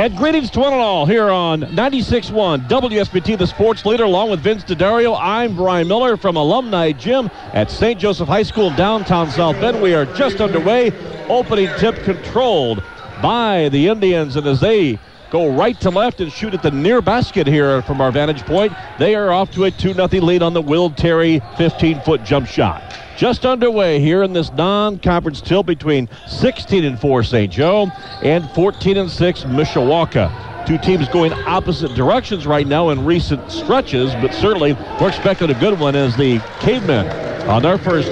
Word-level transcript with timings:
And 0.00 0.16
greetings 0.16 0.48
to 0.52 0.60
one 0.60 0.72
and 0.72 0.80
all 0.80 1.04
here 1.04 1.28
on 1.28 1.60
96.1 1.60 2.66
WSBT, 2.70 3.36
the 3.36 3.46
sports 3.46 3.84
leader, 3.84 4.04
along 4.04 4.30
with 4.30 4.40
Vince 4.40 4.64
D'Addario. 4.64 5.14
I'm 5.20 5.54
Brian 5.54 5.88
Miller 5.88 6.16
from 6.16 6.36
Alumni 6.36 6.92
Gym 6.92 7.30
at 7.52 7.70
St. 7.70 8.00
Joseph 8.00 8.26
High 8.26 8.44
School, 8.44 8.70
downtown 8.70 9.30
South 9.30 9.60
Bend. 9.60 9.82
We 9.82 9.92
are 9.92 10.06
just 10.06 10.40
underway. 10.40 10.90
Opening 11.28 11.68
tip 11.76 11.96
controlled 11.96 12.82
by 13.20 13.68
the 13.68 13.88
Indians, 13.88 14.36
and 14.36 14.46
as 14.46 14.60
they 14.60 14.98
go 15.30 15.48
right 15.48 15.80
to 15.80 15.90
left 15.90 16.20
and 16.20 16.32
shoot 16.32 16.54
at 16.54 16.62
the 16.62 16.70
near 16.70 17.00
basket 17.00 17.46
here 17.46 17.82
from 17.82 18.00
our 18.00 18.10
vantage 18.10 18.44
point, 18.44 18.72
they 18.98 19.14
are 19.14 19.30
off 19.30 19.50
to 19.52 19.64
a 19.64 19.70
2 19.70 19.94
0 19.94 20.08
lead 20.08 20.42
on 20.42 20.52
the 20.52 20.62
Will 20.62 20.90
Terry 20.90 21.40
15 21.56 22.00
foot 22.02 22.24
jump 22.24 22.46
shot 22.46 22.82
just 23.20 23.44
underway 23.44 24.00
here 24.00 24.22
in 24.22 24.32
this 24.32 24.50
non-conference 24.52 25.42
tilt 25.42 25.66
between 25.66 26.08
16 26.26 26.84
and 26.84 26.98
4 26.98 27.22
St. 27.22 27.52
Joe 27.52 27.90
and 28.22 28.48
14 28.52 28.96
and 28.96 29.10
6 29.10 29.42
Mishawaka. 29.42 30.66
Two 30.66 30.78
teams 30.78 31.06
going 31.10 31.34
opposite 31.46 31.94
directions 31.94 32.46
right 32.46 32.66
now 32.66 32.88
in 32.88 33.04
recent 33.04 33.52
stretches, 33.52 34.14
but 34.22 34.32
certainly 34.32 34.72
we're 34.98 35.08
expecting 35.08 35.50
a 35.50 35.60
good 35.60 35.78
one 35.78 35.94
as 35.94 36.16
the 36.16 36.38
Cavemen 36.60 37.06
on 37.46 37.62
their 37.62 37.76
first 37.76 38.08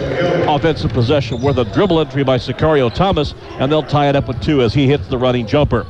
offensive 0.46 0.92
possession 0.92 1.40
with 1.40 1.58
a 1.58 1.64
dribble 1.64 2.00
entry 2.00 2.22
by 2.22 2.36
Sicario 2.36 2.92
Thomas, 2.92 3.32
and 3.52 3.72
they'll 3.72 3.82
tie 3.82 4.10
it 4.10 4.16
up 4.16 4.28
with 4.28 4.38
two 4.42 4.60
as 4.60 4.74
he 4.74 4.86
hits 4.86 5.08
the 5.08 5.16
running 5.16 5.46
jumper. 5.46 5.86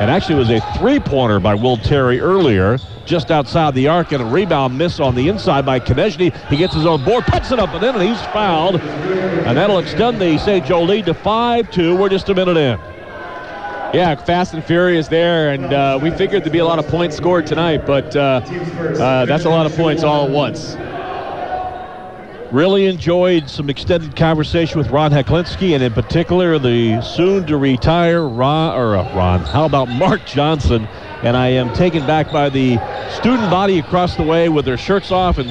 And 0.00 0.10
actually 0.10 0.36
it 0.36 0.38
was 0.38 0.50
a 0.50 0.60
three-pointer 0.78 1.40
by 1.40 1.54
Will 1.54 1.76
Terry 1.76 2.20
earlier, 2.20 2.78
just 3.04 3.30
outside 3.32 3.74
the 3.74 3.88
arc, 3.88 4.12
and 4.12 4.22
a 4.22 4.26
rebound 4.26 4.78
miss 4.78 5.00
on 5.00 5.16
the 5.16 5.28
inside 5.28 5.66
by 5.66 5.80
Konechny. 5.80 6.32
He 6.48 6.56
gets 6.56 6.74
his 6.74 6.86
own 6.86 7.04
board, 7.04 7.24
puts 7.26 7.50
it 7.50 7.58
up 7.58 7.70
and 7.70 7.82
in, 7.82 7.94
and 7.96 8.08
he's 8.08 8.20
fouled. 8.26 8.76
And 8.76 9.56
that'll 9.56 9.78
extend 9.78 10.20
the 10.20 10.38
St. 10.38 10.64
Joe 10.64 10.82
lead 10.84 11.06
to 11.06 11.14
5-2. 11.14 11.98
We're 11.98 12.08
just 12.08 12.28
a 12.28 12.34
minute 12.34 12.56
in. 12.56 12.78
Yeah, 13.92 14.14
fast 14.16 14.52
and 14.52 14.62
furious 14.62 15.08
there, 15.08 15.50
and 15.50 15.72
uh, 15.72 15.98
we 16.00 16.10
figured 16.10 16.44
there'd 16.44 16.52
be 16.52 16.58
a 16.58 16.64
lot 16.64 16.78
of 16.78 16.86
points 16.88 17.16
scored 17.16 17.46
tonight, 17.46 17.86
but 17.86 18.14
uh, 18.14 18.42
uh, 19.00 19.24
that's 19.24 19.46
a 19.46 19.50
lot 19.50 19.64
of 19.64 19.74
points 19.74 20.04
all 20.04 20.26
at 20.26 20.30
once. 20.30 20.76
Really 22.50 22.86
enjoyed 22.86 23.50
some 23.50 23.68
extended 23.68 24.16
conversation 24.16 24.78
with 24.78 24.88
Ron 24.88 25.10
Heklinski, 25.10 25.74
and 25.74 25.82
in 25.82 25.92
particular 25.92 26.58
the 26.58 26.98
soon-to-retire 27.02 28.26
Ron, 28.26 28.74
or 28.74 28.96
uh, 28.96 29.14
Ron, 29.14 29.40
how 29.40 29.66
about 29.66 29.88
Mark 29.88 30.24
Johnson? 30.24 30.88
And 31.22 31.36
I 31.36 31.48
am 31.48 31.74
taken 31.74 32.06
back 32.06 32.32
by 32.32 32.48
the 32.48 32.78
student 33.10 33.50
body 33.50 33.78
across 33.78 34.16
the 34.16 34.22
way 34.22 34.48
with 34.48 34.64
their 34.64 34.78
shirts 34.78 35.12
off, 35.12 35.36
and 35.36 35.50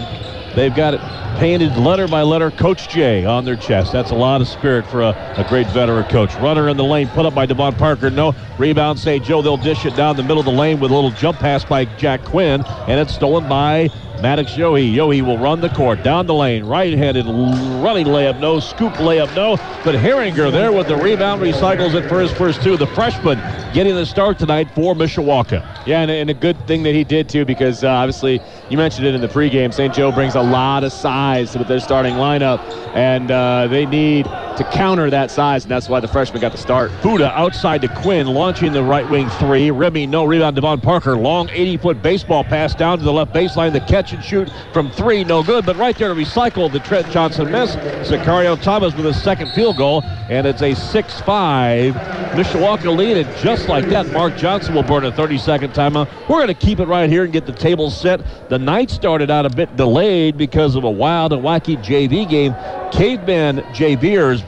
they've 0.57 0.73
got 0.73 0.95
it 0.95 1.01
painted 1.37 1.77
letter 1.77 2.07
by 2.07 2.23
letter, 2.23 2.49
Coach 2.49 2.89
J 2.89 3.25
on 3.25 3.45
their 3.45 3.55
chest. 3.55 3.91
That's 3.91 4.09
a 4.09 4.15
lot 4.15 4.41
of 4.41 4.47
spirit 4.47 4.87
for 4.87 5.03
a, 5.03 5.09
a 5.37 5.45
great 5.47 5.67
veteran 5.67 6.05
coach. 6.05 6.33
Runner 6.37 6.67
in 6.67 6.77
the 6.77 6.83
lane, 6.83 7.09
put 7.09 7.27
up 7.27 7.35
by 7.35 7.45
Devon 7.45 7.75
Parker. 7.75 8.09
No 8.09 8.33
rebound, 8.57 8.97
St. 8.97 9.23
Joe. 9.23 9.43
They'll 9.43 9.55
dish 9.55 9.85
it 9.85 9.95
down 9.95 10.15
the 10.15 10.23
middle 10.23 10.39
of 10.39 10.45
the 10.45 10.51
lane 10.51 10.79
with 10.79 10.89
a 10.89 10.95
little 10.95 11.11
jump 11.11 11.37
pass 11.37 11.63
by 11.63 11.85
Jack 11.85 12.23
Quinn, 12.23 12.63
and 12.65 12.99
it's 12.99 13.13
stolen 13.13 13.47
by 13.47 13.89
Maddox 14.21 14.53
Yohe. 14.53 14.93
Yohe 14.93 15.21
will 15.21 15.37
run 15.37 15.61
the 15.61 15.69
court 15.69 16.03
down 16.03 16.25
the 16.25 16.33
lane, 16.33 16.65
right-handed 16.65 17.25
running 17.25 18.07
layup, 18.07 18.39
no 18.39 18.59
scoop 18.59 18.93
layup, 18.93 19.33
no. 19.35 19.57
But 19.83 19.95
Herringer 19.95 20.51
there 20.51 20.71
with 20.71 20.87
the 20.87 20.97
rebound 20.97 21.41
recycles 21.41 21.93
it 21.93 22.07
for 22.09 22.19
his 22.19 22.31
first 22.31 22.63
two. 22.63 22.77
The 22.77 22.87
freshman 22.87 23.37
getting 23.73 23.95
the 23.95 24.05
start 24.05 24.39
tonight 24.39 24.69
for 24.73 24.95
Mishawaka. 24.95 25.85
Yeah, 25.85 26.01
and, 26.01 26.09
and 26.09 26.29
a 26.29 26.33
good 26.33 26.57
thing 26.67 26.83
that 26.83 26.95
he 26.95 27.03
did 27.03 27.29
too, 27.29 27.45
because 27.45 27.83
uh, 27.83 27.89
obviously 27.89 28.41
you 28.69 28.77
mentioned 28.77 29.05
it 29.05 29.13
in 29.13 29.21
the 29.21 29.27
pregame. 29.27 29.73
St. 29.73 29.93
Joe 29.93 30.11
brings 30.11 30.35
a 30.35 30.41
lot 30.41 30.83
of 30.83 30.91
size 30.91 31.51
to 31.51 31.63
their 31.63 31.79
starting 31.79 32.15
lineup, 32.15 32.59
and 32.95 33.29
uh, 33.29 33.67
they 33.67 33.85
need 33.85 34.25
to 34.57 34.63
counter 34.71 35.09
that 35.09 35.31
size, 35.31 35.63
and 35.63 35.71
that's 35.71 35.87
why 35.87 35.99
the 35.99 36.07
freshman 36.07 36.41
got 36.41 36.51
the 36.51 36.57
start. 36.57 36.91
Fuda 37.01 37.31
outside 37.37 37.81
to 37.81 37.87
Quinn, 37.87 38.27
launching 38.27 38.71
the 38.71 38.83
right 38.83 39.07
wing 39.09 39.29
three. 39.31 39.71
Remy, 39.71 40.07
no 40.07 40.25
rebound. 40.25 40.55
Devon 40.55 40.81
Parker, 40.81 41.15
long 41.15 41.47
80-foot 41.49 42.01
baseball 42.01 42.43
pass 42.43 42.73
down 42.73 42.97
to 42.97 43.03
the 43.03 43.13
left 43.13 43.33
baseline. 43.33 43.71
The 43.71 43.81
catch 43.81 44.13
and 44.13 44.23
shoot 44.23 44.49
from 44.73 44.89
three, 44.91 45.23
no 45.23 45.43
good. 45.43 45.65
But 45.65 45.75
right 45.77 45.95
there 45.97 46.13
to 46.13 46.19
recycle 46.19 46.71
the 46.71 46.79
Trent 46.79 47.09
Johnson 47.11 47.51
miss. 47.51 47.75
Sicario 48.07 48.61
Thomas 48.61 48.95
with 48.95 49.05
his 49.05 49.21
second 49.21 49.51
field 49.51 49.77
goal, 49.77 50.01
and 50.03 50.47
it's 50.47 50.61
a 50.61 50.71
6-5 50.71 51.93
Mishawaka 52.31 52.95
lead. 52.95 53.17
And 53.17 53.37
just 53.37 53.69
like 53.69 53.85
that, 53.89 54.07
Mark 54.07 54.35
Johnson 54.37 54.73
will 54.73 54.83
burn 54.83 55.05
a 55.05 55.11
30-second 55.11 55.73
timeout. 55.73 56.09
We're 56.27 56.37
going 56.37 56.47
to 56.47 56.53
keep 56.53 56.79
it 56.79 56.85
right 56.85 57.09
here 57.09 57.23
and 57.23 57.31
get 57.31 57.45
the 57.45 57.53
table 57.53 57.91
set. 57.91 58.21
The 58.49 58.57
night 58.57 58.89
started 58.89 59.29
out 59.29 59.45
a 59.45 59.49
bit 59.49 59.75
delayed 59.75 60.37
because 60.37 60.75
of 60.75 60.83
a 60.83 60.91
wild 60.91 61.33
and 61.33 61.43
wacky 61.43 61.77
JV 61.77 62.27
game. 62.27 62.55
Caveman 62.91 63.65
Jay 63.73 63.95
Beers 63.95 64.43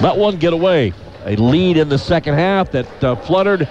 let 0.00 0.16
one 0.16 0.36
get 0.36 0.52
away. 0.52 0.92
A 1.26 1.36
lead 1.36 1.76
in 1.76 1.88
the 1.88 1.98
second 1.98 2.34
half 2.34 2.72
that 2.72 3.04
uh, 3.04 3.14
fluttered. 3.16 3.68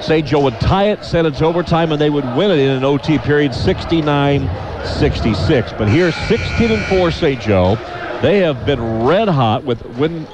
St. 0.00 0.26
Joe 0.26 0.40
would 0.40 0.58
tie 0.60 0.90
it, 0.90 1.04
send 1.04 1.26
it 1.26 1.34
to 1.34 1.44
overtime, 1.44 1.92
and 1.92 2.00
they 2.00 2.08
would 2.08 2.24
win 2.36 2.50
it 2.50 2.58
in 2.58 2.70
an 2.70 2.84
OT 2.84 3.18
period 3.18 3.52
69-66. 3.52 5.76
But 5.76 5.88
here, 5.88 6.10
16 6.12 6.70
and 6.70 6.82
4 6.86 7.10
St. 7.10 7.40
Joe. 7.40 7.76
They 8.22 8.38
have 8.38 8.64
been 8.64 9.04
red 9.04 9.28
hot 9.28 9.64
with 9.64 9.84
win 9.96 10.26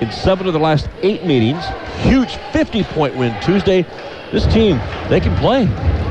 in 0.00 0.10
seven 0.10 0.46
of 0.46 0.52
the 0.52 0.58
last 0.58 0.88
eight 1.02 1.24
meetings. 1.24 1.64
Huge 1.98 2.30
50-point 2.52 3.16
win 3.16 3.40
Tuesday. 3.42 3.82
This 4.32 4.46
team, 4.46 4.80
they 5.08 5.20
can 5.20 5.36
play. 5.36 5.64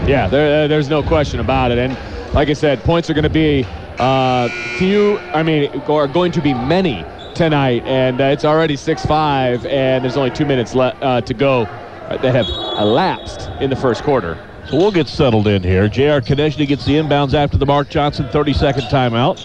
Yeah, 0.08 0.28
there, 0.28 0.68
there's 0.68 0.90
no 0.90 1.04
question 1.04 1.40
about 1.40 1.72
it. 1.72 1.78
And 1.78 1.98
like 2.34 2.50
I 2.50 2.54
said, 2.54 2.84
points 2.84 3.10
are 3.10 3.14
going 3.14 3.24
to 3.24 3.30
be 3.30 3.66
uh, 4.00 4.50
few. 4.78 5.20
I 5.34 5.44
mean, 5.44 5.70
are 5.88 6.08
going 6.08 6.32
to 6.34 6.42
be 6.42 6.54
many 6.54 7.06
tonight, 7.34 7.84
and 7.86 8.20
uh, 8.20 8.26
it's 8.26 8.46
already 8.46 8.76
6-5, 8.76 9.66
and 9.66 10.04
there's 10.04 10.18
only 10.18 10.32
two 10.32 10.46
minutes 10.46 10.76
le- 10.76 10.96
uh, 11.02 11.22
to 11.22 11.34
go 11.34 11.66
that 12.10 12.36
have 12.36 12.50
elapsed 12.80 13.50
in 13.62 13.70
the 13.70 13.76
first 13.76 14.04
quarter. 14.04 14.38
So 14.68 14.78
we'll 14.78 14.92
get 14.92 15.08
settled 15.08 15.48
in 15.48 15.64
here. 15.64 15.88
J.R. 15.88 16.22
Konechny 16.22 16.68
gets 16.68 16.86
the 16.86 16.94
inbounds 16.94 17.34
after 17.34 17.58
the 17.58 17.66
Mark 17.66 17.90
Johnson 17.90 18.26
30-second 18.28 18.84
timeout. 18.84 19.38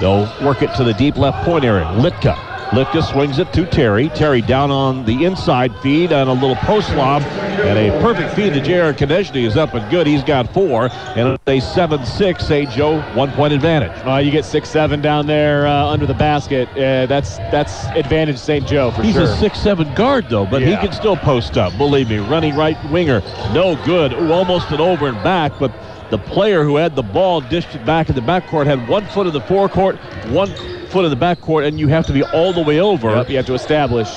They'll 0.00 0.28
work 0.44 0.62
it 0.62 0.74
to 0.76 0.84
the 0.84 0.94
deep 0.94 1.16
left 1.16 1.44
point 1.44 1.64
area. 1.64 1.86
Litka 1.86 2.51
Litka 2.72 3.02
swings 3.02 3.38
it 3.38 3.52
to 3.52 3.66
Terry. 3.66 4.08
Terry 4.08 4.40
down 4.40 4.70
on 4.70 5.04
the 5.04 5.26
inside 5.26 5.78
feed 5.80 6.10
on 6.10 6.28
a 6.28 6.32
little 6.32 6.56
post 6.56 6.90
lob. 6.94 7.20
And 7.20 7.78
a 7.78 7.90
perfect 8.00 8.34
feed 8.34 8.54
to 8.54 8.62
J.R. 8.62 8.94
Konechny 8.94 9.46
is 9.46 9.58
up 9.58 9.74
and 9.74 9.90
good. 9.90 10.06
He's 10.06 10.22
got 10.22 10.52
four. 10.54 10.88
And 11.14 11.38
a 11.46 11.60
7-6 11.60 12.40
St. 12.40 12.70
Joe 12.70 13.02
one-point 13.12 13.52
advantage. 13.52 13.92
Uh, 14.06 14.16
you 14.16 14.30
get 14.30 14.44
6-7 14.44 15.02
down 15.02 15.26
there 15.26 15.66
uh, 15.66 15.84
under 15.84 16.06
the 16.06 16.14
basket. 16.14 16.66
Uh, 16.70 17.04
that's 17.04 17.36
that's 17.52 17.84
advantage 17.88 18.38
St. 18.38 18.66
Joe 18.66 18.90
for 18.90 19.02
He's 19.02 19.16
sure. 19.16 19.26
He's 19.36 19.42
a 19.42 19.50
6-7 19.50 19.94
guard, 19.94 20.30
though, 20.30 20.46
but 20.46 20.62
yeah. 20.62 20.68
he 20.80 20.86
can 20.86 20.94
still 20.96 21.16
post 21.16 21.58
up. 21.58 21.76
Believe 21.76 22.08
me. 22.08 22.20
Running 22.20 22.56
right 22.56 22.78
winger. 22.90 23.20
No 23.52 23.76
good. 23.84 24.14
Ooh, 24.14 24.32
almost 24.32 24.70
an 24.70 24.80
over 24.80 25.08
and 25.08 25.22
back, 25.22 25.52
but 25.60 25.70
the 26.12 26.18
player 26.18 26.62
who 26.62 26.76
had 26.76 26.94
the 26.94 27.02
ball 27.02 27.40
dished 27.40 27.74
it 27.74 27.86
back 27.86 28.10
in 28.10 28.14
the 28.14 28.20
backcourt 28.20 28.66
had 28.66 28.86
one 28.86 29.06
foot 29.06 29.26
in 29.26 29.32
the 29.32 29.40
forecourt, 29.40 29.96
one 30.28 30.54
foot 30.88 31.06
in 31.06 31.10
the 31.10 31.16
backcourt, 31.16 31.66
and 31.66 31.80
you 31.80 31.88
have 31.88 32.04
to 32.04 32.12
be 32.12 32.22
all 32.22 32.52
the 32.52 32.60
way 32.60 32.80
over. 32.80 33.08
Yep, 33.08 33.30
you 33.30 33.36
have 33.38 33.46
to 33.46 33.54
establish. 33.54 34.08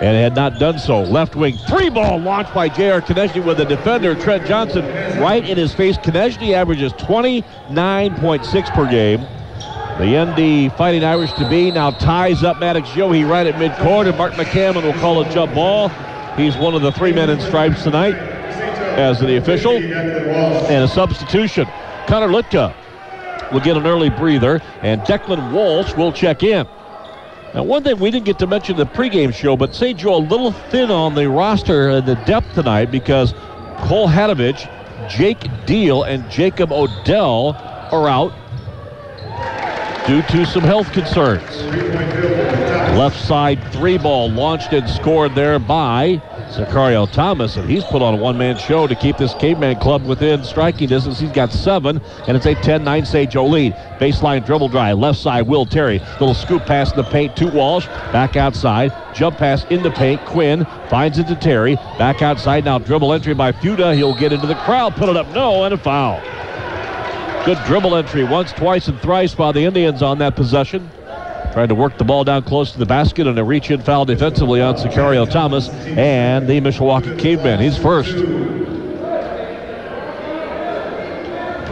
And 0.00 0.16
had 0.16 0.34
not 0.36 0.60
done 0.60 0.78
so. 0.78 1.02
Left 1.02 1.34
wing 1.34 1.58
three 1.66 1.90
ball 1.90 2.18
launched 2.20 2.54
by 2.54 2.68
J.R. 2.68 3.02
Konechny 3.02 3.44
with 3.44 3.58
the 3.58 3.64
defender, 3.64 4.14
Trent 4.14 4.46
Johnson, 4.46 4.86
right 5.20 5.44
in 5.46 5.58
his 5.58 5.74
face. 5.74 5.98
Konechny 5.98 6.54
averages 6.54 6.92
29.6 6.94 8.72
per 8.72 8.88
game. 8.88 9.20
The 9.98 10.24
ND 10.24 10.72
Fighting 10.78 11.04
Irish 11.04 11.32
to 11.32 11.46
be 11.50 11.70
now 11.72 11.90
ties 11.90 12.44
up 12.44 12.60
Maddox 12.60 12.88
Yohe 12.90 13.28
right 13.28 13.46
at 13.46 13.56
midcourt, 13.56 14.08
and 14.08 14.16
Mark 14.16 14.34
McCammon 14.34 14.84
will 14.84 14.98
call 15.00 15.20
a 15.20 15.30
jump 15.34 15.52
ball. 15.52 15.88
He's 16.36 16.56
one 16.56 16.74
of 16.74 16.80
the 16.80 16.92
three 16.92 17.12
men 17.12 17.28
in 17.28 17.40
stripes 17.40 17.82
tonight 17.82 18.29
as 18.98 19.20
the 19.20 19.36
official. 19.36 19.76
And 19.76 20.84
a 20.84 20.88
substitution. 20.88 21.66
Connor 22.06 22.28
Litka 22.28 22.74
will 23.52 23.60
get 23.60 23.76
an 23.76 23.86
early 23.86 24.10
breather, 24.10 24.60
and 24.82 25.00
Declan 25.02 25.52
Walsh 25.52 25.94
will 25.94 26.12
check 26.12 26.42
in. 26.42 26.66
Now, 27.54 27.64
one 27.64 27.82
thing 27.82 27.98
we 27.98 28.10
didn't 28.10 28.26
get 28.26 28.38
to 28.38 28.46
mention 28.46 28.78
in 28.78 28.86
the 28.86 28.92
pregame 28.92 29.34
show, 29.34 29.56
but 29.56 29.74
St. 29.74 29.98
Joe 29.98 30.16
a 30.16 30.18
little 30.18 30.52
thin 30.52 30.90
on 30.90 31.14
the 31.14 31.28
roster 31.28 31.88
and 31.90 32.06
the 32.06 32.14
depth 32.14 32.54
tonight 32.54 32.92
because 32.92 33.32
Cole 33.88 34.08
Hadovich, 34.08 34.68
Jake 35.08 35.48
Deal, 35.66 36.04
and 36.04 36.30
Jacob 36.30 36.70
Odell 36.70 37.56
are 37.90 38.08
out 38.08 38.32
due 40.06 40.22
to 40.22 40.46
some 40.46 40.62
health 40.62 40.92
concerns. 40.92 41.62
Left 42.96 43.18
side 43.18 43.60
three 43.72 43.98
ball 43.98 44.30
launched 44.30 44.72
and 44.72 44.88
scored 44.88 45.34
there 45.34 45.58
by 45.58 46.22
Sicario 46.50 47.10
Thomas, 47.10 47.56
and 47.56 47.70
he's 47.70 47.84
put 47.84 48.02
on 48.02 48.14
a 48.14 48.16
one-man 48.16 48.58
show 48.58 48.88
to 48.88 48.94
keep 48.96 49.16
this 49.16 49.34
caveman 49.34 49.78
club 49.78 50.04
within 50.04 50.42
striking 50.42 50.88
distance. 50.88 51.20
He's 51.20 51.30
got 51.30 51.52
seven, 51.52 52.00
and 52.26 52.36
it's 52.36 52.46
a 52.46 52.56
10-9 52.56 53.06
St. 53.06 53.30
Joe 53.30 53.46
lead. 53.46 53.72
Baseline 54.00 54.44
dribble 54.44 54.68
drive, 54.68 54.98
left 54.98 55.18
side, 55.18 55.46
Will 55.46 55.64
Terry. 55.64 56.00
Little 56.18 56.34
scoop 56.34 56.66
pass 56.66 56.90
in 56.90 56.96
the 56.96 57.04
paint 57.04 57.36
to 57.36 57.48
Walsh. 57.48 57.86
Back 58.12 58.36
outside, 58.36 58.92
jump 59.14 59.36
pass 59.38 59.64
in 59.70 59.82
the 59.82 59.92
paint. 59.92 60.24
Quinn 60.26 60.66
finds 60.88 61.18
it 61.18 61.28
to 61.28 61.36
Terry. 61.36 61.76
Back 61.98 62.20
outside 62.20 62.64
now, 62.64 62.78
dribble 62.78 63.12
entry 63.12 63.34
by 63.34 63.52
Fuda. 63.52 63.94
He'll 63.94 64.18
get 64.18 64.32
into 64.32 64.48
the 64.48 64.56
crowd, 64.56 64.96
put 64.96 65.08
it 65.08 65.16
up, 65.16 65.28
no, 65.32 65.64
and 65.64 65.74
a 65.74 65.78
foul. 65.78 66.20
Good 67.44 67.58
dribble 67.64 67.94
entry 67.94 68.24
once, 68.24 68.52
twice, 68.52 68.88
and 68.88 69.00
thrice 69.00 69.34
by 69.34 69.52
the 69.52 69.64
Indians 69.64 70.02
on 70.02 70.18
that 70.18 70.36
possession. 70.36 70.90
Trying 71.52 71.68
to 71.68 71.74
work 71.74 71.98
the 71.98 72.04
ball 72.04 72.22
down 72.22 72.42
close 72.44 72.70
to 72.72 72.78
the 72.78 72.86
basket 72.86 73.26
and 73.26 73.36
a 73.36 73.42
reach 73.42 73.70
in 73.72 73.80
foul 73.80 74.04
defensively 74.04 74.62
on 74.62 74.76
Sicario 74.76 75.28
Thomas 75.28 75.68
and 75.68 76.48
the 76.48 76.60
Mishawaka 76.60 77.18
Cavemen. 77.18 77.58
He's 77.58 77.76
first. 77.76 78.16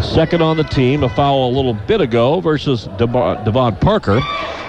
Second 0.02 0.42
on 0.42 0.56
the 0.56 0.64
team, 0.64 1.04
a 1.04 1.08
foul 1.08 1.48
a 1.48 1.52
little 1.52 1.74
bit 1.74 2.00
ago 2.00 2.40
versus 2.40 2.88
Devon 2.98 3.76
Parker. 3.76 4.20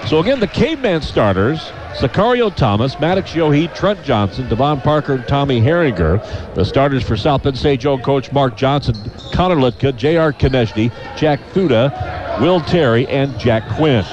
So 0.06 0.18
again, 0.18 0.38
the 0.38 0.46
Caveman 0.46 1.02
starters, 1.02 1.58
Sicario 1.94 2.54
Thomas, 2.54 2.98
Maddox 3.00 3.32
Yohe, 3.32 3.72
Trent 3.74 4.02
Johnson, 4.04 4.48
Devon 4.48 4.80
Parker, 4.80 5.14
and 5.14 5.26
Tommy 5.26 5.60
Herringer. 5.60 6.18
The 6.54 6.64
starters 6.64 7.02
for 7.02 7.16
South 7.16 7.42
Bend 7.42 7.58
St. 7.58 7.80
Joe 7.80 7.98
coach 7.98 8.30
Mark 8.32 8.56
Johnson, 8.56 8.94
Connor 9.32 9.56
Litka, 9.56 9.96
J.R. 9.96 10.32
Konechny, 10.32 10.92
Jack 11.16 11.40
Fuda, 11.52 12.38
Will 12.40 12.60
Terry, 12.60 13.08
and 13.08 13.36
Jack 13.38 13.68
Quinn. 13.76 14.04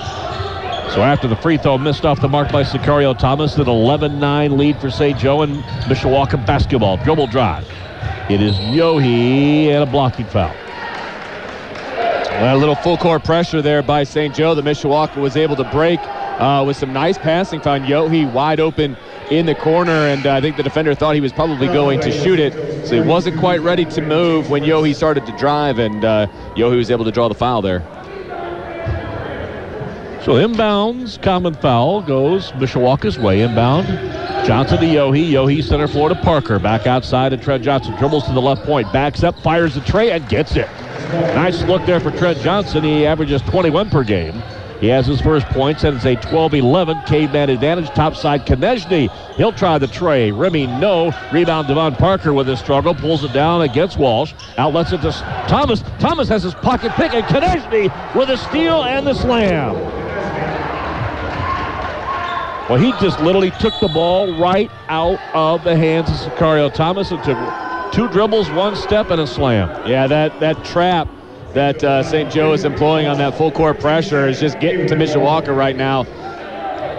So 0.94 1.04
after 1.04 1.28
the 1.28 1.36
free 1.36 1.58
throw 1.58 1.78
missed 1.78 2.06
off 2.06 2.22
the 2.22 2.30
mark 2.30 2.52
by 2.52 2.64
Sicario 2.64 3.18
Thomas, 3.18 3.56
an 3.58 3.66
11-9 3.66 4.58
lead 4.58 4.80
for 4.80 4.90
St. 4.90 5.18
Joe 5.18 5.42
and 5.42 5.64
Mishawaka 5.84 6.44
basketball. 6.46 6.98
Dribble 6.98 7.28
drive. 7.28 7.68
It 8.30 8.42
is 8.42 8.56
Yohe 8.56 9.68
and 9.68 9.84
a 9.84 9.86
blocking 9.86 10.26
foul. 10.26 10.56
A 12.40 12.56
little 12.56 12.76
full 12.76 12.98
court 12.98 13.24
pressure 13.24 13.62
there 13.62 13.84
by 13.84 14.04
St. 14.04 14.34
Joe. 14.34 14.56
The 14.56 14.62
Mishawaka 14.62 15.18
was 15.18 15.36
able 15.36 15.56
to 15.58 15.64
break 15.66 16.00
uh, 16.02 16.64
with 16.66 16.78
some 16.78 16.94
nice 16.94 17.18
passing. 17.18 17.62
Found 17.62 17.86
Yohe 17.86 18.32
wide 18.32 18.60
open 18.60 18.96
in 19.30 19.46
the 19.46 19.56
corner, 19.56 19.92
and 19.92 20.26
uh, 20.26 20.36
I 20.36 20.42
think 20.42 20.56
the 20.56 20.64
defender 20.64 20.96
thought 20.96 21.16
he 21.16 21.22
was 21.22 21.34
probably 21.34 21.68
going 21.68 22.00
to 22.02 22.12
shoot 22.12 22.40
it. 22.40 22.54
So 22.88 23.02
he 23.02 23.08
wasn't 23.08 23.40
quite 23.40 23.62
ready 23.62 23.86
to 23.86 24.02
move 24.02 24.50
when 24.50 24.64
Yohe 24.64 24.96
started 24.96 25.26
to 25.26 25.38
drive, 25.38 25.80
and 25.80 26.06
uh, 26.06 26.28
Yohe 26.56 26.78
was 26.78 26.90
able 26.92 27.06
to 27.06 27.12
draw 27.12 27.28
the 27.28 27.36
foul 27.36 27.62
there. 27.62 27.86
So 30.24 30.34
inbounds, 30.34 31.22
common 31.22 31.54
foul 31.54 32.02
goes 32.02 32.52
Mishawaka's 32.54 33.18
way. 33.18 33.42
Inbound. 33.42 33.88
Johnson 34.46 34.80
to 34.80 34.86
Yohe. 34.86 35.30
Yohe 35.30 35.64
center 35.64 35.88
floor 35.88 36.10
to 36.10 36.16
Parker. 36.16 36.60
Back 36.60 36.86
outside 36.86 37.30
to 37.30 37.38
Trent 37.38 37.64
Johnson. 37.64 37.96
Dribbles 37.98 38.26
to 38.26 38.34
the 38.34 38.42
left 38.42 38.64
point. 38.64 38.92
Backs 38.92 39.24
up, 39.24 39.40
fires 39.40 39.76
the 39.76 39.82
tray, 39.82 40.12
and 40.12 40.28
gets 40.28 40.56
it. 40.56 40.68
Nice 41.36 41.64
look 41.64 41.86
there 41.86 42.02
for 42.02 42.12
Trent 42.12 42.40
Johnson. 42.40 42.84
He 42.84 43.06
averages 43.06 43.42
21 43.44 43.90
per 43.90 44.04
game. 44.04 44.42
He 44.82 44.88
has 44.88 45.08
his 45.08 45.22
first 45.22 45.48
points, 45.48 45.84
and 45.84 45.96
it's 45.96 46.06
a 46.06 46.16
12-11 46.18 47.06
caveman 47.08 47.50
advantage. 47.50 47.90
Topside 47.90 48.46
Konechny. 48.46 49.10
He'll 49.36 49.54
try 49.54 49.78
the 49.78 49.88
tray. 49.88 50.32
Remy, 50.32 50.68
no. 50.68 51.14
Rebound 51.32 51.68
Devon 51.68 51.96
Parker 51.96 52.34
with 52.34 52.48
his 52.48 52.60
struggle. 52.60 52.94
Pulls 52.94 53.24
it 53.24 53.34
down 53.34 53.62
against 53.62 53.98
Walsh. 53.98 54.34
Outlets 54.58 54.92
it 54.92 55.02
to 55.02 55.12
Thomas. 55.48 55.84
Thomas 56.00 56.28
has 56.28 56.44
his 56.44 56.54
pocket 56.54 56.92
pick, 56.94 57.14
and 57.14 57.24
Konechny 57.26 58.16
with 58.16 58.30
a 58.30 58.38
steal 58.38 58.84
and 58.84 59.08
the 59.08 59.14
slam. 59.14 60.07
Well, 62.70 62.78
he 62.78 62.92
just 63.00 63.22
literally 63.22 63.52
took 63.52 63.80
the 63.80 63.88
ball 63.88 64.38
right 64.38 64.70
out 64.90 65.20
of 65.34 65.64
the 65.64 65.78
hands 65.78 66.10
of 66.10 66.18
Sicario 66.18 66.74
Thomas 66.74 67.12
and 67.12 67.24
took 67.24 67.38
two 67.94 68.10
dribbles, 68.10 68.50
one 68.52 68.76
step, 68.76 69.10
and 69.10 69.22
a 69.22 69.28
slam. 69.28 69.70
Yeah, 69.88 70.06
that, 70.08 70.38
that 70.42 70.66
trap 70.66 71.08
that 71.54 71.82
uh, 71.82 72.04
St. 72.04 72.30
Joe 72.30 72.52
is 72.52 72.66
employing 72.66 73.08
on 73.08 73.18
that 73.20 73.38
full 73.38 73.52
court 73.52 73.80
pressure 73.80 74.28
is 74.28 74.42
just 74.42 74.60
getting 74.60 74.86
to 74.88 74.96
Mishawaka 74.96 75.56
right 75.56 75.78
now. 75.78 76.04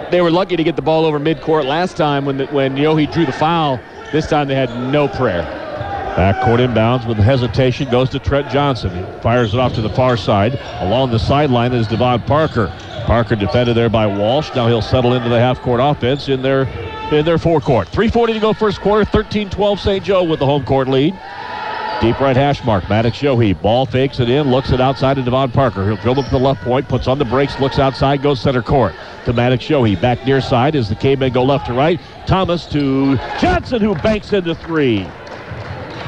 They 0.09 0.21
were 0.21 0.31
lucky 0.31 0.55
to 0.55 0.63
get 0.63 0.75
the 0.75 0.81
ball 0.81 1.05
over 1.05 1.19
midcourt 1.19 1.65
last 1.65 1.95
time 1.95 2.25
when, 2.25 2.37
the, 2.37 2.47
when 2.47 2.75
Yohe 2.75 3.11
drew 3.13 3.27
the 3.27 3.31
foul. 3.31 3.79
This 4.11 4.25
time 4.25 4.47
they 4.47 4.55
had 4.55 4.69
no 4.91 5.07
prayer. 5.07 5.43
Backcourt 6.15 6.67
inbounds 6.67 7.07
with 7.07 7.17
hesitation 7.17 7.89
goes 7.91 8.09
to 8.09 8.19
Trent 8.19 8.49
Johnson. 8.49 8.89
He 8.89 9.21
fires 9.21 9.53
it 9.53 9.59
off 9.59 9.75
to 9.75 9.81
the 9.81 9.91
far 9.91 10.17
side. 10.17 10.59
Along 10.79 11.11
the 11.11 11.19
sideline 11.19 11.73
is 11.73 11.87
Devon 11.87 12.21
Parker. 12.23 12.73
Parker 13.09 13.35
defended 13.35 13.75
there 13.75 13.89
by 13.89 14.05
Walsh. 14.05 14.51
Now 14.53 14.67
he'll 14.67 14.83
settle 14.83 15.15
into 15.15 15.29
the 15.29 15.39
half-court 15.39 15.79
offense 15.81 16.29
in 16.29 16.43
their 16.43 16.67
in 17.11 17.25
their 17.25 17.39
forecourt. 17.39 17.91
3.40 17.91 18.33
to 18.35 18.39
go 18.39 18.53
first 18.53 18.81
quarter. 18.81 19.03
13-12 19.03 19.79
St. 19.79 20.03
Joe 20.05 20.23
with 20.23 20.37
the 20.37 20.45
home 20.45 20.63
court 20.63 20.87
lead. 20.87 21.13
Deep 22.01 22.19
right 22.19 22.37
hash 22.37 22.63
mark. 22.63 22.87
Maddox 22.87 23.17
Yohe. 23.17 23.59
Ball 23.59 23.87
fakes 23.87 24.19
it 24.19 24.29
in. 24.29 24.51
Looks 24.51 24.69
it 24.69 24.79
outside 24.79 25.15
to 25.15 25.23
Devon 25.23 25.49
Parker. 25.49 25.87
He'll 25.87 25.95
dribble 25.95 26.21
to 26.21 26.29
the 26.29 26.37
left 26.37 26.61
point. 26.61 26.87
Puts 26.87 27.07
on 27.07 27.17
the 27.17 27.25
brakes. 27.25 27.59
Looks 27.59 27.79
outside. 27.79 28.21
Goes 28.21 28.39
center 28.39 28.61
court. 28.61 28.93
To 29.25 29.33
Maddox 29.33 29.65
Yohe. 29.65 29.99
Back 29.99 30.23
near 30.23 30.39
side 30.39 30.75
as 30.75 30.87
the 30.87 30.93
K-men 30.93 31.33
go 31.33 31.43
left 31.43 31.65
to 31.65 31.73
right. 31.73 31.99
Thomas 32.27 32.67
to 32.67 33.17
Johnson 33.41 33.81
who 33.81 33.95
banks 33.95 34.33
into 34.33 34.53
three. 34.53 34.99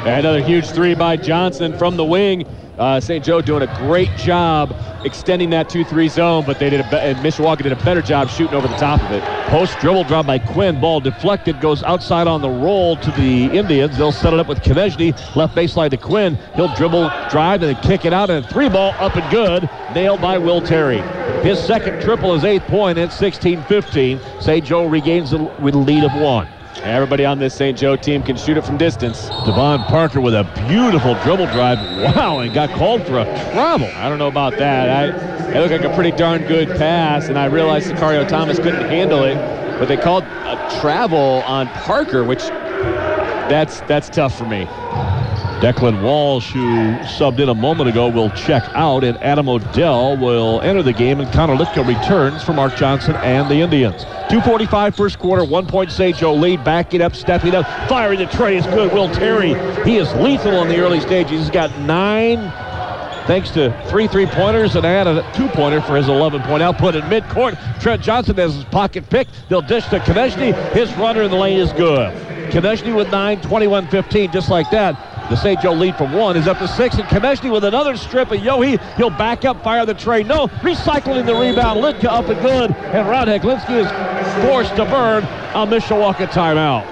Another 0.06 0.44
huge 0.44 0.68
three 0.70 0.94
by 0.94 1.18
Johnson 1.18 1.76
from 1.80 1.98
the 1.98 2.06
wing. 2.06 2.46
Uh, 2.78 3.00
St. 3.00 3.24
Joe 3.24 3.42
doing 3.42 3.62
a 3.62 3.78
great 3.78 4.10
job 4.18 4.74
extending 5.04 5.50
that 5.50 5.70
2-3 5.70 6.10
zone, 6.10 6.44
but 6.46 6.58
they 6.58 6.70
did 6.70 6.80
a 6.80 6.90
be- 6.90 6.98
and 6.98 7.18
Mishawaka 7.20 7.64
did 7.64 7.72
a 7.72 7.84
better 7.84 8.02
job 8.02 8.30
shooting 8.30 8.56
over 8.56 8.68
the 8.68 8.76
top 8.78 9.02
of 9.04 9.12
it. 9.12 9.24
Post 9.50 9.78
dribble 9.80 10.06
drop 10.06 10.26
by 10.26 10.40
Quinn. 10.40 10.80
Ball 10.80 11.02
deflected, 11.02 11.60
goes 11.60 11.84
outside 11.84 12.28
on 12.28 12.42
the 12.42 12.50
roll 12.50 12.96
to 12.98 13.12
the 13.12 13.46
Indians. 13.46 13.98
They'll 13.98 14.12
set 14.12 14.34
it 14.34 14.40
up 14.40 14.48
with 14.48 14.62
Konechny. 14.62 15.14
Left 15.36 15.54
baseline 15.56 15.90
to 15.92 15.98
Quinn. 15.98 16.38
He'll 16.56 16.74
dribble, 16.76 17.12
drive, 17.30 17.62
and 17.62 17.76
then 17.76 17.84
kick 17.84 18.06
it 18.06 18.14
out. 18.14 18.30
And 18.30 18.46
three 18.46 18.70
ball 18.70 18.96
up 19.00 19.16
and 19.16 19.30
good. 19.30 19.70
Nailed 19.94 20.22
by 20.22 20.38
Will 20.38 20.62
Terry. 20.62 21.02
His 21.44 21.60
second 21.60 22.02
triple 22.02 22.34
is 22.36 22.44
eighth 22.44 22.64
point 22.68 22.98
at 22.98 23.10
16-15. 23.10 24.42
St. 24.42 24.66
Joe 24.66 24.86
regains 24.88 25.32
the 25.32 25.40
lead 25.60 26.04
of 26.04 26.14
one. 26.14 26.48
Everybody 26.80 27.26
on 27.26 27.38
this 27.38 27.54
St. 27.54 27.78
Joe 27.78 27.96
team 27.96 28.24
can 28.24 28.36
shoot 28.36 28.58
it 28.58 28.66
from 28.66 28.78
distance. 28.78 29.28
Devon 29.46 29.84
Parker 29.84 30.20
with 30.20 30.34
a 30.34 30.44
beautiful 30.68 31.14
dribble 31.24 31.48
drive. 31.48 31.78
Wow, 32.16 32.40
and 32.40 32.54
got 32.54 32.70
called 32.72 33.06
for 33.06 33.20
a 33.20 33.26
travel. 33.52 33.88
I 33.96 34.10
don't 34.10 34.18
know 34.18 34.28
about 34.28 34.58
that. 34.58 34.90
I, 34.90 35.52
it 35.52 35.60
looked 35.60 35.72
like 35.72 35.92
a 35.92 35.94
pretty 35.94 36.12
darn 36.12 36.44
good 36.48 36.70
pass, 36.70 37.28
and 37.28 37.38
I 37.38 37.46
realized 37.46 37.92
Sicario 37.92 38.28
Thomas 38.28 38.58
couldn't 38.58 38.90
handle 38.90 39.24
it, 39.24 39.36
but 39.80 39.88
they 39.88 39.98
called 39.98 40.24
a 40.24 40.80
travel 40.82 41.44
on 41.46 41.68
Parker, 41.70 42.24
which 42.24 42.42
that's 43.50 43.82
that's 43.82 44.10
tough 44.10 44.36
for 44.36 44.46
me. 44.46 44.66
Declan 45.62 46.02
Walsh, 46.02 46.52
who 46.52 46.96
subbed 47.02 47.40
in 47.40 47.48
a 47.48 47.54
moment 47.54 47.88
ago, 47.88 48.10
will 48.10 48.32
check 48.32 48.64
out, 48.74 49.04
and 49.04 49.16
Adam 49.20 49.48
Odell 49.48 50.18
will 50.18 50.60
enter 50.62 50.82
the 50.82 50.92
game, 50.92 51.20
and 51.20 51.32
Connor 51.32 51.56
Litka 51.56 51.88
returns 51.88 52.42
for 52.42 52.52
Mark 52.52 52.76
Johnson 52.76 53.16
and 53.18 53.48
the 53.48 53.62
Indians. 53.62 54.04
2.45 54.32 54.96
first 54.96 55.20
quarter, 55.20 55.46
one 55.46 55.68
point 55.68 55.92
St. 55.92 56.18
Joe 56.18 56.34
lead, 56.34 56.64
backing 56.64 57.04
up, 57.04 57.16
stepping 57.16 57.54
up, 57.54 57.68
firing 57.88 58.18
the 58.18 58.26
tray 58.26 58.58
is 58.58 58.66
good. 58.66 58.92
Will 58.92 59.08
Terry, 59.14 59.50
he 59.84 59.98
is 59.98 60.12
lethal 60.16 60.64
in 60.64 60.68
the 60.68 60.80
early 60.80 61.00
stages. 61.00 61.42
He's 61.42 61.52
got 61.52 61.78
nine 61.82 62.40
thanks 63.28 63.52
to 63.52 63.72
three 63.88 64.08
three-pointers 64.08 64.76
and 64.76 64.84
add 64.84 65.06
a 65.06 65.22
two-pointer 65.36 65.82
for 65.82 65.96
his 65.96 66.08
11-point 66.08 66.64
output 66.64 66.96
in 66.96 67.04
midcourt. 67.04 67.56
Trent 67.80 68.02
Johnson 68.02 68.36
has 68.38 68.56
his 68.56 68.64
pocket 68.64 69.08
pick. 69.12 69.28
They'll 69.48 69.62
dish 69.62 69.86
to 69.90 70.00
Konechny. 70.00 70.54
His 70.72 70.92
runner 70.96 71.22
in 71.22 71.30
the 71.30 71.38
lane 71.38 71.60
is 71.60 71.72
good. 71.74 72.12
Konechny 72.52 72.96
with 72.96 73.12
9, 73.12 73.40
21-15, 73.42 74.34
just 74.34 74.50
like 74.50 74.70
that. 74.72 75.11
The 75.32 75.38
St. 75.38 75.62
Joe 75.62 75.72
lead 75.72 75.96
from 75.96 76.12
one 76.12 76.36
is 76.36 76.46
up 76.46 76.60
to 76.60 76.68
six, 76.68 76.96
and 76.96 77.06
Konechny 77.06 77.50
with 77.50 77.64
another 77.64 77.96
strip 77.96 78.32
of 78.32 78.40
Yohe. 78.40 78.78
He'll 78.98 79.10
back 79.10 79.46
up, 79.46 79.64
fire 79.64 79.86
the 79.86 79.94
tray. 79.94 80.24
No, 80.24 80.48
recycling 80.48 81.26
the 81.26 81.34
rebound. 81.34 81.80
Litka 81.82 82.10
up 82.10 82.28
and 82.28 82.42
good, 82.42 82.72
and 82.72 83.08
Ron 83.08 83.28
Heklinski 83.28 83.78
is 83.80 84.46
forced 84.46 84.76
to 84.76 84.84
burn 84.84 85.24
a 85.24 85.66
Mishawaka 85.66 86.28
timeout. 86.28 86.84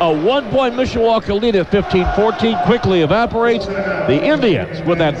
A 0.00 0.26
one-point 0.26 0.74
Mishawaka 0.74 1.40
lead 1.40 1.56
at 1.56 1.70
15-14 1.70 2.66
quickly 2.66 3.00
evaporates. 3.00 3.64
The 3.64 4.22
Indians 4.22 4.86
with 4.86 4.98
that 4.98 5.14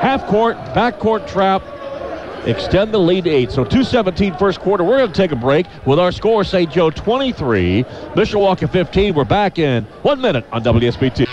half-court, 0.00 0.54
back-court 0.76 1.26
trap 1.26 1.60
extend 2.46 2.94
the 2.94 2.98
lead 2.98 3.24
to 3.24 3.30
eight. 3.30 3.50
So 3.50 3.64
217 3.64 4.36
first 4.36 4.60
quarter. 4.60 4.84
We're 4.84 4.98
going 4.98 5.10
to 5.10 5.16
take 5.16 5.32
a 5.32 5.36
break 5.36 5.66
with 5.86 5.98
our 5.98 6.12
score, 6.12 6.44
St. 6.44 6.70
Joe 6.70 6.90
23, 6.90 7.82
Mishawaka 8.14 8.70
15. 8.70 9.14
We're 9.14 9.24
back 9.24 9.58
in 9.58 9.82
one 10.02 10.20
minute 10.20 10.46
on 10.52 10.62
WSBT. 10.62 11.26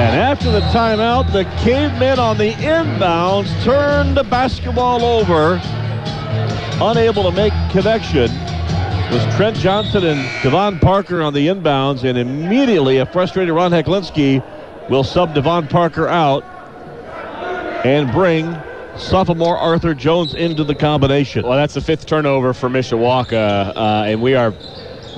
And 0.00 0.18
after 0.18 0.50
the 0.50 0.60
timeout, 0.60 1.30
the 1.30 1.44
cavemen 1.62 2.18
on 2.18 2.38
the 2.38 2.52
inbounds 2.52 3.52
turned 3.62 4.16
the 4.16 4.24
basketball 4.24 5.04
over. 5.04 5.60
Unable 6.82 7.24
to 7.24 7.32
make 7.32 7.52
connection 7.70 8.30
was 9.12 9.36
Trent 9.36 9.58
Johnson 9.58 10.06
and 10.06 10.42
Devon 10.42 10.78
Parker 10.78 11.20
on 11.20 11.34
the 11.34 11.48
inbounds, 11.48 12.04
and 12.04 12.16
immediately 12.16 12.96
a 12.96 13.04
frustrated 13.04 13.54
Ron 13.54 13.72
Heklinski 13.72 14.42
will 14.88 15.04
sub 15.04 15.34
Devon 15.34 15.68
Parker 15.68 16.08
out 16.08 16.44
and 17.84 18.10
bring 18.10 18.56
sophomore 18.96 19.58
Arthur 19.58 19.92
Jones 19.92 20.32
into 20.32 20.64
the 20.64 20.74
combination. 20.74 21.42
Well, 21.42 21.58
that's 21.58 21.74
the 21.74 21.82
fifth 21.82 22.06
turnover 22.06 22.54
for 22.54 22.70
Mishawaka, 22.70 23.76
uh, 23.76 24.04
and 24.06 24.22
we 24.22 24.34
are 24.34 24.54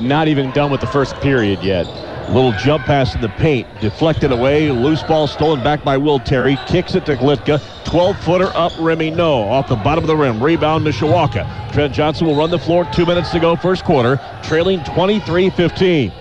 not 0.01 0.27
even 0.27 0.51
done 0.51 0.73
with 0.73 0.81
the 0.81 0.89
first 0.89 1.15
period 1.21 1.63
yet. 1.63 1.87
Little 2.29 2.53
jump 2.53 2.85
pass 2.87 3.15
in 3.15 3.21
the 3.21 3.29
paint, 3.29 3.69
deflected 3.81 4.33
away. 4.33 4.71
Loose 4.71 5.03
ball 5.03 5.27
stolen 5.27 5.63
back 5.63 5.85
by 5.85 5.97
Will 5.99 6.19
Terry. 6.19 6.59
Kicks 6.67 6.95
it 6.95 7.05
to 7.07 7.17
Litka. 7.17 7.61
12 7.85 8.19
footer 8.21 8.51
up, 8.55 8.73
Remy 8.79 9.11
no. 9.11 9.43
Off 9.43 9.69
the 9.69 9.77
bottom 9.77 10.05
of 10.05 10.09
the 10.09 10.17
rim. 10.17 10.43
Rebound, 10.43 10.87
Mishawaka. 10.87 11.73
Trent 11.73 11.93
Johnson 11.93 12.27
will 12.27 12.37
run 12.37 12.51
the 12.51 12.59
floor. 12.59 12.87
Two 12.93 13.05
minutes 13.05 13.31
to 13.33 13.41
go, 13.41 13.55
first 13.55 13.85
quarter. 13.85 14.19
Trailing 14.43 14.83
23 14.85 15.51
15. 15.51 16.13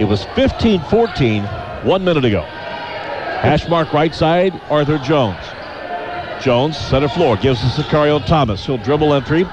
It 0.00 0.04
was 0.04 0.24
15 0.34 0.80
14 0.84 1.44
one 1.84 2.04
minute 2.04 2.24
ago. 2.24 2.40
Hash 2.40 3.68
mark 3.68 3.92
right 3.92 4.14
side, 4.14 4.60
Arthur 4.70 4.98
Jones. 4.98 5.44
Jones, 6.42 6.76
center 6.76 7.08
floor, 7.08 7.36
gives 7.36 7.60
to 7.60 7.66
Sicario 7.66 8.24
Thomas. 8.24 8.64
He'll 8.66 8.78
dribble 8.78 9.14
entry, 9.14 9.44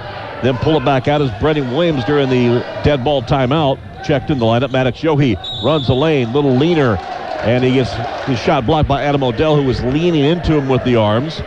then 0.41 0.57
pull 0.57 0.77
it 0.77 0.85
back 0.85 1.07
out 1.07 1.21
as 1.21 1.29
Brendan 1.39 1.71
Williams 1.71 2.03
during 2.05 2.29
the 2.29 2.63
dead 2.83 3.03
ball 3.03 3.21
timeout. 3.21 3.79
Checked 4.03 4.29
in 4.29 4.39
the 4.39 4.45
lineup. 4.45 4.71
Maddox 4.71 4.99
Yohe 5.01 5.35
runs 5.63 5.87
the 5.87 5.95
lane, 5.95 6.33
little 6.33 6.55
leaner, 6.55 6.97
and 7.43 7.63
he 7.63 7.73
gets 7.73 7.93
his 8.27 8.39
shot 8.39 8.65
blocked 8.65 8.87
by 8.87 9.03
Adam 9.03 9.23
Odell, 9.23 9.55
who 9.55 9.63
was 9.63 9.81
leaning 9.83 10.23
into 10.23 10.57
him 10.57 10.67
with 10.67 10.83
the 10.83 10.95
arms. 10.95 11.41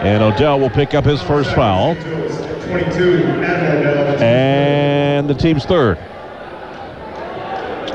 And 0.00 0.22
Odell 0.22 0.58
will 0.58 0.70
pick 0.70 0.94
up 0.94 1.04
his 1.04 1.20
first 1.22 1.54
foul. 1.54 1.94
22, 1.94 3.24
And 4.22 5.28
the 5.28 5.34
team's 5.34 5.64
third. 5.64 5.98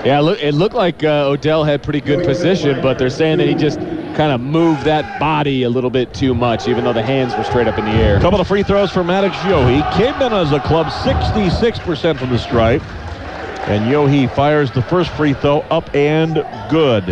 Yeah, 0.06 0.22
it 0.40 0.54
looked 0.54 0.76
like 0.76 1.04
uh, 1.04 1.30
Odell 1.30 1.64
had 1.64 1.82
pretty 1.82 2.00
good 2.00 2.24
position, 2.26 2.80
but 2.80 3.00
they're 3.00 3.10
saying 3.10 3.40
that 3.40 3.48
he 3.48 3.56
just 3.56 3.80
kind 3.80 4.32
of 4.32 4.40
moved 4.40 4.84
that 4.84 5.20
body 5.20 5.64
a 5.64 5.70
little 5.70 5.90
bit 5.90 6.14
too 6.14 6.36
much, 6.36 6.68
even 6.68 6.84
though 6.84 6.94
the 6.94 7.02
hands 7.02 7.36
were 7.36 7.44
straight 7.44 7.68
up 7.68 7.80
in 7.80 7.86
the 7.86 7.92
air. 7.92 8.20
Couple 8.20 8.40
of 8.40 8.48
free 8.48 8.62
throws 8.62 8.92
for 8.92 9.04
Maddox 9.04 9.36
Yohe. 9.38 9.82
in 10.22 10.34
as 10.34 10.52
a 10.52 10.60
club, 10.60 10.88
66% 10.88 12.20
from 12.20 12.30
the 12.30 12.38
stripe. 12.38 12.84
And 13.68 13.92
Yohe 13.92 14.32
fires 14.36 14.70
the 14.72 14.84
first 14.84 15.10
free 15.12 15.34
throw 15.34 15.62
up 15.72 15.94
and 15.96 16.36
good. 16.70 17.06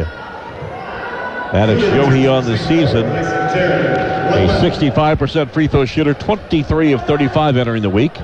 That 1.53 1.69
is 1.69 1.81
Yohe 1.81 2.31
on 2.31 2.45
the 2.45 2.57
season. 2.59 3.05
A 3.05 4.47
65% 4.61 5.49
free 5.51 5.67
throw 5.67 5.85
shooter, 5.85 6.13
23 6.13 6.91
of 6.91 7.03
35 7.05 7.57
entering 7.57 7.81
the 7.81 7.89
week. 7.89 8.13
With 8.13 8.21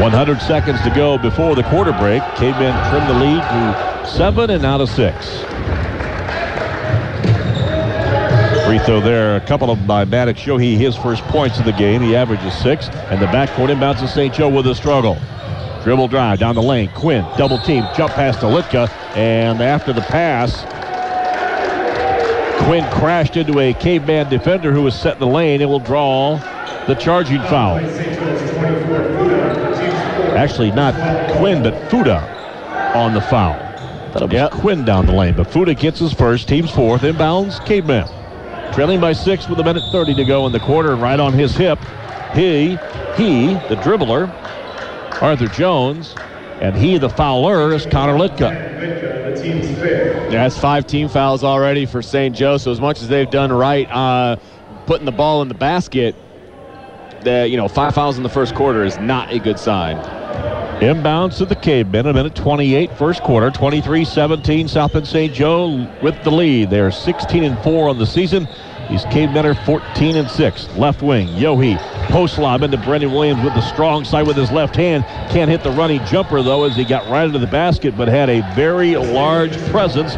100 0.00 0.40
seconds 0.40 0.80
to 0.82 0.90
go 0.90 1.18
before 1.18 1.54
the 1.54 1.64
quarter 1.64 1.92
break, 1.92 2.22
Cavemen 2.36 2.72
trim 2.90 3.06
the 3.06 3.14
lead 3.22 3.42
to 3.42 4.06
seven 4.06 4.48
and 4.50 4.64
out 4.64 4.80
of 4.80 4.88
six. 4.88 5.44
Free 8.64 8.78
throw 8.78 9.00
there, 9.00 9.36
a 9.36 9.40
couple 9.42 9.70
of 9.70 9.86
by 9.86 10.06
Maddox 10.06 10.40
Yohe, 10.40 10.78
his 10.78 10.96
first 10.96 11.22
points 11.24 11.58
of 11.58 11.66
the 11.66 11.72
game. 11.72 12.00
He 12.00 12.16
averages 12.16 12.56
six, 12.56 12.88
and 12.88 13.20
the 13.20 13.26
backcourt 13.26 13.68
inbounds 13.68 13.98
to 14.00 14.08
St. 14.08 14.32
Joe 14.32 14.48
with 14.48 14.66
a 14.66 14.74
struggle. 14.74 15.18
Dribble 15.84 16.08
drive 16.08 16.38
down 16.38 16.54
the 16.54 16.62
lane. 16.62 16.88
Quinn, 16.94 17.26
double 17.36 17.58
team, 17.58 17.86
jump 17.94 18.14
pass 18.14 18.38
to 18.38 18.46
Litka, 18.46 18.88
and 19.14 19.60
after 19.60 19.92
the 19.92 20.00
pass, 20.00 20.64
Quinn 22.64 22.90
crashed 22.90 23.36
into 23.36 23.60
a 23.60 23.74
caveman 23.74 24.30
defender 24.30 24.72
who 24.72 24.80
was 24.80 24.98
set 24.98 25.14
in 25.14 25.20
the 25.20 25.26
lane 25.26 25.60
and 25.60 25.70
will 25.70 25.78
draw 25.78 26.38
the 26.86 26.94
charging 26.94 27.42
foul. 27.42 27.76
Actually, 30.34 30.70
not 30.70 30.94
Quinn, 31.36 31.62
but 31.62 31.90
Fuda 31.90 32.94
on 32.96 33.12
the 33.12 33.20
foul. 33.20 33.52
It 34.16 34.22
was 34.22 34.32
yep. 34.32 34.52
Quinn 34.52 34.86
down 34.86 35.04
the 35.04 35.12
lane, 35.12 35.34
but 35.36 35.48
Fuda 35.48 35.74
gets 35.74 35.98
his 35.98 36.14
first, 36.14 36.48
team's 36.48 36.70
fourth, 36.70 37.02
inbounds 37.02 37.62
caveman. 37.66 38.08
Trailing 38.72 39.02
by 39.02 39.12
six 39.12 39.50
with 39.50 39.60
a 39.60 39.64
minute 39.64 39.82
30 39.92 40.14
to 40.14 40.24
go 40.24 40.46
in 40.46 40.52
the 40.52 40.60
quarter, 40.60 40.96
right 40.96 41.20
on 41.20 41.34
his 41.34 41.54
hip. 41.54 41.78
He, 42.32 42.70
he, 43.16 43.48
the 43.68 43.76
dribbler, 43.82 44.32
Arthur 45.20 45.48
Jones, 45.48 46.14
and 46.60 46.76
he, 46.76 46.98
the 46.98 47.08
fouler, 47.08 47.72
is 47.72 47.86
Connor 47.86 48.14
Litka. 48.14 48.72
That's 50.30 50.58
five 50.58 50.86
team 50.86 51.08
fouls 51.08 51.44
already 51.44 51.86
for 51.86 52.02
St. 52.02 52.34
Joe. 52.34 52.56
So 52.56 52.70
as 52.70 52.80
much 52.80 53.02
as 53.02 53.08
they've 53.08 53.30
done 53.30 53.52
right 53.52 53.88
uh, 53.90 54.36
putting 54.86 55.06
the 55.06 55.12
ball 55.12 55.42
in 55.42 55.48
the 55.48 55.54
basket, 55.54 56.14
the, 57.22 57.48
you 57.48 57.56
know, 57.56 57.68
five 57.68 57.94
fouls 57.94 58.16
in 58.16 58.22
the 58.22 58.28
first 58.28 58.54
quarter 58.54 58.84
is 58.84 58.98
not 58.98 59.32
a 59.32 59.38
good 59.38 59.58
sign. 59.58 59.96
Inbounds 60.80 61.38
to 61.38 61.44
the 61.44 61.54
Cavemen, 61.54 62.06
a 62.06 62.12
minute 62.12 62.34
28, 62.34 62.96
first 62.98 63.22
quarter, 63.22 63.50
23-17. 63.50 64.68
South 64.68 64.92
Bend 64.92 65.06
St. 65.06 65.32
Joe 65.32 65.88
with 66.02 66.20
the 66.24 66.30
lead. 66.30 66.70
They're 66.70 66.90
16 66.90 67.44
and 67.44 67.58
4 67.60 67.88
on 67.88 67.98
the 67.98 68.06
season. 68.06 68.48
These 68.90 69.04
Cavemen 69.04 69.46
are 69.46 69.54
14 69.54 70.16
and 70.16 70.30
6. 70.30 70.68
Left 70.76 71.02
wing, 71.02 71.28
Yohe 71.28 71.78
post 72.08 72.38
lob 72.38 72.62
into 72.62 72.76
Brendan 72.76 73.12
Williams 73.12 73.42
with 73.42 73.54
the 73.54 73.60
strong 73.60 74.04
side 74.04 74.26
with 74.26 74.36
his 74.36 74.52
left 74.52 74.76
hand. 74.76 75.04
Can't 75.30 75.50
hit 75.50 75.62
the 75.62 75.70
running 75.70 76.04
jumper 76.04 76.42
though 76.42 76.64
as 76.64 76.76
he 76.76 76.84
got 76.84 77.08
right 77.10 77.24
into 77.24 77.38
the 77.38 77.46
basket, 77.46 77.96
but 77.96 78.08
had 78.08 78.28
a 78.28 78.40
very 78.54 78.96
large 78.96 79.56
presence 79.70 80.16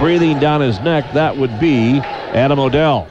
breathing 0.00 0.38
down 0.38 0.60
his 0.60 0.80
neck. 0.80 1.04
That 1.12 1.36
would 1.36 1.60
be 1.60 2.00
Adam 2.32 2.58
Odell. 2.58 3.06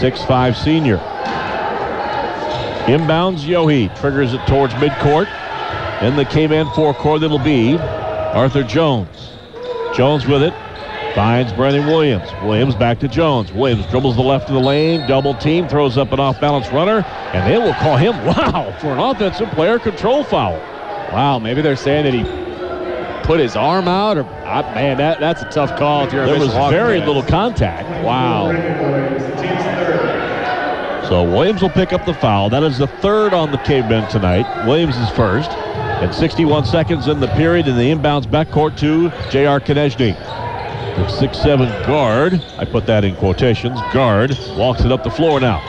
6'5 0.00 0.56
senior. 0.56 0.98
Inbounds 2.86 3.40
Yohe. 3.40 3.94
Triggers 4.00 4.32
it 4.32 4.46
towards 4.46 4.72
midcourt. 4.74 5.26
In 6.02 6.14
the 6.14 6.24
K-Man 6.24 6.66
forecourt, 6.74 7.22
it'll 7.22 7.38
be 7.38 7.76
Arthur 7.78 8.62
Jones. 8.62 9.32
Jones 9.94 10.26
with 10.26 10.42
it. 10.42 10.54
Finds 11.16 11.50
Brendan 11.54 11.86
Williams. 11.86 12.30
Williams 12.42 12.74
back 12.74 13.00
to 13.00 13.08
Jones. 13.08 13.50
Williams 13.50 13.86
dribbles 13.86 14.16
the 14.16 14.22
left 14.22 14.50
of 14.50 14.54
the 14.54 14.60
lane. 14.60 15.08
Double 15.08 15.32
team. 15.32 15.66
Throws 15.66 15.96
up 15.96 16.12
an 16.12 16.20
off-balance 16.20 16.68
runner. 16.68 17.06
And 17.32 17.50
they 17.50 17.56
will 17.56 17.72
call 17.72 17.96
him, 17.96 18.12
wow, 18.26 18.76
for 18.82 18.88
an 18.88 18.98
offensive 18.98 19.48
player 19.52 19.78
control 19.78 20.24
foul. 20.24 20.58
Wow, 21.14 21.38
maybe 21.38 21.62
they're 21.62 21.74
saying 21.74 22.04
that 22.04 22.12
he 22.12 23.24
put 23.24 23.40
his 23.40 23.56
arm 23.56 23.88
out 23.88 24.18
or 24.18 24.24
uh, 24.24 24.62
man 24.74 24.96
that 24.98 25.18
that's 25.18 25.42
a 25.42 25.50
tough 25.50 25.76
call 25.76 26.06
if 26.06 26.12
you're 26.12 26.26
there 26.26 26.38
was 26.38 26.52
very 26.70 27.00
little 27.00 27.24
contact 27.24 27.88
wow 28.04 28.52
so 31.08 31.22
Williams 31.22 31.62
will 31.62 31.70
pick 31.70 31.92
up 31.92 32.04
the 32.04 32.14
foul. 32.14 32.50
That 32.50 32.64
is 32.64 32.78
the 32.78 32.88
third 32.88 33.32
on 33.32 33.52
the 33.52 33.58
cavemen 33.58 34.10
tonight. 34.10 34.66
Williams 34.66 34.96
is 34.96 35.08
first. 35.10 35.50
And 35.52 36.12
61 36.12 36.64
seconds 36.64 37.06
in 37.06 37.20
the 37.20 37.28
period 37.28 37.68
in 37.68 37.76
the 37.76 37.92
inbounds 37.92 38.26
backcourt 38.26 38.76
to 38.78 39.10
J.R. 39.30 39.60
Konechny. 39.60 40.16
The 40.96 41.02
6'7 41.02 41.86
guard, 41.86 42.42
I 42.56 42.64
put 42.64 42.86
that 42.86 43.04
in 43.04 43.16
quotations, 43.16 43.78
guard, 43.92 44.30
walks 44.56 44.80
it 44.80 44.90
up 44.90 45.04
the 45.04 45.10
floor 45.10 45.38
now. 45.38 45.60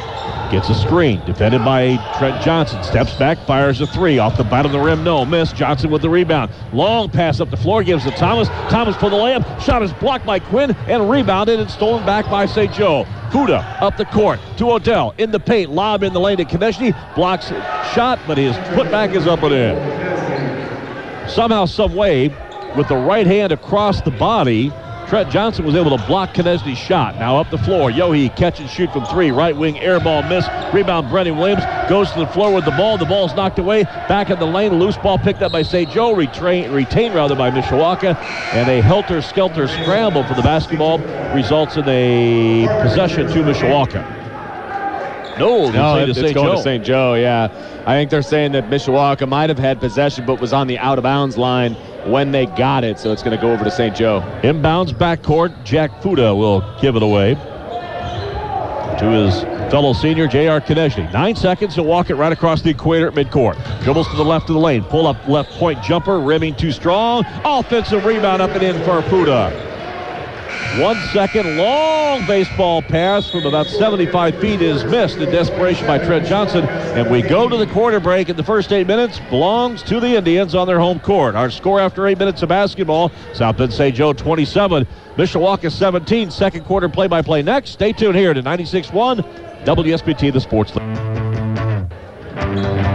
Gets 0.50 0.70
a 0.70 0.74
screen, 0.74 1.22
defended 1.26 1.66
by 1.66 1.98
Trent 2.18 2.42
Johnson. 2.42 2.82
Steps 2.82 3.14
back, 3.16 3.38
fires 3.46 3.82
a 3.82 3.88
three. 3.88 4.20
Off 4.20 4.38
the 4.38 4.46
bottom 4.46 4.68
of 4.68 4.72
the 4.72 4.80
rim, 4.80 5.04
no 5.04 5.26
miss. 5.26 5.52
Johnson 5.52 5.92
with 5.92 6.02
the 6.02 6.10
rebound. 6.10 6.50
Long 6.72 7.10
pass 7.10 7.42
up 7.42 7.50
the 7.50 7.58
floor, 7.58 7.84
gives 7.84 8.06
to 8.06 8.12
Thomas. 8.12 8.48
Thomas 8.70 8.96
for 8.96 9.10
the 9.10 9.18
layup. 9.18 9.60
Shot 9.60 9.84
is 9.84 9.92
blocked 9.92 10.26
by 10.26 10.40
Quinn 10.40 10.72
and 10.88 11.10
rebounded 11.10 11.60
and 11.60 11.70
stolen 11.70 12.06
back 12.06 12.30
by 12.32 12.46
St. 12.46 12.72
Joe. 12.72 13.06
Fuda 13.30 13.58
up 13.82 13.98
the 13.98 14.06
court 14.06 14.40
to 14.56 14.72
Odell 14.72 15.14
in 15.18 15.32
the 15.32 15.40
paint. 15.42 15.72
Lob 15.72 16.04
in 16.04 16.14
the 16.14 16.22
lane 16.22 16.38
to 16.38 16.46
Konechny. 16.46 16.96
Blocks 17.16 17.50
shot, 17.94 18.18
but 18.26 18.38
his 18.38 18.56
putback 18.78 19.14
is 19.14 19.28
up 19.28 19.44
and 19.44 19.54
in. 19.54 21.28
Somehow, 21.28 21.66
some 21.66 21.94
way, 21.94 22.30
with 22.78 22.88
the 22.88 22.96
right 22.96 23.28
hand 23.28 23.52
across 23.52 24.02
the 24.02 24.12
body, 24.12 24.72
Trent 25.08 25.32
Johnson 25.32 25.64
was 25.64 25.74
able 25.76 25.98
to 25.98 26.06
block 26.06 26.34
Konechny's 26.34 26.78
shot. 26.78 27.16
Now 27.16 27.38
up 27.38 27.50
the 27.50 27.58
floor. 27.58 27.90
Yohe 27.90 28.36
catch 28.36 28.60
and 28.60 28.70
shoot 28.70 28.92
from 28.92 29.06
three. 29.06 29.32
Right 29.32 29.56
wing 29.56 29.80
air 29.80 30.02
ball 30.02 30.22
miss. 30.24 30.46
Rebound 30.74 31.10
Brendan 31.10 31.38
Williams 31.38 31.64
goes 31.90 32.12
to 32.12 32.20
the 32.20 32.28
floor 32.28 32.54
with 32.54 32.66
the 32.66 32.72
ball. 32.72 32.98
The 32.98 33.06
ball's 33.06 33.34
knocked 33.34 33.58
away. 33.58 33.84
Back 33.84 34.30
in 34.30 34.38
the 34.38 34.46
lane. 34.46 34.78
Loose 34.78 34.98
ball 34.98 35.18
picked 35.18 35.42
up 35.42 35.54
by 35.54 35.62
St. 35.62 35.90
Joe. 35.92 36.14
Retrain, 36.14 36.74
retained 36.74 37.16
rather 37.16 37.36
by 37.36 37.50
Mishawaka. 37.52 38.18
And 38.54 38.70
a 38.70 38.82
helter-skelter 38.82 39.70
scramble 39.70 40.26
for 40.26 40.34
the 40.34 40.42
basketball 40.42 41.00
results 41.34 41.78
in 41.78 41.88
a 41.88 42.68
possession 42.82 43.28
to 43.28 43.40
Mishawaka. 43.44 44.16
No, 45.40 45.70
no, 45.70 46.00
it's 46.00 46.20
going 46.20 46.34
Joe. 46.34 46.56
to 46.56 46.62
St. 46.62 46.84
Joe. 46.84 47.14
Yeah, 47.14 47.46
I 47.86 47.94
think 47.94 48.10
they're 48.10 48.22
saying 48.24 48.54
that 48.54 48.70
Mishawaka 48.70 49.30
might 49.30 49.50
have 49.50 49.60
had 49.60 49.80
possession, 49.80 50.26
but 50.26 50.42
was 50.42 50.52
on 50.52 50.68
the 50.68 50.80
out 50.80 50.98
of 50.98 51.04
bounds 51.04 51.38
line 51.38 51.78
when 52.10 52.32
they 52.32 52.46
got 52.46 52.84
it. 52.84 53.00
So 53.00 53.12
it's 53.12 53.24
going 53.24 53.36
to 53.36 53.42
go 53.42 53.52
over 53.52 53.64
to 53.64 53.72
St. 53.72 53.96
Joe. 53.96 54.22
Inbounds 54.44 54.92
backcourt. 54.92 55.64
Jack 55.64 56.02
Fuda 56.02 56.36
will 56.36 56.62
give 56.82 56.96
it 56.96 57.04
away 57.04 57.36
to 59.00 59.12
his 59.12 59.42
fellow 59.72 59.94
senior 59.94 60.28
J.R. 60.28 60.60
Konechny. 60.60 61.12
Nine 61.14 61.36
seconds 61.36 61.76
to 61.76 61.84
walk 61.84 62.10
it 62.10 62.16
right 62.16 62.32
across 62.32 62.62
the 62.62 62.72
equator 62.72 63.08
at 63.08 63.14
midcourt. 63.14 63.56
Dribbles 63.84 64.08
to 64.10 64.16
the 64.16 64.26
left 64.26 64.50
of 64.50 64.56
the 64.56 64.60
lane. 64.60 64.84
Pull 64.84 65.06
up 65.06 65.28
left 65.28 65.52
point 65.52 65.82
jumper. 65.84 66.20
Rimming 66.20 66.56
too 66.56 66.72
strong. 66.72 67.26
Offensive 67.46 68.06
rebound 68.06 68.42
up 68.42 68.52
and 68.52 68.64
in 68.64 68.84
for 68.84 69.02
Fuda. 69.04 69.77
One 70.80 70.98
second 71.08 71.58
long 71.58 72.26
baseball 72.28 72.84
pass 72.84 73.30
from 73.30 73.46
about 73.46 73.66
75 73.66 74.40
feet 74.40 74.62
is 74.62 74.86
missed 74.86 75.18
in 75.18 75.32
desperation 75.32 75.88
by 75.88 75.98
Trent 75.98 76.28
Johnson. 76.28 76.66
And 76.66 77.10
we 77.10 77.24
go 77.24 77.50
to 77.50 77.58
the 77.58 77.66
quarter 77.68 78.00
break 78.00 78.30
in 78.30 78.38
the 78.38 78.44
first 78.44 78.72
eight 78.72 78.86
minutes. 78.86 79.20
Belongs 79.32 79.82
to 79.84 80.00
the 80.00 80.16
Indians 80.16 80.54
on 80.54 80.68
their 80.68 80.80
home 80.80 81.00
court. 81.00 81.36
Our 81.36 81.50
score 81.50 81.80
after 81.80 82.06
eight 82.06 82.20
minutes 82.20 82.44
of 82.44 82.50
basketball 82.50 83.12
South 83.34 83.58
Bend 83.58 83.74
St. 83.74 83.96
Joe 83.96 84.14
27, 84.14 84.86
Mishawaka 85.16 85.72
17. 85.72 86.30
Second 86.30 86.66
quarter 86.66 86.90
play 86.90 87.08
by 87.08 87.24
play 87.24 87.42
next. 87.42 87.72
Stay 87.72 87.92
tuned 87.92 88.16
here 88.16 88.34
to 88.34 88.42
96 88.42 88.92
1 88.92 89.18
WSBT, 89.66 90.32
the 90.32 90.40
Sports 90.40 90.76
League. 90.76 92.87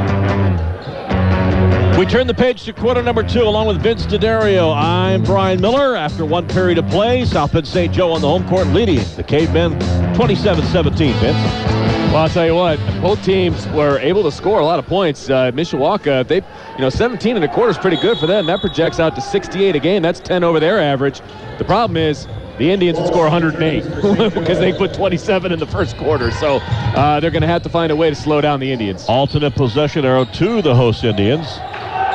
We 1.98 2.06
turn 2.06 2.26
the 2.26 2.34
page 2.34 2.64
to 2.64 2.72
quarter 2.72 3.02
number 3.02 3.22
two 3.22 3.42
along 3.42 3.66
with 3.66 3.82
Vince 3.82 4.06
D'Addario. 4.06 4.74
I'm 4.74 5.22
Brian 5.22 5.60
Miller. 5.60 5.94
After 5.94 6.24
one 6.24 6.48
period 6.48 6.78
of 6.78 6.88
play, 6.88 7.24
South 7.26 7.52
Bend 7.52 7.66
St. 7.68 7.92
Joe 7.92 8.12
on 8.12 8.22
the 8.22 8.26
home 8.26 8.48
court 8.48 8.66
leading 8.68 9.00
the 9.14 9.22
Cavemen 9.22 9.78
27-17, 10.14 11.12
Vince. 11.20 11.72
Well, 12.12 12.16
I'll 12.16 12.28
tell 12.28 12.46
you 12.46 12.54
what, 12.54 12.78
both 13.00 13.22
teams 13.24 13.66
were 13.68 13.98
able 13.98 14.22
to 14.24 14.32
score 14.32 14.60
a 14.60 14.64
lot 14.64 14.78
of 14.78 14.86
points. 14.86 15.30
Uh, 15.30 15.52
Mishawaka, 15.52 16.26
they, 16.26 16.36
you 16.36 16.80
know, 16.80 16.90
17 16.90 17.36
and 17.36 17.44
a 17.44 17.48
quarter 17.48 17.70
is 17.70 17.78
pretty 17.78 17.98
good 17.98 18.18
for 18.18 18.26
them. 18.26 18.46
That 18.46 18.60
projects 18.60 18.98
out 18.98 19.14
to 19.14 19.20
68 19.20 19.76
a 19.76 19.78
game. 19.78 20.02
That's 20.02 20.18
10 20.20 20.42
over 20.42 20.58
their 20.58 20.80
average. 20.80 21.20
The 21.58 21.64
problem 21.64 21.96
is 21.96 22.26
the 22.58 22.70
Indians 22.70 22.98
would 22.98 23.08
score 23.08 23.24
108 23.24 23.82
because 24.34 24.58
they 24.58 24.72
put 24.72 24.92
27 24.94 25.52
in 25.52 25.58
the 25.58 25.66
first 25.66 25.96
quarter. 25.98 26.30
So 26.32 26.56
uh, 26.56 27.20
they're 27.20 27.30
going 27.30 27.42
to 27.42 27.48
have 27.48 27.62
to 27.62 27.68
find 27.68 27.92
a 27.92 27.96
way 27.96 28.10
to 28.10 28.16
slow 28.16 28.40
down 28.40 28.60
the 28.60 28.72
Indians. 28.72 29.06
Alternate 29.08 29.54
possession 29.54 30.04
arrow 30.04 30.24
to 30.24 30.62
the 30.62 30.74
host 30.74 31.04
Indians. 31.04 31.46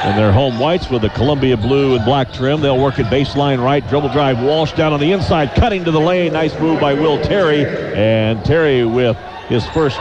And 0.04 0.18
their 0.18 0.32
home 0.32 0.60
whites 0.60 0.90
with 0.90 1.02
the 1.02 1.10
Columbia 1.10 1.58
blue 1.58 1.96
and 1.96 2.06
black 2.06 2.32
trim. 2.32 2.62
They'll 2.62 2.82
work 2.82 3.00
it 3.00 3.08
baseline 3.08 3.64
right. 3.64 3.88
Dribble 3.88 4.10
drive. 4.10 4.42
Walsh 4.42 4.74
down 4.74 4.94
on 4.94 5.00
the 5.00 5.12
inside. 5.12 5.56
Cutting 5.56 5.84
to 5.86 5.92
the 5.92 6.00
lane. 6.00 6.34
Nice 6.34 6.58
move 6.60 6.80
by 6.80 6.94
Will 6.94 7.22
Terry. 7.24 7.66
And 7.96 8.44
Terry 8.46 8.86
with 8.86 9.18
his 9.48 9.66
first 9.70 9.98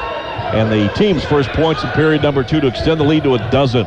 and 0.47 0.71
the 0.71 0.93
team's 0.95 1.25
first 1.25 1.49
points 1.50 1.83
in 1.83 1.91
period 1.91 2.23
number 2.23 2.45
two 2.45 2.61
to 2.61 2.69
extend 2.69 3.00
the 3.00 3.05
lead 3.05 3.25
to 3.25 3.35
a 3.35 3.50
dozen. 3.50 3.85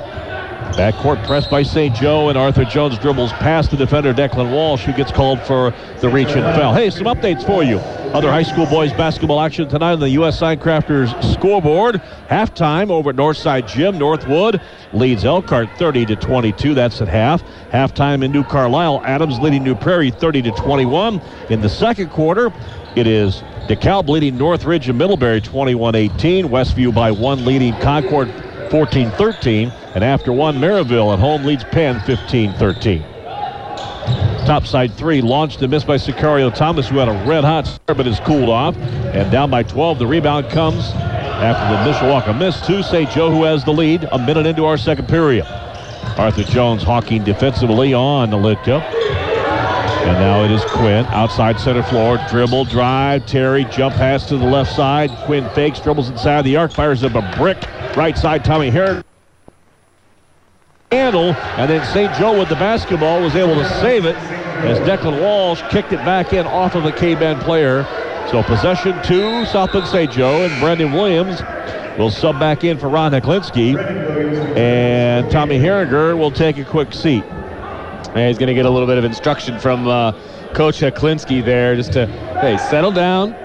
Backcourt 0.74 1.26
pressed 1.26 1.50
by 1.50 1.64
St. 1.64 1.94
Joe, 1.96 2.30
and 2.30 2.38
Arthur 2.38 2.64
Jones 2.64 2.98
dribbles 3.00 3.32
past 3.34 3.72
the 3.72 3.78
defender 3.78 4.14
Declan 4.14 4.52
Walsh, 4.52 4.84
who 4.86 4.94
gets 4.94 5.12
called 5.12 5.42
for 5.42 5.74
the 6.00 6.10
reach 6.10 6.30
and 6.30 6.44
foul. 6.56 6.74
Hey, 6.74 6.90
some 6.90 7.06
updates 7.06 7.46
for 7.46 7.64
you. 7.64 7.80
Other 8.14 8.32
high 8.32 8.44
school 8.44 8.66
boys 8.66 8.92
basketball 8.94 9.42
action 9.42 9.68
tonight 9.68 9.94
on 9.94 10.00
the 10.00 10.10
U.S. 10.12 10.40
Signcrafters 10.40 11.12
scoreboard. 11.34 12.02
Halftime 12.30 12.90
over 12.90 13.10
at 13.12 13.16
Northside 13.16 13.68
Gym. 13.68 13.98
Northwood 13.98 14.62
leads 14.94 15.26
Elkhart 15.26 15.70
30 15.78 16.06
to 16.08 16.16
22. 16.16 16.74
That's 16.74 17.02
at 17.02 17.08
half. 17.08 17.44
Halftime 17.72 18.24
in 18.24 18.32
New 18.32 18.44
Carlisle. 18.44 19.04
Adams 19.06 19.38
leading 19.40 19.64
New 19.64 19.76
Prairie 19.76 20.12
30 20.12 20.44
to 20.44 20.52
21. 20.52 21.22
In 21.50 21.62
the 21.62 21.70
second 21.70 22.10
quarter, 22.10 22.52
it 22.96 23.06
is 23.06 23.44
DeKalb 23.68 24.08
leading 24.08 24.38
Northridge 24.38 24.90
and 24.90 24.98
Middlebury 24.98 25.42
21-18. 25.42 26.46
Westview 26.46 26.94
by 26.94 27.12
one 27.12 27.46
leading 27.46 27.76
Concord 27.80 28.34
14-13. 28.70 29.72
And 29.96 30.04
after 30.04 30.32
one, 30.32 30.58
Maryville 30.58 31.14
at 31.14 31.20
home 31.20 31.44
leads 31.44 31.64
Penn 31.66 32.00
15-13. 32.02 33.18
Topside 34.46 34.94
three 34.94 35.22
launched 35.22 35.62
and 35.62 35.70
missed 35.70 35.86
by 35.86 35.98
Sicario 35.98 36.54
Thomas, 36.54 36.88
who 36.90 36.98
had 36.98 37.08
a 37.08 37.26
red 37.28 37.44
hot 37.44 37.68
start 37.68 37.98
but 37.98 38.06
has 38.06 38.20
cooled 38.20 38.50
off. 38.50 38.76
And 38.78 39.32
down 39.32 39.52
by 39.52 39.64
12, 39.64 40.00
the 40.00 40.08
rebound 40.08 40.50
comes 40.50 40.86
after 40.94 41.76
the 41.76 41.92
Mishawaka 41.92 42.38
miss 42.38 42.60
to 42.66 42.82
St. 42.84 43.10
Joe, 43.12 43.30
who 43.32 43.44
has 43.44 43.64
the 43.64 43.72
lead 43.72 44.08
a 44.12 44.18
minute 44.18 44.46
into 44.46 44.66
our 44.66 44.78
second 44.78 45.08
period. 45.08 45.46
Arthur 46.18 46.44
Jones 46.44 46.84
hawking 46.84 47.24
defensively 47.24 47.94
on 47.94 48.30
the 48.30 48.38
Litka. 48.38 49.29
And 50.10 50.18
now 50.18 50.44
it 50.44 50.50
is 50.50 50.66
Quinn 50.66 51.06
outside 51.06 51.60
center 51.60 51.84
floor. 51.84 52.18
Dribble, 52.30 52.66
drive, 52.66 53.28
Terry, 53.28 53.64
jump 53.66 53.94
pass 53.94 54.28
to 54.30 54.38
the 54.38 54.46
left 54.46 54.76
side. 54.76 55.12
Quinn 55.26 55.48
fakes, 55.52 55.80
dribbles 55.80 56.10
inside 56.10 56.42
the 56.46 56.56
arc, 56.56 56.72
fires 56.72 57.04
up 57.04 57.14
a 57.14 57.22
brick. 57.38 57.64
Right 57.96 58.18
side, 58.18 58.44
Tommy 58.44 58.72
Herrick. 58.72 59.06
Handle, 60.92 61.36
and 61.36 61.70
then 61.70 61.86
St. 61.94 62.12
Joe 62.16 62.40
with 62.40 62.50
the 62.50 62.56
basketball 62.56 63.22
was 63.22 63.36
able 63.36 63.54
to 63.54 63.70
save 63.82 64.06
it 64.06 64.16
as 64.16 64.80
Declan 64.80 65.22
Walsh 65.22 65.62
kicked 65.70 65.94
it 65.94 66.04
back 66.04 66.34
in 66.34 66.48
off 66.48 66.74
of 66.74 66.86
a 66.86 66.92
K-Bend 66.92 67.42
player. 67.42 67.84
So 68.32 68.42
possession 68.42 69.00
to 69.04 69.46
South 69.46 69.72
St. 69.88 70.12
Joe, 70.12 70.44
and 70.44 70.60
Brandon 70.60 70.92
Williams 70.92 71.44
will 72.00 72.10
sub 72.10 72.40
back 72.40 72.64
in 72.64 72.80
for 72.80 72.90
Ron 72.90 73.12
Heklinski. 73.12 73.78
And 74.58 75.30
Tommy 75.30 75.60
Herringer 75.60 76.18
will 76.18 76.32
take 76.32 76.58
a 76.58 76.66
quick 76.66 76.94
seat. 76.94 77.24
And 78.16 78.28
he's 78.28 78.38
going 78.38 78.48
to 78.48 78.54
get 78.54 78.66
a 78.66 78.70
little 78.70 78.88
bit 78.88 78.98
of 78.98 79.04
instruction 79.04 79.60
from 79.60 79.88
uh, 79.88 80.12
Coach 80.54 80.80
Heklinski 80.80 81.44
there 81.44 81.76
just 81.76 81.94
to, 81.94 82.06
hey, 82.42 82.58
settle 82.58 82.92
down, 82.92 83.36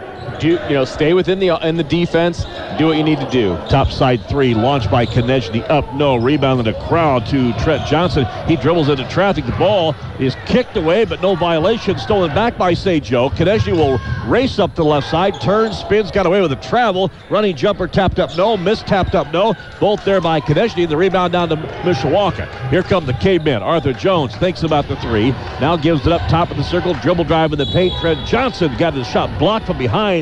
do 0.41 0.49
you 0.49 0.59
know 0.71 0.85
stay 0.85 1.13
within 1.15 1.39
the 1.39 1.49
in 1.67 1.77
the 1.77 1.85
defense 1.85 2.45
do 2.79 2.87
what 2.87 2.97
you 2.97 3.05
need 3.05 3.21
to 3.21 3.31
do. 3.31 3.57
Top 3.69 3.91
side 3.91 4.27
three 4.29 4.53
launched 4.53 4.91
by 4.91 5.07
Konechny 5.07 5.69
up 5.71 5.95
no 5.95 6.17
rebound 6.17 6.59
in 6.59 6.65
the 6.65 6.79
crowd 6.87 7.25
to 7.27 7.53
Trent 7.55 7.87
Johnson. 7.87 8.27
He 8.49 8.57
dribbles 8.57 8.89
into 8.89 9.07
traffic. 9.09 9.47
The 9.47 9.53
ball 9.53 9.95
is 10.19 10.37
kicked 10.47 10.77
away 10.77 11.05
but 11.05 11.23
no 11.23 11.37
violation. 11.37 11.99
Stolen 11.99 12.35
back 12.35 12.59
by 12.59 12.75
St. 12.75 13.05
Joe 13.05 13.31
Konechny 13.31 13.73
will 13.73 14.01
race 14.29 14.59
up 14.59 14.75
the 14.75 14.85
left 14.85 15.09
side 15.09 15.41
turns 15.41 15.79
spins 15.79 16.11
got 16.11 16.27
away 16.27 16.41
with 16.41 16.53
a 16.53 16.57
travel. 16.57 17.11
Running 17.31 17.55
jumper 17.55 17.87
tapped 17.87 18.19
up 18.19 18.37
no 18.37 18.57
missed 18.57 18.87
tapped 18.87 19.15
up 19.15 19.33
no. 19.33 19.55
Both 19.79 20.05
there 20.05 20.21
by 20.21 20.41
Konechny 20.41 20.89
the 20.89 20.97
rebound 20.97 21.33
down 21.33 21.49
to 21.51 21.57
Mishawaka. 21.57 22.71
Here 22.71 22.83
come 22.83 23.07
the 23.07 23.15
cavemen. 23.15 23.63
Arthur 23.63 23.93
Jones 23.93 24.35
thinks 24.37 24.63
about 24.63 24.89
the 24.89 24.97
three. 24.97 25.31
Now 25.61 25.77
gives 25.77 26.07
it 26.07 26.13
up 26.13 26.29
top 26.29 26.51
of 26.51 26.57
the 26.57 26.65
circle. 26.65 26.95
Dribble 26.95 27.25
drive 27.25 27.53
in 27.53 27.59
the 27.59 27.67
paint. 27.67 27.95
Trent 28.01 28.27
Johnson 28.27 28.77
got 28.79 28.95
his 28.95 29.07
shot 29.07 29.39
blocked 29.39 29.67
from 29.67 29.79
behind 29.79 30.14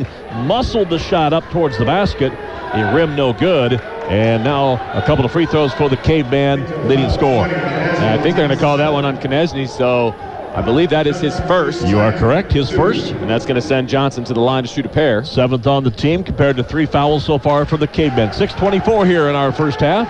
muscled 0.46 0.90
the 0.90 0.98
shot 0.98 1.32
up 1.32 1.44
towards 1.50 1.78
the 1.78 1.84
basket. 1.84 2.32
The 2.74 2.92
rim 2.94 3.14
no 3.14 3.32
good. 3.32 3.74
And 4.08 4.42
now 4.44 4.74
a 4.92 5.02
couple 5.02 5.24
of 5.24 5.32
free 5.32 5.46
throws 5.46 5.72
for 5.74 5.88
the 5.88 5.96
caveman 5.98 6.88
leading 6.88 7.10
score. 7.10 7.44
I 7.44 8.18
think 8.22 8.36
they're 8.36 8.46
going 8.46 8.58
to 8.58 8.62
call 8.62 8.76
that 8.78 8.92
one 8.92 9.04
on 9.04 9.18
Konechny, 9.18 9.68
so 9.68 10.12
I 10.54 10.60
believe 10.60 10.90
that 10.90 11.06
is 11.06 11.20
his 11.20 11.38
first. 11.40 11.86
You 11.86 11.98
are 11.98 12.12
correct, 12.12 12.52
his 12.52 12.68
first. 12.70 13.12
And 13.12 13.30
that's 13.30 13.46
going 13.46 13.60
to 13.60 13.66
send 13.66 13.88
Johnson 13.88 14.24
to 14.24 14.34
the 14.34 14.40
line 14.40 14.64
to 14.64 14.68
shoot 14.68 14.84
a 14.84 14.88
pair. 14.88 15.24
Seventh 15.24 15.66
on 15.66 15.84
the 15.84 15.90
team 15.90 16.24
compared 16.24 16.56
to 16.56 16.64
three 16.64 16.86
fouls 16.86 17.24
so 17.24 17.38
far 17.38 17.64
for 17.64 17.76
the 17.76 17.86
cavemen. 17.86 18.30
6.24 18.30 19.06
here 19.06 19.28
in 19.28 19.36
our 19.36 19.52
first 19.52 19.80
half. 19.80 20.08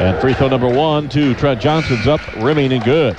And 0.00 0.20
free 0.20 0.34
throw 0.34 0.48
number 0.48 0.68
one 0.68 1.08
to 1.10 1.34
Trent 1.34 1.60
Johnson's 1.60 2.06
up, 2.06 2.20
rimming 2.36 2.72
and 2.72 2.84
good. 2.84 3.16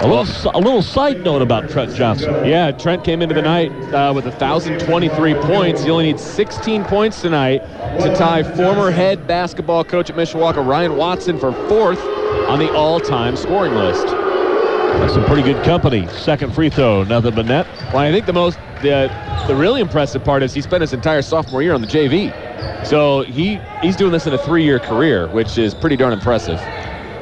A 0.00 0.06
little, 0.06 0.50
a 0.54 0.60
little 0.60 0.82
side 0.82 1.24
note 1.24 1.40
about 1.40 1.70
Trent 1.70 1.94
Johnson. 1.94 2.44
Yeah, 2.44 2.70
Trent 2.70 3.02
came 3.02 3.22
into 3.22 3.34
the 3.34 3.40
night 3.40 3.72
uh, 3.94 4.12
with 4.14 4.26
1,023 4.26 5.34
points. 5.36 5.82
He 5.82 5.90
only 5.90 6.04
needs 6.12 6.22
16 6.22 6.84
points 6.84 7.22
tonight 7.22 7.60
to 8.00 8.14
tie 8.14 8.42
former 8.42 8.90
head 8.90 9.26
basketball 9.26 9.84
coach 9.84 10.10
at 10.10 10.16
Mishawaka, 10.16 10.64
Ryan 10.64 10.96
Watson, 10.98 11.38
for 11.38 11.50
fourth 11.66 11.98
on 12.46 12.58
the 12.58 12.70
all-time 12.72 13.36
scoring 13.36 13.74
list. 13.74 14.06
That's 14.06 15.14
some 15.14 15.24
pretty 15.24 15.42
good 15.42 15.64
company. 15.64 16.06
Second 16.08 16.54
free 16.54 16.68
throw, 16.68 17.02
nothing 17.02 17.34
but 17.34 17.46
net. 17.46 17.66
Well, 17.86 17.98
I 17.98 18.12
think 18.12 18.26
the 18.26 18.34
most, 18.34 18.58
the, 18.82 19.10
the 19.48 19.56
really 19.56 19.80
impressive 19.80 20.22
part 20.22 20.42
is 20.42 20.52
he 20.52 20.60
spent 20.60 20.82
his 20.82 20.92
entire 20.92 21.22
sophomore 21.22 21.62
year 21.62 21.72
on 21.72 21.80
the 21.80 21.86
JV. 21.86 22.86
So 22.86 23.22
he, 23.22 23.58
he's 23.80 23.96
doing 23.96 24.12
this 24.12 24.26
in 24.26 24.34
a 24.34 24.38
three-year 24.38 24.78
career, 24.78 25.26
which 25.28 25.56
is 25.56 25.74
pretty 25.74 25.96
darn 25.96 26.12
impressive. 26.12 26.60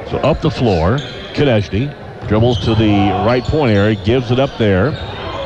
So 0.09 0.17
up 0.17 0.41
the 0.41 0.51
floor, 0.51 0.97
Konechny 1.33 2.04
Dribbles 2.27 2.63
to 2.65 2.75
the 2.75 2.91
right 3.25 3.43
point 3.43 3.71
area, 3.71 3.95
gives 3.95 4.31
it 4.31 4.39
up 4.39 4.57
there. 4.57 4.91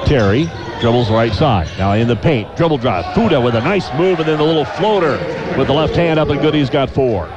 Terry 0.05 0.49
dribbles 0.79 1.09
right 1.11 1.33
side. 1.33 1.67
Now 1.77 1.91
in 1.93 2.07
the 2.07 2.15
paint, 2.15 2.55
dribble 2.55 2.77
drive. 2.77 3.13
Fuda 3.13 3.41
with 3.41 3.55
a 3.55 3.61
nice 3.61 3.91
move 3.95 4.19
and 4.19 4.27
then 4.27 4.37
the 4.37 4.43
little 4.43 4.65
floater 4.65 5.17
with 5.57 5.67
the 5.67 5.73
left 5.73 5.95
hand 5.95 6.19
up 6.19 6.29
and 6.29 6.39
good. 6.41 6.53
He's 6.53 6.69
got 6.69 6.89
four. 6.89 7.27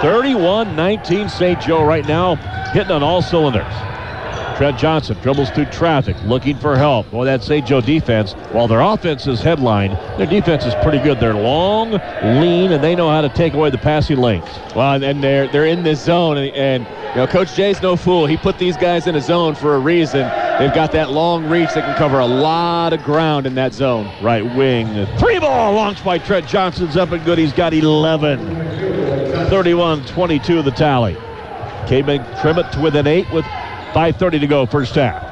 31-19 0.00 1.30
St. 1.30 1.60
Joe 1.60 1.84
right 1.84 2.06
now, 2.06 2.36
hitting 2.72 2.92
on 2.92 3.02
all 3.02 3.22
cylinders. 3.22 3.72
Trent 4.56 4.78
Johnson 4.78 5.18
dribbles 5.20 5.50
through 5.50 5.66
traffic, 5.66 6.16
looking 6.24 6.56
for 6.56 6.76
help. 6.76 7.10
Boy, 7.10 7.26
that 7.26 7.42
St. 7.42 7.66
Joe 7.66 7.82
defense, 7.82 8.32
while 8.52 8.66
their 8.68 8.80
offense 8.80 9.26
is 9.26 9.40
headline, 9.40 9.90
their 10.16 10.26
defense 10.26 10.64
is 10.64 10.74
pretty 10.76 10.98
good. 10.98 11.20
They're 11.20 11.34
long, 11.34 11.90
lean, 12.22 12.72
and 12.72 12.82
they 12.82 12.94
know 12.94 13.10
how 13.10 13.20
to 13.20 13.28
take 13.28 13.52
away 13.52 13.68
the 13.68 13.78
passing 13.78 14.16
lanes. 14.16 14.48
Well, 14.74 15.02
and 15.02 15.22
they're 15.22 15.46
they're 15.48 15.66
in 15.66 15.82
this 15.82 16.02
zone, 16.02 16.38
and, 16.38 16.54
and 16.54 16.86
you 17.16 17.22
know, 17.22 17.26
Coach 17.26 17.54
Jay's 17.54 17.80
no 17.80 17.96
fool. 17.96 18.26
He 18.26 18.36
put 18.36 18.58
these 18.58 18.76
guys 18.76 19.06
in 19.06 19.14
a 19.14 19.22
zone 19.22 19.54
for 19.54 19.74
a 19.74 19.78
reason. 19.78 20.20
They've 20.58 20.74
got 20.74 20.92
that 20.92 21.12
long 21.12 21.48
reach 21.48 21.72
that 21.72 21.82
can 21.82 21.96
cover 21.96 22.18
a 22.18 22.26
lot 22.26 22.92
of 22.92 23.02
ground 23.04 23.46
in 23.46 23.54
that 23.54 23.72
zone. 23.72 24.12
Right 24.22 24.44
wing. 24.54 25.06
Three 25.16 25.38
ball 25.38 25.72
launched 25.72 26.04
by 26.04 26.18
Trent 26.18 26.46
Johnson's 26.46 26.94
up 26.94 27.12
and 27.12 27.24
good. 27.24 27.38
He's 27.38 27.54
got 27.54 27.72
11. 27.72 28.38
31-22 29.48 30.62
the 30.62 30.70
tally. 30.70 31.14
Cavemen 31.88 32.22
trim 32.42 32.58
it 32.58 32.70
to 32.72 32.80
within 32.82 33.06
eight 33.06 33.32
with 33.32 33.46
5.30 33.46 34.40
to 34.40 34.46
go 34.46 34.66
first 34.66 34.94
half. 34.94 35.22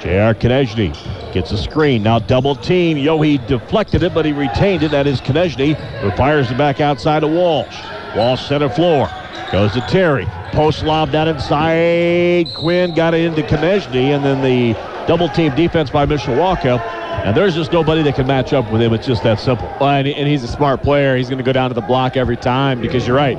J.R. 0.00 0.32
Konechny 0.32 0.94
gets 1.34 1.50
a 1.50 1.58
screen. 1.58 2.04
Now 2.04 2.20
double 2.20 2.54
team. 2.54 2.98
Yohe 2.98 3.44
deflected 3.48 4.04
it, 4.04 4.14
but 4.14 4.24
he 4.24 4.30
retained 4.30 4.84
it. 4.84 4.92
That 4.92 5.08
is 5.08 5.20
Konechny, 5.20 5.74
who 6.02 6.12
fires 6.12 6.52
it 6.52 6.56
back 6.56 6.80
outside 6.80 7.24
of 7.24 7.30
Walsh. 7.30 7.76
Walsh 8.14 8.46
center 8.46 8.68
floor. 8.68 9.10
Goes 9.50 9.72
to 9.72 9.80
Terry. 9.82 10.28
Post 10.52 10.84
lob 10.84 11.12
down 11.12 11.28
inside. 11.28 12.52
Quinn 12.54 12.94
got 12.94 13.14
it 13.14 13.24
into 13.24 13.42
Konechny, 13.42 14.14
and 14.14 14.24
then 14.24 14.42
the 14.42 14.72
double 15.06 15.28
team 15.28 15.54
defense 15.54 15.90
by 15.90 16.06
Mishawaka. 16.06 16.80
And 17.24 17.36
there's 17.36 17.54
just 17.54 17.72
nobody 17.72 18.02
that 18.02 18.14
can 18.14 18.26
match 18.26 18.52
up 18.52 18.70
with 18.70 18.80
him. 18.80 18.92
It's 18.92 19.06
just 19.06 19.22
that 19.22 19.40
simple. 19.40 19.66
Well, 19.80 19.90
and, 19.90 20.06
and 20.06 20.28
he's 20.28 20.44
a 20.44 20.48
smart 20.48 20.82
player. 20.82 21.16
He's 21.16 21.28
going 21.28 21.38
to 21.38 21.44
go 21.44 21.52
down 21.52 21.70
to 21.70 21.74
the 21.74 21.80
block 21.80 22.16
every 22.16 22.36
time 22.36 22.80
because 22.80 23.06
you're 23.06 23.16
right. 23.16 23.36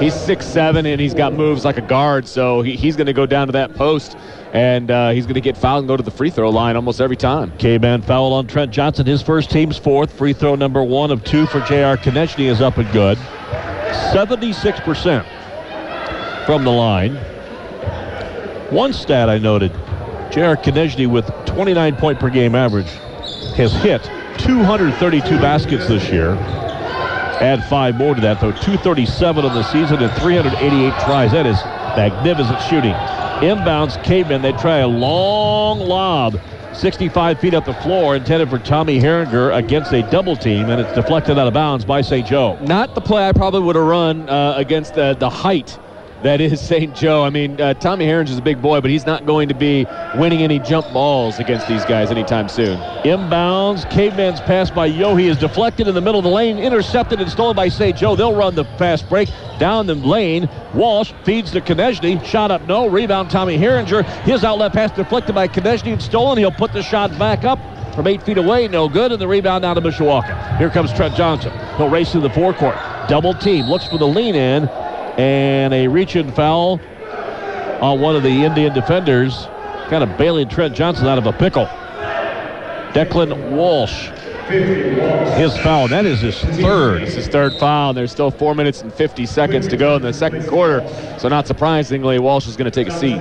He's 0.00 0.14
six 0.14 0.46
seven 0.46 0.86
and 0.86 1.00
he's 1.00 1.14
got 1.14 1.32
moves 1.32 1.64
like 1.64 1.76
a 1.78 1.82
guard, 1.82 2.28
so 2.28 2.62
he, 2.62 2.76
he's 2.76 2.96
going 2.96 3.06
to 3.06 3.12
go 3.12 3.26
down 3.26 3.46
to 3.48 3.52
that 3.52 3.74
post 3.74 4.16
and 4.52 4.90
uh, 4.90 5.10
he's 5.10 5.24
going 5.24 5.34
to 5.34 5.40
get 5.40 5.56
fouled 5.56 5.80
and 5.80 5.88
go 5.88 5.96
to 5.96 6.02
the 6.02 6.10
free 6.12 6.30
throw 6.30 6.48
line 6.50 6.76
almost 6.76 7.00
every 7.00 7.16
time. 7.16 7.52
K-Man 7.58 8.02
foul 8.02 8.32
on 8.32 8.46
Trent 8.46 8.70
Johnson. 8.70 9.04
His 9.04 9.20
first 9.20 9.50
team's 9.50 9.76
fourth. 9.76 10.12
Free 10.12 10.32
throw 10.32 10.54
number 10.54 10.82
one 10.84 11.10
of 11.10 11.24
two 11.24 11.46
for 11.46 11.60
J.R. 11.62 11.96
Konechny 11.96 12.48
is 12.48 12.60
up 12.60 12.78
and 12.78 12.90
good. 12.92 13.18
76% 14.12 15.26
from 16.46 16.64
the 16.64 16.70
line. 16.70 17.16
One 18.70 18.92
stat 18.92 19.28
I 19.28 19.38
noted, 19.38 19.72
J.R. 20.30 20.56
Konechny 20.56 21.06
with 21.06 21.26
29 21.46 21.96
point 21.96 22.18
per 22.18 22.28
game 22.28 22.54
average 22.54 22.90
has 23.56 23.72
hit 23.72 24.02
232 24.38 25.38
baskets 25.38 25.86
this 25.86 26.10
year. 26.10 26.32
Add 27.40 27.64
five 27.64 27.96
more 27.96 28.14
to 28.14 28.20
that, 28.20 28.40
though. 28.40 28.52
237 28.52 29.44
on 29.44 29.54
the 29.54 29.62
season 29.64 30.02
and 30.02 30.12
388 30.20 30.92
tries. 31.04 31.32
That 31.32 31.46
is 31.46 31.56
magnificent 31.96 32.60
shooting. 32.62 32.94
Inbounds 33.42 34.02
Cavemen. 34.04 34.42
They 34.42 34.52
try 34.52 34.78
a 34.78 34.88
long 34.88 35.80
lob 35.80 36.40
65 36.72 37.38
feet 37.38 37.54
up 37.54 37.64
the 37.64 37.74
floor, 37.74 38.16
intended 38.16 38.50
for 38.50 38.58
Tommy 38.58 38.98
Herringer 39.00 39.56
against 39.56 39.92
a 39.92 40.02
double 40.10 40.36
team, 40.36 40.68
and 40.68 40.80
it's 40.80 40.92
deflected 40.92 41.38
out 41.38 41.46
of 41.46 41.54
bounds 41.54 41.84
by 41.84 42.00
St. 42.00 42.26
Joe. 42.26 42.58
Not 42.62 42.94
the 42.94 43.00
play 43.00 43.28
I 43.28 43.32
probably 43.32 43.60
would 43.60 43.76
have 43.76 43.84
run 43.84 44.28
uh, 44.28 44.54
against 44.56 44.98
uh, 44.98 45.14
the 45.14 45.30
height 45.30 45.78
that 46.24 46.40
is 46.40 46.58
St. 46.58 46.96
Joe. 46.96 47.22
I 47.22 47.28
mean, 47.28 47.60
uh, 47.60 47.74
Tommy 47.74 48.06
Herringer 48.06 48.30
is 48.30 48.38
a 48.38 48.42
big 48.42 48.62
boy, 48.62 48.80
but 48.80 48.90
he's 48.90 49.04
not 49.04 49.26
going 49.26 49.46
to 49.50 49.54
be 49.54 49.86
winning 50.16 50.42
any 50.42 50.58
jump 50.58 50.90
balls 50.90 51.38
against 51.38 51.68
these 51.68 51.84
guys 51.84 52.10
anytime 52.10 52.48
soon. 52.48 52.78
Inbounds, 53.04 53.88
Caveman's 53.90 54.40
pass 54.40 54.70
by 54.70 54.90
Yohe 54.90 55.28
is 55.28 55.36
deflected 55.36 55.86
in 55.86 55.94
the 55.94 56.00
middle 56.00 56.18
of 56.18 56.24
the 56.24 56.30
lane, 56.30 56.58
intercepted 56.58 57.20
and 57.20 57.30
stolen 57.30 57.54
by 57.54 57.68
St. 57.68 57.94
Joe. 57.94 58.16
They'll 58.16 58.34
run 58.34 58.54
the 58.54 58.64
fast 58.78 59.06
break 59.10 59.28
down 59.58 59.86
the 59.86 59.96
lane. 59.96 60.48
Walsh 60.72 61.12
feeds 61.24 61.50
to 61.50 61.60
Konechny. 61.60 62.24
Shot 62.24 62.50
up, 62.50 62.66
no. 62.66 62.86
Rebound, 62.88 63.30
Tommy 63.30 63.58
Herringer. 63.58 64.02
His 64.22 64.44
outlet 64.44 64.72
pass 64.72 64.92
deflected 64.92 65.34
by 65.34 65.46
Konechny 65.46 65.92
and 65.92 66.02
stolen. 66.02 66.38
He'll 66.38 66.50
put 66.50 66.72
the 66.72 66.82
shot 66.82 67.16
back 67.18 67.44
up 67.44 67.58
from 67.94 68.06
eight 68.06 68.22
feet 68.22 68.38
away, 68.38 68.66
no 68.66 68.88
good, 68.88 69.12
and 69.12 69.20
the 69.20 69.28
rebound 69.28 69.60
down 69.60 69.76
to 69.76 69.82
Mishawaka. 69.82 70.56
Here 70.56 70.70
comes 70.70 70.90
Trent 70.94 71.14
Johnson. 71.14 71.52
He'll 71.76 71.90
race 71.90 72.12
to 72.12 72.20
the 72.20 72.30
forecourt. 72.30 72.76
Double 73.08 73.34
team, 73.34 73.66
looks 73.66 73.86
for 73.86 73.98
the 73.98 74.06
lean 74.06 74.34
in, 74.34 74.68
and 75.18 75.72
a 75.72 75.88
reach-in 75.88 76.32
foul 76.32 76.80
on 77.80 78.00
one 78.00 78.16
of 78.16 78.22
the 78.22 78.44
Indian 78.44 78.72
defenders, 78.72 79.46
kind 79.88 80.02
of 80.02 80.16
bailing 80.16 80.48
Trent 80.48 80.74
Johnson 80.74 81.06
out 81.06 81.18
of 81.18 81.26
a 81.26 81.32
pickle. 81.32 81.66
Declan 82.94 83.50
Walsh, 83.50 84.08
his 84.48 85.56
foul. 85.58 85.88
That 85.88 86.04
is 86.04 86.20
his 86.20 86.38
third. 86.40 87.02
It's 87.02 87.14
his 87.14 87.28
third 87.28 87.54
foul, 87.54 87.90
and 87.90 87.98
there's 87.98 88.12
still 88.12 88.30
four 88.30 88.54
minutes 88.54 88.82
and 88.82 88.92
50 88.92 89.26
seconds 89.26 89.66
to 89.68 89.76
go 89.76 89.96
in 89.96 90.02
the 90.02 90.12
second 90.12 90.46
quarter. 90.46 90.86
So 91.18 91.28
not 91.28 91.46
surprisingly, 91.46 92.18
Walsh 92.18 92.46
is 92.46 92.56
going 92.56 92.70
to 92.70 92.84
take 92.84 92.92
a 92.92 92.98
seat. 92.98 93.18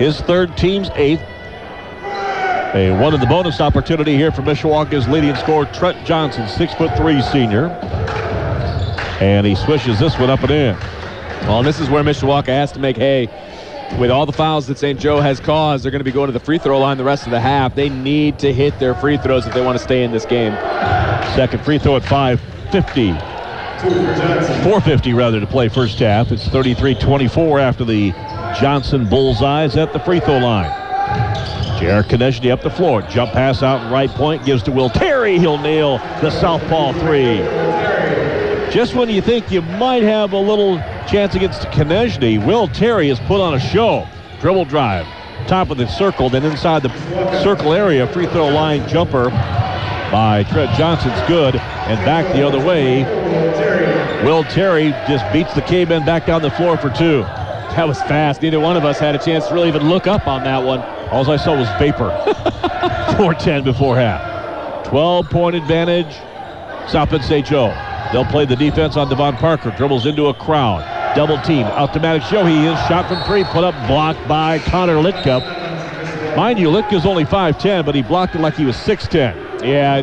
His 0.00 0.20
third, 0.22 0.56
team's 0.56 0.90
eighth. 0.94 1.22
A 2.74 2.90
one 2.98 3.12
in 3.12 3.20
the 3.20 3.26
bonus 3.26 3.60
opportunity 3.60 4.16
here 4.16 4.32
for 4.32 4.40
Mishawaka's 4.40 5.06
leading 5.06 5.36
scorer, 5.36 5.66
Trent 5.74 6.06
Johnson, 6.06 6.48
six 6.48 6.72
foot 6.74 6.96
three 6.96 7.20
senior. 7.20 7.68
And 9.20 9.46
he 9.46 9.54
swishes 9.54 9.98
this 9.98 10.18
one 10.18 10.30
up 10.30 10.40
and 10.40 10.50
in. 10.50 10.76
Well, 11.46 11.62
this 11.62 11.80
is 11.80 11.90
where 11.90 12.02
Mishawaka 12.02 12.46
has 12.46 12.72
to 12.72 12.78
make 12.78 12.96
hay. 12.96 13.28
With 13.98 14.10
all 14.10 14.24
the 14.24 14.32
fouls 14.32 14.66
that 14.68 14.78
St. 14.78 14.98
Joe 14.98 15.20
has 15.20 15.38
caused, 15.38 15.84
they're 15.84 15.90
going 15.90 16.00
to 16.00 16.04
be 16.04 16.12
going 16.12 16.28
to 16.28 16.32
the 16.32 16.40
free 16.40 16.58
throw 16.58 16.78
line 16.78 16.96
the 16.96 17.04
rest 17.04 17.26
of 17.26 17.30
the 17.30 17.40
half. 17.40 17.74
They 17.74 17.88
need 17.90 18.38
to 18.38 18.52
hit 18.52 18.78
their 18.78 18.94
free 18.94 19.18
throws 19.18 19.46
if 19.46 19.52
they 19.52 19.60
want 19.60 19.76
to 19.76 19.84
stay 19.84 20.02
in 20.02 20.12
this 20.12 20.24
game. 20.24 20.52
Second 21.34 21.62
free 21.64 21.78
throw 21.78 21.96
at 21.96 22.04
550. 22.04 23.12
450 23.82 25.12
rather 25.12 25.40
to 25.40 25.46
play 25.46 25.68
first 25.68 25.98
half. 25.98 26.32
It's 26.32 26.48
33-24 26.48 27.60
after 27.60 27.84
the 27.84 28.12
Johnson 28.58 29.08
bullseyes 29.08 29.76
at 29.76 29.92
the 29.92 29.98
free 29.98 30.20
throw 30.20 30.38
line. 30.38 30.70
J.R. 31.78 32.04
Konechny 32.04 32.52
up 32.52 32.62
the 32.62 32.70
floor. 32.70 33.02
Jump 33.02 33.32
pass 33.32 33.62
out 33.62 33.90
right 33.90 34.10
point. 34.10 34.44
Gives 34.46 34.62
to 34.62 34.72
Will 34.72 34.88
Terry. 34.88 35.38
He'll 35.38 35.58
nail 35.58 35.98
the 36.20 36.30
southpaw 36.30 36.92
three. 37.00 37.40
Just 38.72 38.94
when 38.94 39.10
you 39.10 39.20
think 39.20 39.50
you 39.50 39.60
might 39.60 40.02
have 40.02 40.32
a 40.32 40.38
little 40.38 40.78
chance 41.06 41.34
against 41.34 41.60
Konechny, 41.72 42.42
Will 42.44 42.66
Terry 42.66 43.08
has 43.08 43.20
put 43.20 43.38
on 43.38 43.52
a 43.52 43.60
show. 43.60 44.08
Dribble 44.40 44.64
drive. 44.64 45.06
Top 45.46 45.68
of 45.68 45.76
the 45.76 45.86
circle. 45.86 46.30
Then 46.30 46.42
inside 46.42 46.82
the 46.82 47.42
circle 47.42 47.74
area. 47.74 48.06
Free 48.06 48.26
throw 48.28 48.48
line 48.48 48.88
jumper 48.88 49.28
by 50.10 50.46
Trent 50.48 50.74
Johnson's 50.78 51.20
good. 51.28 51.56
And 51.56 52.02
back 52.06 52.32
the 52.34 52.46
other 52.46 52.64
way. 52.64 53.02
Will 54.24 54.42
Terry 54.44 54.88
just 55.06 55.30
beats 55.34 55.52
the 55.52 55.60
caveman 55.60 56.06
back 56.06 56.24
down 56.24 56.40
the 56.40 56.50
floor 56.52 56.78
for 56.78 56.88
two. 56.88 57.20
That 57.76 57.86
was 57.86 57.98
fast. 58.04 58.40
Neither 58.40 58.58
one 58.58 58.78
of 58.78 58.86
us 58.86 58.98
had 58.98 59.14
a 59.14 59.18
chance 59.18 59.48
to 59.48 59.54
really 59.54 59.68
even 59.68 59.86
look 59.86 60.06
up 60.06 60.26
on 60.26 60.44
that 60.44 60.64
one. 60.64 60.80
All 61.10 61.30
I 61.30 61.36
saw 61.36 61.54
was 61.58 61.68
vapor. 61.78 62.08
4-10 63.18 63.64
before 63.64 63.96
half. 63.96 64.86
12-point 64.86 65.56
advantage. 65.56 66.14
South 66.90 67.10
Bend 67.10 67.22
St. 67.22 67.46
Joe. 67.46 67.90
They'll 68.12 68.24
play 68.26 68.44
the 68.44 68.56
defense 68.56 68.96
on 68.96 69.08
Devon 69.08 69.36
Parker. 69.36 69.70
Dribbles 69.70 70.06
into 70.06 70.26
a 70.26 70.34
crowd. 70.34 70.84
Double 71.16 71.40
team. 71.42 71.64
Out 71.66 71.92
to 71.94 72.20
Show. 72.30 72.44
He 72.44 72.66
is 72.66 72.78
shot 72.86 73.08
from 73.08 73.22
three. 73.24 73.44
Put 73.44 73.64
up 73.64 73.74
blocked 73.86 74.26
by 74.28 74.58
Connor 74.60 74.96
Litka. 74.96 76.36
Mind 76.36 76.58
you, 76.58 76.68
Litka's 76.68 77.04
only 77.04 77.24
5'10", 77.24 77.84
but 77.84 77.94
he 77.94 78.02
blocked 78.02 78.34
it 78.34 78.40
like 78.40 78.54
he 78.54 78.64
was 78.64 78.76
6'10". 78.76 79.62
Yeah, 79.62 79.98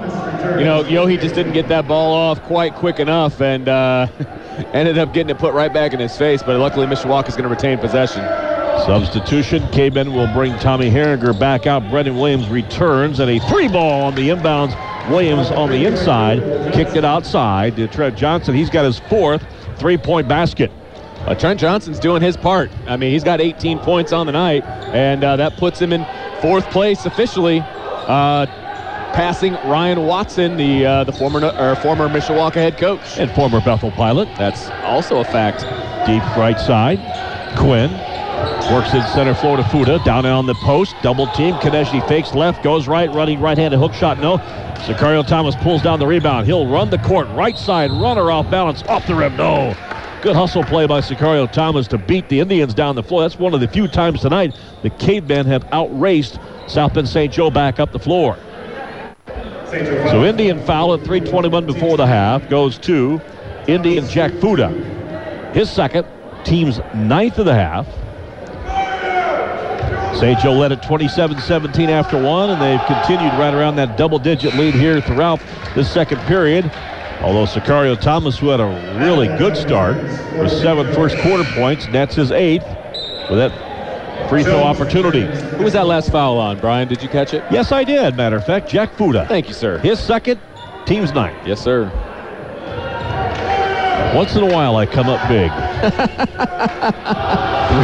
you 0.57 0.63
know, 0.63 0.83
Yohe 0.83 1.19
just 1.19 1.35
didn't 1.35 1.53
get 1.53 1.67
that 1.67 1.87
ball 1.87 2.13
off 2.13 2.41
quite 2.43 2.75
quick 2.75 2.99
enough 2.99 3.41
and 3.41 3.67
uh, 3.67 4.07
ended 4.73 4.97
up 4.97 5.13
getting 5.13 5.29
it 5.31 5.37
put 5.39 5.53
right 5.53 5.73
back 5.73 5.91
in 5.91 5.99
his 5.99 6.15
face, 6.17 6.41
but 6.41 6.57
luckily 6.59 6.85
Mishawaka 6.85 7.27
is 7.27 7.35
going 7.35 7.43
to 7.43 7.49
retain 7.49 7.77
possession. 7.77 8.23
Substitution. 8.85 9.67
K-Ben 9.71 10.13
will 10.13 10.31
bring 10.33 10.57
Tommy 10.59 10.89
Herringer 10.89 11.37
back 11.37 11.67
out. 11.67 11.89
Brendan 11.89 12.17
Williams 12.17 12.47
returns 12.47 13.19
and 13.19 13.29
a 13.29 13.39
three 13.49 13.67
ball 13.67 14.03
on 14.03 14.15
the 14.15 14.29
inbounds. 14.29 14.73
Williams 15.09 15.51
on 15.51 15.69
the 15.69 15.85
inside. 15.85 16.39
Kicked 16.73 16.95
it 16.95 17.03
outside 17.05 17.75
to 17.75 17.87
Trent 17.87 18.17
Johnson. 18.17 18.55
He's 18.55 18.69
got 18.69 18.85
his 18.85 18.99
fourth 18.99 19.45
three-point 19.77 20.27
basket. 20.27 20.71
Uh, 21.25 21.35
Trent 21.35 21.59
Johnson's 21.59 21.99
doing 21.99 22.21
his 22.21 22.37
part. 22.37 22.71
I 22.87 22.95
mean, 22.95 23.11
he's 23.11 23.23
got 23.23 23.41
18 23.41 23.79
points 23.79 24.13
on 24.13 24.25
the 24.25 24.31
night, 24.31 24.63
and 24.93 25.23
uh, 25.23 25.35
that 25.35 25.57
puts 25.57 25.79
him 25.79 25.91
in 25.91 26.05
fourth 26.41 26.69
place 26.69 27.05
officially, 27.05 27.59
uh, 27.59 28.45
passing 29.13 29.53
Ryan 29.65 30.05
Watson, 30.05 30.55
the 30.55 30.85
uh, 30.85 31.03
the 31.03 31.11
former 31.11 31.45
or 31.45 31.75
former 31.75 32.07
Mishawaka 32.07 32.53
head 32.55 32.77
coach 32.77 33.17
and 33.17 33.29
former 33.31 33.59
Bethel 33.61 33.91
pilot. 33.91 34.29
That's 34.37 34.69
also 34.83 35.19
a 35.19 35.25
fact. 35.25 35.61
Deep 36.07 36.23
right 36.37 36.59
side, 36.59 36.99
Quinn 37.57 37.91
works 38.71 38.93
in 38.93 39.01
center 39.13 39.33
floor 39.33 39.57
to 39.57 39.63
Fuda, 39.65 39.99
down 40.05 40.25
on 40.25 40.45
the 40.45 40.55
post, 40.55 40.95
double 41.01 41.27
team. 41.27 41.55
Konechny 41.55 42.07
fakes 42.07 42.33
left, 42.33 42.63
goes 42.63 42.87
right, 42.87 43.09
running 43.11 43.39
right-handed 43.39 43.77
hook 43.77 43.93
shot, 43.93 44.19
no. 44.19 44.37
Sicario 44.85 45.25
Thomas 45.25 45.55
pulls 45.57 45.81
down 45.81 45.99
the 45.99 46.07
rebound. 46.07 46.45
He'll 46.45 46.67
run 46.67 46.89
the 46.89 46.97
court, 46.99 47.27
right 47.29 47.57
side, 47.57 47.91
runner 47.91 48.31
off 48.31 48.49
balance, 48.49 48.83
off 48.83 49.05
the 49.07 49.15
rim, 49.15 49.35
no. 49.35 49.75
Good 50.21 50.35
hustle 50.35 50.63
play 50.63 50.85
by 50.85 50.99
Sicario 50.99 51.49
Thomas 51.51 51.87
to 51.87 51.97
beat 51.97 52.27
the 52.29 52.39
Indians 52.39 52.73
down 52.73 52.95
the 52.95 53.03
floor. 53.03 53.21
That's 53.21 53.39
one 53.39 53.53
of 53.53 53.61
the 53.61 53.67
few 53.67 53.87
times 53.87 54.21
tonight 54.21 54.57
the 54.81 54.89
Cavemen 54.89 55.45
have 55.45 55.65
outraced 55.71 56.39
South 56.67 56.93
Bend 56.93 57.07
St. 57.07 57.31
Joe 57.31 57.49
back 57.49 57.79
up 57.79 57.91
the 57.91 57.99
floor. 57.99 58.37
So 59.69 60.25
Indian 60.25 60.63
foul 60.65 60.93
at 60.93 61.01
321 61.01 61.65
before 61.65 61.95
the 61.95 62.07
half 62.07 62.49
goes 62.49 62.77
to 62.79 63.21
Indian 63.67 64.07
Jack 64.07 64.31
Fuda. 64.33 64.69
His 65.53 65.69
second, 65.69 66.07
team's 66.43 66.79
ninth 66.93 67.37
of 67.37 67.45
the 67.45 67.53
half. 67.53 67.87
St. 70.19 70.37
Joe 70.39 70.51
led 70.51 70.73
at 70.73 70.83
27-17 70.83 71.87
after 71.87 72.21
one, 72.21 72.49
and 72.49 72.61
they've 72.61 72.85
continued 72.87 73.31
right 73.39 73.53
around 73.53 73.77
that 73.77 73.95
double-digit 73.95 74.53
lead 74.55 74.73
here 74.73 74.99
throughout 74.99 75.39
the 75.75 75.83
second 75.83 76.19
period. 76.23 76.69
Although 77.21 77.45
Sicario 77.45 77.97
Thomas, 77.97 78.37
who 78.37 78.49
had 78.49 78.59
a 78.59 78.65
really 78.99 79.27
good 79.37 79.55
start 79.55 79.95
with 80.37 80.51
seven 80.51 80.93
first 80.93 81.17
quarter 81.19 81.45
points, 81.53 81.87
nets 81.87 82.15
his 82.15 82.33
eighth 82.33 82.65
with 83.29 83.39
that 83.39 84.29
free 84.29 84.43
throw 84.43 84.61
opportunity. 84.61 85.25
Who 85.55 85.63
was 85.63 85.71
that 85.71 85.87
last 85.87 86.11
foul 86.11 86.37
on, 86.37 86.59
Brian? 86.59 86.89
Did 86.89 87.01
you 87.01 87.07
catch 87.07 87.33
it? 87.33 87.41
Yes, 87.49 87.71
I 87.71 87.85
did, 87.85 88.17
matter 88.17 88.35
of 88.35 88.45
fact. 88.45 88.69
Jack 88.69 88.93
Fuda. 88.95 89.25
Thank 89.29 89.47
you, 89.47 89.53
sir. 89.53 89.77
His 89.77 90.01
second, 90.01 90.41
team's 90.85 91.13
ninth. 91.13 91.47
Yes, 91.47 91.61
sir. 91.61 91.89
Once 94.15 94.35
in 94.35 94.43
a 94.43 94.53
while, 94.53 94.75
I 94.75 94.85
come 94.85 95.07
up 95.07 95.27
big. 95.29 95.49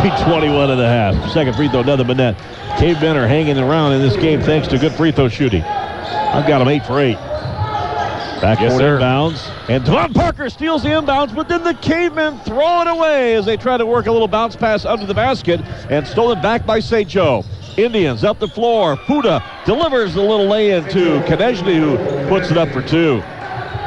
321 0.02 0.72
and 0.72 0.82
a 0.82 0.88
half. 0.88 1.32
Second 1.32 1.56
free 1.56 1.70
throw, 1.70 1.82
another 1.82 2.04
net. 2.16 2.36
Cavemen 2.80 3.16
are 3.16 3.28
hanging 3.28 3.58
around 3.58 3.94
in 3.94 4.02
this 4.02 4.16
game 4.18 4.42
thanks 4.42 4.68
to 4.70 4.78
good 4.78 4.92
free 4.94 5.12
throw 5.12 5.30
shooting. 5.30 5.62
I've 5.62 6.48
got 6.48 6.60
them 6.60 6.68
eight 6.68 6.86
for 6.86 7.00
eight. 7.00 7.18
Back 8.42 8.60
yes, 8.60 8.74
inbounds. 8.74 9.50
And 9.70 9.86
Devon 9.86 10.14
Parker 10.14 10.50
steals 10.50 10.84
the 10.84 10.90
inbounds, 10.90 11.34
but 11.34 11.48
then 11.48 11.64
the 11.64 11.74
Cavemen 11.76 12.38
throw 12.40 12.82
it 12.82 12.88
away 12.88 13.36
as 13.36 13.46
they 13.46 13.56
try 13.58 13.78
to 13.78 13.86
work 13.86 14.08
a 14.08 14.12
little 14.12 14.28
bounce 14.28 14.56
pass 14.56 14.84
under 14.86 15.06
the 15.06 15.14
basket 15.14 15.62
and 15.90 16.06
stolen 16.06 16.42
back 16.42 16.66
by 16.66 16.80
St. 16.80 17.08
Joe. 17.08 17.46
Indians 17.78 18.24
up 18.24 18.40
the 18.40 18.48
floor. 18.48 18.98
Fuda 18.98 19.44
delivers 19.66 20.14
the 20.14 20.22
little 20.22 20.48
lay-in 20.48 20.84
to 20.90 21.20
Konechny, 21.22 21.78
who 21.78 21.98
puts 22.28 22.52
it 22.52 22.58
up 22.58 22.70
for 22.70 22.82
two. 22.82 23.22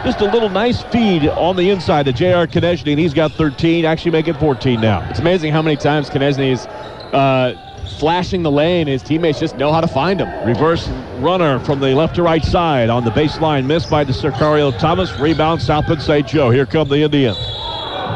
Just 0.09 0.23
a 0.23 0.25
little 0.33 0.49
nice 0.49 0.83
feed 0.85 1.29
on 1.29 1.55
the 1.57 1.69
inside 1.69 2.07
to 2.07 2.15
J.R. 2.15 2.47
Konechny, 2.47 2.93
and 2.93 2.99
he's 2.99 3.13
got 3.13 3.31
13, 3.33 3.85
actually 3.85 4.11
making 4.11 4.33
14 4.33 4.81
now. 4.81 5.07
It's 5.11 5.19
amazing 5.19 5.53
how 5.53 5.61
many 5.61 5.77
times 5.77 6.09
Konechny's 6.09 6.65
uh, 7.13 7.53
flashing 7.99 8.43
the 8.43 8.51
lane. 8.51 8.87
His 8.87 9.03
teammates 9.03 9.39
just 9.39 9.59
know 9.59 9.71
how 9.71 9.83
to 9.83 9.87
find 9.87 10.19
him. 10.19 10.47
Reverse 10.47 10.89
runner 11.19 11.59
from 11.59 11.81
the 11.81 11.89
left 11.89 12.15
to 12.15 12.23
right 12.23 12.43
side 12.43 12.89
on 12.89 13.05
the 13.05 13.11
baseline. 13.11 13.67
Missed 13.67 13.91
by 13.91 14.03
the 14.03 14.15
Sicario 14.15 14.75
Thomas. 14.79 15.13
Rebound, 15.21 15.61
South 15.61 15.87
Bend 15.87 16.01
St. 16.01 16.27
Joe. 16.27 16.49
Here 16.49 16.65
come 16.65 16.89
the 16.89 17.03
Indians. 17.03 17.37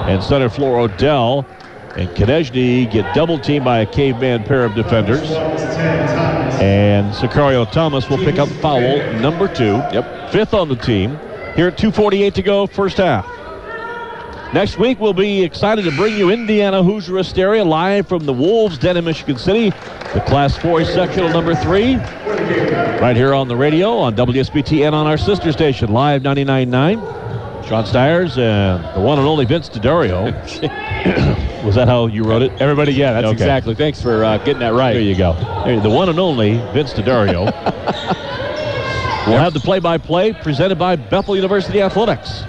and 0.09 0.23
center 0.23 0.49
floor 0.49 0.79
Odell 0.79 1.47
and 1.99 2.09
Konechny 2.17 2.91
get 2.91 3.15
double 3.15 3.39
teamed 3.39 3.67
by 3.67 3.81
a 3.81 3.87
caveman 3.87 4.45
pair 4.45 4.65
of 4.65 4.75
defenders. 4.75 5.31
And 6.59 7.13
Sicario 7.13 7.71
Thomas 7.71 8.09
will 8.09 8.17
pick 8.17 8.39
up 8.39 8.49
foul 8.49 9.13
number 9.21 9.47
two. 9.47 9.75
Yep. 9.93 10.33
Fifth 10.33 10.55
on 10.55 10.71
the 10.71 10.77
team. 10.77 11.19
Here 11.57 11.69
at 11.69 11.77
2.48 11.77 12.33
to 12.35 12.43
go, 12.43 12.67
first 12.67 12.97
half. 12.97 13.27
Next 14.55 14.79
week, 14.79 15.01
we'll 15.01 15.13
be 15.15 15.43
excited 15.43 15.85
to 15.85 15.91
bring 15.97 16.17
you 16.17 16.31
Indiana 16.31 16.83
Hoosier 16.83 17.17
Hysteria 17.17 17.65
live 17.65 18.07
from 18.07 18.25
the 18.27 18.33
Wolves 18.33 18.79
Den 18.79 18.97
in 18.97 19.05
Michigan 19.05 19.37
City. 19.39 19.71
The 20.15 20.23
Class 20.27 20.57
4 20.59 20.85
sectional 20.85 21.31
number 21.31 21.55
three. 21.55 21.97
Right 21.97 23.17
here 23.17 23.33
on 23.35 23.49
the 23.49 23.57
radio, 23.57 23.97
on 23.97 24.15
WSBT, 24.15 24.87
and 24.87 24.95
on 24.95 25.07
our 25.07 25.17
sister 25.19 25.53
station, 25.53 25.93
Live 25.93 26.23
99.9. 26.23 27.67
Sean 27.67 27.87
Stiers 27.87 28.37
and 28.39 28.83
the 28.95 29.01
one 29.01 29.19
and 29.19 29.27
only 29.27 29.45
Vince 29.47 29.69
D'Addario. 29.69 30.25
Was 31.65 31.77
that 31.77 31.87
how 31.89 32.07
you 32.07 32.25
wrote 32.25 32.43
it? 32.43 32.53
Everybody, 32.61 32.93
yeah, 32.93 33.13
that's 33.13 33.27
Okay. 33.27 33.33
exactly. 33.35 33.75
Thanks 33.75 34.03
for 34.03 34.25
uh, 34.25 34.37
getting 34.39 34.59
that 34.61 34.75
right. 34.75 34.93
There 34.95 35.01
you 35.03 35.17
go. 35.17 35.33
The 35.81 35.89
one 35.89 36.09
and 36.09 36.19
only 36.19 36.55
Vince 36.75 36.93
D'Addario. 36.93 37.47
we'll 39.27 39.39
have 39.39 39.55
the 39.55 39.61
play-by-play 39.61 40.33
presented 40.35 40.79
by 40.79 40.97
Bethel 40.97 41.37
University 41.37 41.81
Athletics. 41.81 42.43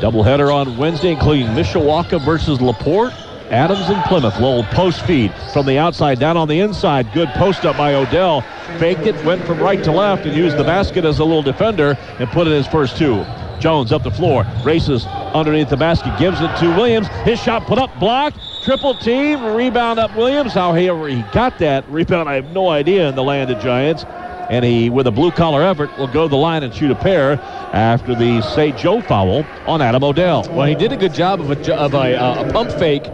Doubleheader 0.00 0.54
on 0.54 0.76
Wednesday, 0.76 1.12
including 1.12 1.46
Mishawaka 1.48 2.22
versus 2.24 2.60
Laporte, 2.60 3.12
Adams 3.50 3.88
and 3.88 4.02
Plymouth. 4.04 4.34
Little 4.34 4.64
post 4.64 5.02
feed 5.06 5.32
from 5.52 5.66
the 5.66 5.78
outside 5.78 6.18
down 6.18 6.36
on 6.36 6.48
the 6.48 6.60
inside. 6.60 7.12
Good 7.12 7.28
post 7.30 7.64
up 7.64 7.76
by 7.76 7.94
Odell. 7.94 8.42
Faked 8.78 9.06
it, 9.06 9.24
went 9.24 9.44
from 9.46 9.58
right 9.58 9.82
to 9.84 9.92
left, 9.92 10.26
and 10.26 10.36
used 10.36 10.56
the 10.56 10.64
basket 10.64 11.04
as 11.04 11.18
a 11.18 11.24
little 11.24 11.42
defender 11.42 11.96
and 12.18 12.28
put 12.30 12.46
in 12.46 12.52
his 12.52 12.66
first 12.66 12.96
two. 12.96 13.24
Jones 13.58 13.90
up 13.90 14.02
the 14.02 14.10
floor, 14.10 14.44
races 14.64 15.06
underneath 15.06 15.70
the 15.70 15.76
basket, 15.76 16.18
gives 16.18 16.40
it 16.40 16.54
to 16.58 16.68
Williams. 16.76 17.06
His 17.24 17.40
shot 17.40 17.66
put 17.66 17.78
up, 17.78 17.98
blocked, 17.98 18.36
triple 18.62 18.94
team, 18.96 19.42
rebound 19.44 19.98
up 19.98 20.14
Williams. 20.14 20.52
However, 20.52 21.08
he 21.08 21.22
got 21.32 21.58
that 21.60 21.88
rebound, 21.88 22.28
I 22.28 22.34
have 22.34 22.50
no 22.50 22.68
idea 22.68 23.08
in 23.08 23.14
the 23.14 23.22
land 23.22 23.50
of 23.50 23.62
Giants. 23.62 24.04
And 24.48 24.64
he, 24.64 24.90
with 24.90 25.06
a 25.06 25.10
blue 25.10 25.30
collar 25.30 25.62
effort, 25.62 25.96
will 25.98 26.06
go 26.06 26.24
to 26.24 26.28
the 26.28 26.36
line 26.36 26.62
and 26.62 26.74
shoot 26.74 26.90
a 26.90 26.94
pair 26.94 27.32
after 27.72 28.14
the 28.14 28.40
St. 28.42 28.76
Joe 28.76 29.00
foul 29.00 29.44
on 29.66 29.82
Adam 29.82 30.04
Odell. 30.04 30.46
Well, 30.50 30.66
he 30.66 30.74
did 30.74 30.92
a 30.92 30.96
good 30.96 31.14
job 31.14 31.40
of 31.40 31.50
a, 31.50 31.74
of 31.74 31.94
a, 31.94 32.16
uh, 32.16 32.44
a 32.44 32.52
pump 32.52 32.70
fake 32.72 33.04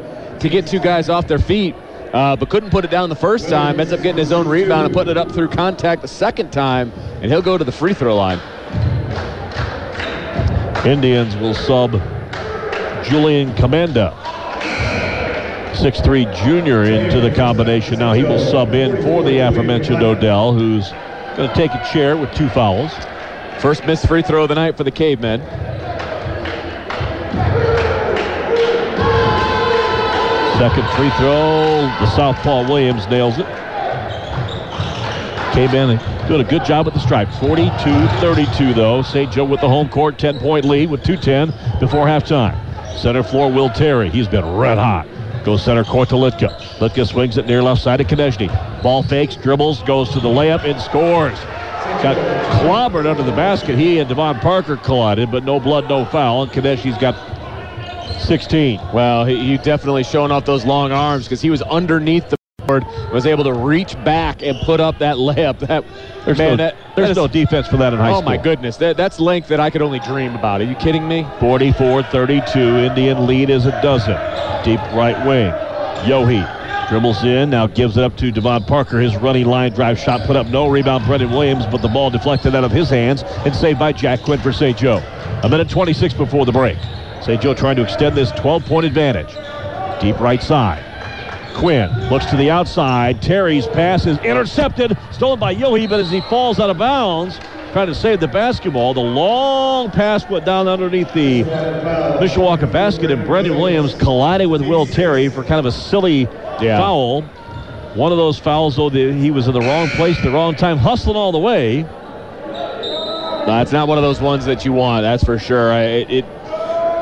to 0.41 0.49
get 0.49 0.67
two 0.67 0.81
guys 0.81 1.09
off 1.09 1.27
their 1.29 1.39
feet, 1.39 1.75
uh, 2.13 2.37
but 2.37 2.51
couldn't 2.51 2.71
put 2.71 2.85
it 2.85 2.91
down 2.91 3.09
the 3.09 3.17
first 3.17 3.49
time. 3.49 3.81
Ends 3.81 3.93
up 3.93 4.03
getting 4.03 4.19
his 4.19 4.33
own 4.33 4.47
rebound 4.47 4.87
and 4.87 4.95
putting 4.95 5.13
it 5.13 5.17
up 5.17 5.33
through 5.33 5.49
contact 5.49 6.03
the 6.03 6.09
second 6.09 6.53
time, 6.53 6.93
and 7.23 7.27
he'll 7.27 7.41
go 7.41 7.57
to 7.57 7.65
the 7.65 7.73
free 7.73 7.95
throw 7.95 8.15
line. 8.15 8.41
Indians 10.85 11.37
will 11.37 11.55
sub 11.55 11.93
Julian 13.05 13.55
Comenda. 13.55 14.13
6'3 15.75 16.37
junior 16.45 16.83
into 16.85 17.21
the 17.21 17.31
combination. 17.31 17.99
Now 17.99 18.13
he 18.13 18.23
will 18.23 18.39
sub 18.39 18.75
in 18.75 19.03
for 19.03 19.23
the 19.23 19.39
aforementioned 19.39 20.03
Odell, 20.03 20.53
who's 20.53 20.93
going 21.37 21.49
to 21.49 21.55
take 21.55 21.73
a 21.73 21.85
chair 21.93 22.17
with 22.17 22.33
two 22.35 22.49
fouls. 22.49 22.93
First 23.61 23.87
missed 23.87 24.07
free 24.07 24.23
throw 24.23 24.43
of 24.43 24.49
the 24.49 24.55
night 24.55 24.77
for 24.77 24.85
the 24.85 24.91
Cavemen. 24.91 25.41
Second 30.59 30.89
free 30.91 31.11
throw, 31.19 31.83
the 32.01 32.07
Southpaw 32.15 32.69
Williams 32.69 33.09
nails 33.09 33.39
it. 33.39 33.47
K-Ben 35.53 35.99
doing 36.29 36.41
a 36.41 36.49
good 36.49 36.65
job 36.65 36.87
at 36.87 36.95
the 36.95 37.01
stripe. 37.01 37.29
42-32 37.29 38.75
though. 38.75 39.03
St. 39.03 39.31
Joe 39.31 39.45
with 39.45 39.61
the 39.61 39.69
home 39.69 39.89
court 39.89 40.17
10-point 40.19 40.65
lead 40.65 40.89
with 40.89 41.03
2.10 41.03 41.81
before 41.81 42.07
halftime. 42.07 42.57
Center 42.97 43.23
floor 43.23 43.51
Will 43.51 43.69
Terry. 43.71 44.09
He's 44.09 44.29
been 44.29 44.57
red 44.57 44.79
hot. 44.79 45.07
Goes 45.45 45.65
center 45.65 45.85
court 45.85 46.09
to 46.11 46.15
Litka. 46.15 46.57
Litka 46.79 47.07
swings 47.07 47.37
it 47.37 47.47
near 47.47 47.63
left 47.63 47.83
side 47.83 47.97
to 47.99 48.05
Konechny. 48.05 48.72
Ball 48.83 49.03
fakes, 49.05 49.37
dribbles, 49.37 49.83
goes 49.85 50.11
to 50.11 50.21
the 50.21 50.29
layup 50.29 50.65
and 50.65 50.81
scores. 50.81 51.39
Got 52.03 52.17
clobbered 52.63 53.07
under 53.07 53.23
the 53.23 53.33
basket. 53.33 53.79
He 53.79 53.99
and 53.99 54.09
Devon 54.09 54.41
Parker 54.41 54.77
collided, 54.77 55.31
but 55.31 55.45
no 55.45 55.61
blood, 55.61 55.89
no 55.89 56.05
foul. 56.05 56.43
And 56.43 56.53
Konechny's 56.53 56.99
got 56.99 57.15
16. 58.23 58.81
Well, 58.93 59.25
he, 59.25 59.39
he 59.45 59.59
definitely 59.59 60.03
showing 60.03 60.33
off 60.33 60.45
those 60.45 60.65
long 60.65 60.91
arms 60.91 61.25
because 61.25 61.41
he 61.41 61.51
was 61.51 61.63
underneath 61.63 62.29
the 62.29 62.37
board, 62.67 62.85
was 63.13 63.25
able 63.27 63.45
to 63.45 63.53
reach 63.53 63.95
back 64.05 64.43
and 64.43 64.57
put 64.65 64.81
up 64.81 64.99
that 64.99 65.17
layup. 65.17 65.61
That 65.61 65.85
There's, 66.25 66.39
man, 66.39 66.51
no, 66.51 66.57
that, 66.57 66.77
there's 66.97 67.09
that 67.09 67.11
is- 67.13 67.17
no 67.17 67.29
defense 67.29 67.69
for 67.69 67.77
that 67.77 67.93
in 67.93 67.99
high 68.01 68.11
Oh 68.11 68.15
school. 68.15 68.23
Oh 68.23 68.37
my 68.37 68.37
goodness, 68.37 68.77
that, 68.79 68.97
that's 68.97 69.21
length 69.21 69.49
that 69.49 69.61
I 69.61 69.71
could 69.71 69.83
only 69.83 70.01
dream 70.01 70.35
about. 70.35 70.61
Are 70.61 70.65
you 70.65 70.75
kidding 70.77 71.07
me? 71.07 71.23
44-32. 71.39 72.89
Indian 72.89 73.27
lead 73.27 73.51
is 73.51 73.67
a 73.67 73.73
dozen. 73.83 74.15
Deep 74.65 74.81
right 74.93 75.25
wing. 75.27 75.53
Yohe 76.09 76.62
dribbles 76.93 77.25
in, 77.25 77.49
now 77.49 77.67
gives 77.67 77.97
it 77.97 78.05
up 78.05 78.15
to 78.19 78.31
Devon 78.31 78.65
Parker. 78.65 79.01
His 79.01 79.17
running 79.17 79.47
line 79.47 79.73
drive 79.73 79.99
shot 79.99 80.27
put 80.27 80.37
up 80.37 80.47
no 80.49 80.69
rebound. 80.69 81.07
Brendan 81.07 81.31
Williams, 81.31 81.65
but 81.65 81.81
the 81.81 81.89
ball 81.89 82.11
deflected 82.11 82.55
out 82.55 82.65
of 82.65 82.71
his 82.71 82.91
hands 82.91 83.23
and 83.47 83.57
saved 83.57 83.79
by 83.79 83.93
Jack 83.93 84.21
Quinn 84.21 84.39
for 84.39 84.53
St. 84.53 84.77
Joe. 84.77 84.99
A 85.43 85.49
minute 85.49 85.71
26 85.71 86.13
before 86.13 86.45
the 86.45 86.53
break. 86.53 86.77
St. 87.23 87.41
Joe 87.41 87.55
trying 87.55 87.77
to 87.77 87.83
extend 87.83 88.15
this 88.15 88.31
12-point 88.33 88.85
advantage. 88.85 89.31
Deep 90.03 90.21
right 90.21 90.43
side. 90.43 90.85
Quinn 91.55 91.89
looks 92.11 92.27
to 92.27 92.37
the 92.37 92.51
outside. 92.51 93.23
Terry's 93.23 93.67
pass 93.69 94.05
is 94.05 94.19
intercepted, 94.19 94.95
stolen 95.13 95.41
by 95.41 95.55
Yohe, 95.55 95.89
but 95.89 95.99
as 95.99 96.11
he 96.11 96.21
falls 96.21 96.61
out 96.61 96.69
of 96.69 96.77
bounds, 96.77 97.41
trying 97.73 97.87
to 97.87 97.95
save 97.95 98.21
the 98.21 98.29
basketball, 98.29 98.93
the 98.95 99.01
long 99.01 99.91
pass 99.91 100.29
went 100.29 100.45
down 100.45 100.69
underneath 100.69 101.13
the 101.15 101.43
Mishawaka 102.21 102.71
basket, 102.71 103.11
and 103.11 103.25
Brendan 103.25 103.57
Williams 103.57 103.95
collided 103.95 104.49
with 104.49 104.61
Will 104.63 104.87
Terry 104.87 105.29
for 105.29 105.43
kind 105.43 105.59
of 105.59 105.67
a 105.67 105.73
silly 105.73 106.29
Yeah. 106.61 106.79
foul. 106.79 107.23
One 107.95 108.13
of 108.13 108.19
those 108.19 108.39
fouls, 108.39 108.77
though, 108.77 108.91
that 108.91 109.15
he 109.15 109.31
was 109.31 109.49
in 109.49 109.55
the 109.55 109.61
wrong 109.61 109.89
place 109.89 110.17
at 110.19 110.25
the 110.25 110.31
wrong 110.31 110.55
time, 110.55 110.79
hustling 110.79 111.17
all 111.17 111.33
the 111.33 111.39
way. 111.39 111.85
That's 113.47 113.73
not 113.73 113.89
one 113.89 113.99
of 113.99 114.05
those 114.05 114.21
ones 114.21 114.45
that 114.45 114.65
you 114.65 114.73
want. 114.73 115.03
That's 115.03 115.25
for 115.25 115.39
sure. 115.39 115.73
I, 115.73 115.83
it, 115.83 116.11
it 116.11 116.25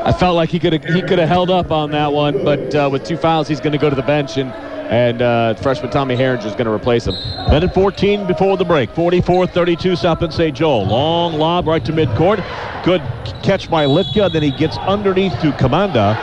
I 0.03 0.11
felt 0.11 0.35
like 0.35 0.49
he 0.49 0.57
could 0.59 0.73
have 0.73 0.83
he 0.83 1.01
could 1.01 1.19
have 1.19 1.29
held 1.29 1.51
up 1.51 1.71
on 1.71 1.91
that 1.91 2.11
one, 2.11 2.43
but 2.43 2.73
uh, 2.73 2.89
with 2.91 3.03
two 3.03 3.15
fouls, 3.17 3.47
he's 3.47 3.59
going 3.59 3.73
to 3.73 3.77
go 3.77 3.89
to 3.89 3.95
the 3.95 4.01
bench, 4.01 4.37
and 4.37 4.51
and 4.91 5.21
uh, 5.21 5.53
freshman 5.55 5.89
Tommy 5.89 6.15
Herringer 6.17 6.45
is 6.45 6.51
going 6.53 6.65
to 6.65 6.71
replace 6.71 7.07
him. 7.07 7.15
Minute 7.49 7.73
14 7.73 8.27
before 8.27 8.57
the 8.57 8.65
break. 8.65 8.89
44-32 8.91 9.97
South 9.97 10.19
Bend 10.19 10.33
St. 10.33 10.55
Joe. 10.55 10.79
Long 10.81 11.33
lob 11.33 11.65
right 11.65 11.83
to 11.85 11.93
midcourt. 11.93 12.43
Good 12.83 13.01
catch 13.41 13.69
by 13.69 13.85
Litka. 13.85 14.31
Then 14.31 14.43
he 14.43 14.51
gets 14.51 14.77
underneath 14.79 15.31
to 15.39 15.51
Comanda. 15.53 16.15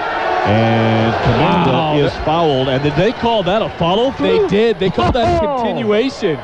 And 0.47 1.15
Comanda 1.15 1.73
Wow. 1.73 1.97
is 1.99 2.13
fouled. 2.19 2.69
And 2.69 2.83
did 2.83 2.95
they 2.95 3.13
call 3.13 3.43
that 3.45 3.63
a 3.63 3.71
follow 3.79 4.11
through? 4.13 4.43
They 4.43 4.49
did. 4.49 4.79
They 4.79 4.91
called 4.91 5.15
that 5.15 5.43
a 5.43 5.49
Oh. 5.49 5.63
continuation. 5.63 6.39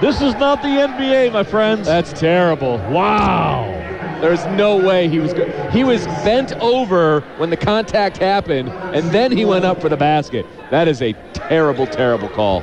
This 0.00 0.20
is 0.20 0.34
not 0.34 0.60
the 0.60 0.68
NBA, 0.68 1.32
my 1.32 1.42
friends. 1.42 1.86
That's 1.86 2.12
terrible. 2.12 2.78
wow. 2.90 3.72
There's 4.20 4.44
no 4.46 4.76
way 4.76 5.08
he 5.08 5.18
was 5.18 5.34
go- 5.34 5.46
he 5.70 5.84
was 5.84 6.06
bent 6.24 6.52
over 6.54 7.20
when 7.36 7.50
the 7.50 7.56
contact 7.56 8.16
happened, 8.16 8.70
and 8.70 9.10
then 9.10 9.30
he 9.30 9.44
went 9.44 9.64
up 9.66 9.80
for 9.80 9.88
the 9.90 9.96
basket. 9.96 10.46
That 10.70 10.88
is 10.88 11.02
a 11.02 11.12
terrible, 11.34 11.86
terrible 11.86 12.28
call. 12.30 12.62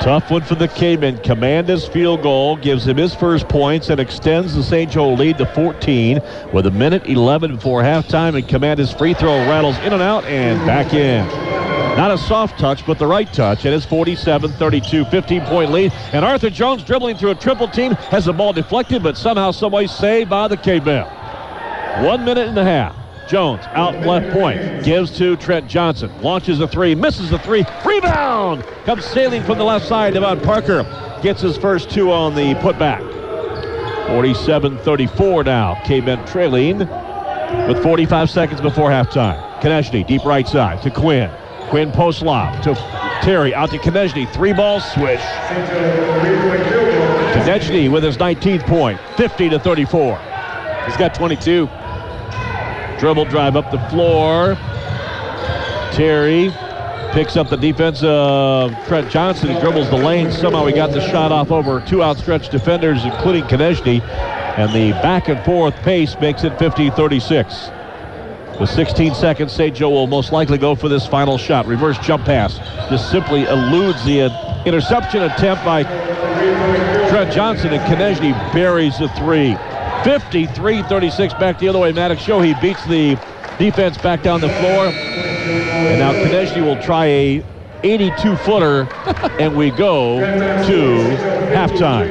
Tough 0.00 0.32
one 0.32 0.42
for 0.42 0.56
the 0.56 0.66
Cayman. 0.66 1.18
Comanda's 1.18 1.86
field 1.86 2.22
goal 2.22 2.56
gives 2.56 2.86
him 2.88 2.96
his 2.96 3.14
first 3.14 3.48
points 3.48 3.88
and 3.88 4.00
extends 4.00 4.52
the 4.54 4.62
St. 4.64 4.90
Joe 4.90 5.12
lead 5.12 5.38
to 5.38 5.46
14 5.46 6.20
with 6.52 6.66
a 6.66 6.72
minute 6.72 7.06
11 7.06 7.54
before 7.54 7.82
halftime. 7.82 8.36
And 8.36 8.48
Comanda's 8.48 8.92
free 8.92 9.14
throw 9.14 9.36
rattles 9.48 9.78
in 9.78 9.92
and 9.92 10.02
out 10.02 10.24
and 10.24 10.58
back 10.66 10.92
in. 10.92 11.24
Not 11.96 12.10
a 12.10 12.18
soft 12.18 12.58
touch, 12.58 12.86
but 12.86 12.98
the 12.98 13.06
right 13.06 13.30
touch. 13.32 13.66
It 13.66 13.72
is 13.72 13.84
47-32, 13.84 15.04
15-point 15.10 15.70
lead. 15.70 15.92
And 16.12 16.24
Arthur 16.24 16.48
Jones 16.48 16.82
dribbling 16.82 17.16
through 17.16 17.30
a 17.30 17.34
triple 17.34 17.68
team 17.68 17.92
has 18.10 18.24
the 18.24 18.32
ball 18.32 18.52
deflected, 18.52 19.02
but 19.02 19.16
somehow, 19.16 19.50
someway 19.50 19.86
saved 19.86 20.30
by 20.30 20.48
the 20.48 20.56
K-Bell. 20.56 21.06
One 22.06 22.24
minute 22.24 22.48
and 22.48 22.58
a 22.58 22.64
half. 22.64 22.96
Jones 23.28 23.62
out 23.72 24.00
left 24.06 24.32
point. 24.32 24.84
Gives 24.84 25.16
to 25.18 25.36
Trent 25.36 25.68
Johnson. 25.68 26.10
Launches 26.22 26.60
a 26.60 26.66
three. 26.66 26.94
Misses 26.94 27.30
the 27.30 27.38
three. 27.38 27.64
Rebound! 27.84 28.64
Comes 28.84 29.04
sailing 29.04 29.42
from 29.42 29.58
the 29.58 29.64
left 29.64 29.86
side. 29.86 30.14
Devon 30.14 30.40
Parker 30.40 30.82
gets 31.22 31.40
his 31.40 31.56
first 31.56 31.90
two 31.90 32.10
on 32.10 32.34
the 32.34 32.54
putback. 32.56 33.00
47-34 34.08 35.44
now. 35.44 35.80
K-Ben 35.84 36.26
trailing 36.26 36.78
with 37.68 37.82
45 37.82 38.28
seconds 38.28 38.60
before 38.60 38.90
halftime. 38.90 39.40
Konechny, 39.60 40.06
deep 40.06 40.24
right 40.24 40.48
side 40.48 40.82
to 40.82 40.90
Quinn. 40.90 41.30
Quinn 41.72 41.90
post 41.90 42.20
lob 42.20 42.62
to 42.62 42.74
Terry. 43.22 43.54
Out 43.54 43.70
to 43.70 43.78
Konechny. 43.78 44.30
Three 44.30 44.52
ball 44.52 44.78
swish. 44.78 45.22
Konechny 47.32 47.90
with 47.90 48.04
his 48.04 48.18
19th 48.18 48.66
point. 48.66 49.00
50 49.16 49.48
to 49.48 49.58
34. 49.58 50.18
He's 50.84 50.98
got 50.98 51.14
22. 51.14 51.70
Dribble 53.00 53.24
drive 53.24 53.56
up 53.56 53.70
the 53.70 53.78
floor. 53.88 54.54
Terry 55.94 56.52
picks 57.12 57.38
up 57.38 57.48
the 57.48 57.56
defense 57.56 58.02
of 58.02 58.74
Trent 58.86 59.10
Johnson. 59.10 59.48
He 59.48 59.58
dribbles 59.58 59.88
the 59.88 59.96
lane. 59.96 60.30
Somehow 60.30 60.66
he 60.66 60.74
got 60.74 60.90
the 60.92 61.00
shot 61.00 61.32
off 61.32 61.50
over 61.50 61.80
two 61.80 62.02
outstretched 62.02 62.50
defenders, 62.50 63.02
including 63.06 63.44
Konechny. 63.44 64.02
And 64.58 64.70
the 64.74 64.92
back 65.00 65.30
and 65.30 65.42
forth 65.42 65.74
pace 65.76 66.20
makes 66.20 66.44
it 66.44 66.52
50-36. 66.58 67.81
With 68.60 68.70
16 68.70 69.14
seconds, 69.14 69.52
St. 69.52 69.74
Joe 69.74 69.90
will 69.90 70.06
most 70.06 70.30
likely 70.32 70.58
go 70.58 70.74
for 70.74 70.88
this 70.88 71.06
final 71.06 71.38
shot. 71.38 71.66
Reverse 71.66 71.98
jump 71.98 72.24
pass. 72.24 72.58
Just 72.90 73.10
simply 73.10 73.44
eludes 73.44 74.04
the 74.04 74.30
interception 74.66 75.22
attempt 75.22 75.64
by 75.64 75.82
Trent 77.08 77.32
Johnson, 77.32 77.72
and 77.72 77.82
Konechny 77.82 78.32
buries 78.52 78.98
the 78.98 79.08
three. 79.10 79.54
53-36 80.04 81.38
back 81.38 81.58
the 81.58 81.68
other 81.68 81.78
way. 81.78 81.92
Maddox 81.92 82.22
show 82.22 82.40
he 82.40 82.54
beats 82.60 82.84
the 82.86 83.16
defense 83.58 83.96
back 83.98 84.22
down 84.22 84.40
the 84.40 84.48
floor. 84.48 84.86
And 84.86 85.98
now 85.98 86.12
Konechny 86.12 86.62
will 86.62 86.80
try 86.82 87.06
a 87.06 87.44
82-footer, 87.82 88.88
and 89.40 89.56
we 89.56 89.70
go 89.70 90.20
to 90.20 91.16
halftime. 91.52 92.08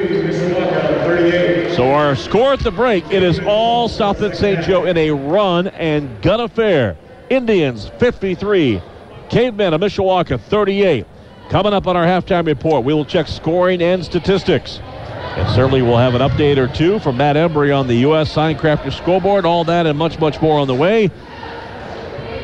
So 1.76 1.90
our 1.90 2.14
score 2.14 2.52
at 2.52 2.60
the 2.60 2.70
break, 2.70 3.10
it 3.10 3.22
is 3.22 3.40
all 3.40 3.88
South 3.88 4.20
Bend 4.20 4.36
St. 4.36 4.62
Joe 4.62 4.84
in 4.84 4.98
a 4.98 5.10
run 5.10 5.68
and 5.68 6.20
gun 6.20 6.40
affair. 6.40 6.98
Indians 7.30 7.90
53, 7.98 8.82
Cavemen 9.30 9.72
of 9.72 9.80
Mishawaka 9.80 10.38
38. 10.38 11.06
Coming 11.48 11.72
up 11.72 11.86
on 11.86 11.96
our 11.96 12.04
halftime 12.04 12.46
report, 12.46 12.84
we 12.84 12.92
will 12.92 13.06
check 13.06 13.26
scoring 13.26 13.80
and 13.80 14.04
statistics. 14.04 14.80
And 14.82 15.48
certainly 15.54 15.80
we'll 15.80 15.96
have 15.96 16.14
an 16.14 16.20
update 16.20 16.58
or 16.58 16.68
two 16.68 16.98
from 16.98 17.16
Matt 17.16 17.36
Embry 17.36 17.74
on 17.74 17.86
the 17.86 17.96
U.S. 18.00 18.30
Sign 18.30 18.58
Crafter 18.58 18.92
scoreboard. 18.92 19.46
All 19.46 19.64
that 19.64 19.86
and 19.86 19.98
much, 19.98 20.20
much 20.20 20.42
more 20.42 20.60
on 20.60 20.66
the 20.66 20.74
way. 20.74 21.10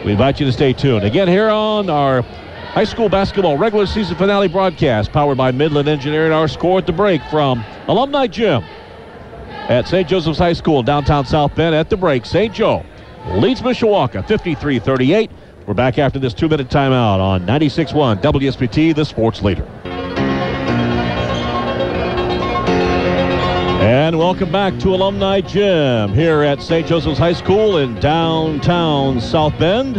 We 0.07 0.13
invite 0.13 0.41
you 0.41 0.47
to 0.47 0.53
stay 0.53 0.73
tuned. 0.73 1.05
Again, 1.05 1.29
here 1.29 1.51
on 1.51 1.91
our 1.91 2.23
high 2.23 2.85
school 2.85 3.11
basketball 3.11 3.59
regular 3.59 3.85
season 3.85 4.17
finale 4.17 4.49
broadcast, 4.49 5.13
powered 5.13 5.37
by 5.37 5.51
Midland 5.51 5.87
Engineering, 5.87 6.33
our 6.33 6.49
score 6.49 6.79
at 6.79 6.87
the 6.87 6.93
break 6.95 7.21
from 7.25 7.63
Alumni 7.89 8.27
Gym 8.27 8.65
at 9.69 9.87
St. 9.87 10.09
Joseph's 10.09 10.39
High 10.39 10.55
School, 10.55 10.83
downtown 10.83 11.27
South 11.27 11.55
Bend. 11.55 11.75
At 11.75 11.91
the 11.91 11.97
break, 11.97 12.25
St. 12.25 12.53
Joe 12.53 12.85
leads 13.33 13.61
Mishawaka 13.61 14.27
53 14.27 14.79
38. 14.79 15.31
We're 15.67 15.75
back 15.75 15.99
after 15.99 16.19
this 16.19 16.33
two 16.33 16.49
minute 16.49 16.69
timeout 16.69 17.21
on 17.21 17.47
96.1 17.47 18.23
WSBT, 18.23 18.95
the 18.95 19.05
sports 19.05 19.43
leader. 19.43 19.67
And 23.81 24.19
welcome 24.19 24.51
back 24.51 24.79
to 24.81 24.95
Alumni 24.95 25.41
Gym 25.43 26.13
here 26.13 26.43
at 26.43 26.63
St. 26.63 26.87
Joseph's 26.87 27.19
High 27.19 27.35
School 27.35 27.79
in 27.79 27.95
downtown 28.01 29.21
South 29.21 29.59
Bend. 29.59 29.99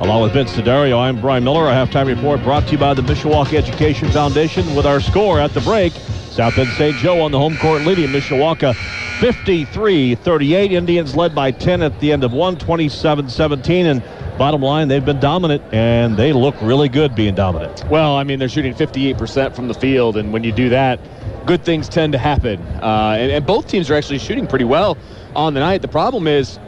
Along 0.00 0.22
with 0.22 0.32
Vince 0.32 0.54
D'Addario, 0.54 0.98
I'm 0.98 1.20
Brian 1.20 1.42
Miller. 1.42 1.66
Our 1.66 1.86
halftime 1.86 2.06
report 2.06 2.42
brought 2.42 2.66
to 2.66 2.72
you 2.72 2.78
by 2.78 2.94
the 2.94 3.02
Mishawaka 3.02 3.54
Education 3.54 4.08
Foundation 4.10 4.74
with 4.76 4.86
our 4.86 5.00
score 5.00 5.40
at 5.40 5.52
the 5.54 5.60
break. 5.60 5.92
South 6.38 6.54
Bend 6.54 6.68
St. 6.68 6.96
Joe 6.98 7.20
on 7.22 7.32
the 7.32 7.38
home 7.38 7.56
court 7.56 7.82
leading 7.82 8.10
Mishawaka 8.10 8.72
53-38. 9.18 10.70
Indians 10.70 11.16
led 11.16 11.34
by 11.34 11.50
10 11.50 11.82
at 11.82 11.98
the 11.98 12.12
end 12.12 12.22
of 12.22 12.32
one, 12.32 12.54
27-17. 12.54 13.86
And 13.86 14.38
bottom 14.38 14.62
line, 14.62 14.86
they've 14.86 15.04
been 15.04 15.18
dominant, 15.18 15.64
and 15.74 16.16
they 16.16 16.32
look 16.32 16.54
really 16.62 16.88
good 16.88 17.16
being 17.16 17.34
dominant. 17.34 17.84
Well, 17.90 18.14
I 18.14 18.22
mean, 18.22 18.38
they're 18.38 18.48
shooting 18.48 18.72
58% 18.72 19.52
from 19.56 19.66
the 19.66 19.74
field, 19.74 20.16
and 20.16 20.32
when 20.32 20.44
you 20.44 20.52
do 20.52 20.68
that, 20.68 21.00
good 21.44 21.64
things 21.64 21.88
tend 21.88 22.12
to 22.12 22.20
happen. 22.20 22.60
Uh, 22.60 23.16
and, 23.18 23.32
and 23.32 23.44
both 23.44 23.66
teams 23.66 23.90
are 23.90 23.94
actually 23.94 24.20
shooting 24.20 24.46
pretty 24.46 24.64
well 24.64 24.96
on 25.34 25.54
the 25.54 25.60
night. 25.60 25.82
The 25.82 25.88
problem 25.88 26.28
is, 26.28 26.60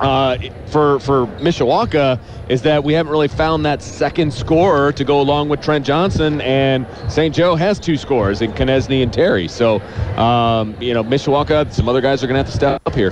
uh, 0.00 0.38
for 0.66 0.98
for 1.00 1.26
Mishawaka 1.38 2.20
is 2.48 2.62
that 2.62 2.84
we 2.84 2.92
haven't 2.92 3.10
really 3.10 3.28
found 3.28 3.64
that 3.66 3.82
second 3.82 4.32
scorer 4.32 4.92
to 4.92 5.04
go 5.04 5.20
along 5.20 5.48
with 5.48 5.60
Trent 5.60 5.84
Johnson, 5.84 6.40
and 6.42 6.86
St. 7.08 7.34
Joe 7.34 7.56
has 7.56 7.78
two 7.78 7.96
scores 7.96 8.40
in 8.42 8.52
Konieczny 8.52 9.02
and 9.02 9.12
Terry. 9.12 9.48
So, 9.48 9.80
um, 10.16 10.76
you 10.80 10.94
know, 10.94 11.02
Mishawaka, 11.02 11.72
some 11.72 11.88
other 11.88 12.00
guys 12.00 12.22
are 12.22 12.26
going 12.26 12.34
to 12.34 12.44
have 12.44 12.50
to 12.50 12.56
step 12.56 12.80
up 12.86 12.94
here. 12.94 13.10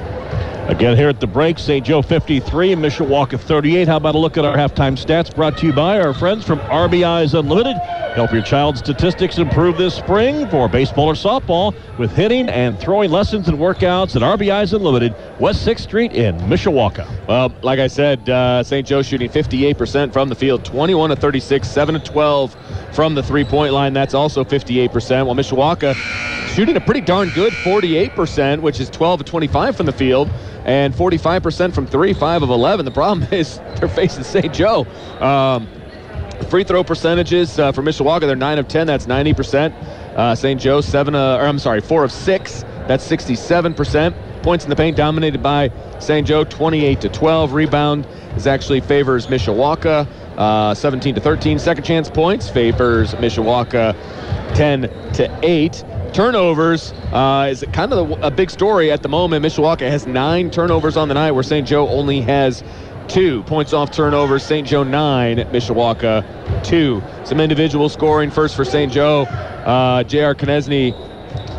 Again, 0.69 0.97
here 0.97 1.11
at 1.11 1.21
the 1.21 1.27
break, 1.27 1.59
St. 1.59 1.85
Joe 1.85 2.01
53, 2.01 2.75
Mishawaka 2.75 3.39
38. 3.39 3.87
How 3.87 3.99
about 3.99 4.15
a 4.15 4.19
look 4.19 4.39
at 4.39 4.47
our 4.47 4.57
halftime 4.57 4.97
stats 4.97 5.33
brought 5.33 5.59
to 5.59 5.67
you 5.67 5.75
by 5.75 6.01
our 6.01 6.15
friends 6.15 6.43
from 6.43 6.59
RBI's 6.61 7.35
Unlimited. 7.35 7.77
Help 8.15 8.33
your 8.33 8.41
child's 8.41 8.79
statistics 8.79 9.37
improve 9.37 9.77
this 9.77 9.95
spring 9.95 10.49
for 10.49 10.67
baseball 10.67 11.09
or 11.09 11.13
softball 11.13 11.75
with 11.99 12.13
hitting 12.13 12.49
and 12.49 12.81
throwing 12.81 13.11
lessons 13.11 13.47
and 13.47 13.59
workouts 13.59 14.17
at 14.17 14.23
RBI's 14.23 14.73
Unlimited, 14.73 15.15
West 15.39 15.67
6th 15.67 15.81
Street 15.81 16.13
in 16.13 16.39
Mishawaka. 16.39 17.07
Well, 17.29 17.53
like 17.61 17.79
I 17.79 17.87
said, 17.87 18.27
uh, 18.31 18.63
St. 18.63 18.87
Joe 18.87 19.03
shooting 19.03 19.29
58% 19.29 20.15
from 20.15 20.31
the 20.31 20.35
field, 20.35 20.65
21 20.65 21.11
to 21.11 21.17
36, 21.17 21.69
7 21.69 21.95
to 21.95 22.01
12 22.01 22.57
from 22.95 23.15
the 23.15 23.23
three-point 23.23 23.75
line. 23.75 23.93
That's 23.93 24.15
also 24.15 24.43
58%. 24.45 25.27
While 25.27 25.35
Mishawaka 25.35 25.95
shooting 26.55 26.77
a 26.77 26.81
pretty 26.81 27.01
darn 27.01 27.31
good 27.31 27.53
48%, 27.53 28.61
which 28.61 28.81
is 28.81 28.89
12 28.89 29.19
to 29.19 29.25
25 29.25 29.77
from 29.77 29.87
the 29.87 29.93
field 29.93 30.31
and 30.65 30.95
45% 30.95 31.75
from 31.75 31.87
three, 31.87 32.13
5 32.13 32.43
of 32.43 32.51
11. 32.51 32.85
The 32.85 32.91
problem 32.91 33.29
is 33.33 33.59
they're 33.77 33.89
facing 33.89 34.25
St. 34.25 34.53
Joe. 34.53 34.87
Um, 35.21 35.69
free 36.49 36.65
throw 36.65 36.85
percentages 36.85 37.59
uh, 37.59 37.73
for 37.73 37.83
Mishawaka, 37.83 38.21
they're 38.21 38.37
9 38.37 38.59
of 38.59 38.69
10. 38.69 38.87
That's 38.87 39.07
90%. 39.07 39.73
Uh, 40.17 40.35
St. 40.35 40.61
Joe, 40.61 40.81
7, 40.81 41.15
uh, 41.15 41.37
or 41.37 41.47
I'm 41.47 41.59
sorry, 41.59 41.81
4 41.81 42.05
of 42.05 42.13
6. 42.13 42.65
That's 42.87 43.09
67%. 43.09 44.43
Points 44.43 44.65
in 44.65 44.71
the 44.71 44.77
paint 44.77 44.97
dominated 44.97 45.43
by 45.43 45.71
St. 46.01 46.27
Joe, 46.27 46.45
28 46.45 47.01
to 47.01 47.09
12. 47.09 47.53
Rebound 47.55 48.07
is 48.37 48.47
actually 48.47 48.81
favors 48.81 49.27
Mishawaka, 49.27 50.07
uh, 50.37 50.75
17 50.75 51.15
to 51.15 51.21
13. 51.21 51.59
Second 51.59 51.85
chance 51.85 52.11
points 52.11 52.51
favors 52.51 53.15
Mishawaka, 53.15 53.95
10 54.55 54.83
to 55.15 55.39
8 55.43 55.85
turnovers 56.15 56.93
uh, 57.13 57.49
is 57.51 57.65
kind 57.73 57.93
of 57.93 58.23
a 58.23 58.31
big 58.31 58.51
story 58.51 58.91
at 58.91 59.03
the 59.03 59.09
moment. 59.09 59.45
Mishawaka 59.45 59.91
has 59.91 60.07
nine 60.07 60.51
turnovers 60.51 60.97
on 60.97 61.09
the 61.09 61.15
night, 61.15 61.33
where 61.33 61.43
St. 61.43 61.67
Joe 61.67 61.89
only 61.89 62.21
has 62.23 62.63
two 63.09 63.43
points 63.43 63.73
off 63.73 63.91
turnovers. 63.91 64.43
St. 64.43 64.67
Joe 64.67 64.85
nine, 64.85 65.39
Mishawaka 65.39 66.65
two. 66.65 67.03
Some 67.25 67.41
individual 67.41 67.89
scoring 67.89 68.31
first 68.31 68.57
for 68.57 68.65
St. 68.65 68.91
Joe. 68.91 69.23
Uh, 69.23 70.05
J.R. 70.05 70.35
Konieczny, 70.35 70.95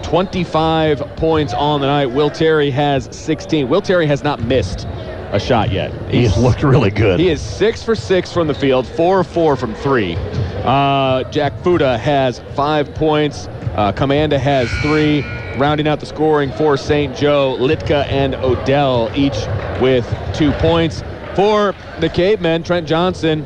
25 0.03 0.99
points 1.17 1.53
on 1.53 1.81
the 1.81 1.87
night. 1.87 2.07
Will 2.07 2.29
Terry 2.29 2.71
has 2.71 3.09
16. 3.11 3.67
Will 3.67 3.81
Terry 3.81 4.07
has 4.07 4.23
not 4.23 4.39
missed 4.41 4.87
a 5.35 5.39
shot 5.39 5.71
yet. 5.71 5.91
He's 6.09 6.37
looked 6.37 6.63
really 6.63 6.89
good. 6.89 7.19
He 7.19 7.29
is 7.29 7.41
six 7.41 7.83
for 7.83 7.95
six 7.95 8.31
from 8.31 8.47
the 8.47 8.53
field, 8.53 8.87
four 8.87 9.19
of 9.19 9.27
four 9.27 9.55
from 9.55 9.75
three. 9.75 10.15
Uh, 10.63 11.23
Jack 11.29 11.61
Fuda 11.61 11.97
has 11.97 12.39
five 12.55 12.93
points. 12.95 13.47
Uh, 13.75 13.91
Commanda 13.91 14.39
has 14.39 14.71
three. 14.81 15.21
Rounding 15.57 15.87
out 15.87 15.99
the 15.99 16.05
scoring 16.05 16.51
for 16.53 16.75
St. 16.75 17.15
Joe, 17.15 17.55
Litka 17.57 18.05
and 18.07 18.35
Odell, 18.35 19.09
each 19.15 19.37
with 19.81 20.05
two 20.33 20.51
points. 20.53 21.01
For 21.35 21.73
the 21.99 22.09
Cavemen, 22.09 22.63
Trent 22.63 22.87
Johnson 22.87 23.45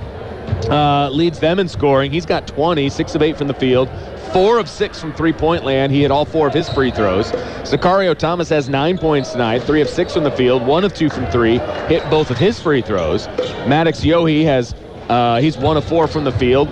uh, 0.70 1.10
leads 1.12 1.40
them 1.40 1.60
in 1.60 1.68
scoring. 1.68 2.12
He's 2.12 2.26
got 2.26 2.48
20, 2.48 2.90
six 2.90 3.16
of 3.16 3.22
eight 3.22 3.38
from 3.38 3.48
the 3.48 3.54
field, 3.54 3.90
four 4.32 4.60
of 4.60 4.70
six 4.70 5.00
from 5.00 5.14
three-point 5.14 5.64
land. 5.64 5.92
He 5.92 6.02
hit 6.02 6.12
all 6.12 6.26
four 6.26 6.48
of 6.48 6.54
his 6.54 6.70
free 6.70 6.92
throws. 6.92 7.32
Sicario 7.64 8.18
Thomas 8.18 8.50
has 8.50 8.70
nine 8.70 8.98
points 8.98 9.32
tonight, 9.32 9.60
three 9.60 9.82
of 9.82 9.90
six 9.90 10.14
from 10.14 10.24
the 10.24 10.32
field, 10.32 10.66
one 10.66 10.84
of 10.84 10.94
two 10.94 11.10
from 11.10 11.26
three, 11.28 11.60
hit 11.88 12.08
both 12.10 12.32
of 12.32 12.38
his 12.38 12.60
free 12.60 12.82
throws. 12.82 13.28
Maddox 13.68 14.02
Yohe 14.02 14.44
has, 14.46 14.74
uh, 15.10 15.40
he's 15.40 15.58
one 15.58 15.78
of 15.78 15.86
four 15.86 16.08
from 16.08 16.24
the 16.24 16.32
field, 16.32 16.70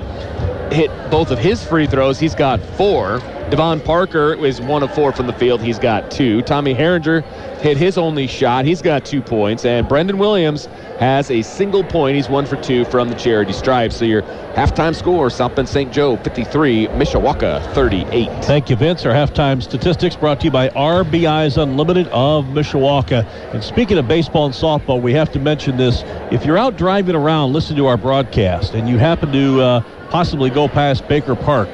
hit 0.72 0.91
both 1.10 1.32
of 1.32 1.39
his 1.39 1.63
free 1.63 1.88
throws. 1.88 2.20
He's 2.20 2.36
got 2.36 2.60
four. 2.60 3.22
Devon 3.50 3.80
Parker 3.80 4.34
is 4.34 4.60
one 4.60 4.84
of 4.84 4.94
four 4.94 5.14
from 5.14 5.26
the 5.26 5.32
field. 5.32 5.62
He's 5.62 5.80
got 5.80 6.12
two. 6.12 6.42
Tommy 6.42 6.76
Herringer 6.76 7.24
hit 7.62 7.78
his 7.78 7.98
only 7.98 8.28
shot. 8.28 8.66
He's 8.66 8.82
got 8.82 9.06
two 9.06 9.22
points. 9.22 9.64
And 9.64 9.88
Brendan 9.88 10.18
Williams 10.18 10.66
has 11.00 11.32
a 11.32 11.42
single 11.42 11.82
point. 11.82 12.18
He's 12.18 12.28
one 12.28 12.46
for 12.46 12.58
two 12.58 12.84
from 12.86 13.08
the 13.08 13.16
charity 13.16 13.54
stripe. 13.54 13.94
So 13.94 14.04
your 14.04 14.24
halftime 14.54 14.94
score, 14.94 15.30
South 15.30 15.56
Bend 15.56 15.70
St. 15.70 15.94
Joe 15.94 16.18
53, 16.18 16.88
Mishawaka 16.88 17.74
38. 17.74 18.44
Thank 18.44 18.70
you, 18.70 18.76
Vince. 18.76 19.06
Our 19.06 19.14
halftime 19.14 19.64
statistics 19.64 20.18
brought 20.18 20.42
to 20.42 20.46
you 20.46 20.52
by 20.52 20.68
RBI's 20.68 21.58
Unlimited 21.58 22.08
of 22.10 22.43
Mishawaka. 22.48 23.26
And 23.54 23.64
speaking 23.64 23.98
of 23.98 24.10
baseball 24.10 24.45
and 24.45 24.54
softball, 24.54 25.02
we 25.02 25.14
have 25.14 25.32
to 25.32 25.39
mention 25.39 25.78
this. 25.78 26.04
If 26.34 26.43
you're 26.43 26.58
out 26.58 26.78
driving 26.78 27.16
around, 27.16 27.54
listen 27.54 27.78
to 27.78 27.88
our 27.88 27.98
broadcast, 27.98 28.74
and 28.74 28.89
you 28.89 28.98
happen 28.98 29.32
to 29.32 29.62
uh, 29.62 29.82
possibly 30.10 30.50
go 30.50 30.68
past 30.68 31.08
Baker 31.08 31.36
Park, 31.36 31.70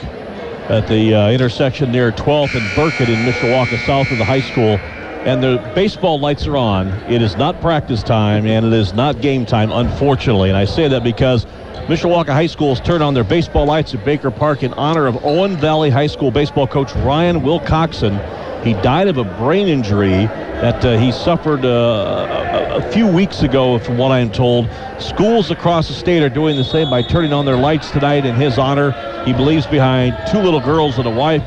at 0.69 0.87
the 0.87 1.13
uh, 1.13 1.29
intersection 1.29 1.91
near 1.91 2.11
12th 2.11 2.55
and 2.55 2.65
Byrkit 2.71 3.09
in 3.09 3.19
Mishawaka, 3.25 3.77
south 3.85 4.11
of 4.11 4.17
the 4.17 4.25
high 4.25 4.41
school. 4.41 4.77
And 5.25 5.41
the 5.41 5.71
baseball 5.73 6.19
lights 6.19 6.47
are 6.47 6.57
on. 6.57 6.87
It 7.09 7.21
is 7.21 7.37
not 7.37 7.59
practice 7.61 8.03
time, 8.03 8.45
and 8.45 8.65
it 8.65 8.73
is 8.73 8.93
not 8.93 9.21
game 9.21 9.45
time, 9.45 9.71
unfortunately. 9.71 10.49
And 10.49 10.57
I 10.57 10.65
say 10.65 10.87
that 10.89 11.03
because 11.03 11.45
Mishawaka 11.87 12.29
High 12.29 12.47
School's 12.47 12.79
turned 12.79 13.03
on 13.03 13.13
their 13.13 13.23
baseball 13.23 13.65
lights 13.65 13.93
at 13.93 14.03
Baker 14.05 14.31
Park 14.31 14.63
in 14.63 14.73
honor 14.73 15.05
of 15.07 15.25
Owen 15.25 15.57
Valley 15.57 15.89
High 15.89 16.07
School 16.07 16.31
baseball 16.31 16.67
coach 16.67 16.93
Ryan 16.95 17.41
Wilcoxon. 17.41 18.63
He 18.63 18.73
died 18.75 19.09
of 19.09 19.17
a 19.17 19.25
brain 19.25 19.67
injury 19.67 20.27
that 20.27 20.83
uh, 20.85 20.97
he 20.97 21.11
suffered 21.11 21.65
uh, 21.65 22.62
a, 22.73 22.91
few 22.91 23.07
weeks 23.07 23.41
ago, 23.41 23.79
from 23.79 23.97
what 23.97 24.11
I 24.11 24.19
am 24.19 24.31
told. 24.31 24.69
Schools 24.99 25.51
across 25.51 25.87
the 25.87 25.93
state 25.93 26.23
are 26.23 26.29
doing 26.29 26.55
the 26.55 26.63
same 26.63 26.89
by 26.89 27.01
turning 27.01 27.33
on 27.33 27.45
their 27.45 27.57
lights 27.57 27.91
tonight 27.91 28.25
in 28.25 28.35
his 28.35 28.57
honor. 28.57 28.91
He 29.25 29.33
believes 29.33 29.65
behind 29.65 30.17
two 30.31 30.39
little 30.39 30.59
girls 30.59 30.97
and 30.97 31.07
a 31.07 31.11
wife. 31.11 31.43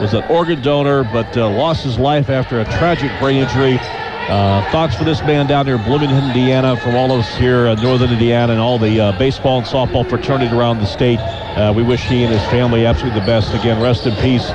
Was 0.00 0.14
an 0.14 0.24
organ 0.24 0.62
donor, 0.62 1.04
but 1.04 1.36
uh, 1.36 1.48
lost 1.48 1.84
his 1.84 1.98
life 1.98 2.28
after 2.28 2.60
a 2.60 2.64
tragic 2.64 3.10
brain 3.20 3.42
injury. 3.42 3.78
Uh, 3.80 4.68
thoughts 4.70 4.94
for 4.94 5.04
this 5.04 5.20
man 5.22 5.46
down 5.46 5.66
there 5.66 5.76
in 5.76 5.82
Bloomington, 5.82 6.24
Indiana, 6.24 6.76
from 6.76 6.94
all 6.94 7.12
of 7.12 7.20
us 7.20 7.36
here 7.36 7.66
in 7.66 7.80
northern 7.82 8.10
Indiana 8.10 8.52
and 8.52 8.60
all 8.60 8.78
the 8.78 9.00
uh, 9.00 9.18
baseball 9.18 9.58
and 9.58 9.66
softball 9.66 10.08
fraternity 10.08 10.54
around 10.54 10.78
the 10.78 10.86
state. 10.86 11.18
Uh, 11.18 11.72
we 11.74 11.82
wish 11.82 12.02
he 12.04 12.24
and 12.24 12.32
his 12.32 12.42
family 12.50 12.86
absolutely 12.86 13.20
the 13.20 13.26
best. 13.26 13.52
Again, 13.54 13.80
rest 13.80 14.06
in 14.06 14.14
peace. 14.16 14.48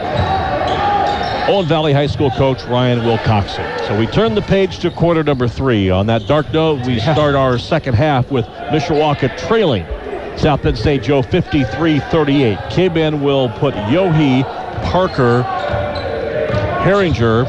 Owen 1.48 1.66
Valley 1.66 1.93
High 1.93 2.08
School 2.08 2.30
coach 2.32 2.66
Ryan 2.66 3.00
Wilcoxon. 3.00 3.88
So 3.88 3.98
we 3.98 4.06
turn 4.06 4.36
the 4.36 4.41
page 4.41 4.80
to 4.80 4.91
quarter 4.91 5.24
number 5.24 5.48
three. 5.48 5.89
On 5.89 6.06
that 6.08 6.28
dark 6.28 6.52
note, 6.52 6.86
we 6.86 7.00
start 7.00 7.36
our 7.36 7.58
second 7.58 7.93
half 7.93 8.30
with 8.30 8.45
Mishawaka 8.45 9.38
trailing 9.48 9.86
South 10.38 10.62
Bend 10.62 10.78
St. 10.78 11.02
Joe 11.02 11.22
53-38. 11.22 12.70
K-Men 12.70 13.22
will 13.22 13.48
put 13.48 13.74
Yohe, 13.76 14.43
Parker, 14.91 15.43
Herringer, 16.84 17.45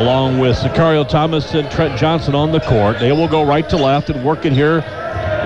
along 0.00 0.38
with 0.38 0.56
Sicario 0.56 1.06
Thomas 1.06 1.54
and 1.54 1.68
Trent 1.72 1.98
Johnson 1.98 2.36
on 2.36 2.52
the 2.52 2.60
court. 2.60 3.00
They 3.00 3.10
will 3.10 3.28
go 3.28 3.44
right 3.44 3.68
to 3.68 3.76
left 3.76 4.10
and 4.10 4.24
work 4.24 4.44
it 4.44 4.52
here 4.52 4.84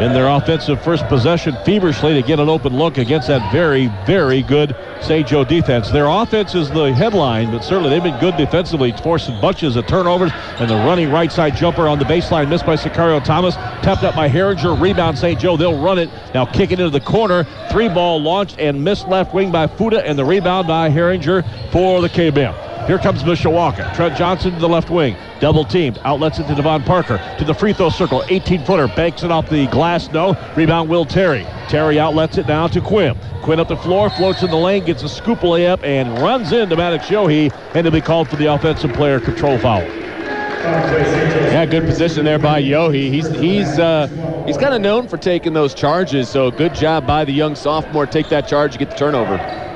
in 0.00 0.12
their 0.12 0.28
offensive 0.28 0.80
first 0.82 1.04
possession 1.08 1.56
feverishly 1.64 2.14
to 2.14 2.22
get 2.22 2.38
an 2.38 2.48
open 2.48 2.76
look 2.76 2.98
against 2.98 3.26
that 3.26 3.52
very, 3.52 3.88
very 4.06 4.42
good 4.42 4.76
St. 5.00 5.26
Joe 5.26 5.44
defense. 5.44 5.90
Their 5.90 6.06
offense 6.06 6.54
is 6.54 6.70
the 6.70 6.92
headline, 6.92 7.50
but 7.50 7.64
certainly 7.64 7.90
they've 7.90 8.02
been 8.02 8.18
good 8.20 8.36
defensively, 8.36 8.92
forcing 9.02 9.40
bunches 9.40 9.74
of 9.74 9.88
turnovers 9.88 10.30
and 10.60 10.70
the 10.70 10.76
running 10.76 11.10
right 11.10 11.32
side 11.32 11.56
jumper 11.56 11.88
on 11.88 11.98
the 11.98 12.04
baseline 12.04 12.48
missed 12.48 12.64
by 12.64 12.76
Sicario 12.76 13.22
Thomas, 13.24 13.56
tapped 13.82 14.04
up 14.04 14.14
by 14.14 14.28
Herringer, 14.28 14.80
rebound 14.80 15.18
St. 15.18 15.38
Joe. 15.38 15.56
They'll 15.56 15.82
run 15.82 15.98
it. 15.98 16.10
Now 16.32 16.46
kick 16.46 16.70
it 16.70 16.78
into 16.78 16.90
the 16.90 17.00
corner. 17.00 17.44
Three 17.70 17.88
ball 17.88 18.22
launched 18.22 18.58
and 18.60 18.84
missed 18.84 19.08
left 19.08 19.34
wing 19.34 19.50
by 19.50 19.66
Fuda 19.66 20.06
and 20.06 20.16
the 20.16 20.24
rebound 20.24 20.68
by 20.68 20.90
Herringer 20.90 21.44
for 21.72 22.00
the 22.02 22.08
K-Men. 22.08 22.77
Here 22.88 22.98
comes 22.98 23.22
Mishawaka. 23.22 23.94
Trent 23.94 24.16
Johnson 24.16 24.54
to 24.54 24.58
the 24.58 24.68
left 24.68 24.88
wing. 24.88 25.14
Double 25.40 25.62
teamed. 25.62 26.00
Outlets 26.04 26.38
it 26.38 26.46
to 26.46 26.54
Devon 26.54 26.82
Parker. 26.84 27.18
To 27.38 27.44
the 27.44 27.52
free 27.52 27.74
throw 27.74 27.90
circle. 27.90 28.24
18 28.30 28.64
footer. 28.64 28.88
Banks 28.88 29.22
it 29.22 29.30
off 29.30 29.50
the 29.50 29.66
glass. 29.66 30.10
No. 30.10 30.34
Rebound 30.56 30.88
Will 30.88 31.04
Terry. 31.04 31.46
Terry 31.68 32.00
outlets 32.00 32.38
it 32.38 32.48
now 32.48 32.66
to 32.68 32.80
Quinn. 32.80 33.14
Quinn 33.42 33.60
up 33.60 33.68
the 33.68 33.76
floor. 33.76 34.08
Floats 34.08 34.42
in 34.42 34.48
the 34.48 34.56
lane. 34.56 34.86
Gets 34.86 35.02
a 35.02 35.08
scoop 35.10 35.40
layup 35.40 35.84
and 35.84 36.18
runs 36.18 36.50
into 36.52 36.76
Maddox 36.76 37.08
Yohe. 37.08 37.54
And 37.74 37.84
to 37.84 37.90
be 37.90 38.00
called 38.00 38.30
for 38.30 38.36
the 38.36 38.46
offensive 38.46 38.94
player 38.94 39.20
control 39.20 39.58
foul. 39.58 39.82
Yeah, 39.82 41.66
good 41.66 41.84
position 41.84 42.24
there 42.24 42.38
by 42.38 42.62
Yohe. 42.62 43.12
He's 43.12 43.28
he's 43.28 43.78
uh, 43.78 44.06
he's 44.46 44.56
kind 44.56 44.72
of 44.72 44.80
known 44.80 45.08
for 45.08 45.18
taking 45.18 45.52
those 45.52 45.74
charges. 45.74 46.30
So 46.30 46.50
good 46.50 46.74
job 46.74 47.06
by 47.06 47.26
the 47.26 47.32
young 47.32 47.54
sophomore. 47.54 48.06
Take 48.06 48.30
that 48.30 48.48
charge, 48.48 48.78
get 48.78 48.88
the 48.88 48.96
turnover 48.96 49.67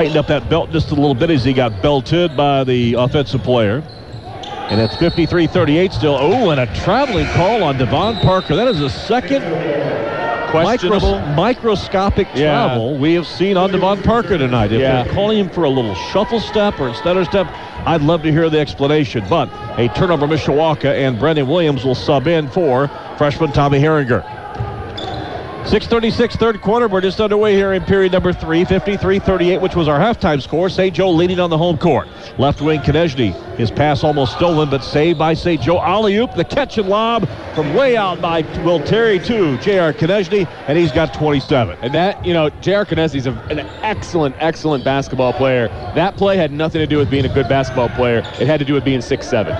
tightened 0.00 0.16
up 0.16 0.28
that 0.28 0.48
belt 0.48 0.70
just 0.70 0.92
a 0.92 0.94
little 0.94 1.14
bit 1.14 1.28
as 1.28 1.44
he 1.44 1.52
got 1.52 1.82
belted 1.82 2.34
by 2.34 2.64
the 2.64 2.94
offensive 2.94 3.42
player. 3.42 3.82
And 4.70 4.80
it's 4.80 4.94
53-38 4.96 5.92
still. 5.92 6.16
Oh, 6.18 6.48
and 6.48 6.58
a 6.58 6.74
traveling 6.74 7.26
call 7.34 7.62
on 7.62 7.76
Devon 7.76 8.16
Parker. 8.16 8.56
That 8.56 8.66
is 8.68 8.78
the 8.78 8.88
second 8.88 9.42
micros- 10.52 11.36
microscopic 11.36 12.28
Yeah. 12.34 12.46
travel 12.68 12.96
we 12.96 13.12
have 13.12 13.26
seen 13.26 13.58
on 13.58 13.72
Devon 13.72 14.00
Parker 14.02 14.38
tonight. 14.38 14.72
If 14.72 14.80
Yeah. 14.80 15.02
they're 15.02 15.12
calling 15.12 15.36
him 15.36 15.50
for 15.50 15.64
a 15.64 15.68
little 15.68 15.94
shuffle 15.94 16.40
step 16.40 16.80
or 16.80 16.88
a 16.88 16.94
stutter 16.94 17.26
step, 17.26 17.46
I'd 17.84 18.00
love 18.00 18.22
to 18.22 18.32
hear 18.32 18.48
the 18.48 18.58
explanation. 18.58 19.22
But 19.28 19.50
a 19.76 19.88
turnover, 19.88 20.26
Mishawaka, 20.26 20.94
and 21.06 21.18
Brendan 21.18 21.46
Williams 21.46 21.84
will 21.84 21.94
sub 21.94 22.26
in 22.26 22.48
for 22.48 22.88
freshman 23.18 23.52
Tommy 23.52 23.82
Herringer. 23.82 24.22
636 25.66 26.36
third 26.36 26.60
quarter. 26.62 26.88
We're 26.88 27.02
just 27.02 27.20
underway 27.20 27.54
here 27.54 27.74
in 27.74 27.84
period 27.84 28.12
number 28.12 28.32
three, 28.32 28.64
53-38, 28.64 29.60
which 29.60 29.76
was 29.76 29.88
our 29.88 30.00
halftime 30.00 30.42
score. 30.42 30.68
St. 30.68 30.92
Joe 30.94 31.10
leading 31.10 31.38
on 31.38 31.50
the 31.50 31.58
home 31.58 31.78
court. 31.78 32.08
Left 32.38 32.60
wing 32.60 32.80
Konieczny. 32.80 33.34
His 33.56 33.70
pass 33.70 34.02
almost 34.02 34.32
stolen, 34.32 34.70
but 34.70 34.82
saved 34.82 35.18
by 35.18 35.34
St. 35.34 35.60
Joe. 35.60 35.80
Alley-oop, 35.80 36.34
the 36.34 36.44
catch 36.44 36.78
and 36.78 36.88
lob 36.88 37.28
from 37.54 37.74
way 37.74 37.96
out 37.96 38.20
by 38.20 38.40
Will 38.64 38.82
Terry 38.82 39.18
to 39.20 39.58
J.R. 39.58 39.92
Konieczny, 39.92 40.48
and 40.66 40.78
he's 40.78 40.92
got 40.92 41.12
27. 41.14 41.78
And 41.82 41.94
that, 41.94 42.24
you 42.24 42.32
know, 42.32 42.48
J.R. 42.62 42.84
Konieczny's 42.84 43.26
a, 43.26 43.32
an 43.50 43.60
excellent, 43.82 44.34
excellent 44.38 44.82
basketball 44.82 45.34
player. 45.34 45.68
That 45.94 46.16
play 46.16 46.36
had 46.36 46.52
nothing 46.52 46.80
to 46.80 46.86
do 46.86 46.96
with 46.96 47.10
being 47.10 47.26
a 47.26 47.34
good 47.34 47.48
basketball 47.48 47.90
player. 47.90 48.18
It 48.40 48.46
had 48.46 48.58
to 48.60 48.64
do 48.64 48.74
with 48.74 48.84
being 48.84 49.02
six 49.02 49.28
seven. 49.28 49.54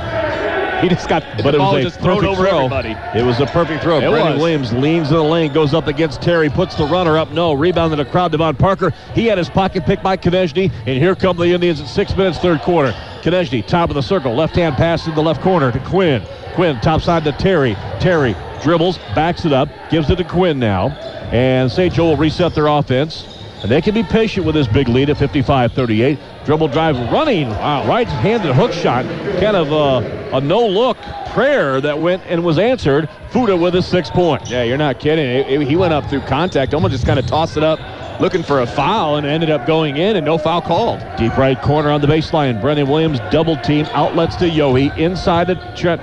He 0.82 0.88
just 0.88 1.08
got 1.08 1.22
But 1.42 1.54
it 1.54 1.58
was 1.60 1.76
a 1.78 1.82
just 1.82 2.00
thrown 2.00 2.20
perfect 2.20 2.32
over 2.38 2.48
throw. 2.48 2.58
everybody. 2.66 2.96
It 3.18 3.24
was 3.24 3.38
a 3.40 3.46
perfect 3.46 3.82
throw. 3.82 3.98
It 3.98 4.08
Brandon 4.10 4.32
was. 4.32 4.40
Williams 4.40 4.72
leans 4.72 5.08
in 5.10 5.16
the 5.16 5.22
lane, 5.22 5.52
goes 5.52 5.74
up 5.74 5.86
against 5.86 6.22
Terry, 6.22 6.48
puts 6.48 6.74
the 6.74 6.84
runner 6.86 7.18
up. 7.18 7.30
No, 7.32 7.52
rebound 7.52 7.92
in 7.92 7.98
the 7.98 8.04
crowd. 8.04 8.32
Devon 8.32 8.56
Parker. 8.56 8.92
He 9.14 9.26
had 9.26 9.38
his 9.38 9.50
pocket 9.50 9.84
picked 9.84 10.02
by 10.02 10.16
Konieczny, 10.16 10.72
and 10.86 10.98
here 10.98 11.14
come 11.14 11.36
the 11.36 11.44
Indians 11.52 11.80
at 11.80 11.86
six 11.86 12.16
minutes, 12.16 12.38
third 12.38 12.60
quarter. 12.60 12.92
Konieczny, 13.22 13.66
top 13.66 13.90
of 13.90 13.94
the 13.94 14.02
circle, 14.02 14.34
left 14.34 14.56
hand 14.56 14.76
pass 14.76 15.06
in 15.06 15.14
the 15.14 15.22
left 15.22 15.42
corner 15.42 15.70
to 15.70 15.78
Quinn. 15.80 16.22
Quinn, 16.54 16.80
top 16.80 17.02
side 17.02 17.24
to 17.24 17.32
Terry. 17.32 17.74
Terry 18.00 18.34
dribbles, 18.62 18.98
backs 19.14 19.44
it 19.44 19.52
up, 19.52 19.68
gives 19.90 20.08
it 20.10 20.16
to 20.16 20.24
Quinn 20.24 20.58
now, 20.58 20.88
and 21.32 21.70
St. 21.70 21.92
Joe 21.94 22.10
will 22.10 22.16
reset 22.16 22.54
their 22.54 22.66
offense. 22.66 23.26
And 23.62 23.70
they 23.70 23.82
can 23.82 23.92
be 23.94 24.02
patient 24.02 24.46
with 24.46 24.54
this 24.54 24.66
big 24.66 24.88
lead 24.88 25.10
at 25.10 25.16
55-38. 25.18 26.18
Dribble 26.46 26.68
drive 26.68 26.96
running. 27.12 27.50
Wow, 27.50 27.86
right-handed 27.86 28.54
hook 28.54 28.72
shot. 28.72 29.04
Kind 29.38 29.54
of 29.56 29.70
a, 29.70 30.36
a 30.36 30.40
no-look 30.40 30.96
prayer 31.26 31.80
that 31.82 32.00
went 32.00 32.22
and 32.26 32.42
was 32.42 32.58
answered. 32.58 33.08
Fuda 33.30 33.56
with 33.56 33.74
a 33.74 33.82
six 33.82 34.08
point. 34.10 34.48
Yeah, 34.48 34.62
you're 34.62 34.78
not 34.78 34.98
kidding. 34.98 35.24
It- 35.26 35.46
it- 35.62 35.68
he 35.68 35.76
went 35.76 35.92
up 35.92 36.08
through 36.08 36.22
contact, 36.22 36.72
almost 36.72 36.92
just 36.92 37.04
kind 37.06 37.18
of 37.18 37.26
tossed 37.26 37.56
it 37.58 37.62
up, 37.62 37.78
looking 38.20 38.42
for 38.42 38.60
a 38.62 38.66
foul, 38.66 39.16
and 39.16 39.26
ended 39.26 39.50
up 39.50 39.66
going 39.66 39.98
in, 39.98 40.16
and 40.16 40.24
no 40.24 40.38
foul 40.38 40.62
called. 40.62 41.04
Deep 41.18 41.36
right 41.36 41.60
corner 41.60 41.90
on 41.90 42.00
the 42.00 42.06
baseline. 42.06 42.60
Brendan 42.62 42.88
Williams 42.88 43.20
double 43.30 43.56
team. 43.58 43.86
Outlets 43.92 44.36
to 44.36 44.48
Yohe. 44.48 44.96
Inside 44.96 45.48
the 45.48 45.56
Trent 45.76 46.00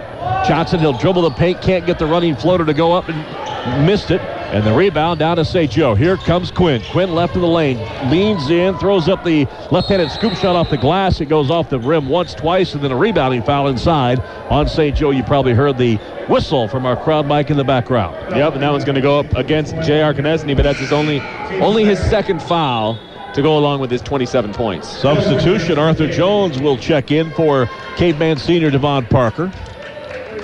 Johnson. 0.47 0.79
He'll 0.79 0.93
dribble 0.97 1.23
the 1.23 1.31
paint. 1.31 1.61
Can't 1.63 1.85
get 1.87 1.97
the 1.97 2.05
running 2.05 2.35
floater 2.35 2.65
to 2.65 2.73
go 2.73 2.93
up 2.93 3.09
and 3.09 3.85
missed 3.85 4.11
it. 4.11 4.21
And 4.47 4.65
the 4.65 4.71
rebound 4.71 5.19
down 5.19 5.35
to 5.35 5.43
St. 5.43 5.69
Joe. 5.69 5.93
Here 5.93 6.15
comes 6.15 6.51
Quinn. 6.51 6.81
Quinn 6.91 7.13
left 7.13 7.35
of 7.35 7.41
the 7.41 7.47
lane. 7.47 7.77
Leans 8.09 8.49
in. 8.49 8.77
Throws 8.77 9.09
up 9.09 9.25
the 9.25 9.45
left-handed 9.71 10.09
scoop 10.09 10.35
shot 10.35 10.55
off 10.55 10.69
the 10.69 10.77
glass. 10.77 11.19
It 11.19 11.25
goes 11.25 11.51
off 11.51 11.69
the 11.69 11.77
rim 11.77 12.07
once, 12.07 12.33
twice, 12.33 12.73
and 12.73 12.81
then 12.81 12.93
a 12.93 12.95
rebounding 12.95 13.43
foul 13.43 13.67
inside 13.67 14.21
on 14.49 14.69
St. 14.69 14.95
Joe. 14.95 15.11
You 15.11 15.23
probably 15.23 15.53
heard 15.53 15.77
the 15.77 15.97
whistle 16.29 16.69
from 16.69 16.85
our 16.85 16.95
crowd 16.95 17.27
mic 17.27 17.49
in 17.49 17.57
the 17.57 17.65
background. 17.65 18.15
Yep, 18.37 18.53
and 18.53 18.63
that 18.63 18.71
one's 18.71 18.85
going 18.85 18.95
to 18.95 19.01
go 19.01 19.19
up 19.19 19.33
against 19.35 19.75
J.R. 19.81 20.13
Konieczny, 20.13 20.55
but 20.55 20.63
that's 20.63 20.79
his 20.79 20.93
only, 20.93 21.19
only 21.59 21.83
his 21.83 21.99
second 21.99 22.41
foul 22.41 22.97
to 23.33 23.41
go 23.41 23.57
along 23.57 23.81
with 23.81 23.91
his 23.91 24.01
27 24.01 24.53
points. 24.53 24.87
Substitution, 24.87 25.77
Arthur 25.77 26.07
Jones 26.09 26.57
will 26.57 26.77
check 26.77 27.11
in 27.11 27.31
for 27.31 27.69
Caveman 27.97 28.37
senior 28.37 28.71
Devon 28.71 29.05
Parker. 29.07 29.47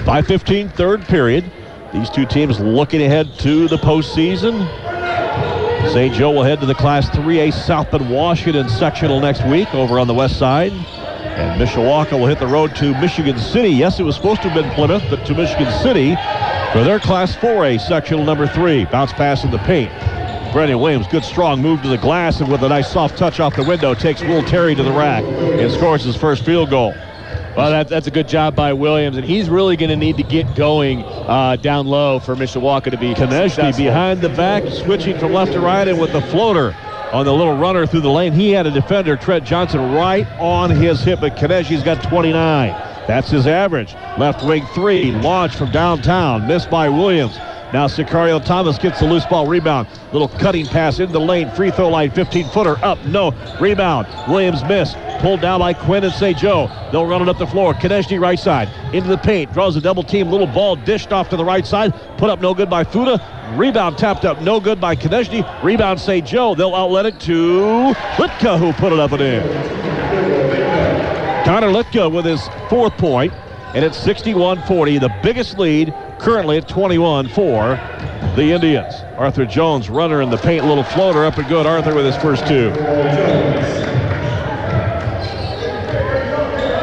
5.15 0.03 0.73
third 0.73 1.05
period. 1.05 1.49
These 1.93 2.09
two 2.09 2.25
teams 2.25 2.59
looking 2.59 3.03
ahead 3.03 3.37
to 3.39 3.67
the 3.67 3.77
postseason. 3.77 4.67
St. 5.91 6.11
Joe 6.15 6.31
will 6.31 6.43
head 6.43 6.59
to 6.61 6.65
the 6.65 6.73
Class 6.73 7.07
3A 7.11 7.53
South 7.53 7.91
Bend 7.91 8.09
Washington 8.09 8.67
sectional 8.67 9.19
next 9.19 9.45
week 9.45 9.71
over 9.75 9.99
on 9.99 10.07
the 10.07 10.13
west 10.13 10.39
side. 10.39 10.71
And 10.71 11.61
Mishawaka 11.61 12.13
will 12.13 12.25
hit 12.25 12.39
the 12.39 12.47
road 12.47 12.75
to 12.77 12.99
Michigan 12.99 13.37
City. 13.37 13.69
Yes, 13.69 13.99
it 13.99 14.03
was 14.03 14.15
supposed 14.15 14.41
to 14.41 14.49
have 14.49 14.63
been 14.63 14.73
Plymouth, 14.73 15.03
but 15.09 15.23
to 15.27 15.35
Michigan 15.35 15.71
City 15.83 16.15
for 16.71 16.83
their 16.83 16.99
Class 16.99 17.35
4A 17.35 17.79
sectional 17.79 18.23
number 18.23 18.47
three. 18.47 18.85
Bounce 18.85 19.13
pass 19.13 19.43
in 19.43 19.51
the 19.51 19.59
paint. 19.59 19.91
Brendan 20.51 20.79
Williams, 20.79 21.07
good 21.07 21.23
strong 21.23 21.61
move 21.61 21.83
to 21.83 21.89
the 21.89 21.97
glass, 21.97 22.39
and 22.39 22.51
with 22.51 22.63
a 22.63 22.69
nice 22.69 22.91
soft 22.91 23.17
touch 23.17 23.39
off 23.39 23.55
the 23.55 23.63
window, 23.63 23.93
takes 23.93 24.21
Will 24.21 24.43
Terry 24.43 24.73
to 24.73 24.83
the 24.83 24.91
rack 24.91 25.23
and 25.23 25.71
scores 25.71 26.03
his 26.03 26.15
first 26.15 26.43
field 26.43 26.71
goal. 26.71 26.93
Well, 27.55 27.69
that, 27.69 27.87
that's 27.87 28.07
a 28.07 28.11
good 28.11 28.27
job 28.27 28.55
by 28.55 28.73
Williams, 28.73 29.15
and 29.15 29.23
he's 29.23 29.47
really 29.47 29.77
going 29.77 29.91
to 29.91 29.95
need 29.95 30.17
to 30.17 30.23
get 30.23 30.55
going 30.55 31.03
uh, 31.03 31.55
down 31.57 31.85
low 31.85 32.19
for 32.19 32.35
Mishawaka 32.35 32.89
to 32.89 32.97
be 32.97 33.13
Konieczny 33.13 33.77
behind 33.77 34.21
the 34.21 34.29
back, 34.29 34.63
switching 34.71 35.19
from 35.19 35.33
left 35.33 35.53
to 35.53 35.59
right, 35.59 35.87
and 35.87 35.99
with 35.99 36.13
the 36.13 36.21
floater 36.21 36.75
on 37.11 37.25
the 37.25 37.33
little 37.33 37.55
runner 37.55 37.85
through 37.85 38.01
the 38.01 38.09
lane. 38.09 38.33
He 38.33 38.49
had 38.49 38.65
a 38.65 38.71
defender, 38.71 39.15
Trent 39.15 39.45
Johnson, 39.45 39.91
right 39.91 40.27
on 40.39 40.71
his 40.71 41.03
hip, 41.03 41.19
but 41.21 41.35
Konieczny's 41.35 41.83
got 41.83 42.01
29. 42.01 42.69
That's 43.07 43.29
his 43.29 43.45
average. 43.45 43.93
Left 44.17 44.43
wing 44.43 44.65
three, 44.73 45.11
launch 45.11 45.55
from 45.55 45.71
downtown, 45.71 46.47
missed 46.47 46.71
by 46.71 46.89
Williams. 46.89 47.37
Now 47.73 47.87
Sicario 47.87 48.43
Thomas 48.45 48.77
gets 48.77 48.99
the 48.99 49.07
loose 49.07 49.25
ball 49.25 49.47
rebound. 49.47 49.87
Little 50.11 50.27
cutting 50.27 50.67
pass 50.67 50.99
into 50.99 51.11
the 51.11 51.19
lane, 51.19 51.49
free 51.49 51.71
throw 51.71 51.89
line, 51.89 52.11
15 52.11 52.47
footer 52.49 52.77
up, 52.85 53.03
no. 53.05 53.31
Rebound. 53.59 54.07
Williams 54.27 54.63
missed. 54.65 54.95
Pulled 55.21 55.41
down 55.41 55.59
by 55.59 55.73
Quinn 55.73 56.03
and 56.03 56.13
St. 56.13 56.37
Joe. 56.37 56.69
They'll 56.91 57.07
run 57.07 57.23
it 57.23 57.29
up 57.29 57.39
the 57.39 57.47
floor. 57.47 57.73
Konieczny 57.73 58.19
right 58.19 58.37
side. 58.37 58.69
Into 58.93 59.09
the 59.09 59.17
paint. 59.17 59.51
Draws 59.53 59.75
a 59.75 59.81
double 59.81 60.03
team. 60.03 60.29
Little 60.29 60.45
ball 60.45 60.75
dished 60.75 61.11
off 61.11 61.29
to 61.29 61.35
the 61.35 61.43
right 61.43 61.65
side. 61.65 61.95
Put 62.17 62.29
up 62.29 62.41
no 62.41 62.53
good 62.53 62.69
by 62.69 62.83
Fuda. 62.83 63.19
Rebound 63.55 63.97
tapped 63.97 64.23
up 64.23 64.39
no 64.39 64.59
good 64.59 64.79
by 64.79 64.95
Konieczny. 64.95 65.43
Rebound 65.63 65.99
St. 65.99 66.27
Joe. 66.27 66.53
They'll 66.53 66.75
outlet 66.75 67.07
it 67.07 67.19
to 67.21 67.95
Litka 68.17 68.59
who 68.59 68.71
put 68.73 68.93
it 68.93 68.99
up 68.99 69.13
and 69.13 69.21
in. 69.21 69.43
Connor 71.43 71.69
Litka 71.69 72.13
with 72.13 72.25
his 72.25 72.47
fourth 72.69 72.95
point, 72.97 73.33
and 73.73 73.83
it's 73.83 73.97
61-40, 73.97 74.99
the 74.99 75.13
biggest 75.23 75.57
lead 75.57 75.93
currently 76.23 76.57
at 76.57 76.67
21 76.69 77.27
for 77.29 77.75
the 78.35 78.51
Indians. 78.53 78.93
Arthur 79.17 79.45
Jones, 79.45 79.89
runner 79.89 80.21
in 80.21 80.29
the 80.29 80.37
paint, 80.37 80.65
little 80.65 80.83
floater 80.83 81.25
up 81.25 81.37
and 81.37 81.47
good. 81.49 81.65
Arthur 81.65 81.93
with 81.93 82.05
his 82.05 82.15
first 82.17 82.47
two. 82.47 82.73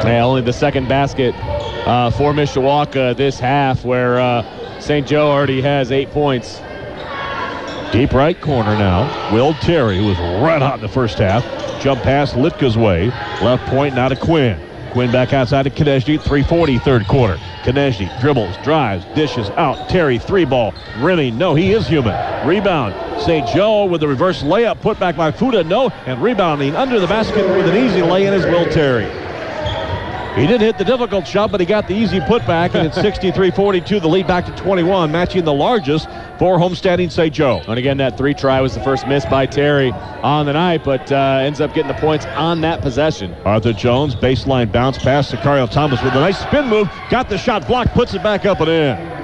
Yeah, 0.04 0.24
only 0.24 0.42
the 0.42 0.52
second 0.52 0.88
basket 0.88 1.34
uh, 1.86 2.10
for 2.10 2.32
Mishawaka 2.34 3.16
this 3.16 3.38
half, 3.38 3.84
where 3.84 4.20
uh, 4.20 4.78
St. 4.78 5.06
Joe 5.06 5.30
already 5.30 5.62
has 5.62 5.90
eight 5.90 6.10
points. 6.10 6.60
Deep 7.92 8.12
right 8.12 8.38
corner 8.40 8.76
now. 8.76 9.32
Will 9.32 9.54
Terry 9.54 10.00
was 10.00 10.18
right 10.18 10.60
hot 10.60 10.74
in 10.76 10.80
the 10.82 10.88
first 10.88 11.18
half. 11.18 11.42
Jump 11.80 12.02
pass 12.02 12.34
Litka's 12.34 12.76
way. 12.76 13.06
Left 13.42 13.64
point 13.66 13.94
now 13.94 14.08
to 14.08 14.16
Quinn. 14.16 14.69
Quinn 14.90 15.10
back 15.12 15.32
outside 15.32 15.62
to 15.62 15.70
Konieczny. 15.70 16.20
340 16.20 16.78
third 16.78 17.06
quarter. 17.06 17.36
Konieczny 17.62 18.08
dribbles, 18.20 18.56
drives, 18.64 19.04
dishes 19.14 19.50
out. 19.50 19.88
Terry 19.88 20.18
three 20.18 20.44
ball. 20.44 20.74
Rimming. 20.98 21.38
No, 21.38 21.54
he 21.54 21.72
is 21.72 21.86
human. 21.86 22.14
Rebound. 22.46 22.94
St. 23.22 23.46
Joe 23.48 23.84
with 23.84 24.00
the 24.00 24.08
reverse 24.08 24.42
layup. 24.42 24.80
Put 24.80 24.98
back 24.98 25.16
by 25.16 25.30
Fuda. 25.30 25.64
No. 25.64 25.90
And 26.06 26.22
rebounding 26.22 26.74
under 26.76 26.98
the 26.98 27.06
basket 27.06 27.46
with 27.56 27.68
an 27.68 27.76
easy 27.76 28.02
lay-in 28.02 28.32
is 28.32 28.44
Will 28.46 28.66
Terry. 28.66 29.19
He 30.36 30.46
didn't 30.46 30.60
hit 30.60 30.78
the 30.78 30.84
difficult 30.84 31.26
shot, 31.26 31.50
but 31.50 31.60
he 31.60 31.66
got 31.66 31.88
the 31.88 31.94
easy 31.94 32.20
putback, 32.20 32.74
and 32.74 32.86
it's 32.86 32.96
63-42, 32.98 34.00
the 34.00 34.08
lead 34.08 34.26
back 34.28 34.46
to 34.46 34.54
21, 34.56 35.10
matching 35.10 35.44
the 35.44 35.52
largest 35.52 36.08
for 36.38 36.58
homesteading 36.58 37.10
St. 37.10 37.34
Joe. 37.34 37.62
And 37.66 37.78
again, 37.78 37.96
that 37.96 38.16
three 38.16 38.32
try 38.32 38.60
was 38.60 38.74
the 38.74 38.80
first 38.82 39.08
miss 39.08 39.26
by 39.26 39.46
Terry 39.46 39.90
on 40.22 40.46
the 40.46 40.52
night, 40.52 40.84
but 40.84 41.10
uh, 41.10 41.40
ends 41.42 41.60
up 41.60 41.74
getting 41.74 41.92
the 41.92 42.00
points 42.00 42.26
on 42.26 42.60
that 42.60 42.80
possession. 42.80 43.34
Arthur 43.44 43.72
Jones, 43.72 44.14
baseline 44.14 44.70
bounce 44.70 44.98
pass 44.98 45.30
to 45.30 45.36
Cario 45.36 45.68
Thomas 45.68 46.00
with 46.02 46.14
a 46.14 46.20
nice 46.20 46.38
spin 46.38 46.68
move, 46.68 46.88
got 47.10 47.28
the 47.28 47.36
shot 47.36 47.66
blocked, 47.66 47.92
puts 47.92 48.14
it 48.14 48.22
back 48.22 48.46
up 48.46 48.60
and 48.60 48.70
in. 48.70 49.19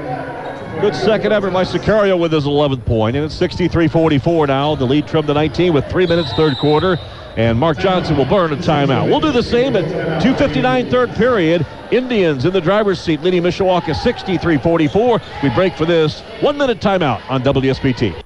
Good 0.81 0.95
second 0.95 1.33
effort 1.33 1.53
by 1.53 1.64
Sicario 1.64 2.18
with 2.18 2.33
his 2.33 2.45
11th 2.45 2.85
point, 2.85 3.16
and 3.16 3.24
it's 3.24 3.39
63-44 3.39 4.49
now. 4.49 4.74
The 4.74 4.85
lead 4.85 5.07
trimmed 5.07 5.29
to 5.29 5.35
19 5.35 5.72
with 5.72 5.91
three 5.91 6.07
minutes 6.07 6.33
third 6.35 6.57
quarter 6.59 6.99
and 7.37 7.59
Mark 7.59 7.79
Johnson 7.79 8.16
will 8.16 8.24
burn 8.24 8.53
a 8.53 8.57
timeout. 8.57 9.09
We'll 9.09 9.20
do 9.20 9.31
the 9.31 9.43
same 9.43 9.77
at 9.77 9.85
2.59 10.22 10.91
third 10.91 11.11
period. 11.11 11.66
Indians 11.91 12.45
in 12.45 12.53
the 12.53 12.61
driver's 12.61 13.01
seat 13.01 13.20
leading 13.20 13.43
Mishawaka 13.43 13.95
63-44. 13.95 15.43
We 15.43 15.51
break 15.51 15.77
for 15.77 15.85
this 15.85 16.20
one-minute 16.41 16.81
timeout 16.81 17.20
on 17.31 17.43
WSBT. 17.43 18.22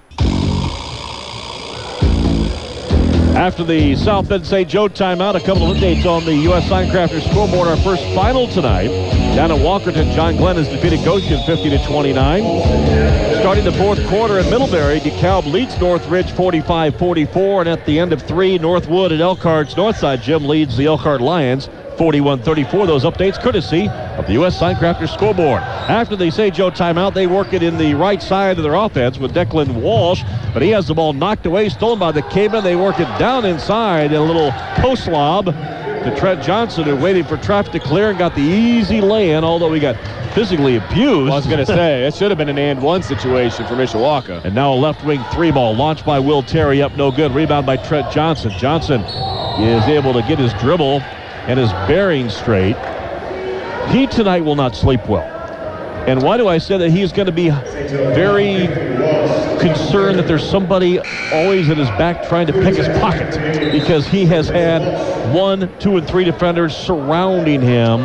After 3.35 3.65
the 3.65 3.97
South 3.97 4.29
Bend 4.29 4.47
St. 4.47 4.69
Joe 4.69 4.89
timeout, 4.89 5.35
a 5.35 5.41
couple 5.41 5.71
of 5.71 5.77
updates 5.77 6.05
on 6.05 6.25
the 6.25 6.35
U.S. 6.35 6.69
Signcrafters 6.69 7.29
scoreboard. 7.31 7.69
Our 7.69 7.77
first 7.79 8.03
final 8.15 8.47
tonight. 8.47 9.20
Down 9.35 9.53
at 9.53 9.59
Walkerton, 9.59 10.13
John 10.15 10.37
Glenn 10.37 10.57
has 10.57 10.69
defeated 10.69 11.05
Goshen 11.05 11.41
50 11.47 11.71
to 11.71 11.79
29. 11.87 12.43
Starting 13.41 13.65
the 13.65 13.73
fourth 13.73 14.05
quarter 14.09 14.39
at 14.39 14.51
Middlebury, 14.51 15.01
DeKalb 15.01 15.51
leads 15.51 15.79
Northridge 15.81 16.27
45-44, 16.33 17.61
and 17.61 17.69
at 17.69 17.87
the 17.87 17.99
end 17.99 18.13
of 18.13 18.21
three, 18.21 18.59
Northwood 18.59 19.13
at 19.13 19.21
Elkhart's 19.21 19.75
Northside 19.75 20.21
Gym 20.21 20.47
leads 20.47 20.77
the 20.77 20.87
Elkhart 20.87 21.21
Lions 21.21 21.69
41-34. 21.97 22.87
Those 22.87 23.05
updates 23.05 23.41
courtesy 23.41 23.89
of 23.89 24.27
the 24.27 24.33
U.S. 24.35 24.59
Signcrafters 24.59 25.15
scoreboard. 25.15 25.63
After 25.63 26.17
the 26.17 26.31
St. 26.31 26.55
Joe 26.55 26.71
timeout, 26.71 27.15
they 27.15 27.27
work 27.27 27.53
it 27.53 27.63
in 27.63 27.79
the 27.79 27.95
right 27.95 28.23
side 28.23 28.59
of 28.59 28.65
their 28.65 28.75
offense 28.75 29.19
with 29.19 29.33
Declan 29.33 29.81
Walsh, 29.81 30.23
but 30.53 30.61
he 30.61 30.71
has 30.71 30.89
the 30.89 30.95
ball 30.95 31.13
knocked 31.13 31.47
away, 31.47 31.69
stolen 31.69 31.99
by 31.99 32.11
the 32.11 32.23
Caveman. 32.23 32.65
They 32.65 32.77
work 32.77 32.99
it 32.99 33.19
down 33.19 33.45
inside, 33.45 34.13
in 34.13 34.19
a 34.19 34.25
little 34.25 34.51
post 34.83 35.07
lob 35.09 35.55
to 36.05 36.17
Trent 36.17 36.43
Johnson, 36.43 36.85
who 36.85 36.97
waited 36.97 37.27
for 37.27 37.37
traffic 37.37 37.73
to 37.73 37.81
clear 37.81 38.11
and 38.11 38.19
got 38.19 38.35
the 38.35 38.41
easy 38.41 39.01
lay-in, 39.01 39.45
although 39.45 39.73
he 39.73 39.81
got 39.81 39.97
physically 40.35 40.77
abused. 40.77 41.25
Well, 41.25 41.33
I 41.33 41.37
was 41.37 41.47
going 41.47 41.59
to 41.65 41.67
say, 41.67 42.07
it 42.07 42.15
should 42.15 42.31
have 42.31 42.39
been 42.39 42.49
an 42.49 42.59
and 42.59 42.83
one 42.83 43.03
situation 43.03 43.67
for 43.67 43.75
Mishawaka. 43.75 44.45
And 44.45 44.55
now 44.55 44.73
a 44.73 44.77
left 44.77 45.05
wing 45.05 45.23
three 45.33 45.51
ball 45.51 45.75
launched 45.75 46.07
by 46.07 46.19
Will 46.19 46.43
Terry 46.43 46.81
up 46.83 46.97
no 46.97 47.11
good. 47.11 47.33
Rebound 47.33 47.67
by 47.67 47.77
Trent 47.77 48.11
Johnson. 48.13 48.51
Johnson 48.59 49.03
is 49.61 49.85
able 49.85 50.13
to 50.15 50.23
get 50.23 50.39
his 50.39 50.53
dribble 50.55 51.01
and 51.47 51.59
his 51.59 51.71
bearing 51.87 52.31
straight. 52.31 52.77
He 53.91 54.07
tonight 54.07 54.45
will 54.45 54.57
not 54.57 54.75
sleep 54.75 55.07
well. 55.09 55.37
And 56.07 56.23
why 56.23 56.39
do 56.39 56.49
I 56.49 56.59
say 56.59 56.79
that 56.79 56.91
he's 56.91 57.13
going 57.13 57.27
to 57.27 57.33
be 57.33 57.51
very 57.51 58.67
concerned 59.61 60.19
that 60.19 60.27
there's 60.27 60.49
somebody 60.49 60.99
always 61.33 61.69
at 61.69 61.77
his 61.77 61.89
back 61.91 62.27
trying 62.29 62.47
to 62.47 62.53
pick 62.53 62.77
his 62.77 62.89
pocket 62.99 63.31
because 63.73 64.07
he 64.07 64.25
has 64.27 64.49
had 64.49 64.83
one, 65.35 65.71
two, 65.79 65.97
and 65.97 66.07
three 66.09 66.25
defenders 66.25 66.77
surrounding 66.77 67.61
him 67.61 68.01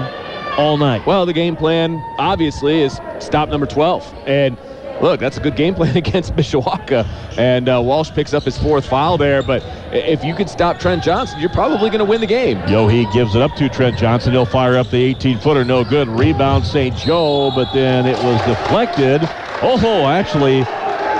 all 0.57 0.77
night. 0.77 1.05
Well, 1.05 1.25
the 1.25 1.33
game 1.33 1.55
plan 1.55 2.01
obviously 2.17 2.81
is 2.81 2.99
stop 3.19 3.49
number 3.49 3.65
12. 3.65 4.13
And 4.25 4.57
look, 5.01 5.19
that's 5.19 5.37
a 5.37 5.39
good 5.39 5.55
game 5.55 5.75
plan 5.75 5.95
against 6.05 6.35
Mishawaka. 6.35 7.05
And 7.37 7.67
uh, 7.69 7.81
Walsh 7.83 8.11
picks 8.11 8.33
up 8.33 8.43
his 8.43 8.57
fourth 8.57 8.87
foul 8.87 9.17
there. 9.17 9.43
But 9.43 9.63
if 9.93 10.23
you 10.23 10.35
can 10.35 10.47
stop 10.47 10.79
Trent 10.79 11.03
Johnson, 11.03 11.39
you're 11.39 11.49
probably 11.49 11.89
going 11.89 11.99
to 11.99 12.05
win 12.05 12.21
the 12.21 12.27
game. 12.27 12.57
Yohe 12.63 13.11
gives 13.13 13.35
it 13.35 13.41
up 13.41 13.55
to 13.55 13.69
Trent 13.69 13.97
Johnson. 13.97 14.31
He'll 14.33 14.45
fire 14.45 14.77
up 14.77 14.89
the 14.89 15.13
18-footer. 15.13 15.65
No 15.65 15.83
good. 15.83 16.07
Rebound 16.07 16.65
St. 16.65 16.95
Joe, 16.95 17.51
but 17.55 17.71
then 17.73 18.05
it 18.05 18.17
was 18.23 18.41
deflected. 18.45 19.21
Oh, 19.61 20.05
actually, 20.05 20.63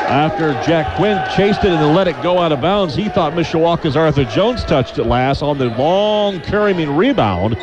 after 0.08 0.53
Jack 0.66 0.95
Quinn 0.97 1.18
chased 1.36 1.64
it 1.64 1.72
and 1.72 1.95
let 1.95 2.08
it 2.08 2.22
go 2.22 2.39
out 2.39 2.51
of 2.51 2.62
bounds, 2.62 2.95
he 2.95 3.10
thought 3.10 3.34
Mishawaka's 3.34 3.95
Arthur 3.95 4.24
Jones 4.26 4.64
touched 4.64 4.99
it 4.99 5.06
last 5.06 5.41
on 5.41 5.58
the 5.58 5.66
long 5.66 6.39
carrying 6.41 6.95
rebound. 6.95 7.56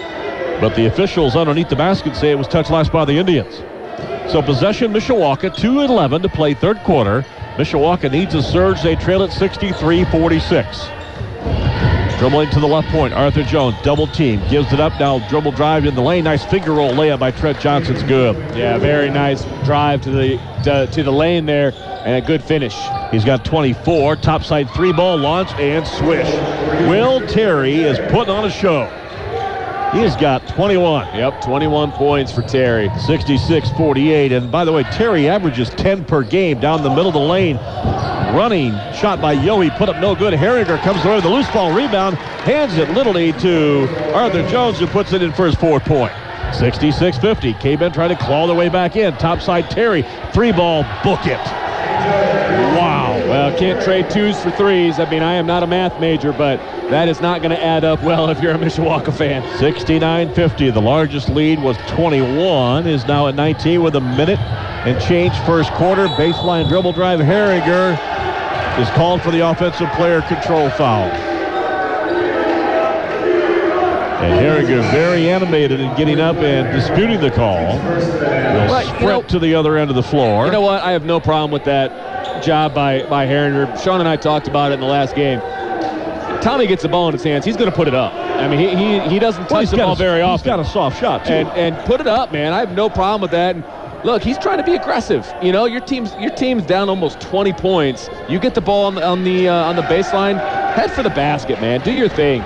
But 0.61 0.74
the 0.74 0.86
officials 0.86 1.36
underneath 1.36 1.68
the 1.68 1.76
basket 1.76 2.16
say 2.16 2.30
it 2.30 2.38
was 2.38 2.49
touched 2.49 2.70
last 2.70 2.93
by 2.93 3.05
the 3.05 3.16
Indians. 3.18 3.62
So 4.30 4.43
possession 4.43 4.93
Mishawaka, 4.93 5.51
2-11 5.57 6.22
to 6.22 6.28
play 6.28 6.55
third 6.55 6.78
quarter. 6.80 7.24
Mishawaka 7.57 8.11
needs 8.11 8.34
a 8.34 8.43
surge. 8.43 8.82
They 8.82 8.97
trail 8.97 9.22
at 9.22 9.30
63-46. 9.30 11.01
Dribbling 12.22 12.50
to 12.50 12.60
the 12.60 12.68
left 12.68 12.86
point, 12.90 13.12
Arthur 13.12 13.42
Jones, 13.42 13.74
double 13.82 14.06
team, 14.06 14.40
gives 14.48 14.72
it 14.72 14.78
up 14.78 14.92
now, 15.00 15.18
dribble 15.28 15.50
drive 15.50 15.86
in 15.86 15.96
the 15.96 16.00
lane, 16.00 16.22
nice 16.22 16.44
finger 16.44 16.72
roll 16.72 16.92
layup 16.92 17.18
by 17.18 17.32
Trent 17.32 17.58
Johnson's 17.58 18.04
good. 18.04 18.36
Yeah, 18.56 18.78
very 18.78 19.10
nice 19.10 19.42
drive 19.64 20.02
to 20.02 20.10
the 20.12 20.36
to, 20.62 20.86
to 20.86 21.02
the 21.02 21.10
lane 21.10 21.46
there, 21.46 21.72
and 21.74 22.22
a 22.22 22.24
good 22.24 22.40
finish. 22.40 22.76
He's 23.10 23.24
got 23.24 23.44
24, 23.44 24.14
topside 24.14 24.70
three 24.70 24.92
ball 24.92 25.16
launch 25.16 25.50
and 25.54 25.84
swish. 25.84 26.32
Will 26.88 27.26
Terry 27.26 27.80
is 27.80 27.98
putting 28.12 28.32
on 28.32 28.44
a 28.44 28.50
show. 28.52 29.01
He 29.93 29.99
has 29.99 30.16
got 30.16 30.49
21. 30.49 31.14
Yep, 31.14 31.43
21 31.43 31.93
points 31.93 32.32
for 32.32 32.40
Terry. 32.40 32.88
66-48. 32.88 34.32
And 34.32 34.51
by 34.51 34.64
the 34.64 34.72
way, 34.72 34.84
Terry 34.84 35.28
averages 35.28 35.68
10 35.68 36.07
per 36.07 36.22
game 36.22 36.59
down 36.61 36.82
the 36.82 36.88
middle 36.88 37.09
of 37.09 37.12
the 37.12 37.20
lane. 37.20 37.57
Running 38.34 38.72
shot 38.95 39.20
by 39.20 39.36
Yohe, 39.36 39.76
put 39.76 39.90
up 39.90 40.01
no 40.01 40.14
good. 40.14 40.32
Herringer 40.32 40.78
comes 40.78 41.05
away 41.05 41.16
with 41.16 41.24
the 41.24 41.30
loose 41.30 41.51
ball 41.51 41.74
rebound, 41.76 42.16
hands 42.16 42.78
it 42.78 42.88
literally 42.90 43.34
to 43.34 43.86
Arthur 44.14 44.49
Jones, 44.49 44.78
who 44.78 44.86
puts 44.86 45.12
it 45.12 45.22
in 45.22 45.30
for 45.30 45.45
his 45.45 45.55
fourth 45.57 45.84
point. 45.84 46.12
66-50. 46.53 47.61
K-Men 47.61 47.93
trying 47.93 48.16
to 48.16 48.16
claw 48.16 48.47
their 48.47 48.57
way 48.57 48.70
back 48.70 48.97
in. 48.97 49.12
Topside 49.18 49.68
Terry, 49.70 50.07
three 50.32 50.53
ball, 50.53 50.84
book 51.05 51.26
it. 51.26 51.36
Wow. 51.36 52.81
Well, 53.32 53.56
can't 53.58 53.82
trade 53.82 54.10
twos 54.10 54.38
for 54.42 54.50
threes. 54.50 54.98
I 55.00 55.08
mean, 55.08 55.22
I 55.22 55.32
am 55.36 55.46
not 55.46 55.62
a 55.62 55.66
math 55.66 55.98
major, 55.98 56.32
but 56.34 56.58
that 56.90 57.08
is 57.08 57.22
not 57.22 57.40
going 57.40 57.56
to 57.56 57.64
add 57.64 57.82
up 57.82 58.02
well 58.02 58.28
if 58.28 58.42
you're 58.42 58.52
a 58.52 58.58
Mishawaka 58.58 59.10
fan. 59.16 59.42
69-50. 59.58 60.74
The 60.74 60.82
largest 60.82 61.30
lead 61.30 61.58
was 61.62 61.78
21, 61.88 62.86
is 62.86 63.06
now 63.06 63.28
at 63.28 63.34
19 63.34 63.82
with 63.82 63.96
a 63.96 64.02
minute 64.02 64.38
and 64.38 65.00
change 65.00 65.32
first 65.46 65.72
quarter. 65.72 66.08
Baseline 66.08 66.68
dribble 66.68 66.92
drive. 66.92 67.20
Herringer 67.20 67.92
is 68.78 68.90
called 68.90 69.22
for 69.22 69.30
the 69.30 69.48
offensive 69.48 69.88
player 69.92 70.20
control 70.20 70.68
foul. 70.68 71.08
And 74.22 74.34
Herringer 74.44 74.82
very 74.92 75.30
animated 75.30 75.80
in 75.80 75.96
getting 75.96 76.20
up 76.20 76.36
and 76.36 76.70
disputing 76.78 77.18
the 77.20 77.30
call. 77.30 77.64
Will 77.78 78.68
Right, 78.70 78.84
you 78.84 78.90
sprint 78.90 79.02
know- 79.02 79.22
to 79.22 79.38
the 79.38 79.54
other 79.54 79.78
end 79.78 79.88
of 79.88 79.96
the 79.96 80.02
floor. 80.02 80.44
You 80.44 80.52
know 80.52 80.60
what? 80.60 80.82
I 80.82 80.92
have 80.92 81.06
no 81.06 81.18
problem 81.18 81.50
with 81.50 81.64
that 81.64 82.21
job 82.43 82.74
by, 82.74 83.03
by 83.09 83.26
Herringer. 83.26 83.82
Sean 83.82 84.01
and 84.01 84.09
I 84.09 84.16
talked 84.16 84.49
about 84.49 84.72
it 84.72 84.74
in 84.74 84.80
the 84.80 84.86
last 84.86 85.14
game. 85.14 85.40
Tommy 86.43 86.66
gets 86.66 86.82
the 86.82 86.88
ball 86.88 87.07
in 87.09 87.12
his 87.14 87.22
hands. 87.22 87.45
He's 87.45 87.57
going 87.57 87.70
to 87.70 87.76
put 87.76 87.86
it 87.88 87.95
up. 87.95 88.12
I 88.14 88.49
mean, 88.49 88.59
he, 88.59 88.74
he, 88.74 89.01
he 89.14 89.18
doesn't 89.20 89.49
Well, 89.51 89.61
touch 89.62 89.70
the 89.70 89.76
ball 89.76 89.93
a- 89.93 89.97
very 89.97 90.26
He's 90.26 90.43
got 90.43 90.59
a 90.59 90.64
soft 90.64 90.99
shot, 91.01 91.24
too. 91.24 91.32
and 91.32 91.49
and 91.51 91.76
put 91.86 92.01
it 92.01 92.07
up, 92.09 92.32
man. 92.32 92.53
I 92.53 92.59
have 92.61 92.72
no 92.72 92.88
problem 92.90 93.20
with 93.20 93.30
that. 93.30 93.55
And 93.55 93.64
look, 94.05 94.22
he's 94.22 94.38
trying 94.38 94.59
to 94.59 94.64
be 94.64 94.74
aggressive. 94.74 95.30
You 95.40 95.53
know, 95.53 95.66
your 95.66 95.80
team's 95.82 96.12
your 96.18 96.34
team's 96.34 96.64
down 96.66 96.88
almost 96.88 97.20
20 97.20 97.53
points. 97.53 98.09
You 98.28 98.40
get 98.40 98.55
the 98.57 98.61
ball 98.61 98.86
on 98.86 98.97
the 98.97 99.05
on 99.07 99.22
the 99.22 99.49
uh, 99.49 99.55
on 99.55 99.76
the 99.76 99.82
baseline, 99.82 100.36
head 100.74 100.90
for 100.90 101.05
the 101.05 101.11
basket, 101.11 101.61
man. 101.61 101.80
Do 101.82 101.93
your 101.93 102.09
thing. 102.09 102.43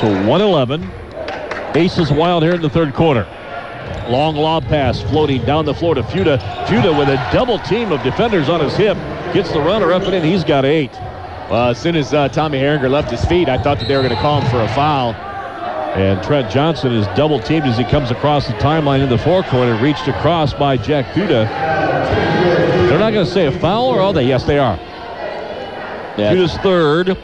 So 0.00 0.06
111. 0.28 0.82
Aces 1.74 2.12
wild 2.12 2.42
here 2.42 2.54
in 2.54 2.60
the 2.62 2.68
third 2.70 2.92
quarter. 2.94 3.26
Long 4.08 4.36
lob 4.36 4.64
pass 4.64 5.02
floating 5.02 5.44
down 5.44 5.66
the 5.66 5.74
floor 5.74 5.94
to 5.94 6.02
Fuda. 6.02 6.38
Fuda 6.68 6.92
with 6.96 7.08
a 7.08 7.16
double 7.30 7.58
team 7.58 7.92
of 7.92 8.02
defenders 8.02 8.48
on 8.48 8.60
his 8.60 8.74
hip. 8.74 8.96
Gets 9.34 9.52
the 9.52 9.60
runner 9.60 9.92
up 9.92 10.02
and 10.02 10.14
in. 10.14 10.24
He's 10.24 10.44
got 10.44 10.64
eight. 10.64 10.92
Well, 11.50 11.70
as 11.70 11.78
soon 11.78 11.94
as 11.94 12.14
uh, 12.14 12.28
Tommy 12.28 12.58
Herringer 12.58 12.90
left 12.90 13.10
his 13.10 13.24
feet, 13.26 13.48
I 13.48 13.62
thought 13.62 13.78
that 13.78 13.88
they 13.88 13.96
were 13.96 14.02
going 14.02 14.14
to 14.14 14.20
call 14.20 14.40
him 14.40 14.50
for 14.50 14.62
a 14.62 14.68
foul. 14.68 15.12
And 15.94 16.22
Trent 16.22 16.50
Johnson 16.50 16.92
is 16.92 17.06
double 17.08 17.40
teamed 17.40 17.64
as 17.66 17.76
he 17.76 17.84
comes 17.84 18.10
across 18.10 18.46
the 18.46 18.52
timeline 18.54 19.02
in 19.02 19.08
the 19.08 19.18
forecourt 19.18 19.68
and 19.68 19.80
reached 19.82 20.08
across 20.08 20.54
by 20.54 20.76
Jack 20.76 21.12
Fuda. 21.14 21.44
They're 22.88 22.98
not 22.98 23.12
going 23.12 23.26
to 23.26 23.32
say 23.32 23.46
a 23.46 23.52
foul, 23.52 23.88
or 23.88 24.00
are 24.00 24.12
they? 24.12 24.24
Yes, 24.24 24.44
they 24.44 24.58
are. 24.58 24.76
Yeah. 26.16 26.32
Fuda's 26.32 26.56
third. 26.58 27.16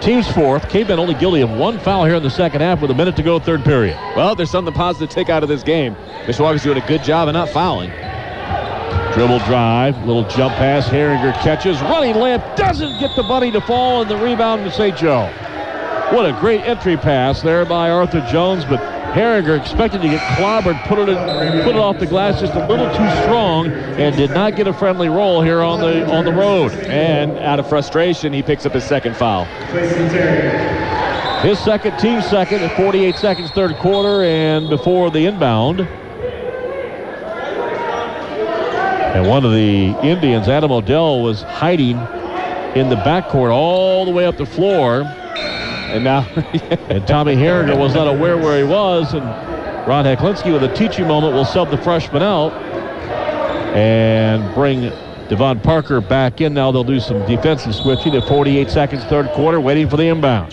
Team's 0.00 0.30
fourth. 0.30 0.68
Cavemen 0.68 0.98
only 0.98 1.14
guilty 1.14 1.40
of 1.40 1.50
one 1.50 1.78
foul 1.80 2.04
here 2.04 2.14
in 2.14 2.22
the 2.22 2.30
second 2.30 2.60
half 2.60 2.80
with 2.80 2.90
a 2.90 2.94
minute 2.94 3.16
to 3.16 3.22
go, 3.22 3.38
third 3.38 3.64
period. 3.64 3.96
Well, 4.16 4.34
there's 4.34 4.50
something 4.50 4.72
positive 4.72 5.08
to 5.08 5.14
take 5.14 5.28
out 5.28 5.42
of 5.42 5.48
this 5.48 5.62
game. 5.62 5.96
Mishawaka's 6.24 6.62
doing 6.62 6.78
a 6.78 6.86
good 6.86 7.02
job 7.02 7.28
of 7.28 7.34
not 7.34 7.48
fouling. 7.48 7.90
Dribble 9.14 9.40
drive, 9.40 9.98
little 10.06 10.22
jump 10.28 10.54
pass. 10.54 10.86
Herringer 10.86 11.32
catches, 11.40 11.80
running 11.82 12.14
layup, 12.14 12.56
doesn't 12.56 13.00
get 13.00 13.14
the 13.16 13.22
bunny 13.22 13.50
to 13.50 13.60
fall, 13.60 14.02
and 14.02 14.10
the 14.10 14.16
rebound 14.16 14.64
to 14.64 14.70
St. 14.70 14.96
Joe. 14.96 15.26
What 16.12 16.24
a 16.24 16.32
great 16.40 16.60
entry 16.60 16.96
pass 16.96 17.42
there 17.42 17.64
by 17.64 17.90
Arthur 17.90 18.20
Jones, 18.30 18.64
but 18.64 18.97
Herringer 19.12 19.58
expected 19.58 20.02
to 20.02 20.08
get 20.08 20.20
clobbered, 20.36 20.82
put 20.84 20.98
it 20.98 21.08
in, 21.08 21.16
put 21.64 21.74
it 21.74 21.78
off 21.78 21.98
the 21.98 22.06
glass 22.06 22.40
just 22.40 22.54
a 22.54 22.66
little 22.66 22.88
too 22.88 23.22
strong, 23.22 23.70
and 23.70 24.14
did 24.16 24.30
not 24.30 24.54
get 24.56 24.66
a 24.66 24.72
friendly 24.72 25.08
roll 25.08 25.42
here 25.42 25.62
on 25.62 25.80
the 25.80 26.06
on 26.10 26.24
the 26.24 26.32
road. 26.32 26.72
And 26.72 27.38
out 27.38 27.58
of 27.58 27.68
frustration, 27.68 28.32
he 28.32 28.42
picks 28.42 28.66
up 28.66 28.72
his 28.72 28.84
second 28.84 29.16
foul. 29.16 29.46
His 31.42 31.58
second, 31.60 31.98
team 31.98 32.20
second 32.20 32.62
at 32.62 32.76
48 32.76 33.14
seconds, 33.16 33.50
third 33.52 33.76
quarter, 33.76 34.24
and 34.24 34.68
before 34.68 35.10
the 35.10 35.24
inbound. 35.26 35.88
And 39.14 39.26
one 39.26 39.44
of 39.44 39.52
the 39.52 39.96
Indians, 40.02 40.48
Adam 40.48 40.70
Odell, 40.70 41.22
was 41.22 41.42
hiding 41.42 41.96
in 42.76 42.88
the 42.88 42.96
backcourt 42.96 43.50
all 43.52 44.04
the 44.04 44.10
way 44.10 44.26
up 44.26 44.36
the 44.36 44.46
floor. 44.46 45.04
And 45.88 46.04
now, 46.04 46.20
and 46.90 47.06
Tommy 47.06 47.34
Herringer 47.34 47.76
was 47.76 47.94
not 47.94 48.06
aware 48.06 48.36
where 48.36 48.58
he 48.58 48.64
was. 48.64 49.14
And 49.14 49.24
Ron 49.86 50.04
Heklinski, 50.04 50.52
with 50.52 50.62
a 50.62 50.74
teaching 50.74 51.06
moment, 51.06 51.34
will 51.34 51.46
sub 51.46 51.70
the 51.70 51.78
freshman 51.78 52.22
out 52.22 52.52
and 53.74 54.54
bring 54.54 54.92
Devon 55.28 55.60
Parker 55.60 56.00
back 56.00 56.40
in. 56.40 56.52
Now 56.52 56.70
they'll 56.70 56.84
do 56.84 57.00
some 57.00 57.24
defensive 57.26 57.74
switching 57.74 58.14
at 58.14 58.28
48 58.28 58.68
seconds, 58.70 59.04
third 59.04 59.30
quarter, 59.30 59.60
waiting 59.60 59.88
for 59.88 59.96
the 59.96 60.08
inbound. 60.08 60.52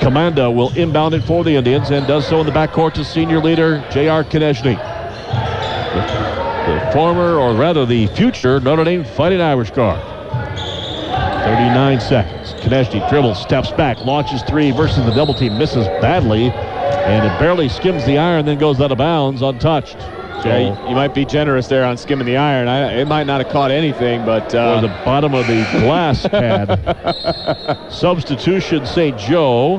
Commanda 0.00 0.50
will 0.54 0.72
inbound 0.74 1.14
it 1.14 1.22
for 1.24 1.42
the 1.42 1.56
Indians 1.56 1.90
and 1.90 2.06
does 2.06 2.26
so 2.26 2.40
in 2.40 2.46
the 2.46 2.52
backcourt 2.52 2.94
to 2.94 3.04
senior 3.04 3.40
leader 3.40 3.84
J.R. 3.90 4.22
Konieczny. 4.22 4.76
The, 5.94 6.72
the 6.72 6.90
former, 6.92 7.38
or 7.38 7.54
rather 7.54 7.84
the 7.84 8.06
future, 8.08 8.60
Notre 8.60 8.84
Dame 8.84 9.04
Fighting 9.04 9.40
Irish 9.40 9.70
guard. 9.72 10.17
39 11.48 12.00
seconds. 12.00 12.52
Konieczny 12.62 13.08
dribbles, 13.08 13.40
steps 13.40 13.70
back, 13.70 14.04
launches 14.04 14.42
three 14.42 14.70
versus 14.70 15.02
the 15.06 15.12
double 15.12 15.32
team, 15.32 15.56
misses 15.56 15.86
badly, 16.02 16.50
and 16.50 17.24
it 17.24 17.38
barely 17.38 17.70
skims 17.70 18.04
the 18.04 18.18
iron, 18.18 18.44
then 18.44 18.58
goes 18.58 18.78
out 18.82 18.92
of 18.92 18.98
bounds 18.98 19.40
untouched. 19.40 19.98
So, 20.42 20.42
yeah, 20.44 20.88
you 20.88 20.94
might 20.94 21.14
be 21.14 21.24
generous 21.24 21.66
there 21.66 21.86
on 21.86 21.96
skimming 21.96 22.26
the 22.26 22.36
iron. 22.36 22.68
I, 22.68 23.00
it 23.00 23.08
might 23.08 23.24
not 23.24 23.42
have 23.42 23.50
caught 23.50 23.70
anything, 23.70 24.26
but 24.26 24.54
uh, 24.54 24.74
or 24.76 24.82
the 24.82 24.88
bottom 25.06 25.32
of 25.34 25.46
the 25.46 25.66
glass 25.80 26.26
pad. 26.28 27.90
Substitution, 27.90 28.84
St. 28.84 29.18
Joe. 29.18 29.78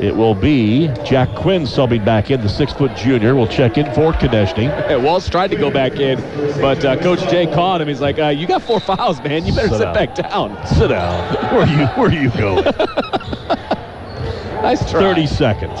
It 0.00 0.14
will 0.16 0.34
be 0.34 0.88
Jack 1.04 1.32
Quinn 1.36 1.62
subbing 1.62 2.04
back 2.04 2.30
in, 2.32 2.40
the 2.40 2.48
six-foot 2.48 2.96
junior. 2.96 3.36
will 3.36 3.46
check 3.46 3.78
in 3.78 3.86
for 3.94 4.12
conditioning. 4.12 4.70
Konieczny. 4.70 5.02
Walsh 5.04 5.28
tried 5.28 5.52
to 5.52 5.56
go 5.56 5.70
back 5.70 5.92
in, 6.00 6.20
but 6.60 6.84
uh, 6.84 7.00
Coach 7.00 7.20
Jay 7.30 7.46
caught 7.46 7.80
him. 7.80 7.86
He's 7.86 8.00
like, 8.00 8.18
uh, 8.18 8.28
"You 8.28 8.46
got 8.48 8.62
four 8.62 8.80
fouls, 8.80 9.22
man. 9.22 9.46
You 9.46 9.54
better 9.54 9.68
sit, 9.68 9.78
sit 9.78 9.94
back 9.94 10.14
down. 10.16 10.66
Sit 10.66 10.88
down. 10.88 11.34
Where 11.54 11.62
are 11.62 11.66
you? 11.68 11.86
Where 11.86 12.08
are 12.08 12.12
you 12.12 12.30
going?" 12.30 12.64
nice 14.62 14.90
try. 14.90 15.00
30 15.00 15.26
seconds. 15.26 15.78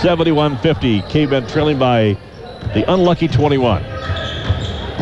71-50. 0.00 1.08
Cavemen 1.08 1.46
trailing 1.46 1.78
by 1.78 2.16
the 2.74 2.90
unlucky 2.92 3.28
21. 3.28 3.82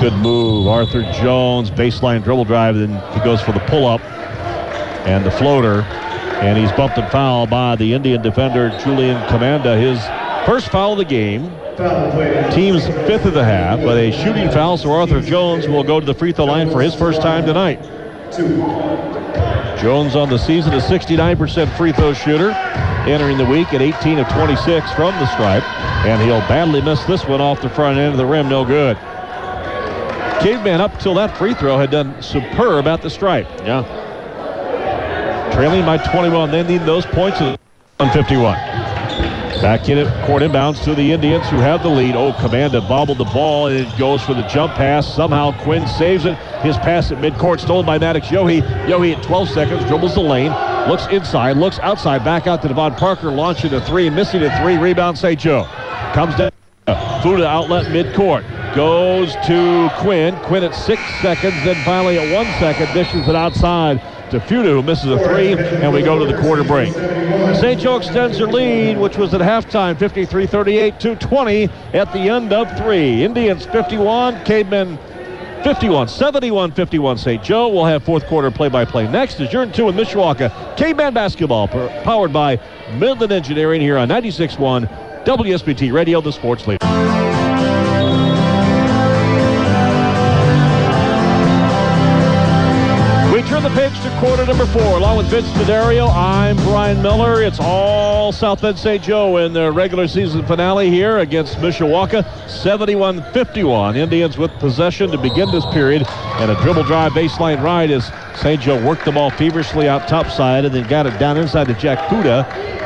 Good 0.00 0.12
move. 0.14 0.66
Arthur 0.66 1.02
Jones, 1.12 1.70
baseline 1.70 2.22
dribble 2.22 2.44
drive. 2.44 2.76
Then 2.76 2.90
he 3.14 3.20
goes 3.20 3.40
for 3.40 3.52
the 3.52 3.60
pull-up 3.60 4.00
and 5.06 5.24
the 5.24 5.30
floater. 5.30 5.86
And 6.40 6.56
he's 6.56 6.70
bumped 6.72 6.96
and 6.96 7.10
fouled 7.10 7.50
by 7.50 7.74
the 7.74 7.94
Indian 7.94 8.22
defender, 8.22 8.70
Julian 8.84 9.20
Commanda. 9.28 9.76
His 9.76 9.98
first 10.46 10.70
foul 10.70 10.92
of 10.92 10.98
the 10.98 11.04
game. 11.04 11.50
Team's 12.52 12.86
fifth 12.86 13.24
of 13.24 13.34
the 13.34 13.44
half, 13.44 13.80
but 13.80 13.96
a 13.96 14.12
shooting 14.12 14.48
foul, 14.50 14.78
so 14.78 14.90
Arthur 14.92 15.20
Jones 15.20 15.66
will 15.66 15.82
go 15.82 15.98
to 15.98 16.06
the 16.06 16.14
free 16.14 16.32
throw 16.32 16.44
line 16.44 16.70
for 16.70 16.80
his 16.80 16.94
first 16.94 17.20
time 17.20 17.44
tonight. 17.44 17.82
Jones 19.80 20.16
on 20.16 20.28
the 20.28 20.38
season, 20.38 20.72
a 20.74 20.78
69% 20.78 21.76
free 21.76 21.92
throw 21.92 22.14
shooter, 22.14 22.52
entering 23.06 23.36
the 23.36 23.44
week 23.44 23.74
at 23.74 23.82
18 23.82 24.18
of 24.18 24.28
26 24.28 24.92
from 24.92 25.14
the 25.14 25.26
stripe, 25.26 25.64
and 26.06 26.22
he'll 26.22 26.40
badly 26.48 26.80
miss 26.80 27.02
this 27.04 27.26
one 27.26 27.40
off 27.40 27.60
the 27.60 27.68
front 27.68 27.98
end 27.98 28.12
of 28.12 28.16
the 28.16 28.26
rim, 28.26 28.48
no 28.48 28.64
good. 28.64 28.96
Caveman 30.40 30.80
up 30.80 30.98
till 31.00 31.14
that 31.14 31.36
free 31.36 31.54
throw 31.54 31.78
had 31.78 31.90
done 31.90 32.20
superb 32.22 32.86
at 32.86 33.02
the 33.02 33.10
stripe. 33.10 33.48
Yeah 33.64 34.07
trailing 35.58 35.84
by 35.84 35.98
21. 35.98 36.52
They 36.52 36.62
need 36.62 36.82
those 36.82 37.04
points 37.04 37.40
at 37.40 37.58
151. 37.98 38.54
Back 39.60 39.88
in 39.88 39.98
it, 39.98 40.06
court 40.24 40.44
inbounds 40.44 40.80
to 40.84 40.94
the 40.94 41.10
Indians 41.10 41.48
who 41.48 41.56
have 41.56 41.82
the 41.82 41.88
lead. 41.88 42.14
Oh, 42.14 42.32
Commanda 42.34 42.80
bobbled 42.88 43.18
the 43.18 43.24
ball 43.24 43.66
and 43.66 43.76
it 43.76 43.98
goes 43.98 44.22
for 44.22 44.34
the 44.34 44.42
jump 44.42 44.74
pass. 44.74 45.12
Somehow 45.12 45.50
Quinn 45.64 45.84
saves 45.88 46.26
it. 46.26 46.36
His 46.62 46.76
pass 46.76 47.10
at 47.10 47.18
midcourt 47.18 47.58
stolen 47.58 47.84
by 47.84 47.98
Maddox 47.98 48.28
Yohe. 48.28 48.62
Yohe 48.86 49.16
at 49.16 49.22
12 49.24 49.48
seconds 49.48 49.84
dribbles 49.86 50.14
the 50.14 50.20
lane, 50.20 50.52
looks 50.88 51.08
inside, 51.08 51.56
looks 51.56 51.80
outside, 51.80 52.22
back 52.22 52.46
out 52.46 52.62
to 52.62 52.68
Devon 52.68 52.94
Parker, 52.94 53.32
launching 53.32 53.74
a 53.74 53.80
three, 53.80 54.08
missing 54.08 54.44
a 54.44 54.60
three. 54.60 54.76
Rebound, 54.76 55.18
St. 55.18 55.40
Joe. 55.40 55.64
Comes 56.14 56.36
down. 56.36 56.52
Fuda 57.20 57.44
outlet 57.44 57.86
midcourt. 57.86 58.44
Goes 58.76 59.34
to 59.46 59.90
Quinn. 59.96 60.36
Quinn 60.44 60.62
at 60.62 60.72
six 60.72 61.02
seconds, 61.20 61.54
then 61.64 61.74
finally 61.84 62.16
at 62.16 62.32
one 62.32 62.46
second 62.60 62.94
dishes 62.94 63.26
it 63.26 63.34
outside 63.34 64.00
to 64.30 64.40
Fuda, 64.40 64.70
who 64.70 64.82
misses 64.82 65.10
a 65.10 65.18
three, 65.18 65.52
and 65.52 65.92
we 65.92 66.02
go 66.02 66.18
to 66.18 66.30
the 66.30 66.40
quarter 66.40 66.64
break. 66.64 66.92
St. 66.92 67.80
Joe 67.80 67.96
extends 67.96 68.38
their 68.38 68.46
lead, 68.46 68.98
which 68.98 69.16
was 69.16 69.34
at 69.34 69.40
halftime, 69.40 69.96
53-38 69.96 70.98
to 71.00 71.16
20 71.16 71.64
at 71.94 72.12
the 72.12 72.28
end 72.28 72.52
of 72.52 72.76
three. 72.78 73.22
Indians 73.24 73.66
51, 73.66 74.44
Cavemen 74.44 74.98
51, 75.64 76.06
71-51 76.06 77.18
St. 77.18 77.42
Joe. 77.42 77.68
We'll 77.68 77.84
have 77.84 78.04
fourth 78.04 78.26
quarter 78.26 78.50
play-by-play 78.50 79.08
next 79.08 79.40
as 79.40 79.52
you're 79.52 79.62
in 79.64 79.72
two 79.72 79.86
with 79.86 79.96
Mishawaka. 79.96 80.76
Caveman 80.76 81.14
basketball 81.14 81.68
powered 81.68 82.32
by 82.32 82.60
Midland 82.94 83.32
Engineering 83.32 83.80
here 83.80 83.98
on 83.98 84.08
96.1 84.08 85.24
WSBT 85.24 85.92
Radio, 85.92 86.20
the 86.20 86.32
sports 86.32 86.66
leader. 86.66 87.17
Along 95.08 95.24
with 95.24 95.28
Vince 95.28 95.50
D'Addario, 95.54 96.10
I'm 96.10 96.54
Brian 96.56 97.00
Miller. 97.00 97.42
It's 97.42 97.58
all 97.58 98.30
South 98.30 98.60
Bend 98.60 98.78
St. 98.78 99.02
Joe 99.02 99.38
in 99.38 99.54
the 99.54 99.72
regular 99.72 100.06
season 100.06 100.44
finale 100.44 100.90
here 100.90 101.20
against 101.20 101.56
Mishawaka. 101.56 102.24
71-51. 102.46 103.96
Indians 103.96 104.36
with 104.36 104.50
possession 104.58 105.10
to 105.10 105.16
begin 105.16 105.50
this 105.50 105.64
period. 105.72 106.04
And 106.06 106.50
a 106.50 106.60
dribble 106.60 106.82
drive 106.82 107.12
baseline 107.12 107.62
ride 107.62 107.90
as 107.90 108.12
St. 108.38 108.60
Joe 108.60 108.86
worked 108.86 109.06
the 109.06 109.12
ball 109.12 109.30
feverishly 109.30 109.88
out 109.88 110.06
top 110.08 110.26
side 110.26 110.66
and 110.66 110.74
then 110.74 110.86
got 110.86 111.06
it 111.06 111.18
down 111.18 111.38
inside 111.38 111.68
to 111.68 111.74
Jack 111.74 112.10
Fuda, 112.10 112.42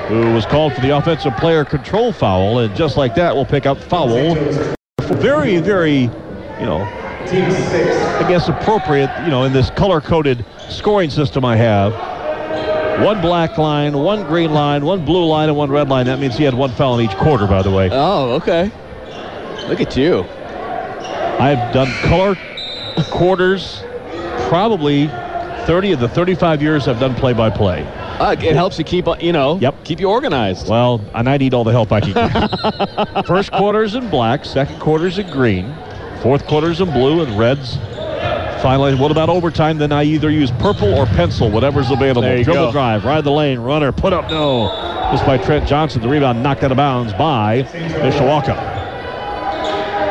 who 0.07 0.33
was 0.33 0.47
called 0.47 0.75
for 0.75 0.81
the 0.81 0.97
offensive 0.97 1.37
player 1.39 1.65
control 1.65 2.13
foul. 2.13 2.61
And 2.61 2.73
just 2.77 2.97
like 2.97 3.17
that, 3.17 3.35
we'll 3.35 3.47
pick 3.47 3.67
up 3.67 3.79
foul. 3.79 4.37
Very, 5.01 5.59
very, 5.59 6.03
you 6.03 6.67
know, 6.67 6.89
I 7.25 8.27
guess 8.29 8.49
appropriate, 8.49 9.11
you 9.25 9.31
know, 9.31 9.43
in 9.43 9.53
this 9.53 9.71
color-coded 9.71 10.45
scoring 10.69 11.11
system 11.11 11.45
I 11.45 11.57
have. 11.57 12.12
One 13.01 13.21
black 13.21 13.59
line, 13.59 13.95
one 13.95 14.25
green 14.25 14.53
line, 14.53 14.85
one 14.85 15.05
blue 15.05 15.25
line, 15.27 15.49
and 15.49 15.57
one 15.57 15.71
red 15.71 15.89
line. 15.89 16.07
That 16.07 16.19
means 16.19 16.37
he 16.37 16.45
had 16.45 16.55
one 16.55 16.71
foul 16.73 16.99
in 16.99 17.07
each 17.07 17.17
quarter, 17.17 17.47
by 17.47 17.63
the 17.63 17.71
way. 17.71 17.89
Oh, 17.91 18.35
okay. 18.35 18.71
Look 19.69 19.81
at 19.81 19.97
you. 19.97 20.21
I've 21.41 21.73
done 21.73 21.91
color 22.03 22.37
quarters 23.11 23.83
probably 24.49 25.09
30 25.67 25.93
of 25.93 26.01
the 26.01 26.09
35 26.09 26.63
years 26.63 26.89
I've 26.89 27.01
done 27.01 27.15
play-by-play. 27.15 27.83
Uh, 27.83 28.33
it 28.33 28.55
helps 28.55 28.79
you 28.79 28.85
keep, 28.85 29.07
you 29.21 29.33
know, 29.33 29.59
yep. 29.59 29.83
keep 29.85 29.99
you 29.99 30.09
organized. 30.09 30.69
Well, 30.69 31.01
and 31.15 31.29
I 31.29 31.39
need 31.39 31.55
all 31.55 31.65
the 31.65 31.73
help 31.73 31.91
I 31.91 32.01
can 32.01 32.13
get. 32.13 33.27
First 33.27 33.51
quarter's 33.53 33.95
in 33.95 34.11
black, 34.11 34.45
second 34.45 34.79
quarter's 34.79 35.19
in 35.19 35.31
green, 35.31 35.75
fourth 36.23 36.47
quarter's 36.47 36.81
in 36.81 36.91
blue, 36.93 37.23
and 37.23 37.39
reds 37.39 37.79
Finally, 38.63 38.95
what 38.95 39.11
about 39.11 39.29
overtime? 39.29 39.79
Then 39.79 39.91
I 39.91 40.05
either 40.05 40.31
use 40.31 40.53
purple 40.53 40.95
or 40.95 41.07
pencil, 41.07 41.51
whatever's 41.51 41.91
available. 41.91 42.23
There 42.23 42.39
you 42.39 42.45
Dribble 42.45 42.67
go. 42.67 42.73
drive, 42.73 43.05
ride 43.05 43.25
the 43.25 43.33
lane, 43.33 43.59
runner, 43.59 43.91
put 43.91 44.13
up, 44.13 44.31
no. 44.31 44.69
This 45.11 45.21
by 45.23 45.37
Trent 45.37 45.67
Johnson. 45.69 46.01
The 46.01 46.09
rebound 46.09 46.43
knocked 46.45 46.63
out 46.63 46.71
of 46.71 46.77
bounds 46.77 47.13
by 47.15 47.65
Mishawaka. 47.65 48.81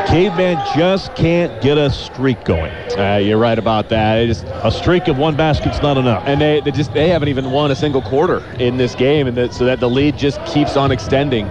Caveman 0.06 0.62
just 0.76 1.14
can't 1.14 1.62
get 1.62 1.78
a 1.78 1.88
streak 1.88 2.44
going. 2.44 2.70
Uh, 2.98 3.16
you're 3.16 3.38
right 3.38 3.58
about 3.58 3.88
that. 3.88 4.26
Just, 4.26 4.44
a 4.46 4.70
streak 4.70 5.08
of 5.08 5.16
one 5.16 5.34
basket's 5.34 5.80
not 5.80 5.96
enough. 5.96 6.22
And 6.26 6.38
they, 6.38 6.60
they 6.60 6.70
just 6.72 6.92
they 6.92 7.08
haven't 7.08 7.28
even 7.28 7.50
won 7.50 7.70
a 7.70 7.74
single 7.74 8.02
quarter 8.02 8.44
in 8.58 8.76
this 8.76 8.94
game, 8.94 9.26
and 9.26 9.54
so 9.54 9.64
that 9.64 9.80
the 9.80 9.88
lead 9.88 10.18
just 10.18 10.44
keeps 10.44 10.76
on 10.76 10.92
extending. 10.92 11.46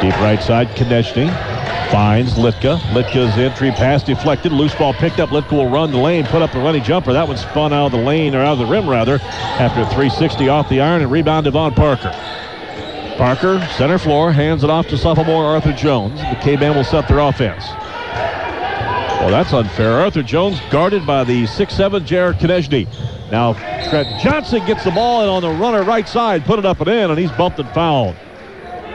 Deep 0.00 0.18
right 0.20 0.42
side, 0.42 0.68
Konieczny. 0.68 1.26
Finds 1.90 2.34
Litka. 2.34 2.78
Litka's 2.92 3.38
entry 3.38 3.70
pass 3.70 4.02
deflected. 4.02 4.52
Loose 4.52 4.74
ball 4.74 4.92
picked 4.94 5.20
up. 5.20 5.30
Litka 5.30 5.52
will 5.52 5.70
run 5.70 5.92
the 5.92 5.98
lane, 5.98 6.24
put 6.26 6.42
up 6.42 6.54
a 6.54 6.58
running 6.58 6.82
jumper. 6.82 7.12
That 7.12 7.28
one 7.28 7.36
spun 7.36 7.72
out 7.72 7.86
of 7.86 7.92
the 7.92 7.98
lane, 7.98 8.34
or 8.34 8.40
out 8.40 8.54
of 8.54 8.58
the 8.58 8.66
rim, 8.66 8.88
rather, 8.88 9.20
after 9.22 9.84
360 9.84 10.48
off 10.48 10.68
the 10.68 10.80
iron 10.80 11.02
and 11.02 11.10
rebound 11.10 11.44
Devon 11.44 11.74
Parker. 11.74 12.10
Parker, 13.16 13.66
center 13.76 13.98
floor, 13.98 14.32
hands 14.32 14.62
it 14.62 14.68
off 14.68 14.88
to 14.88 14.98
sophomore 14.98 15.44
Arthur 15.44 15.72
Jones. 15.72 16.20
The 16.20 16.38
K-Men 16.42 16.74
will 16.76 16.84
set 16.84 17.08
their 17.08 17.20
offense. 17.20 17.64
Well, 19.20 19.30
that's 19.30 19.52
unfair. 19.52 20.00
Arthur 20.00 20.22
Jones 20.22 20.60
guarded 20.70 21.06
by 21.06 21.24
the 21.24 21.44
6'7 21.44 22.04
Jared 22.04 22.36
Konieczny. 22.36 22.86
Now, 23.30 23.54
Trent 23.88 24.20
Johnson 24.20 24.64
gets 24.66 24.84
the 24.84 24.90
ball 24.90 25.22
and 25.22 25.30
on 25.30 25.42
the 25.42 25.60
runner 25.60 25.82
right 25.82 26.06
side, 26.06 26.44
put 26.44 26.58
it 26.58 26.66
up 26.66 26.80
and 26.80 26.88
in, 26.88 27.10
and 27.10 27.18
he's 27.18 27.32
bumped 27.32 27.58
and 27.58 27.68
fouled. 27.70 28.16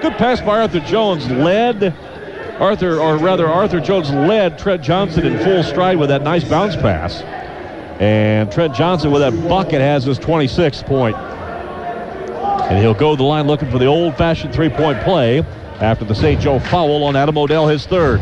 Good 0.02 0.14
pass 0.14 0.40
by 0.40 0.62
Arthur 0.62 0.80
Jones, 0.82 1.30
led 1.30 1.94
Arthur, 2.62 3.00
or 3.00 3.18
rather 3.18 3.48
Arthur 3.48 3.80
Jones 3.80 4.12
led 4.12 4.60
Trent 4.60 4.84
Johnson 4.84 5.26
in 5.26 5.40
full 5.40 5.64
stride 5.64 5.98
with 5.98 6.10
that 6.10 6.22
nice 6.22 6.44
bounce 6.44 6.76
pass. 6.76 7.24
And 8.00 8.52
Trent 8.52 8.76
Johnson 8.76 9.10
with 9.10 9.22
that 9.22 9.34
bucket 9.50 9.82
has 9.82 10.04
his 10.04 10.20
26th 10.20 10.86
point. 10.86 11.18
And 11.18 12.78
he'll 12.78 12.94
go 12.94 13.16
the 13.16 13.24
line 13.24 13.48
looking 13.48 13.72
for 13.72 13.80
the 13.80 13.88
old-fashioned 13.88 14.54
three-point 14.54 15.02
play 15.02 15.40
after 15.80 16.06
the 16.06 16.14
St. 16.14 16.40
Joe 16.40 16.60
foul 16.60 17.04
on 17.04 17.16
Adam 17.16 17.36
Odell, 17.36 17.68
his 17.68 17.88
third. 17.88 18.20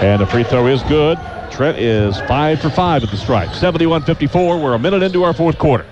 And 0.00 0.22
the 0.22 0.26
free 0.26 0.44
throw 0.44 0.66
is 0.66 0.82
good. 0.84 1.18
Trent 1.50 1.78
is 1.78 2.18
five 2.22 2.58
for 2.58 2.70
five 2.70 3.02
at 3.02 3.10
the 3.10 3.18
strike. 3.18 3.50
71-54. 3.50 4.62
We're 4.62 4.72
a 4.72 4.78
minute 4.78 5.02
into 5.02 5.24
our 5.24 5.34
fourth 5.34 5.58
quarter. 5.58 5.84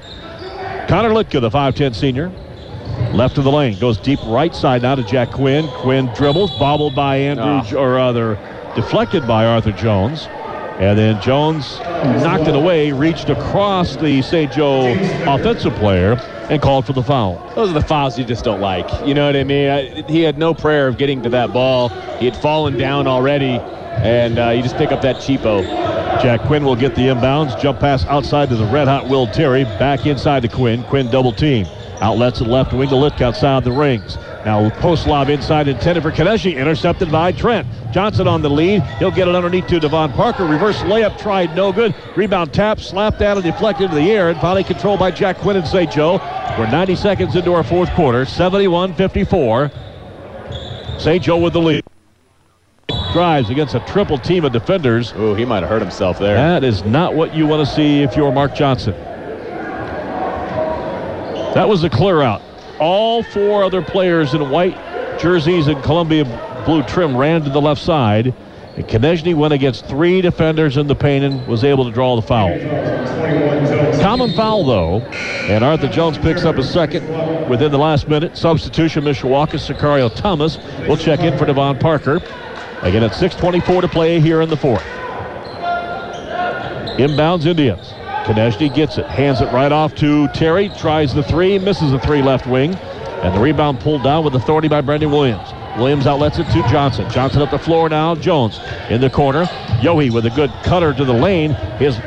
Connor 0.88 1.10
Litka, 1.10 1.42
the 1.42 1.50
5'10 1.50 1.94
senior. 1.94 2.32
Left 3.12 3.38
of 3.38 3.44
the 3.44 3.52
lane. 3.52 3.78
Goes 3.78 3.98
deep 3.98 4.18
right 4.26 4.54
side 4.54 4.82
now 4.82 4.94
to 4.94 5.02
Jack 5.02 5.30
Quinn. 5.32 5.66
Quinn 5.68 6.10
dribbles. 6.14 6.50
Bobbled 6.58 6.94
by 6.94 7.16
Andrew, 7.16 7.78
Oh. 7.78 7.82
or 7.82 7.92
rather, 7.94 8.38
deflected 8.74 9.26
by 9.26 9.46
Arthur 9.46 9.72
Jones. 9.72 10.28
And 10.78 10.98
then 10.98 11.18
Jones 11.22 11.78
knocked 12.22 12.48
it 12.48 12.54
away, 12.54 12.92
reached 12.92 13.30
across 13.30 13.96
the 13.96 14.20
St. 14.20 14.52
Joe 14.52 14.92
offensive 15.26 15.74
player, 15.76 16.20
and 16.50 16.60
called 16.60 16.84
for 16.84 16.92
the 16.92 17.02
foul. 17.02 17.40
Those 17.54 17.70
are 17.70 17.72
the 17.72 17.80
fouls 17.80 18.18
you 18.18 18.24
just 18.26 18.44
don't 18.44 18.60
like. 18.60 18.86
You 19.06 19.14
know 19.14 19.24
what 19.26 19.36
I 19.36 19.44
mean? 19.44 19.70
I, 19.70 20.02
he 20.06 20.20
had 20.20 20.36
no 20.36 20.52
prayer 20.52 20.86
of 20.86 20.98
getting 20.98 21.22
to 21.22 21.30
that 21.30 21.54
ball. 21.54 21.88
He 22.18 22.26
had 22.26 22.36
fallen 22.36 22.76
down 22.76 23.06
already, 23.06 23.58
and 24.02 24.38
uh, 24.38 24.50
you 24.50 24.62
just 24.62 24.76
pick 24.76 24.92
up 24.92 25.00
that 25.00 25.16
cheapo. 25.16 25.62
Jack 26.22 26.42
Quinn 26.42 26.62
will 26.64 26.76
get 26.76 26.94
the 26.94 27.02
inbounds. 27.02 27.58
Jump 27.60 27.80
pass 27.80 28.04
outside 28.06 28.50
to 28.50 28.56
the 28.56 28.66
red 28.66 28.86
hot 28.86 29.08
Will 29.08 29.26
Terry. 29.26 29.64
Back 29.64 30.04
inside 30.06 30.40
to 30.42 30.48
Quinn. 30.48 30.82
Quinn 30.84 31.10
double 31.10 31.32
team. 31.32 31.66
Outlets 32.00 32.42
at 32.42 32.46
left 32.46 32.72
wing 32.72 32.88
to 32.90 32.94
Litka 32.94 33.22
outside 33.22 33.64
the 33.64 33.72
rings. 33.72 34.16
Now 34.44 34.68
post 34.80 35.06
lob 35.06 35.28
inside 35.28 35.66
intended 35.66 36.02
for 36.02 36.10
Konieczny. 36.10 36.56
Intercepted 36.56 37.10
by 37.10 37.32
Trent. 37.32 37.66
Johnson 37.92 38.28
on 38.28 38.42
the 38.42 38.50
lead. 38.50 38.82
He'll 38.98 39.10
get 39.10 39.28
it 39.28 39.34
underneath 39.34 39.66
to 39.68 39.80
Devon 39.80 40.12
Parker. 40.12 40.44
Reverse 40.44 40.78
layup 40.80 41.18
tried 41.18 41.56
no 41.56 41.72
good. 41.72 41.94
Rebound 42.14 42.52
tap, 42.52 42.80
slapped 42.80 43.22
out 43.22 43.38
and 43.38 43.44
deflected 43.44 43.84
into 43.84 43.96
the 43.96 44.10
air. 44.10 44.30
And 44.30 44.38
finally 44.40 44.64
controlled 44.64 45.00
by 45.00 45.10
Jack 45.10 45.38
Quinn 45.38 45.56
and 45.56 45.66
St. 45.66 45.90
Joe. 45.90 46.18
We're 46.58 46.70
90 46.70 46.96
seconds 46.96 47.34
into 47.34 47.54
our 47.54 47.64
fourth 47.64 47.90
quarter. 47.90 48.24
71-54. 48.24 51.00
St. 51.00 51.22
Joe 51.22 51.38
with 51.38 51.54
the 51.54 51.60
lead. 51.60 51.82
Drives 53.12 53.48
against 53.48 53.74
a 53.74 53.80
triple 53.80 54.18
team 54.18 54.44
of 54.44 54.52
defenders. 54.52 55.14
Ooh, 55.14 55.34
he 55.34 55.46
might 55.46 55.60
have 55.60 55.70
hurt 55.70 55.80
himself 55.80 56.18
there. 56.18 56.36
That 56.36 56.62
is 56.62 56.84
not 56.84 57.14
what 57.14 57.34
you 57.34 57.46
want 57.46 57.66
to 57.66 57.74
see 57.74 58.02
if 58.02 58.14
you're 58.14 58.30
Mark 58.30 58.54
Johnson. 58.54 58.94
That 61.56 61.70
was 61.70 61.82
a 61.84 61.88
clear 61.88 62.20
out. 62.20 62.42
All 62.78 63.22
four 63.22 63.64
other 63.64 63.80
players 63.80 64.34
in 64.34 64.50
white 64.50 64.76
jerseys 65.18 65.68
and 65.68 65.82
Columbia 65.82 66.26
blue 66.66 66.82
trim 66.82 67.16
ran 67.16 67.44
to 67.44 67.48
the 67.48 67.62
left 67.62 67.80
side. 67.80 68.34
And 68.76 68.86
Konieczny 68.86 69.34
went 69.34 69.54
against 69.54 69.86
three 69.86 70.20
defenders 70.20 70.76
in 70.76 70.86
the 70.86 70.94
paint 70.94 71.24
and 71.24 71.46
was 71.46 71.64
able 71.64 71.86
to 71.86 71.90
draw 71.90 72.14
the 72.14 72.20
foul. 72.20 72.50
Common 74.02 74.34
foul, 74.34 74.64
though, 74.64 75.00
and 75.48 75.64
Arthur 75.64 75.88
Jones 75.88 76.18
picks 76.18 76.44
up 76.44 76.58
a 76.58 76.62
second 76.62 77.08
within 77.48 77.72
the 77.72 77.78
last 77.78 78.06
minute. 78.06 78.36
Substitution, 78.36 79.04
Mishawaka, 79.04 79.58
Sicario 79.58 80.14
Thomas 80.14 80.58
will 80.86 80.98
check 80.98 81.20
in 81.20 81.38
for 81.38 81.46
Devon 81.46 81.78
Parker. 81.78 82.16
Again, 82.82 83.02
at 83.02 83.12
6.24 83.12 83.80
to 83.80 83.88
play 83.88 84.20
here 84.20 84.42
in 84.42 84.50
the 84.50 84.58
fourth. 84.58 84.84
Inbounds 86.98 87.46
Indians. 87.46 87.94
Konieczny 88.26 88.74
gets 88.74 88.98
it, 88.98 89.06
hands 89.06 89.40
it 89.40 89.46
right 89.52 89.70
off 89.70 89.94
to 89.94 90.26
Terry, 90.28 90.68
tries 90.70 91.14
the 91.14 91.22
three, 91.22 91.60
misses 91.60 91.92
the 91.92 92.00
three 92.00 92.22
left 92.22 92.44
wing, 92.44 92.74
and 92.74 93.32
the 93.32 93.38
rebound 93.38 93.78
pulled 93.78 94.02
down 94.02 94.24
with 94.24 94.34
authority 94.34 94.66
by 94.66 94.80
Brendan 94.80 95.12
Williams. 95.12 95.48
Williams 95.78 96.08
outlets 96.08 96.36
it 96.38 96.46
to 96.46 96.62
Johnson. 96.68 97.08
Johnson 97.08 97.40
up 97.40 97.52
the 97.52 97.58
floor 97.58 97.88
now. 97.88 98.16
Jones 98.16 98.58
in 98.90 99.00
the 99.00 99.08
corner. 99.08 99.44
Yohe 99.80 100.10
with 100.10 100.26
a 100.26 100.30
good 100.30 100.50
cutter 100.64 100.92
to 100.92 101.04
the 101.04 101.12
lane. 101.12 101.52
His 101.78 102.00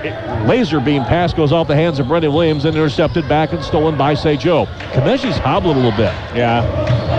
laser 0.45 0.81
beam 0.81 1.05
pass 1.05 1.33
goes 1.33 1.53
off 1.53 1.69
the 1.69 1.75
hands 1.75 1.99
of 1.99 2.09
Brendan 2.09 2.33
Williams 2.33 2.65
and 2.65 2.75
intercepted 2.75 3.29
back 3.29 3.53
and 3.53 3.63
stolen 3.63 3.97
by 3.97 4.13
St. 4.13 4.41
Joe. 4.41 4.65
Konieczny's 4.91 5.37
hobbling 5.37 5.77
a 5.77 5.79
little 5.79 5.97
bit. 5.97 6.13
Yeah. 6.35 6.65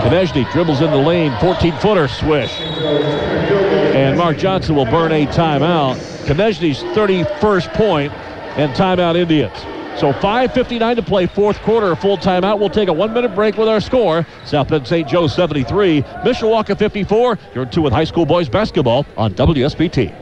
Konieczny 0.03 0.51
dribbles 0.51 0.81
in 0.81 0.91
the 0.91 0.97
lane, 0.97 1.31
14-footer 1.33 2.07
swish. 2.07 2.51
And 2.59 4.15
Mark 4.15 4.37
Johnson 4.37 4.75
will 4.75 4.85
burn 4.85 5.11
a 5.11 5.25
timeout. 5.25 5.95
Konieczny's 6.25 6.83
31st 6.95 7.73
point 7.73 8.13
and 8.57 8.71
timeout 8.73 9.15
Indians. 9.15 9.57
So 9.99 10.13
5.59 10.13 10.95
to 10.95 11.01
play, 11.01 11.27
fourth 11.27 11.59
quarter, 11.59 11.95
full 11.95 12.17
timeout. 12.17 12.59
We'll 12.59 12.69
take 12.69 12.89
a 12.89 12.93
one-minute 12.93 13.35
break 13.35 13.57
with 13.57 13.67
our 13.67 13.81
score. 13.81 14.25
South 14.45 14.69
Bend 14.69 14.87
St. 14.87 15.07
Joe 15.07 15.27
73, 15.27 16.01
Mishawaka 16.01 16.77
54. 16.77 17.37
You're 17.53 17.65
two 17.65 17.81
with 17.81 17.93
high 17.93 18.05
school 18.05 18.25
boys 18.25 18.49
basketball 18.49 19.05
on 19.17 19.33
WSBT. 19.33 20.15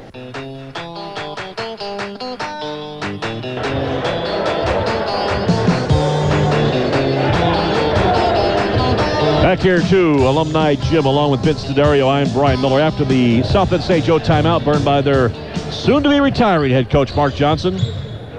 Back 9.42 9.60
here 9.60 9.82
to 9.82 10.14
Alumni 10.28 10.76
Gym 10.76 11.06
along 11.06 11.32
with 11.32 11.44
Vince 11.44 11.64
D'Addario. 11.64 12.10
I'm 12.10 12.32
Brian 12.34 12.60
Miller. 12.62 12.82
After 12.82 13.06
the 13.06 13.44
South 13.44 13.70
Bend 13.70 13.82
St. 13.82 14.04
Joe 14.04 14.20
timeout 14.20 14.66
burned 14.66 14.86
by 14.86 15.02
their 15.02 15.30
soon-to-be 15.72 16.20
retiring 16.20 16.72
head 16.72 16.90
coach 16.90 17.16
Mark 17.16 17.34
Johnson. 17.34 17.80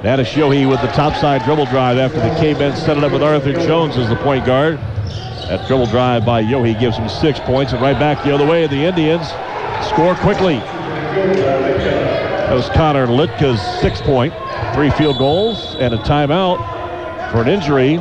That 0.02 0.18
is 0.18 0.28
Shohei 0.28 0.66
with 0.66 0.80
the 0.80 0.86
topside 0.88 1.44
dribble 1.44 1.66
drive 1.66 1.98
after 1.98 2.20
the 2.20 2.34
K-Men 2.40 2.74
set 2.74 2.96
it 2.96 3.04
up 3.04 3.12
with 3.12 3.22
Arthur 3.22 3.52
Jones 3.52 3.98
as 3.98 4.08
the 4.08 4.16
point 4.16 4.46
guard. 4.46 4.78
That 4.78 5.66
dribble 5.68 5.88
drive 5.88 6.24
by 6.24 6.42
Yohe 6.42 6.78
gives 6.80 6.96
him 6.96 7.06
six 7.06 7.38
points. 7.40 7.74
And 7.74 7.82
right 7.82 7.98
back 7.98 8.24
the 8.24 8.34
other 8.34 8.46
way, 8.46 8.66
the 8.66 8.82
Indians 8.82 9.28
score 9.86 10.14
quickly. 10.14 10.54
That 12.46 12.54
was 12.54 12.70
Connor 12.70 13.08
Litka's 13.08 13.60
six 13.82 14.00
point. 14.00 14.32
Three 14.74 14.88
field 14.88 15.18
goals 15.18 15.74
and 15.74 15.92
a 15.92 15.98
timeout 15.98 16.56
for 17.30 17.42
an 17.42 17.48
injury 17.48 17.98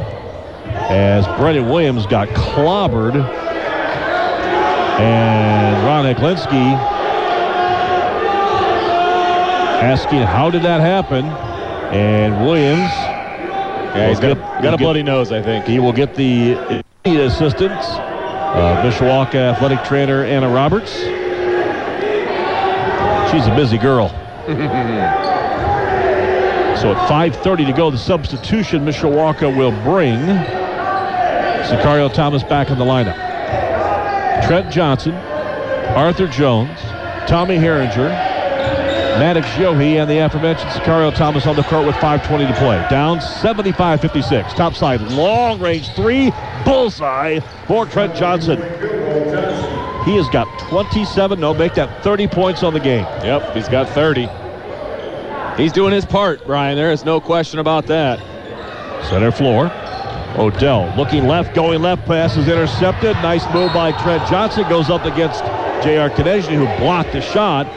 as 0.87 1.27
Brendan 1.37 1.67
Williams 1.67 2.07
got 2.07 2.29
clobbered. 2.29 3.15
And 5.01 5.85
Ron 5.85 6.05
Heklinski 6.05 6.77
asking 9.83 10.21
how 10.21 10.49
did 10.49 10.61
that 10.61 10.79
happen? 10.79 11.48
And 11.91 12.45
Williams 12.45 12.91
Yeah, 13.95 14.09
he's 14.09 14.19
got, 14.19 14.35
get- 14.37 14.63
got 14.63 14.73
a 14.73 14.77
bloody 14.77 15.03
nose, 15.03 15.31
I 15.31 15.41
think. 15.41 15.65
he 15.65 15.79
will 15.79 15.93
get 15.93 16.13
the 16.15 16.83
assistance 17.05 17.85
of 17.87 17.99
uh, 18.55 18.83
Mishawaka 18.83 19.35
athletic 19.53 19.83
trainer 19.83 20.23
Anna 20.23 20.49
Roberts. 20.49 20.91
She's 23.31 23.45
a 23.45 23.55
busy 23.55 23.77
girl. 23.77 24.09
so 26.79 26.91
at 26.93 27.09
5.30 27.09 27.67
to 27.67 27.73
go, 27.73 27.91
the 27.91 27.97
substitution 27.97 28.85
Mishawaka 28.85 29.55
will 29.55 29.71
bring 29.83 30.17
Sicario 31.67 32.11
Thomas 32.13 32.41
back 32.43 32.69
in 32.69 32.77
the 32.79 32.85
lineup. 32.85 33.15
Trent 34.47 34.71
Johnson, 34.71 35.13
Arthur 35.95 36.27
Jones, 36.27 36.79
Tommy 37.27 37.57
Herringer, 37.57 38.09
Maddox 39.19 39.47
Yohe, 39.57 40.01
and 40.01 40.09
the 40.09 40.19
aforementioned 40.19 40.69
Sicario 40.69 41.13
Thomas 41.13 41.45
on 41.45 41.57
the 41.57 41.63
court 41.63 41.85
with 41.85 41.95
5.20 41.95 42.47
to 42.47 42.53
play. 42.53 42.87
Down 42.89 43.19
75-56. 43.19 44.55
Top 44.55 44.73
side, 44.73 45.01
long 45.11 45.59
range 45.59 45.89
three, 45.89 46.31
bullseye 46.63 47.41
for 47.67 47.85
Trent 47.85 48.15
Johnson. 48.15 48.61
He 50.05 50.15
has 50.15 50.29
got 50.29 50.47
27, 50.69 51.37
no, 51.37 51.53
make 51.53 51.73
that 51.73 52.01
30 52.01 52.27
points 52.27 52.63
on 52.63 52.73
the 52.73 52.79
game. 52.79 53.03
Yep, 53.21 53.55
he's 53.55 53.67
got 53.67 53.89
30. 53.89 54.29
He's 55.61 55.73
doing 55.73 55.91
his 55.91 56.05
part, 56.05 56.45
Brian. 56.45 56.77
There 56.77 56.93
is 56.93 57.03
no 57.03 57.19
question 57.19 57.59
about 57.59 57.87
that. 57.87 58.19
Center 59.09 59.33
floor. 59.33 59.69
Odell 60.37 60.93
looking 60.95 61.27
left, 61.27 61.53
going 61.53 61.81
left, 61.81 62.05
pass 62.05 62.37
is 62.37 62.47
intercepted. 62.47 63.17
Nice 63.17 63.43
move 63.53 63.73
by 63.73 63.91
Trent 64.01 64.25
Johnson. 64.29 64.63
Goes 64.69 64.89
up 64.89 65.03
against 65.03 65.43
J.R. 65.83 66.09
Konieczny, 66.09 66.55
who 66.55 66.65
blocked 66.81 67.11
the 67.11 67.19
shot. 67.19 67.67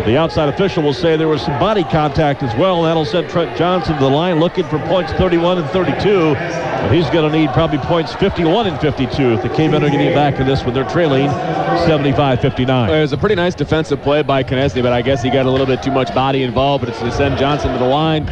The 0.00 0.16
outside 0.16 0.48
official 0.48 0.82
will 0.82 0.94
say 0.94 1.16
there 1.16 1.28
was 1.28 1.42
some 1.42 1.60
body 1.60 1.84
contact 1.84 2.42
as 2.42 2.52
well. 2.56 2.82
That'll 2.82 3.04
send 3.04 3.28
Trent 3.28 3.56
Johnson 3.56 3.94
to 3.94 4.00
the 4.00 4.08
line 4.08 4.40
looking 4.40 4.64
for 4.64 4.78
points 4.80 5.12
31 5.12 5.58
and 5.58 5.68
32. 5.70 6.34
But 6.34 6.92
he's 6.92 7.08
going 7.10 7.30
to 7.30 7.38
need 7.38 7.50
probably 7.50 7.78
points 7.78 8.12
51 8.14 8.66
and 8.66 8.80
52 8.80 9.34
if 9.34 9.42
the 9.42 9.48
K-Men 9.50 9.84
are 9.84 9.88
going 9.88 9.98
to 9.98 10.04
get 10.06 10.14
back 10.14 10.40
in 10.40 10.46
this 10.46 10.64
when 10.64 10.74
they're 10.74 10.88
trailing 10.88 11.28
75-59. 11.28 12.88
It 12.88 13.00
was 13.00 13.12
a 13.12 13.18
pretty 13.18 13.36
nice 13.36 13.54
defensive 13.54 14.02
play 14.02 14.22
by 14.22 14.42
Konieczny, 14.42 14.82
but 14.82 14.92
I 14.92 15.02
guess 15.02 15.22
he 15.22 15.30
got 15.30 15.46
a 15.46 15.50
little 15.50 15.66
bit 15.66 15.82
too 15.82 15.92
much 15.92 16.12
body 16.14 16.42
involved. 16.42 16.84
But 16.84 16.88
it's 16.88 17.00
to 17.00 17.12
send 17.12 17.38
Johnson 17.38 17.72
to 17.72 17.78
the 17.78 17.84
line 17.84 18.26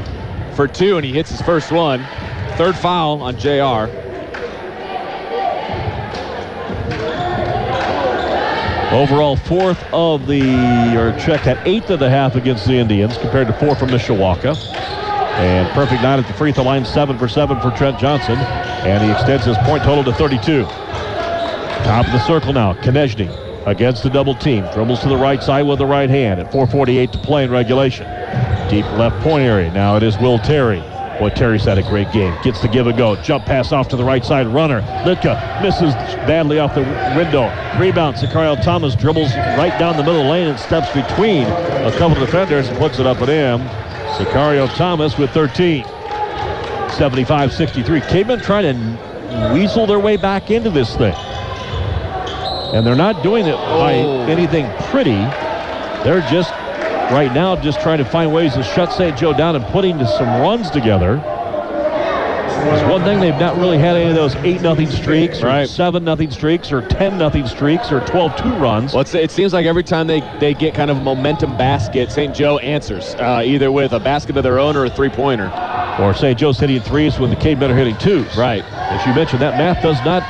for 0.57 0.67
two, 0.67 0.97
and 0.97 1.05
he 1.05 1.13
hits 1.13 1.31
his 1.31 1.43
first 1.43 1.71
one. 1.71 2.05
Third 2.57 2.75
foul 2.75 3.23
on 3.23 3.39
JR. 3.39 4.10
Overall, 8.93 9.37
fourth 9.37 9.81
of 9.93 10.27
the, 10.27 10.43
or 10.97 11.17
check 11.21 11.47
at 11.47 11.65
eighth 11.67 11.91
of 11.91 12.01
the 12.01 12.11
half 12.11 12.35
against 12.35 12.67
the 12.67 12.75
Indians 12.75 13.17
compared 13.19 13.47
to 13.47 13.53
four 13.53 13.77
from 13.77 13.91
Mishawaka. 13.91 14.57
And 15.39 15.69
perfect 15.71 16.03
nine 16.03 16.19
at 16.19 16.27
the 16.27 16.33
free 16.33 16.51
throw 16.51 16.65
line, 16.65 16.85
seven 16.85 17.17
for 17.17 17.29
seven 17.29 17.61
for 17.61 17.71
Trent 17.71 18.01
Johnson. 18.01 18.37
And 18.37 19.03
he 19.05 19.11
extends 19.11 19.45
his 19.45 19.57
point 19.59 19.85
total 19.85 20.03
to 20.03 20.13
32. 20.13 20.65
Top 21.85 22.05
of 22.05 22.13
the 22.13 22.19
circle 22.27 22.53
now, 22.53 22.75
Konieczny 22.75 23.31
against 23.67 24.03
the 24.03 24.11
double 24.11 24.35
team. 24.35 24.67
Dribbles 24.75 25.01
to 25.03 25.09
the 25.09 25.17
right 25.17 25.41
side 25.41 25.63
with 25.63 25.79
the 25.79 25.87
right 25.87 26.11
hand 26.11 26.41
at 26.41 26.51
4.48 26.51 27.13
to 27.13 27.19
play 27.19 27.45
in 27.45 27.51
regulation. 27.51 28.07
Deep 28.69 28.85
left 28.93 29.21
point 29.23 29.45
area. 29.45 29.73
Now 29.73 29.97
it 29.97 30.03
is 30.03 30.19
Will 30.19 30.39
Terry. 30.39 30.83
Boy, 31.21 31.29
Terry's 31.29 31.65
had 31.65 31.77
a 31.77 31.83
great 31.83 32.11
game. 32.13 32.35
Gets 32.43 32.63
the 32.63 32.69
give 32.69 32.87
and 32.87 32.97
go. 32.97 33.15
Jump 33.15 33.45
pass 33.45 33.73
off 33.73 33.89
to 33.89 33.97
the 33.97 34.05
right 34.05 34.25
side. 34.25 34.47
Runner. 34.47 34.81
Litka 35.05 35.61
misses 35.63 35.93
badly 36.27 36.59
off 36.59 36.75
the 36.75 36.81
window. 37.15 37.43
Rebound. 37.79 38.17
Sicario 38.17 38.57
Thomas 38.65 38.95
dribbles 38.95 39.31
right 39.59 39.79
down 39.79 39.99
the 39.99 40.03
middle 40.03 40.21
of 40.21 40.25
the 40.25 40.31
lane 40.33 40.49
and 40.49 40.59
steps 40.59 40.89
between 40.95 41.43
a 41.45 41.93
couple 41.99 42.17
of 42.17 42.21
defenders 42.27 42.69
and 42.69 42.79
puts 42.79 42.99
it 42.99 43.07
up 43.07 43.21
and 43.21 43.29
in. 43.29 43.61
Sicario 44.17 44.67
Thomas 44.77 45.19
with 45.19 45.29
13. 45.33 45.85
75-63. 45.85 48.09
K-Men 48.09 48.41
trying 48.41 48.65
to 48.65 48.75
weasel 49.55 49.87
their 49.87 50.01
way 50.01 50.17
back 50.17 50.51
into 50.51 50.71
this 50.71 50.97
thing. 50.97 51.15
And 52.75 52.87
they're 52.87 52.97
not 52.97 53.23
doing 53.23 53.47
it 53.47 53.57
by 53.57 53.97
Oh. 53.97 54.23
anything 54.27 54.67
pretty. 54.91 55.19
They're 56.03 56.23
just 56.31 56.51
right 57.11 57.33
now 57.35 57.57
just 57.57 57.81
trying 57.81 57.99
to 57.99 58.05
find 58.05 58.33
ways 58.33 58.55
to 58.55 58.63
shut 58.63 58.93
St. 58.93 59.17
Joe 59.19 59.33
down 59.33 59.57
and 59.57 59.65
putting 59.67 59.99
some 60.07 60.41
runs 60.41 60.71
together. 60.71 61.23
It's 62.63 62.83
one 62.91 63.03
thing 63.05 63.21
they've 63.21 63.35
not 63.41 63.57
really 63.57 63.79
had 63.79 63.97
any 63.97 64.11
of 64.11 64.15
those 64.17 64.37
8 64.37 64.61
nothing 64.61 64.91
streaks 64.91 65.43
or 65.43 65.47
Right. 65.47 65.69
7 65.69 66.05
nothing 66.05 66.31
streaks 66.31 66.71
or 66.71 66.83
10 66.83 67.17
nothing 67.17 67.47
streaks 67.47 67.91
or 67.91 68.01
12-2 68.03 68.61
runs. 68.61 68.93
Well, 68.93 69.03
it 69.15 69.31
seems 69.31 69.55
like 69.55 69.65
every 69.65 69.83
time 69.83 70.07
they, 70.07 70.21
they 70.41 70.53
get 70.53 70.75
kind 70.75 70.91
of 70.91 70.99
a 70.99 71.01
momentum 71.01 71.57
basket, 71.57 72.13
St. 72.13 72.35
Joe 72.35 72.59
answers, 72.59 73.15
uh, 73.15 73.43
either 73.45 73.73
with 73.73 73.93
a 73.93 73.99
basket 74.01 74.37
of 74.37 74.43
their 74.43 74.59
own 74.59 74.77
or 74.77 74.85
a 74.85 74.91
three-pointer. 74.91 75.51
Or 76.01 76.13
St. 76.13 76.39
Joe's 76.39 76.59
hitting 76.61 76.81
threes 76.83 77.19
when 77.19 77.31
the 77.31 77.37
K-Men 77.37 77.71
are 77.71 77.75
hitting 77.77 77.97
twos. 77.97 78.37
Right. 78.37 78.63
As 78.73 79.05
you 79.07 79.15
mentioned, 79.15 79.41
that 79.41 79.57
math 79.57 79.83
does 79.83 79.99
not 80.05 80.23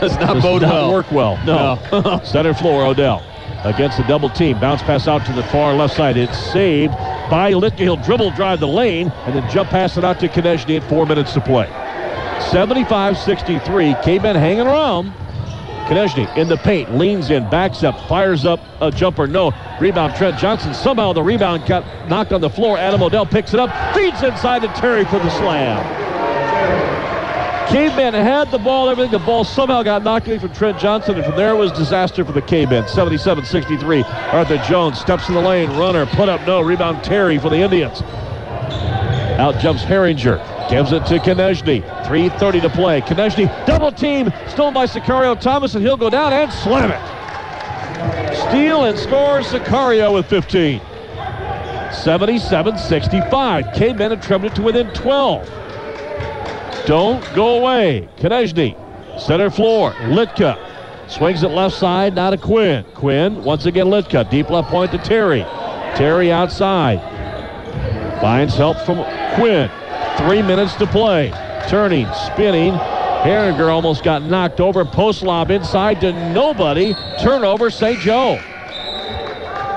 Does 0.00 0.16
not 0.18 0.34
does 0.34 0.42
bode 0.42 0.62
not 0.62 0.72
well. 0.72 0.92
work 0.92 1.10
well. 1.12 1.38
No. 1.46 2.20
Center 2.24 2.52
floor, 2.52 2.84
Odell. 2.84 3.22
Against 3.64 3.96
the 3.96 4.04
double 4.04 4.28
team. 4.28 4.60
Bounce 4.60 4.82
pass 4.82 5.08
out 5.08 5.26
to 5.26 5.32
the 5.32 5.42
far 5.44 5.74
left 5.74 5.96
side. 5.96 6.16
It's 6.16 6.38
saved 6.52 6.92
by 7.30 7.52
Litka. 7.52 7.78
He'll 7.78 7.96
dribble 7.96 8.30
drive 8.32 8.60
the 8.60 8.68
lane 8.68 9.10
and 9.24 9.34
then 9.34 9.50
jump 9.50 9.70
pass 9.70 9.96
it 9.96 10.04
out 10.04 10.20
to 10.20 10.28
Konieczny 10.28 10.80
at 10.80 10.88
four 10.88 11.06
minutes 11.06 11.32
to 11.34 11.40
play. 11.40 11.66
75-63. 12.50 14.02
K-Men 14.02 14.36
hanging 14.36 14.66
around. 14.66 15.12
Konieczny 15.86 16.36
in 16.36 16.48
the 16.48 16.56
paint, 16.56 16.96
leans 16.96 17.30
in, 17.30 17.48
backs 17.48 17.84
up, 17.84 18.08
fires 18.08 18.44
up 18.44 18.60
a 18.80 18.90
jumper. 18.90 19.28
No. 19.28 19.52
Rebound, 19.80 20.16
Trent 20.16 20.36
Johnson. 20.38 20.74
Somehow 20.74 21.12
the 21.12 21.22
rebound 21.22 21.64
got 21.66 21.84
knocked 22.08 22.32
on 22.32 22.40
the 22.40 22.50
floor. 22.50 22.76
Adam 22.76 23.02
Odell 23.02 23.24
picks 23.24 23.54
it 23.54 23.60
up, 23.60 23.94
feeds 23.94 24.22
inside 24.22 24.62
to 24.62 24.68
Terry 24.68 25.04
for 25.04 25.18
the 25.18 25.30
slam. 25.30 26.05
Caveman 27.68 28.14
had 28.14 28.50
the 28.52 28.58
ball, 28.58 28.88
everything. 28.88 29.10
The 29.10 29.18
ball 29.18 29.42
somehow 29.42 29.82
got 29.82 30.04
knocked 30.04 30.28
away 30.28 30.38
from 30.38 30.52
Trent 30.52 30.78
Johnson, 30.78 31.16
and 31.16 31.24
from 31.24 31.36
there 31.36 31.56
was 31.56 31.72
disaster 31.72 32.24
for 32.24 32.32
the 32.32 32.40
Cavemen. 32.42 32.84
77-63. 32.84 34.04
Arthur 34.32 34.58
Jones 34.58 35.00
steps 35.00 35.28
in 35.28 35.34
the 35.34 35.40
lane. 35.40 35.68
Runner, 35.76 36.06
put 36.06 36.28
up, 36.28 36.46
no. 36.46 36.60
Rebound 36.60 37.02
Terry 37.02 37.38
for 37.38 37.50
the 37.50 37.56
Indians. 37.56 38.02
Out 39.38 39.58
jumps 39.58 39.82
Herringer. 39.82 40.38
Gives 40.70 40.92
it 40.92 41.04
to 41.06 41.18
Konieczny. 41.18 41.82
3.30 42.04 42.62
to 42.62 42.68
play. 42.68 43.00
Konieczny, 43.00 43.48
double 43.66 43.90
team. 43.90 44.32
Stolen 44.48 44.72
by 44.72 44.86
Sicario 44.86 45.38
Thomas, 45.38 45.74
and 45.74 45.84
he'll 45.84 45.96
go 45.96 46.08
down 46.08 46.32
and 46.32 46.52
slam 46.52 46.92
it. 46.92 47.00
Steal 48.48 48.84
and 48.84 48.96
score 48.98 49.40
Sicario 49.40 50.14
with 50.14 50.26
15. 50.26 50.80
77-65. 51.90 53.74
Cavemen 53.74 54.10
have 54.12 54.24
trimmed 54.24 54.44
it 54.44 54.54
to 54.54 54.62
within 54.62 54.88
12. 54.92 55.65
Don't 56.86 57.20
go 57.34 57.58
away. 57.58 58.08
Konieczny, 58.16 58.76
center 59.20 59.50
floor. 59.50 59.90
Litka 59.92 60.56
swings 61.10 61.42
it 61.42 61.48
left 61.48 61.74
side, 61.74 62.14
now 62.14 62.30
to 62.30 62.38
Quinn. 62.38 62.84
Quinn, 62.94 63.42
once 63.42 63.66
again, 63.66 63.86
Litka. 63.86 64.30
Deep 64.30 64.50
left 64.50 64.68
point 64.68 64.92
to 64.92 64.98
Terry. 64.98 65.40
Terry 65.96 66.30
outside. 66.30 67.00
Finds 68.20 68.54
help 68.54 68.78
from 68.78 68.98
Quinn. 69.34 69.68
Three 70.16 70.42
minutes 70.42 70.76
to 70.76 70.86
play. 70.86 71.30
Turning, 71.68 72.06
spinning. 72.12 72.74
Herringer 72.74 73.68
almost 73.68 74.04
got 74.04 74.22
knocked 74.22 74.60
over. 74.60 74.84
Post 74.84 75.22
lob 75.22 75.50
inside 75.50 76.00
to 76.02 76.12
nobody. 76.32 76.94
Turnover, 77.20 77.68
St. 77.68 77.98
Joe. 77.98 78.40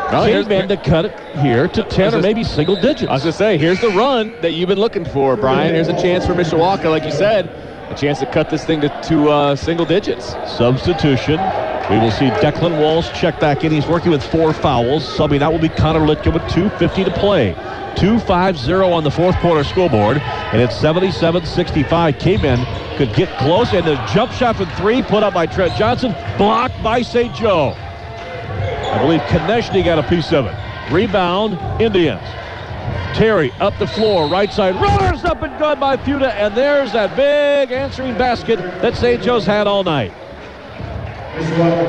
Here's- 0.10 0.48
Cavemen 0.48 0.68
to 0.70 0.78
cut 0.78 1.06
it 1.06 1.14
here 1.42 1.68
to 1.68 1.84
10 1.84 2.16
or 2.16 2.22
maybe 2.22 2.44
single 2.44 2.76
digits. 2.76 3.10
I 3.10 3.14
was 3.14 3.24
going 3.24 3.32
to 3.32 3.38
say, 3.38 3.58
here's 3.58 3.80
the 3.80 3.90
run 3.90 4.34
that 4.42 4.54
you've 4.54 4.70
been 4.70 4.80
looking 4.80 5.06
for, 5.06 5.36
Brian. 5.36 5.74
Here's 5.74 5.88
a 5.88 6.02
chance 6.02 6.26
for 6.26 6.34
Mishawaka, 6.34 6.90
like 6.90 7.04
you 7.04 7.12
said, 7.12 7.48
a 7.90 7.96
chance 7.96 8.20
to 8.20 8.26
cut 8.26 8.50
this 8.50 8.66
thing 8.66 8.82
to, 8.82 8.90
to 9.04 9.30
uh, 9.30 9.56
single 9.56 9.86
digits. 9.86 10.36
Substitution. 10.58 11.40
We 11.90 11.98
will 11.98 12.12
see 12.12 12.30
Declan 12.30 12.80
Walsh 12.80 13.10
check 13.20 13.40
back 13.40 13.64
in. 13.64 13.72
He's 13.72 13.88
working 13.88 14.12
with 14.12 14.24
four 14.24 14.54
fouls. 14.54 15.04
Subbing 15.18 15.40
that 15.40 15.52
will 15.52 15.60
be 15.60 15.70
Connor 15.70 16.02
Litka 16.02 16.32
with 16.32 16.44
2.50 16.44 17.06
to 17.06 17.12
play. 17.12 17.54
2-5-0 17.96 18.94
on 18.94 19.04
the 19.04 19.10
fourth 19.10 19.36
quarter 19.38 19.64
scoreboard. 19.64 20.18
And 20.18 20.62
it's 20.62 20.76
77-65. 20.76 22.20
Cavemen 22.20 22.60
could 22.98 23.14
get 23.16 23.36
close. 23.40 23.74
And 23.74 23.88
the 23.88 23.96
jump 24.14 24.32
shot 24.34 24.56
from 24.58 24.68
three 24.72 25.02
put 25.02 25.24
up 25.24 25.34
by 25.34 25.48
Trent 25.48 25.76
Johnson. 25.78 26.14
Blocked 26.38 26.82
by 26.84 27.02
St. 27.02 27.34
Joe. 27.36 27.76
I 28.92 28.98
believe 29.02 29.22
Konieczny 29.22 29.86
got 29.86 30.00
a 30.00 30.04
piece 30.04 30.34
of 30.34 30.48
it. 30.48 30.56
Rebound, 30.92 31.82
Indians. 31.82 32.22
Terry 33.16 33.52
up 33.60 33.78
the 33.78 33.86
floor, 33.86 34.28
right 34.28 34.52
side. 34.52 34.76
Runners 34.76 35.24
up 35.24 35.42
and 35.44 35.58
good 35.60 35.80
by 35.80 35.96
Fuda. 35.98 36.34
And 36.34 36.56
there's 36.56 36.94
that 36.94 37.16
big 37.16 37.72
answering 37.72 38.18
basket 38.18 38.58
that 38.82 38.96
St. 38.96 39.22
Joe's 39.22 39.46
had 39.46 39.68
all 39.68 39.84
night. 39.84 40.12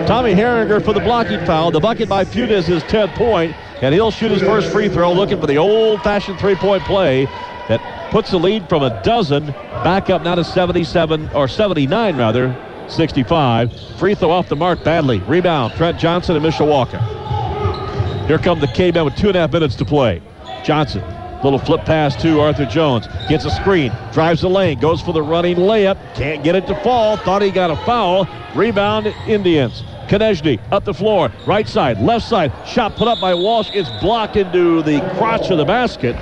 Tommy 0.06 0.34
Herringer 0.34 0.84
for 0.84 0.92
the 0.92 1.00
blocking 1.00 1.44
foul. 1.46 1.70
The 1.70 1.80
bucket 1.80 2.08
by 2.08 2.24
Fuda 2.24 2.54
is 2.54 2.66
his 2.66 2.82
10th 2.84 3.14
point, 3.14 3.56
and 3.80 3.94
he'll 3.94 4.10
shoot 4.10 4.30
his 4.30 4.42
first 4.42 4.70
free 4.70 4.88
throw 4.88 5.12
looking 5.12 5.40
for 5.40 5.46
the 5.46 5.56
old-fashioned 5.56 6.38
three-point 6.38 6.82
play 6.84 7.24
that 7.68 8.10
puts 8.10 8.30
the 8.30 8.38
lead 8.38 8.68
from 8.68 8.82
a 8.82 9.02
dozen 9.02 9.46
back 9.82 10.10
up 10.10 10.22
now 10.22 10.34
to 10.34 10.44
77, 10.44 11.30
or 11.34 11.48
79 11.48 12.16
rather, 12.16 12.54
65. 12.90 13.72
Free 13.98 14.14
throw 14.14 14.30
off 14.30 14.48
the 14.48 14.56
mark 14.56 14.82
badly. 14.84 15.18
Rebound, 15.20 15.72
Trent 15.74 15.98
Johnson 15.98 16.36
and 16.36 16.44
Mishawaka. 16.44 18.26
Here 18.26 18.38
come 18.38 18.60
the 18.60 18.68
K-Men 18.68 19.04
with 19.04 19.16
two 19.16 19.28
and 19.28 19.36
a 19.36 19.40
half 19.40 19.52
minutes 19.52 19.74
to 19.76 19.84
play. 19.84 20.22
Johnson, 20.64 21.02
little 21.42 21.58
flip 21.58 21.84
pass 21.84 22.14
to 22.22 22.40
Arthur 22.40 22.66
Jones. 22.66 23.06
Gets 23.28 23.44
a 23.44 23.50
screen, 23.50 23.92
drives 24.12 24.42
the 24.42 24.50
lane, 24.50 24.78
goes 24.78 25.00
for 25.00 25.12
the 25.12 25.22
running 25.22 25.56
layup. 25.56 25.98
Can't 26.14 26.44
get 26.44 26.54
it 26.54 26.66
to 26.66 26.80
fall. 26.82 27.16
Thought 27.16 27.42
he 27.42 27.50
got 27.50 27.70
a 27.70 27.76
foul. 27.84 28.28
Rebound, 28.54 29.06
Indians. 29.26 29.82
Konieczny 30.08 30.60
up 30.72 30.84
the 30.84 30.92
floor, 30.92 31.30
right 31.46 31.68
side, 31.68 32.00
left 32.00 32.26
side. 32.26 32.52
Shot 32.66 32.96
put 32.96 33.06
up 33.06 33.20
by 33.20 33.32
Walsh. 33.32 33.70
It's 33.72 33.88
blocked 34.00 34.36
into 34.36 34.82
the 34.82 34.98
crotch 35.16 35.50
of 35.50 35.58
the 35.58 35.64
basket. 35.64 36.16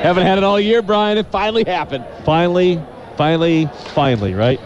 Haven't 0.00 0.24
had 0.24 0.38
it 0.38 0.44
all 0.44 0.60
year, 0.60 0.80
Brian. 0.80 1.18
It 1.18 1.26
finally 1.26 1.64
happened. 1.66 2.04
Finally, 2.24 2.80
finally, 3.20 3.68
finally, 3.92 4.32
right? 4.32 4.58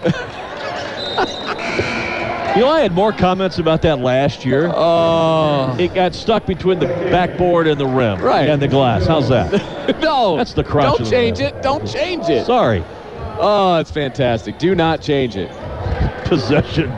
you 2.54 2.60
know, 2.62 2.68
I 2.68 2.82
had 2.82 2.92
more 2.92 3.12
comments 3.12 3.58
about 3.58 3.82
that 3.82 3.98
last 3.98 4.44
year. 4.44 4.70
Oh. 4.72 5.76
It 5.76 5.92
got 5.92 6.14
stuck 6.14 6.46
between 6.46 6.78
the 6.78 6.86
backboard 6.86 7.66
and 7.66 7.80
the 7.80 7.86
rim. 7.86 8.20
Right. 8.20 8.48
And 8.48 8.62
the 8.62 8.68
glass. 8.68 9.06
How's 9.06 9.28
that? 9.30 9.50
no. 10.00 10.36
That's 10.36 10.54
the 10.54 10.62
crotch 10.62 10.98
Don't 10.98 11.10
change 11.10 11.40
it. 11.40 11.62
Don't 11.62 11.84
change 11.84 12.28
it. 12.28 12.46
Sorry. 12.46 12.84
Oh, 13.40 13.78
it's 13.80 13.90
fantastic. 13.90 14.60
Do 14.60 14.76
not 14.76 15.00
change 15.00 15.36
it. 15.36 15.50
Possession 16.26 16.92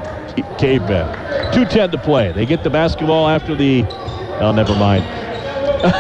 cavemen. 0.59 1.09
2.10 1.55 1.93
to 1.93 1.97
play. 1.97 2.33
They 2.33 2.45
get 2.45 2.65
the 2.65 2.71
basketball 2.71 3.29
after 3.29 3.55
the. 3.55 3.87
Oh, 4.41 4.53
never 4.55 4.75
mind. 4.75 5.05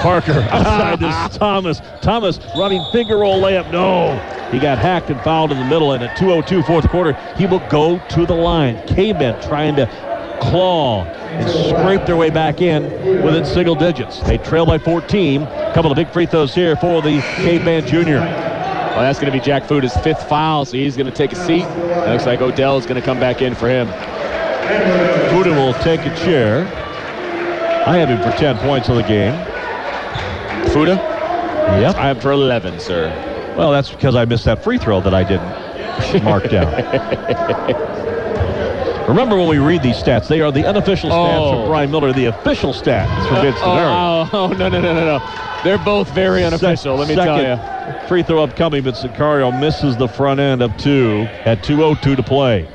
Parker 0.03 0.47
outside 0.51 1.01
this 1.01 1.37
Thomas. 1.37 1.81
Thomas 2.01 2.39
running 2.57 2.85
finger 2.93 3.19
roll 3.19 3.41
layup. 3.41 3.71
No. 3.71 4.17
He 4.51 4.59
got 4.59 4.79
hacked 4.79 5.11
and 5.11 5.21
fouled 5.23 5.53
in 5.53 5.59
the 5.59 5.65
middle. 5.65 5.93
And 5.93 6.05
at 6.05 6.17
2.02 6.17 6.67
fourth 6.67 6.89
quarter, 6.89 7.13
he 7.37 7.47
will 7.47 7.67
go 7.69 7.99
to 8.11 8.27
the 8.27 8.35
line. 8.35 8.87
Cavemen 8.87 9.41
trying 9.43 9.77
to 9.77 9.87
claw 10.41 11.05
and 11.05 11.51
scrape 11.51 12.07
their 12.07 12.17
way 12.17 12.31
back 12.31 12.61
in 12.61 12.85
within 13.23 13.45
single 13.45 13.75
digits. 13.75 14.21
They 14.21 14.39
trail 14.39 14.67
by 14.67 14.79
14. 14.79 15.43
A 15.43 15.73
couple 15.75 15.91
of 15.91 15.97
big 15.97 16.11
free 16.11 16.27
throws 16.27 16.55
here 16.55 16.77
for 16.77 17.03
the 17.03 17.21
Caveman 17.37 17.87
Junior. 17.87 18.21
Well, 18.21 19.01
that's 19.05 19.19
going 19.19 19.31
to 19.31 19.39
be 19.39 19.45
Jack 19.45 19.65
Fuda's 19.65 19.97
fifth 19.99 20.27
foul, 20.29 20.65
so 20.65 20.77
he's 20.77 20.97
going 20.97 21.07
to 21.07 21.13
take 21.13 21.33
a 21.33 21.37
seat. 21.37 21.65
It 21.65 22.09
looks 22.11 22.25
like 22.25 22.41
Odell 22.41 22.79
is 22.79 22.87
going 22.87 22.99
to 22.99 23.05
come 23.05 23.21
back 23.21 23.43
in 23.43 23.55
for 23.55 23.69
him. 23.69 23.89
Fuda 25.31 25.51
will 25.51 25.75
take 25.75 26.01
a 26.01 26.17
chair. 26.17 26.61
I 27.87 27.99
have 27.99 28.09
him 28.09 28.23
for 28.23 28.37
10 28.39 28.57
points 28.59 28.89
of 28.89 28.97
the 28.97 29.03
game. 29.03 29.35
Fuda? 30.73 30.95
Yep. 31.81 31.97
I 31.97 32.11
am 32.11 32.21
for 32.21 32.33
11, 32.33 32.81
sir. 32.81 33.09
Well, 33.57 33.73
that's 33.73 33.91
because 33.91 34.15
I 34.15 34.25
missed 34.25 34.45
that 34.45 34.63
free 34.63 34.79
throw 34.79 35.01
that 35.01 35.15
I 35.15 35.25
didn't 35.25 36.25
mark 36.25 36.49
down. 36.51 36.67
Remember 39.09 39.37
when 39.37 39.49
we 39.49 39.59
read 39.59 39.83
these 39.83 39.97
stats, 39.97 40.27
they 40.29 40.41
are 40.41 40.51
the 40.51 40.67
unofficial 40.67 41.11
stats 41.11 41.39
Oh. 41.39 41.53
from 41.61 41.69
Brian 41.69 41.91
Miller, 41.93 42.13
the 42.13 42.25
official 42.27 42.73
stats 42.73 43.29
from 43.29 43.41
Vince 43.43 43.57
oh, 43.61 43.77
D'Addario. 43.77 44.29
oh, 44.33 44.33
oh, 44.33 44.47
no, 44.49 44.69
no, 44.69 44.81
no, 44.81 44.95
no, 44.95 45.19
no. 45.19 45.61
They're 45.63 45.79
both 45.79 46.11
very 46.11 46.45
unofficial, 46.45 46.97
let 46.97 47.09
me 47.09 47.15
tell 47.15 47.41
you. 47.41 47.51
you. 47.51 48.09
Free 48.09 48.23
throw 48.25 48.43
upcoming, 48.43 48.83
but 48.83 48.95
Sicario 48.95 49.59
misses 49.59 49.97
the 49.97 50.09
front 50.09 50.41
end 50.41 50.61
of 50.61 50.77
two 50.77 51.27
at 51.45 51.63
2.02 51.63 52.17
to 52.17 52.23
play. 52.23 52.69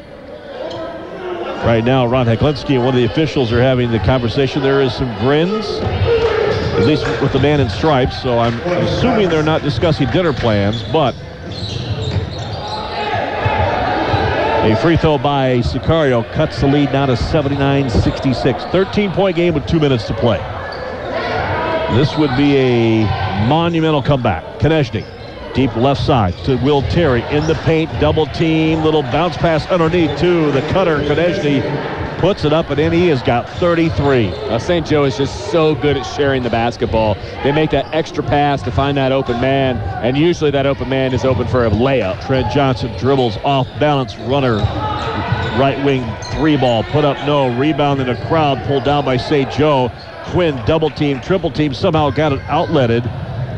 Right 1.66 1.84
now, 1.84 2.08
Ron 2.08 2.26
Heklinski 2.26 2.72
and 2.76 2.80
one 2.86 2.90
of 2.90 2.96
the 2.96 3.06
officials 3.06 3.52
are 3.52 3.62
having 3.62 3.92
the 3.92 4.00
conversation. 4.00 4.64
There 4.64 4.82
is 4.82 4.94
some 4.94 5.14
grins, 5.20 5.66
at 6.82 6.88
least 6.88 7.06
with 7.22 7.32
the 7.32 7.40
man 7.40 7.60
in 7.60 7.70
stripes, 7.70 8.20
so 8.24 8.40
I'm 8.40 8.60
assuming 8.62 9.30
they're 9.30 9.44
not 9.44 9.62
discussing 9.62 10.10
dinner 10.10 10.34
plans, 10.34 10.82
but 10.92 11.14
a 14.64 14.76
free 14.82 14.98
throw 14.98 15.20
by 15.20 15.60
Sicario 15.60 16.30
cuts 16.34 16.60
the 16.60 16.66
lead 16.66 16.92
down 16.92 17.10
to 17.10 17.14
79-66. 17.14 18.72
13-point 18.72 19.36
game 19.36 19.54
with 19.54 19.68
two 19.68 19.80
minutes 19.80 20.08
to 20.08 20.16
play. 20.16 20.40
This 21.96 22.18
would 22.18 22.36
be 22.36 22.58
a 22.58 23.04
monumental 23.48 24.02
comeback. 24.02 24.44
Konieczny, 24.60 25.06
deep 25.54 25.76
left 25.76 26.02
side 26.02 26.34
to 26.46 26.56
Will 26.58 26.82
Terry 26.84 27.22
in 27.30 27.46
the 27.46 27.56
paint, 27.64 27.92
double 28.00 28.26
team, 28.26 28.82
little 28.82 29.04
bounce 29.04 29.38
pass 29.38 29.68
underneath 29.68 30.18
to 30.20 30.52
the 30.52 30.62
cutter. 30.70 30.98
Konieczny 31.02 32.01
puts 32.22 32.46
it 32.46 32.54
up 32.54 32.70
and 32.70 32.80
in. 32.80 32.92
He 32.94 33.08
has 33.08 33.24
got 33.24 33.50
33. 33.50 34.28
Uh, 34.28 34.60
St. 34.60 34.86
Joe 34.86 35.06
is 35.06 35.18
just 35.18 35.52
so 35.52 35.74
good 35.74 35.98
at 35.98 36.04
sharing 36.04 36.44
the 36.44 36.52
basketball. 36.52 37.16
They 37.44 37.52
make 37.52 37.72
that 37.72 37.92
extra 37.96 38.24
pass 38.24 38.62
to 38.62 38.72
find 38.72 38.96
that 38.98 39.12
open 39.12 39.42
man, 39.42 39.78
and 40.06 40.16
usually 40.16 40.52
that 40.52 40.68
open 40.68 40.88
man 40.88 41.16
is 41.16 41.26
open 41.26 41.48
for 41.48 41.66
a 41.66 41.72
layup. 41.72 42.24
Trent 42.28 42.54
Johnson 42.54 42.96
dribbles 43.00 43.38
off 43.38 43.68
balance 43.80 44.16
runner. 44.18 44.58
Right 45.58 45.84
wing 45.84 46.06
three 46.34 46.58
ball 46.58 46.84
put 46.84 47.04
up 47.04 47.18
no 47.26 47.58
rebound 47.58 48.00
in 48.00 48.08
a 48.08 48.28
crowd 48.28 48.64
pulled 48.68 48.84
down 48.84 49.04
by 49.04 49.18
St. 49.18 49.52
Joe. 49.52 49.92
Quinn 50.26 50.56
double 50.68 50.92
team, 50.92 51.20
triple 51.22 51.50
team 51.50 51.74
somehow 51.74 52.12
got 52.12 52.34
it 52.34 52.40
outletted. 52.42 53.04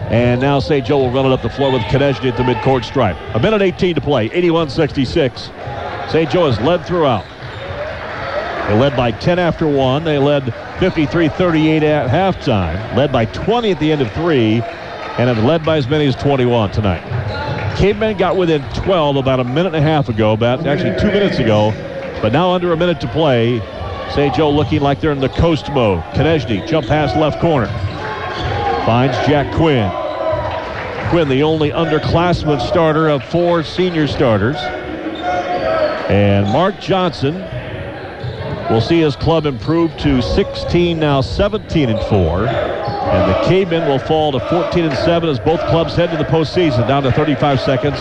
And 0.10 0.40
now 0.40 0.60
St. 0.60 0.86
Joe 0.86 1.00
will 1.00 1.12
run 1.12 1.26
it 1.26 1.34
up 1.34 1.42
the 1.42 1.50
floor 1.50 1.72
with 1.74 1.82
Konieczny 1.84 2.32
at 2.32 2.38
the 2.38 2.44
midcourt 2.44 2.86
stripe. 2.86 3.18
A 3.36 3.40
minute 3.40 3.62
18 3.62 3.96
to 3.96 4.02
play, 4.02 4.30
81-66. 4.30 6.10
St. 6.10 6.30
Joe 6.32 6.50
has 6.50 6.60
led 6.62 6.86
throughout. 6.86 7.26
They 8.68 8.80
led 8.80 8.96
by 8.96 9.12
10 9.12 9.40
after 9.40 9.68
one. 9.68 10.04
They 10.04 10.18
led 10.18 10.44
53-38 10.44 11.82
at 11.84 12.10
halftime. 12.10 12.96
Led 12.96 13.12
by 13.12 13.26
20 13.26 13.72
at 13.72 13.80
the 13.80 13.92
end 13.92 14.02
of 14.02 14.12
three. 14.14 14.62
And 15.18 15.30
have 15.30 15.44
led 15.44 15.66
by 15.66 15.78
as 15.78 15.88
many 15.88 16.08
as 16.08 16.16
21 16.16 16.72
tonight. 16.72 17.02
Cavemen 17.78 18.18
got 18.18 18.38
within 18.38 18.64
12 18.74 19.18
about 19.18 19.40
a 19.40 19.44
minute 19.44 19.76
and 19.76 19.76
a 19.76 19.82
half 19.82 20.08
ago, 20.08 20.34
about 20.34 20.66
actually 20.66 21.00
two 21.00 21.08
minutes 21.08 21.40
ago. 21.40 21.72
But 22.22 22.32
now 22.32 22.52
under 22.52 22.72
a 22.72 22.78
minute 22.78 23.02
to 23.02 23.08
play. 23.08 23.60
St. 24.12 24.34
Joe 24.34 24.50
looking 24.50 24.82
like 24.82 25.02
they're 25.02 25.12
in 25.12 25.20
the 25.20 25.30
coast 25.30 25.72
mode. 25.72 26.02
Konieczny, 26.14 26.66
jump 26.68 26.88
pass 26.88 27.16
left 27.16 27.42
corner. 27.42 27.68
Finds 28.86 29.16
Jack 29.28 29.54
Quinn. 29.56 29.92
Quinn, 31.10 31.28
the 31.30 31.44
only 31.44 31.72
underclassman 31.72 32.62
starter 32.62 33.10
of 33.10 33.24
four 33.26 33.64
senior 33.64 34.08
starters. 34.08 34.58
And 36.10 36.46
Mark 36.48 36.80
Johnson 36.80 37.36
will 38.70 38.82
see 38.82 39.00
his 39.00 39.16
club 39.16 39.46
improve 39.46 39.96
to 39.98 40.22
16, 40.22 41.00
now 41.00 41.22
17 41.22 41.90
and 41.90 42.00
4. 42.08 42.48
And 42.48 43.32
the 43.32 43.48
Cavemen 43.48 43.88
will 43.88 44.00
fall 44.00 44.32
to 44.32 44.40
14 44.50 44.86
and 44.86 44.98
7 44.98 45.30
as 45.30 45.40
both 45.40 45.60
clubs 45.68 45.96
head 45.96 46.12
to 46.12 46.18
the 46.18 46.24
postseason, 46.24 46.88
down 46.88 47.04
to 47.04 47.12
35 47.12 47.60
seconds. 47.60 47.98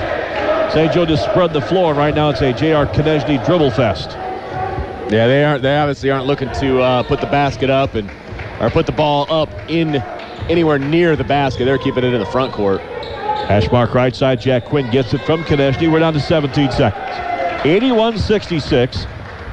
St. 0.73 0.93
Joe 0.93 1.05
just 1.05 1.25
spread 1.25 1.53
the 1.53 1.61
floor, 1.61 1.91
and 1.91 1.99
right 1.99 2.15
now 2.15 2.31
it's 2.31 2.41
a 2.41 2.53
J.R. 2.53 2.87
Konieczny 2.87 3.45
dribble 3.45 3.73
fest. 3.73 4.13
Yeah, 5.13 5.27
they 5.27 5.45
aren't. 5.45 5.63
They 5.63 5.77
obviously 5.77 6.11
aren't 6.11 6.27
looking 6.27 6.51
to 6.61 6.81
uh, 6.81 7.03
put 7.03 7.21
the 7.21 7.27
basket 7.27 7.69
up 7.69 7.95
and 7.95 8.11
or 8.61 8.71
put 8.71 8.87
the 8.87 8.93
ball 8.93 9.31
up 9.31 9.51
in 9.69 9.97
anywhere 10.49 10.79
near 10.79 11.17
the 11.17 11.25
basket. 11.25 11.67
They're 11.67 11.77
keeping 11.77 12.05
it 12.05 12.15
in 12.15 12.21
the 12.21 12.27
front 12.27 12.53
court. 12.53 12.81
Hash 12.81 13.71
mark 13.71 13.93
right 13.93 14.15
side. 14.15 14.41
Jack 14.41 14.65
Quinn 14.65 14.91
gets 14.91 15.13
it 15.13 15.21
from 15.27 15.43
Konieczny. 15.45 15.93
We're 15.93 15.99
down 15.99 16.15
to 16.15 16.21
17 16.21 16.71
seconds. 16.71 17.05
81-66. 17.65 19.07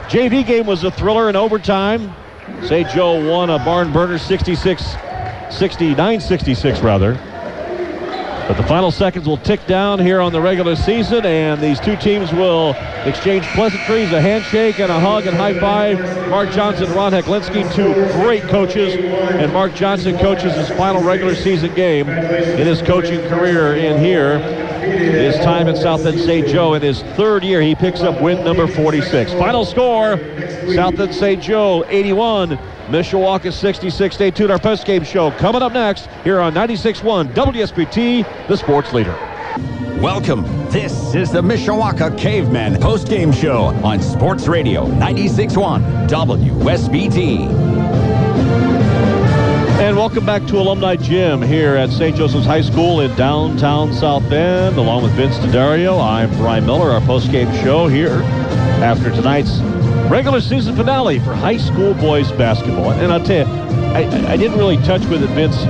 JV 0.09 0.43
game 0.43 0.65
was 0.65 0.83
a 0.83 0.89
thriller 0.89 1.29
in 1.29 1.35
overtime. 1.35 2.15
St. 2.63 2.89
Joe 2.89 3.29
won 3.29 3.51
a 3.51 3.59
barn 3.59 3.93
burner 3.93 4.17
66, 4.17 4.81
69-66 4.81 6.81
rather. 6.81 7.13
But 8.47 8.57
the 8.57 8.63
final 8.63 8.89
seconds 8.89 9.27
will 9.27 9.37
tick 9.37 9.63
down 9.67 9.99
here 9.99 10.19
on 10.19 10.33
the 10.33 10.41
regular 10.41 10.75
season, 10.75 11.27
and 11.27 11.61
these 11.61 11.79
two 11.79 11.95
teams 11.95 12.33
will 12.33 12.71
exchange 13.05 13.45
pleasantries, 13.49 14.11
a 14.11 14.19
handshake 14.19 14.79
and 14.79 14.91
a 14.91 14.99
hug 14.99 15.27
and 15.27 15.37
high 15.37 15.59
five. 15.59 15.99
Mark 16.27 16.49
Johnson, 16.49 16.85
and 16.85 16.95
Ron 16.95 17.11
Heklinski, 17.11 17.71
two 17.75 17.93
great 18.23 18.41
coaches, 18.41 18.95
and 18.95 19.53
Mark 19.53 19.75
Johnson 19.75 20.17
coaches 20.17 20.55
his 20.55 20.69
final 20.69 21.03
regular 21.03 21.35
season 21.35 21.71
game 21.75 22.09
in 22.09 22.65
his 22.65 22.81
coaching 22.81 23.19
career 23.29 23.75
in 23.75 24.03
here. 24.03 24.39
His 24.89 25.35
time 25.37 25.67
at 25.67 25.77
South 25.77 26.05
End 26.05 26.19
St. 26.19 26.47
Joe 26.47 26.73
in 26.73 26.81
his 26.81 27.03
third 27.15 27.43
year, 27.43 27.61
he 27.61 27.75
picks 27.75 28.01
up 28.01 28.21
win 28.21 28.43
number 28.43 28.67
46. 28.67 29.31
Final 29.33 29.63
score, 29.65 30.17
South 30.73 30.99
End 30.99 31.13
St. 31.13 31.41
Joe 31.41 31.85
81, 31.87 32.57
Mishawaka 32.87 33.53
66. 33.53 34.15
Stay 34.15 34.31
tuned. 34.31 34.51
Our 34.51 34.59
post-game 34.59 35.03
show 35.03 35.31
coming 35.31 35.61
up 35.61 35.73
next 35.73 36.09
here 36.23 36.39
on 36.39 36.53
96.1 36.53 37.33
WSBT, 37.33 38.47
the 38.47 38.57
sports 38.57 38.91
leader. 38.93 39.15
Welcome. 40.01 40.43
This 40.71 41.13
is 41.13 41.31
the 41.31 41.41
Mishawaka 41.41 42.17
Cavemen 42.17 42.79
post-game 42.79 43.31
show 43.31 43.65
on 43.83 44.01
Sports 44.01 44.47
Radio 44.47 44.85
96.1 44.85 46.07
WSBT. 46.07 47.68
And 49.79 49.95
welcome 49.95 50.25
back 50.25 50.45
to 50.47 50.57
Alumni 50.57 50.97
Gym 50.97 51.41
here 51.41 51.75
at 51.75 51.89
St. 51.89 52.13
Joseph's 52.13 52.45
High 52.45 52.61
School 52.61 52.99
in 52.99 53.15
downtown 53.15 53.93
South 53.93 54.29
Bend. 54.29 54.75
Along 54.75 55.03
with 55.03 55.13
Vince 55.13 55.37
D'Addario, 55.37 56.03
I'm 56.03 56.29
Brian 56.31 56.65
Miller. 56.65 56.91
Our 56.91 56.99
post-game 56.99 57.49
show 57.63 57.87
here 57.87 58.21
after 58.83 59.09
tonight's 59.09 59.59
regular 60.11 60.41
season 60.41 60.75
finale 60.75 61.19
for 61.19 61.33
high 61.33 61.55
school 61.55 61.93
boys 61.93 62.29
basketball. 62.33 62.91
And 62.91 63.09
I'll 63.09 63.23
tell 63.23 63.47
you, 63.47 63.53
I, 63.93 64.33
I 64.33 64.35
didn't 64.35 64.57
really 64.57 64.75
touch 64.77 65.05
with 65.05 65.23
it, 65.23 65.29
Vince, 65.29 65.61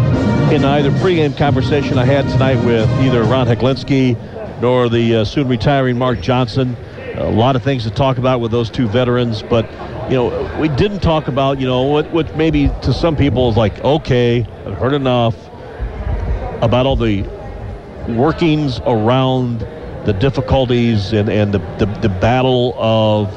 in 0.52 0.66
either 0.66 0.90
pregame 0.90 1.38
conversation 1.38 2.00
I 2.00 2.06
had 2.06 2.28
tonight 2.30 2.66
with 2.66 2.90
either 3.02 3.22
Ron 3.26 3.46
Heklinski 3.46 4.18
nor 4.60 4.90
the 4.90 5.18
uh, 5.18 5.24
soon 5.24 5.48
retiring 5.48 6.00
Mark 6.00 6.20
Johnson. 6.20 6.76
A 7.14 7.30
lot 7.30 7.56
of 7.56 7.62
things 7.62 7.84
to 7.84 7.92
talk 7.92 8.18
about 8.18 8.42
with 8.42 8.50
those 8.50 8.72
two 8.72 8.88
veterans, 8.88 9.44
but 9.44 9.70
you 10.10 10.16
know, 10.16 10.60
we 10.60 10.70
didn't 10.70 11.02
talk 11.02 11.28
about, 11.28 11.60
you 11.60 11.68
know, 11.68 11.84
what, 11.84 12.10
what 12.12 12.36
maybe 12.36 12.70
to 12.82 12.92
some 12.92 13.16
people 13.16 13.48
is 13.52 13.56
like, 13.56 13.80
okay, 13.84 14.44
I've 14.66 14.74
heard 14.74 14.94
enough 14.94 15.36
about 16.64 16.88
all 16.88 16.96
the 16.96 17.22
workings 18.08 18.80
around 18.88 19.60
the 20.06 20.14
difficulties 20.14 21.14
and, 21.14 21.30
and 21.30 21.54
the, 21.54 21.60
the, 21.78 21.86
the 22.02 22.10
battle 22.10 22.74
of 22.80 23.32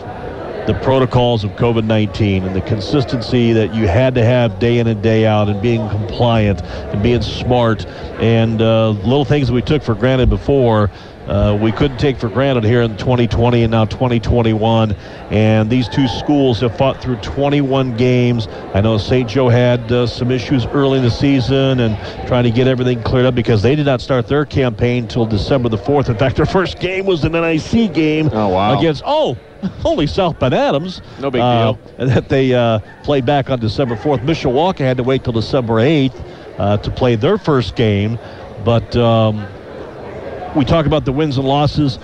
the 0.67 0.73
protocols 0.83 1.45
of 1.45 1.51
COVID-19 1.53 2.47
and 2.47 2.57
the 2.57 2.63
consistency 2.63 3.53
that 3.53 3.75
you 3.75 3.87
had 3.87 4.15
to 4.15 4.25
have 4.25 4.59
day 4.59 4.79
in 4.79 4.87
and 4.87 5.03
day 5.03 5.27
out 5.27 5.49
and 5.51 5.61
being 5.61 5.87
compliant 5.91 6.63
and 6.63 7.03
being 7.03 7.21
smart 7.21 7.85
and 8.21 8.63
uh, 8.63 8.91
little 8.91 9.27
things 9.27 9.49
that 9.49 9.55
we 9.55 9.61
took 9.61 9.83
for 9.83 9.95
granted 9.95 10.31
before 10.31 10.91
uh, 11.27 11.57
we 11.61 11.71
couldn't 11.73 11.99
take 11.99 12.17
for 12.19 12.29
granted 12.29 12.65
here 12.65 12.83
in 12.83 12.97
2020 12.97 13.63
and 13.63 13.71
now 13.71 13.85
2021. 13.85 14.93
And 15.31 15.71
these 15.71 15.89
two 15.89 16.09
schools 16.09 16.61
have 16.61 16.77
fought 16.77 17.01
through 17.01 17.17
21 17.17 17.97
games. 17.97 18.49
I 18.75 18.81
know 18.81 18.99
St. 18.99 19.29
Joe 19.29 19.49
had 19.49 19.91
uh, 19.93 20.07
some 20.07 20.31
issues 20.31 20.67
early 20.67 20.99
in 20.99 21.05
the 21.05 21.11
season 21.11 21.81
and 21.81 21.97
trying 22.27 22.45
to 22.45 22.51
get 22.51 22.67
everything 22.67 23.03
cleared 23.03 23.27
up 23.27 23.35
because 23.35 23.63
they 23.63 23.75
did 23.77 23.87
not 23.87 24.01
start 24.01 24.27
their 24.27 24.45
campaign 24.45 25.05
until 25.05 25.25
December 25.27 25.69
the 25.69 25.79
4th. 25.79 26.09
In 26.09 26.17
fact, 26.19 26.37
their 26.37 26.47
first 26.47 26.81
game 26.81 27.07
was 27.07 27.25
an 27.25 27.33
NIC 27.33 27.93
game 27.95 28.29
Oh, 28.33 28.49
wow. 28.49 28.79
against, 28.79 29.03
oh, 29.07 29.37
holy 29.81 30.07
South 30.09 30.39
Bend 30.41 30.55
Adams. 30.55 31.01
No 31.21 31.31
big 31.31 31.41
Uh, 31.41 31.73
deal. 31.73 31.79
and 31.99 32.11
that 32.13 32.29
they 32.29 32.53
uh, 32.53 32.81
played 33.05 33.25
back 33.25 33.49
on 33.49 33.61
December 33.61 33.95
4th. 33.97 34.25
Mishawaka 34.25 34.79
had 34.81 34.97
to 34.97 35.03
wait 35.05 35.23
till 35.25 35.33
December 35.33 35.75
8th 35.75 36.21
uh, 36.59 36.77
to 36.79 36.91
play 36.91 37.15
their 37.15 37.39
first 37.39 37.77
game. 37.77 38.19
But 38.65 38.95
um, 38.97 39.47
we 40.55 40.65
talk 40.65 40.87
about 40.87 41.05
the 41.05 41.13
wins 41.13 41.39
and 41.39 41.47
losses. 41.47 41.99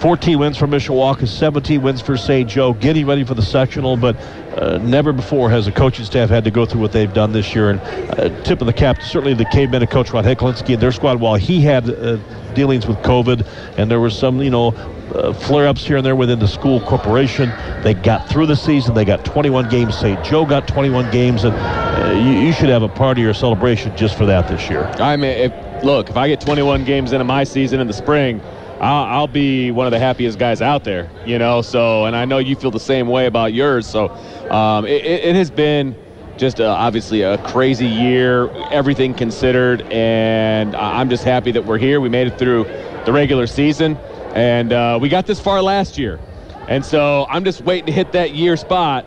14 0.00 0.38
wins 0.38 0.56
for 0.56 0.66
Mishawaka, 0.66 1.26
17 1.26 1.80
wins 1.80 2.00
for 2.00 2.16
St. 2.16 2.48
Joe, 2.48 2.72
getting 2.74 3.06
ready 3.06 3.24
for 3.24 3.34
the 3.34 3.42
sectional, 3.42 3.96
but 3.96 4.16
uh, 4.56 4.78
never 4.78 5.12
before 5.12 5.50
has 5.50 5.66
a 5.66 5.72
coaching 5.72 6.04
staff 6.04 6.28
had 6.28 6.44
to 6.44 6.50
go 6.50 6.66
through 6.66 6.80
what 6.80 6.92
they've 6.92 7.12
done 7.12 7.32
this 7.32 7.54
year. 7.54 7.70
And 7.70 7.80
uh, 7.80 8.42
tip 8.42 8.60
of 8.60 8.66
the 8.66 8.72
cap, 8.72 9.00
certainly 9.02 9.34
the 9.34 9.44
cavemen 9.46 9.82
and 9.82 9.90
Coach 9.90 10.10
Ron 10.10 10.24
Heklinski 10.24 10.74
and 10.74 10.82
their 10.82 10.92
squad, 10.92 11.20
while 11.20 11.36
he 11.36 11.60
had 11.60 11.88
uh, 11.88 12.16
dealings 12.54 12.86
with 12.86 12.96
COVID 12.98 13.46
and 13.78 13.90
there 13.90 14.00
was 14.00 14.18
some, 14.18 14.42
you 14.42 14.50
know, 14.50 14.68
uh, 15.14 15.32
flare-ups 15.32 15.84
here 15.84 15.96
and 15.96 16.06
there 16.06 16.16
within 16.16 16.38
the 16.38 16.48
school 16.48 16.80
corporation. 16.80 17.52
They 17.82 17.94
got 17.94 18.28
through 18.28 18.46
the 18.46 18.56
season. 18.56 18.94
They 18.94 19.04
got 19.04 19.24
21 19.24 19.68
games. 19.68 19.96
St. 19.96 20.22
Joe 20.24 20.44
got 20.44 20.66
21 20.66 21.10
games, 21.10 21.44
and 21.44 21.54
uh, 21.54 22.12
you, 22.12 22.46
you, 22.46 22.52
should 22.52 22.68
have 22.68 22.82
a 22.82 22.88
party 22.88 23.24
or 23.24 23.32
celebration 23.32 23.96
just 23.96 24.16
for 24.16 24.26
that 24.26 24.48
this 24.48 24.68
year. 24.68 24.84
I 24.98 25.16
mean, 25.16 25.30
if, 25.30 25.52
look, 25.84 26.10
if 26.10 26.16
I 26.16 26.28
get 26.28 26.40
21 26.40 26.84
games 26.84 27.12
into 27.12 27.24
my 27.24 27.44
season 27.44 27.80
in 27.80 27.86
the 27.86 27.92
spring, 27.92 28.40
I'll, 28.80 29.04
I'll, 29.04 29.26
be 29.28 29.70
one 29.70 29.86
of 29.86 29.92
the 29.92 29.98
happiest 29.98 30.38
guys 30.38 30.60
out 30.60 30.84
there, 30.84 31.10
you 31.24 31.38
know. 31.38 31.62
So, 31.62 32.06
and 32.06 32.16
I 32.16 32.24
know 32.24 32.38
you 32.38 32.56
feel 32.56 32.70
the 32.70 32.80
same 32.80 33.08
way 33.08 33.26
about 33.26 33.52
yours. 33.52 33.86
So, 33.86 34.10
um, 34.50 34.84
it, 34.84 35.04
it, 35.04 35.36
has 35.36 35.50
been 35.50 35.94
just 36.36 36.58
a, 36.58 36.66
obviously 36.66 37.22
a 37.22 37.38
crazy 37.38 37.86
year, 37.86 38.50
everything 38.72 39.14
considered, 39.14 39.82
and 39.82 40.74
I'm 40.74 41.08
just 41.08 41.22
happy 41.22 41.52
that 41.52 41.64
we're 41.64 41.78
here. 41.78 42.00
We 42.00 42.08
made 42.08 42.26
it 42.26 42.38
through 42.38 42.64
the 43.04 43.12
regular 43.12 43.46
season. 43.46 43.96
And 44.34 44.72
uh, 44.72 44.98
we 45.00 45.08
got 45.08 45.26
this 45.26 45.38
far 45.38 45.62
last 45.62 45.96
year. 45.96 46.18
And 46.66 46.84
so 46.84 47.26
I'm 47.30 47.44
just 47.44 47.60
waiting 47.60 47.86
to 47.86 47.92
hit 47.92 48.12
that 48.12 48.34
year 48.34 48.56
spot 48.56 49.06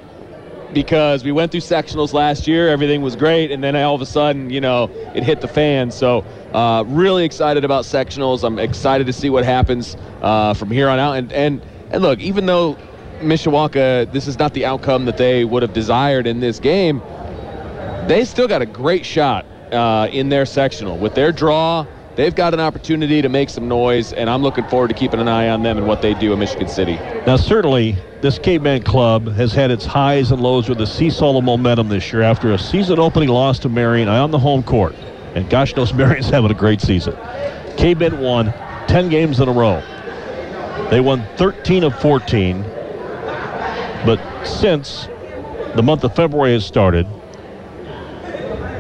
because 0.74 1.24
we 1.24 1.32
went 1.32 1.52
through 1.52 1.62
sectionals 1.62 2.14
last 2.14 2.48
year. 2.48 2.70
Everything 2.70 3.02
was 3.02 3.16
great. 3.16 3.52
And 3.52 3.64
then 3.64 3.76
all 3.76 3.96
of 3.96 4.02
a 4.02 4.06
sudden, 4.06 4.50
you 4.50 4.62
know, 4.62 4.90
it 5.16 5.24
hit 5.24 5.42
the 5.42 5.48
fan. 5.48 5.92
So 5.92 6.26
uh, 6.54 6.84
really 6.88 7.26
excited 7.26 7.64
about 7.64 7.86
sectionals. 7.86 8.44
I'm 8.44 8.60
excited 8.60 9.08
to 9.08 9.14
see 9.14 9.30
what 9.30 9.46
happens 9.46 9.96
uh, 10.22 10.54
from 10.54 10.72
here 10.72 10.90
on 10.90 11.00
out. 11.00 11.14
And, 11.14 11.32
and, 11.32 11.62
and 11.92 12.02
look, 12.02 12.20
even 12.20 12.46
though 12.46 12.78
Mishawaka, 13.20 14.12
this 14.12 14.28
is 14.28 14.38
not 14.38 14.54
the 14.54 14.66
outcome 14.66 15.06
that 15.06 15.18
they 15.18 15.46
would 15.46 15.62
have 15.64 15.74
desired 15.74 16.28
in 16.28 16.40
this 16.40 16.60
game, 16.60 17.02
they 18.08 18.24
still 18.26 18.48
got 18.48 18.62
a 18.62 18.66
great 18.66 19.06
shot 19.06 19.46
uh, 19.72 20.08
in 20.12 20.30
their 20.30 20.46
sectional 20.46 20.98
with 20.98 21.16
their 21.16 21.32
draw 21.32 21.86
they've 22.18 22.36
got 22.36 22.54
an 22.54 22.60
opportunity 22.60 23.22
to 23.22 23.30
make 23.30 23.50
some 23.50 23.70
noise, 23.70 24.12
and 24.12 24.30
I'm 24.30 24.42
looking 24.42 24.68
forward 24.68 24.90
to 24.90 24.94
keeping 24.94 25.22
an 25.22 25.30
eye 25.30 25.48
on 25.48 25.64
them 25.64 25.78
and 25.78 25.88
what 25.88 26.02
they 26.02 26.14
do 26.16 26.34
in 26.34 26.40
Michigan 26.40 26.68
City. 26.68 26.96
Now, 27.26 27.38
certainly, 27.38 27.96
this 28.22 28.38
Caveman 28.40 28.84
Club 28.84 29.32
has 29.34 29.54
had 29.54 29.72
its 29.72 29.86
highs 29.86 30.32
and 30.32 30.42
lows 30.42 30.68
with 30.68 30.80
the 30.80 30.88
seesaw 30.88 31.38
of 31.38 31.44
momentum 31.44 31.88
this 31.88 32.12
year 32.12 32.24
after 32.24 32.52
a 32.52 32.60
season 32.60 33.00
opening 33.00 33.30
loss 33.30 33.60
to 33.60 33.70
Marion 33.70 34.10
on 34.10 34.32
the 34.32 34.40
home 34.40 34.64
court. 34.64 34.96
And 35.36 35.50
gosh 35.50 35.76
knows 35.76 35.94
Marion's 35.94 36.30
having 36.30 36.52
a 36.52 36.56
great 36.56 36.82
season. 36.82 37.16
Caveman 37.78 38.20
won 38.20 38.54
10 38.88 39.10
games 39.10 39.40
in 39.40 39.48
a 39.48 39.54
row. 39.54 39.82
They 40.90 41.00
won 41.00 41.26
13 41.38 41.84
of 41.84 41.98
14. 42.02 42.64
But 44.06 44.20
since 44.46 45.08
the 45.76 45.84
month 45.84 46.04
of 46.04 46.16
February 46.16 46.54
has 46.54 46.66
started, 46.66 47.06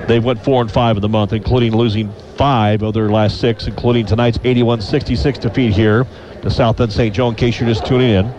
they've 0.08 0.24
went 0.24 0.44
4 0.44 0.62
and 0.62 0.72
5 0.72 0.98
in 0.98 1.02
the 1.02 1.10
month, 1.10 1.34
including 1.34 1.76
losing 1.76 2.12
five 2.38 2.84
of 2.84 2.94
their 2.94 3.10
last 3.10 3.40
six, 3.40 3.68
including 3.68 4.06
tonight's 4.06 4.38
81-66 4.40 5.40
defeat 5.40 5.74
here 5.74 6.06
to 6.42 6.50
South 6.50 6.78
Bend 6.78 6.94
St. 6.94 7.14
Joe, 7.14 7.30
in 7.30 7.36
case 7.36 7.60
you're 7.60 7.68
just 7.68 7.86
tuning 7.86 8.12
in. 8.12 8.34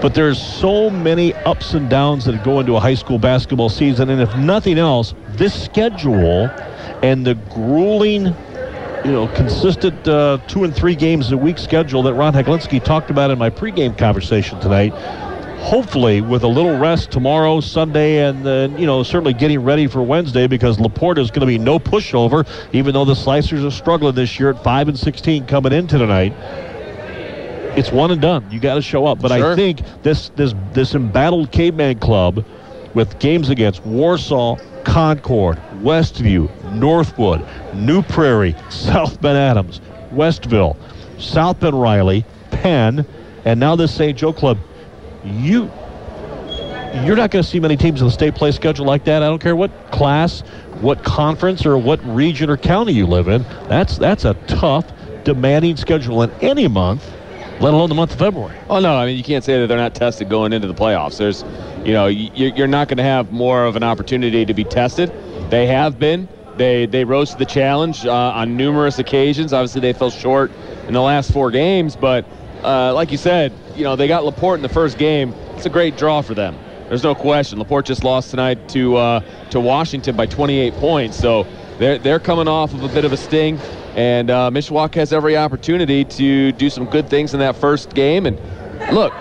But 0.00 0.14
there's 0.14 0.40
so 0.40 0.90
many 0.90 1.32
ups 1.32 1.72
and 1.72 1.88
downs 1.88 2.26
that 2.26 2.44
go 2.44 2.60
into 2.60 2.76
a 2.76 2.80
high 2.80 2.94
school 2.94 3.18
basketball 3.18 3.70
season, 3.70 4.10
and 4.10 4.20
if 4.20 4.34
nothing 4.36 4.78
else, 4.78 5.14
this 5.30 5.64
schedule 5.64 6.50
and 7.02 7.26
the 7.26 7.34
grueling 7.34 8.34
you 9.04 9.12
know, 9.12 9.28
consistent 9.28 10.06
uh, 10.08 10.38
two 10.48 10.64
and 10.64 10.74
three 10.74 10.96
games 10.96 11.30
a 11.30 11.36
week 11.36 11.58
schedule 11.58 12.02
that 12.02 12.14
Ron 12.14 12.32
Heklinski 12.32 12.82
talked 12.82 13.10
about 13.10 13.30
in 13.30 13.38
my 13.38 13.50
pregame 13.50 13.96
conversation 13.96 14.58
tonight 14.60 14.92
hopefully 15.66 16.20
with 16.20 16.44
a 16.44 16.48
little 16.48 16.78
rest 16.78 17.10
tomorrow, 17.10 17.60
Sunday, 17.60 18.24
and 18.24 18.46
then, 18.46 18.78
you 18.78 18.86
know, 18.86 19.02
certainly 19.02 19.32
getting 19.32 19.58
ready 19.64 19.88
for 19.88 20.00
Wednesday 20.00 20.46
because 20.46 20.78
LaPorte 20.78 21.18
is 21.18 21.28
going 21.32 21.40
to 21.40 21.46
be 21.46 21.58
no 21.58 21.80
pushover, 21.80 22.46
even 22.72 22.94
though 22.94 23.04
the 23.04 23.14
Slicers 23.14 23.66
are 23.66 23.70
struggling 23.72 24.14
this 24.14 24.38
year 24.38 24.50
at 24.50 24.62
5 24.62 24.88
and 24.88 24.96
16 24.96 25.44
coming 25.46 25.72
into 25.72 25.98
tonight. 25.98 26.32
It's 27.76 27.90
one 27.90 28.12
and 28.12 28.20
done. 28.20 28.46
You 28.48 28.60
got 28.60 28.76
to 28.76 28.82
show 28.82 29.06
up. 29.06 29.20
But 29.20 29.32
sure. 29.32 29.54
I 29.54 29.56
think 29.56 29.80
this, 30.04 30.28
this, 30.36 30.54
this 30.72 30.94
embattled 30.94 31.50
caveman 31.50 31.98
club 31.98 32.44
with 32.94 33.18
games 33.18 33.50
against 33.50 33.84
Warsaw, 33.84 34.58
Concord, 34.84 35.56
Westview, 35.82 36.48
Northwood, 36.74 37.44
New 37.74 38.02
Prairie, 38.02 38.54
South 38.70 39.20
Bend 39.20 39.36
Adams, 39.36 39.80
Westville, 40.12 40.76
South 41.18 41.58
Bend 41.58 41.78
Riley, 41.78 42.24
Penn, 42.52 43.04
and 43.44 43.58
now 43.58 43.74
this 43.74 43.92
St. 43.92 44.16
Joe 44.16 44.32
club 44.32 44.58
you 45.26 45.70
you're 47.04 47.16
not 47.16 47.30
going 47.30 47.42
to 47.42 47.48
see 47.48 47.60
many 47.60 47.76
teams 47.76 48.00
in 48.00 48.06
the 48.06 48.12
state 48.12 48.34
play 48.34 48.50
schedule 48.52 48.86
like 48.86 49.04
that. 49.04 49.22
I 49.22 49.26
don't 49.26 49.42
care 49.42 49.56
what 49.56 49.70
class, 49.90 50.40
what 50.80 51.04
conference, 51.04 51.66
or 51.66 51.76
what 51.76 52.02
region 52.06 52.48
or 52.48 52.56
county 52.56 52.92
you 52.92 53.06
live 53.06 53.28
in. 53.28 53.42
That's 53.68 53.98
that's 53.98 54.24
a 54.24 54.34
tough, 54.46 54.90
demanding 55.24 55.76
schedule 55.76 56.22
in 56.22 56.30
any 56.40 56.68
month, 56.68 57.06
let 57.60 57.74
alone 57.74 57.88
the 57.88 57.94
month 57.94 58.12
of 58.12 58.18
February. 58.18 58.56
Oh 58.70 58.80
no, 58.80 58.96
I 58.96 59.06
mean 59.06 59.16
you 59.16 59.24
can't 59.24 59.44
say 59.44 59.60
that 59.60 59.66
they're 59.66 59.76
not 59.76 59.94
tested 59.94 60.28
going 60.30 60.52
into 60.52 60.68
the 60.68 60.74
playoffs. 60.74 61.18
There's, 61.18 61.44
you 61.86 61.92
know, 61.92 62.06
you're 62.06 62.66
not 62.66 62.88
going 62.88 62.98
to 62.98 63.04
have 63.04 63.30
more 63.30 63.64
of 63.64 63.76
an 63.76 63.82
opportunity 63.82 64.44
to 64.46 64.54
be 64.54 64.64
tested. 64.64 65.12
They 65.50 65.66
have 65.66 65.98
been. 65.98 66.28
They 66.56 66.86
they 66.86 67.04
rose 67.04 67.32
to 67.32 67.38
the 67.38 67.44
challenge 67.44 68.06
uh, 68.06 68.12
on 68.12 68.56
numerous 68.56 68.98
occasions. 68.98 69.52
Obviously, 69.52 69.82
they 69.82 69.92
fell 69.92 70.10
short 70.10 70.50
in 70.86 70.94
the 70.94 71.02
last 71.02 71.32
four 71.32 71.50
games, 71.50 71.94
but 71.96 72.24
uh, 72.66 72.92
like 72.92 73.12
you 73.12 73.18
said, 73.18 73.52
you 73.76 73.84
know, 73.84 73.96
they 73.96 74.08
got 74.08 74.24
LaPorte 74.24 74.58
in 74.58 74.62
the 74.62 74.68
first 74.68 74.98
game. 74.98 75.32
It's 75.54 75.66
a 75.66 75.70
great 75.70 75.96
draw 75.96 76.20
for 76.20 76.34
them. 76.34 76.58
There's 76.88 77.04
no 77.04 77.14
question. 77.14 77.58
LaPorte 77.58 77.86
just 77.86 78.04
lost 78.04 78.30
tonight 78.30 78.68
to 78.70 78.96
uh, 78.96 79.20
to 79.50 79.60
Washington 79.60 80.16
by 80.16 80.26
28 80.26 80.74
points. 80.74 81.16
So 81.16 81.46
they're, 81.78 81.98
they're 81.98 82.20
coming 82.20 82.48
off 82.48 82.74
of 82.74 82.82
a 82.82 82.88
bit 82.88 83.04
of 83.04 83.12
a 83.12 83.16
sting. 83.16 83.58
And 83.94 84.30
uh, 84.30 84.50
Mishawaka 84.50 84.96
has 84.96 85.12
every 85.12 85.36
opportunity 85.36 86.04
to 86.04 86.52
do 86.52 86.68
some 86.68 86.84
good 86.86 87.08
things 87.08 87.34
in 87.34 87.40
that 87.40 87.56
first 87.56 87.94
game. 87.94 88.26
And 88.26 88.38
look, 88.92 89.12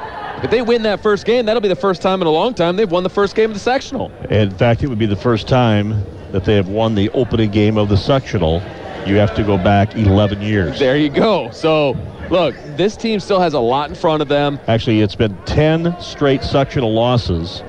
if 0.43 0.51
they 0.51 0.61
win 0.61 0.83
that 0.83 0.99
first 1.01 1.25
game, 1.25 1.45
that'll 1.45 1.61
be 1.61 1.69
the 1.69 1.75
first 1.75 2.01
time 2.01 2.21
in 2.21 2.27
a 2.27 2.31
long 2.31 2.53
time 2.53 2.75
they've 2.75 2.91
won 2.91 3.03
the 3.03 3.09
first 3.09 3.35
game 3.35 3.51
of 3.51 3.53
the 3.53 3.59
sectional. 3.59 4.11
In 4.29 4.51
fact, 4.51 4.83
it 4.83 4.87
would 4.87 4.99
be 4.99 5.05
the 5.05 5.15
first 5.15 5.47
time 5.47 6.03
that 6.31 6.43
they 6.45 6.55
have 6.55 6.67
won 6.67 6.95
the 6.95 7.09
opening 7.11 7.51
game 7.51 7.77
of 7.77 7.89
the 7.89 7.97
sectional. 7.97 8.61
You 9.05 9.17
have 9.17 9.35
to 9.35 9.43
go 9.43 9.57
back 9.57 9.95
11 9.95 10.41
years. 10.41 10.79
There 10.79 10.97
you 10.97 11.09
go. 11.09 11.51
So 11.51 11.95
look, 12.29 12.55
this 12.75 12.97
team 12.97 13.19
still 13.19 13.39
has 13.39 13.53
a 13.53 13.59
lot 13.59 13.89
in 13.89 13.95
front 13.95 14.21
of 14.21 14.27
them. 14.27 14.59
Actually, 14.67 15.01
it's 15.01 15.15
been 15.15 15.37
10 15.45 15.99
straight 16.01 16.43
sectional 16.43 16.93
losses. 16.93 17.63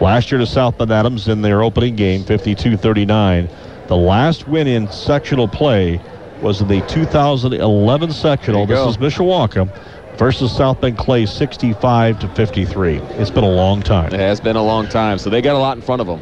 Last 0.00 0.30
year 0.30 0.38
to 0.38 0.46
South 0.46 0.78
Bend 0.78 0.92
Adams 0.92 1.26
in 1.26 1.42
their 1.42 1.62
opening 1.62 1.96
game, 1.96 2.22
52-39. 2.22 3.50
The 3.88 3.96
last 3.96 4.46
win 4.46 4.68
in 4.68 4.88
sectional 4.92 5.48
play 5.48 6.00
was 6.40 6.60
in 6.60 6.68
the 6.68 6.80
2011 6.82 8.12
sectional. 8.12 8.66
This 8.66 8.78
go. 8.78 8.88
is 8.88 8.96
Mishawaka 8.98 10.16
versus 10.16 10.56
South 10.56 10.80
Bend 10.80 10.96
Clay 10.96 11.26
65 11.26 12.20
to 12.20 12.28
53. 12.28 12.98
It's 12.98 13.30
been 13.30 13.42
a 13.42 13.50
long 13.50 13.82
time. 13.82 14.12
It 14.12 14.20
has 14.20 14.40
been 14.40 14.56
a 14.56 14.62
long 14.62 14.88
time, 14.88 15.18
so 15.18 15.30
they 15.30 15.42
got 15.42 15.56
a 15.56 15.58
lot 15.58 15.76
in 15.76 15.82
front 15.82 16.00
of 16.00 16.06
them. 16.06 16.20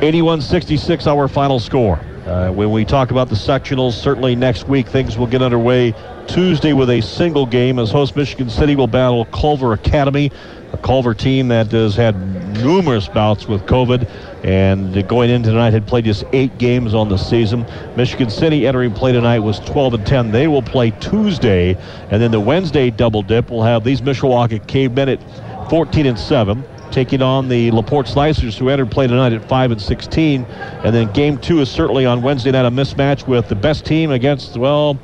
81-66 0.00 1.06
our 1.06 1.26
final 1.26 1.58
score. 1.58 2.00
Uh, 2.26 2.50
when 2.50 2.70
we 2.70 2.84
talk 2.84 3.10
about 3.10 3.28
the 3.28 3.34
sectionals, 3.34 3.94
certainly 3.94 4.36
next 4.36 4.68
week 4.68 4.86
things 4.86 5.18
will 5.18 5.26
get 5.26 5.42
underway 5.42 5.92
Tuesday 6.28 6.72
with 6.72 6.88
a 6.88 7.00
single 7.00 7.46
game 7.46 7.80
as 7.80 7.90
host 7.90 8.14
Michigan 8.14 8.48
City 8.48 8.76
will 8.76 8.86
battle 8.86 9.24
Culver 9.26 9.72
Academy, 9.72 10.30
a 10.72 10.76
Culver 10.76 11.14
team 11.14 11.48
that 11.48 11.72
has 11.72 11.96
had 11.96 12.14
numerous 12.62 13.08
bouts 13.08 13.48
with 13.48 13.62
COVID 13.66 14.08
and 14.44 15.08
going 15.08 15.30
into 15.30 15.50
tonight 15.50 15.72
had 15.72 15.84
played 15.88 16.04
just 16.04 16.22
eight 16.32 16.56
games 16.58 16.94
on 16.94 17.08
the 17.08 17.16
season. 17.16 17.66
Michigan 17.96 18.30
City 18.30 18.68
entering 18.68 18.94
play 18.94 19.10
tonight 19.10 19.40
was 19.40 19.58
12 19.58 19.94
and 19.94 20.06
10. 20.06 20.30
They 20.30 20.46
will 20.46 20.62
play 20.62 20.92
Tuesday, 20.92 21.76
and 22.08 22.22
then 22.22 22.30
the 22.30 22.40
Wednesday 22.40 22.90
double 22.90 23.22
dip 23.22 23.50
will 23.50 23.64
have 23.64 23.82
these 23.82 24.00
Mishawaka 24.00 24.64
Cavemen 24.68 25.08
at 25.08 25.70
14 25.70 26.06
and 26.06 26.18
7 26.18 26.64
taking 26.92 27.22
on 27.22 27.48
the 27.48 27.70
LaPorte 27.70 28.06
Slicers, 28.06 28.56
who 28.56 28.68
entered 28.68 28.90
play 28.90 29.06
tonight 29.06 29.32
at 29.32 29.48
5 29.48 29.72
and 29.72 29.80
16. 29.80 30.44
And 30.44 30.94
then 30.94 31.10
game 31.12 31.38
two 31.38 31.60
is 31.60 31.70
certainly 31.70 32.06
on 32.06 32.22
Wednesday 32.22 32.50
night, 32.50 32.66
a 32.66 32.70
mismatch 32.70 33.26
with 33.26 33.48
the 33.48 33.54
best 33.54 33.84
team 33.84 34.10
against, 34.10 34.56
well, 34.56 34.98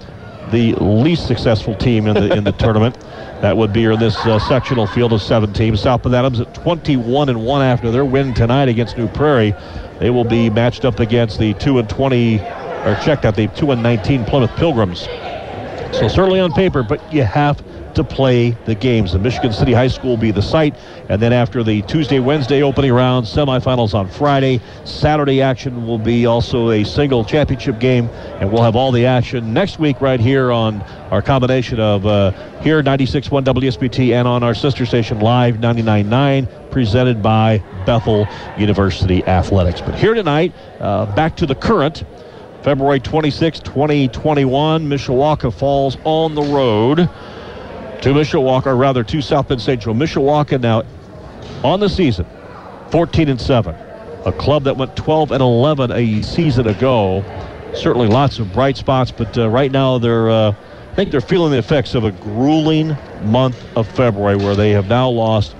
the 0.50 0.74
least 0.74 1.26
successful 1.26 1.74
team 1.74 2.06
in 2.06 2.14
the 2.14 2.34
in 2.34 2.44
the 2.44 2.52
tournament. 2.58 2.98
That 3.40 3.56
would 3.56 3.72
be 3.72 3.84
in 3.84 3.98
this 3.98 4.16
uh, 4.26 4.38
sectional 4.38 4.86
field 4.86 5.12
of 5.12 5.22
seven 5.22 5.52
teams. 5.52 5.80
South 5.80 6.02
Bend 6.02 6.14
Adams 6.14 6.40
at 6.40 6.54
21 6.54 7.28
and 7.28 7.44
one 7.44 7.62
after 7.62 7.90
their 7.90 8.04
win 8.04 8.34
tonight 8.34 8.68
against 8.68 8.98
New 8.98 9.08
Prairie. 9.08 9.54
They 10.00 10.10
will 10.10 10.24
be 10.24 10.50
matched 10.50 10.84
up 10.84 11.00
against 11.00 11.38
the 11.38 11.54
two 11.54 11.78
and 11.78 11.88
20, 11.88 12.40
or 12.40 12.98
check 13.04 13.24
out 13.24 13.36
the 13.36 13.46
two 13.48 13.70
and 13.70 13.82
19 13.82 14.24
Plymouth 14.24 14.54
Pilgrims. 14.56 15.02
So 15.92 16.08
certainly 16.08 16.40
on 16.40 16.52
paper, 16.52 16.82
but 16.82 17.00
you 17.12 17.22
have 17.22 17.62
to 17.98 18.04
play 18.04 18.56
the 18.64 18.76
games. 18.76 19.12
The 19.12 19.18
Michigan 19.18 19.52
City 19.52 19.72
High 19.72 19.88
School 19.88 20.10
will 20.10 20.16
be 20.16 20.30
the 20.30 20.40
site, 20.40 20.76
and 21.08 21.20
then 21.20 21.32
after 21.32 21.64
the 21.64 21.82
Tuesday, 21.82 22.20
Wednesday 22.20 22.62
opening 22.62 22.92
round, 22.92 23.26
semifinals 23.26 23.92
on 23.92 24.08
Friday. 24.08 24.60
Saturday 24.84 25.42
action 25.42 25.84
will 25.84 25.98
be 25.98 26.24
also 26.24 26.70
a 26.70 26.84
single 26.84 27.24
championship 27.24 27.80
game, 27.80 28.08
and 28.40 28.52
we'll 28.52 28.62
have 28.62 28.76
all 28.76 28.92
the 28.92 29.04
action 29.04 29.52
next 29.52 29.80
week 29.80 30.00
right 30.00 30.20
here 30.20 30.52
on 30.52 30.80
our 31.10 31.20
combination 31.20 31.80
of 31.80 32.06
uh, 32.06 32.30
here 32.60 32.80
96.1 32.84 33.42
WSBT 33.42 34.12
and 34.12 34.28
on 34.28 34.44
our 34.44 34.54
sister 34.54 34.86
station 34.86 35.18
Live 35.18 35.56
99.9, 35.56 36.70
presented 36.70 37.20
by 37.20 37.58
Bethel 37.84 38.28
University 38.56 39.24
Athletics. 39.24 39.80
But 39.80 39.96
here 39.96 40.14
tonight, 40.14 40.54
uh, 40.78 41.12
back 41.16 41.36
to 41.38 41.46
the 41.46 41.56
current. 41.56 42.04
February 42.62 43.00
26, 43.00 43.60
2021, 43.60 44.88
Mishawaka 44.88 45.52
falls 45.52 45.96
on 46.04 46.34
the 46.34 46.42
road 46.42 47.08
to 48.02 48.10
Mishawaka, 48.10 48.66
or 48.66 48.76
rather 48.76 49.02
to 49.04 49.20
South 49.20 49.48
Bend 49.48 49.60
St. 49.60 49.80
Joe. 49.80 49.92
Mishawaka 49.92 50.60
now 50.60 50.82
on 51.64 51.80
the 51.80 51.88
season, 51.88 52.26
14 52.90 53.28
and 53.28 53.40
7. 53.40 53.74
A 54.26 54.32
club 54.32 54.64
that 54.64 54.76
went 54.76 54.96
12 54.96 55.32
and 55.32 55.42
11 55.42 55.92
a 55.92 56.22
season 56.22 56.66
ago. 56.66 57.24
Certainly 57.74 58.08
lots 58.08 58.38
of 58.38 58.52
bright 58.52 58.76
spots, 58.76 59.10
but 59.10 59.36
uh, 59.36 59.48
right 59.48 59.70
now 59.70 59.98
they're, 59.98 60.30
uh, 60.30 60.54
I 60.92 60.94
think 60.94 61.10
they're 61.10 61.20
feeling 61.20 61.52
the 61.52 61.58
effects 61.58 61.94
of 61.94 62.04
a 62.04 62.10
grueling 62.10 62.96
month 63.24 63.56
of 63.76 63.86
February 63.88 64.36
where 64.36 64.56
they 64.56 64.70
have 64.70 64.88
now 64.88 65.08
lost 65.08 65.54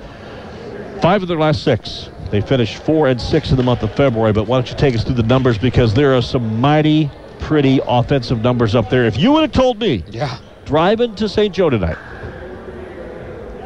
five 1.01 1.23
of 1.23 1.29
their 1.29 1.39
last 1.39 1.63
six. 1.63 2.09
They 2.31 2.41
finished 2.41 2.83
four 2.83 3.09
and 3.09 3.21
six 3.21 3.51
in 3.51 3.57
the 3.57 3.63
month 3.63 3.83
of 3.83 3.95
February, 3.95 4.33
but 4.33 4.47
why 4.47 4.59
don't 4.59 4.71
you 4.71 4.77
take 4.77 4.95
us 4.95 5.05
through 5.05 5.15
the 5.15 5.23
numbers 5.23 5.59
because 5.59 5.95
there 5.95 6.15
are 6.17 6.23
some 6.23 6.61
mighty 6.61 7.11
pretty 7.39 7.81
offensive 7.87 8.43
numbers 8.43 8.75
up 8.75 8.91
there. 8.91 9.07
If 9.07 9.17
you 9.17 9.33
would 9.33 9.43
have 9.43 9.53
told 9.53 9.79
me, 9.79 10.05
yeah, 10.11 10.39
driving 10.65 11.15
to 11.17 11.29
St. 11.29 11.55
Joe 11.55 11.71
tonight, 11.71 11.97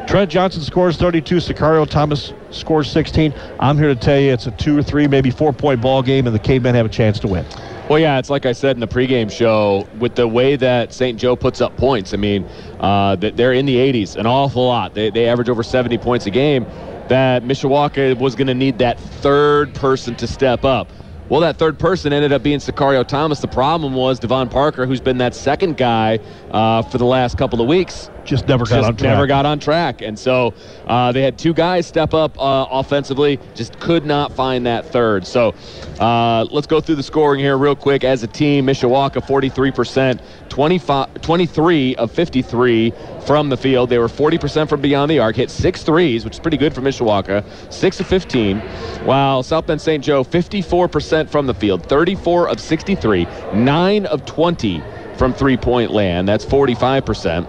Trent 0.07 0.29
Johnson 0.29 0.61
scores 0.61 0.97
32. 0.97 1.37
Sicario 1.37 1.89
Thomas 1.89 2.33
scores 2.51 2.91
16. 2.91 3.33
I'm 3.59 3.77
here 3.77 3.87
to 3.87 3.95
tell 3.95 4.19
you 4.19 4.31
it's 4.31 4.45
a 4.47 4.51
two 4.51 4.77
or 4.77 4.83
three, 4.83 5.07
maybe 5.07 5.31
four 5.31 5.53
point 5.53 5.81
ball 5.81 6.03
game, 6.03 6.27
and 6.27 6.35
the 6.35 6.39
Cavemen 6.39 6.75
have 6.75 6.85
a 6.85 6.89
chance 6.89 7.19
to 7.19 7.27
win. 7.27 7.45
Well, 7.89 7.99
yeah, 7.99 8.19
it's 8.19 8.29
like 8.29 8.45
I 8.45 8.51
said 8.51 8.75
in 8.75 8.79
the 8.79 8.87
pregame 8.87 9.31
show, 9.31 9.87
with 9.99 10.15
the 10.15 10.27
way 10.27 10.55
that 10.55 10.93
St. 10.93 11.19
Joe 11.19 11.35
puts 11.35 11.61
up 11.61 11.75
points, 11.77 12.13
I 12.13 12.17
mean, 12.17 12.45
uh, 12.79 13.15
they're 13.15 13.53
in 13.53 13.65
the 13.65 13.75
80s, 13.75 14.15
an 14.15 14.25
awful 14.25 14.65
lot. 14.65 14.93
They, 14.93 15.09
they 15.09 15.27
average 15.27 15.49
over 15.49 15.63
70 15.63 15.97
points 15.97 16.25
a 16.25 16.31
game. 16.31 16.65
That 17.09 17.43
Mishawaka 17.43 18.17
was 18.17 18.35
going 18.35 18.47
to 18.47 18.53
need 18.53 18.77
that 18.79 18.99
third 18.99 19.73
person 19.75 20.15
to 20.15 20.27
step 20.27 20.63
up. 20.63 20.89
Well, 21.29 21.41
that 21.41 21.57
third 21.57 21.79
person 21.79 22.13
ended 22.13 22.31
up 22.31 22.43
being 22.43 22.59
Sicario 22.59 23.05
Thomas. 23.07 23.39
The 23.39 23.47
problem 23.47 23.93
was 23.93 24.19
Devon 24.19 24.49
Parker, 24.49 24.85
who's 24.85 25.01
been 25.01 25.17
that 25.17 25.33
second 25.33 25.77
guy 25.77 26.19
uh, 26.51 26.83
for 26.83 26.97
the 26.97 27.05
last 27.05 27.37
couple 27.37 27.61
of 27.61 27.67
weeks. 27.67 28.09
Just 28.25 28.47
never 28.47 28.65
got 28.65 28.77
just 28.77 28.87
on 28.87 28.95
track. 28.95 29.09
Never 29.09 29.27
got 29.27 29.45
on 29.45 29.59
track. 29.59 30.01
And 30.01 30.17
so 30.17 30.53
uh, 30.87 31.11
they 31.11 31.21
had 31.21 31.37
two 31.37 31.53
guys 31.53 31.85
step 31.85 32.13
up 32.13 32.39
uh, 32.39 32.67
offensively, 32.71 33.39
just 33.55 33.79
could 33.79 34.05
not 34.05 34.31
find 34.33 34.65
that 34.65 34.85
third. 34.85 35.27
So 35.27 35.53
uh, 35.99 36.45
let's 36.51 36.67
go 36.67 36.79
through 36.79 36.95
the 36.95 37.03
scoring 37.03 37.39
here 37.39 37.57
real 37.57 37.75
quick. 37.75 38.03
As 38.03 38.23
a 38.23 38.27
team, 38.27 38.65
Mishawaka 38.65 39.21
43%, 39.25 40.21
25, 40.49 41.21
23 41.21 41.95
of 41.95 42.11
53 42.11 42.93
from 43.25 43.49
the 43.49 43.57
field. 43.57 43.89
They 43.89 43.97
were 43.97 44.07
40% 44.07 44.69
from 44.69 44.81
beyond 44.81 45.11
the 45.11 45.19
arc, 45.19 45.35
hit 45.35 45.49
six 45.49 45.83
threes, 45.83 46.23
which 46.23 46.33
is 46.35 46.39
pretty 46.39 46.57
good 46.57 46.73
for 46.73 46.81
Mishawaka, 46.81 47.43
6 47.73 47.99
of 47.99 48.07
15. 48.07 48.59
While 49.05 49.43
South 49.43 49.67
Bend 49.67 49.81
St. 49.81 50.03
Joe, 50.03 50.23
54% 50.23 51.29
from 51.29 51.47
the 51.47 51.53
field, 51.53 51.85
34 51.87 52.49
of 52.49 52.59
63, 52.59 53.27
9 53.53 54.05
of 54.05 54.25
20 54.25 54.83
from 55.17 55.33
three 55.33 55.57
point 55.57 55.91
land. 55.91 56.27
That's 56.27 56.45
45%. 56.45 57.47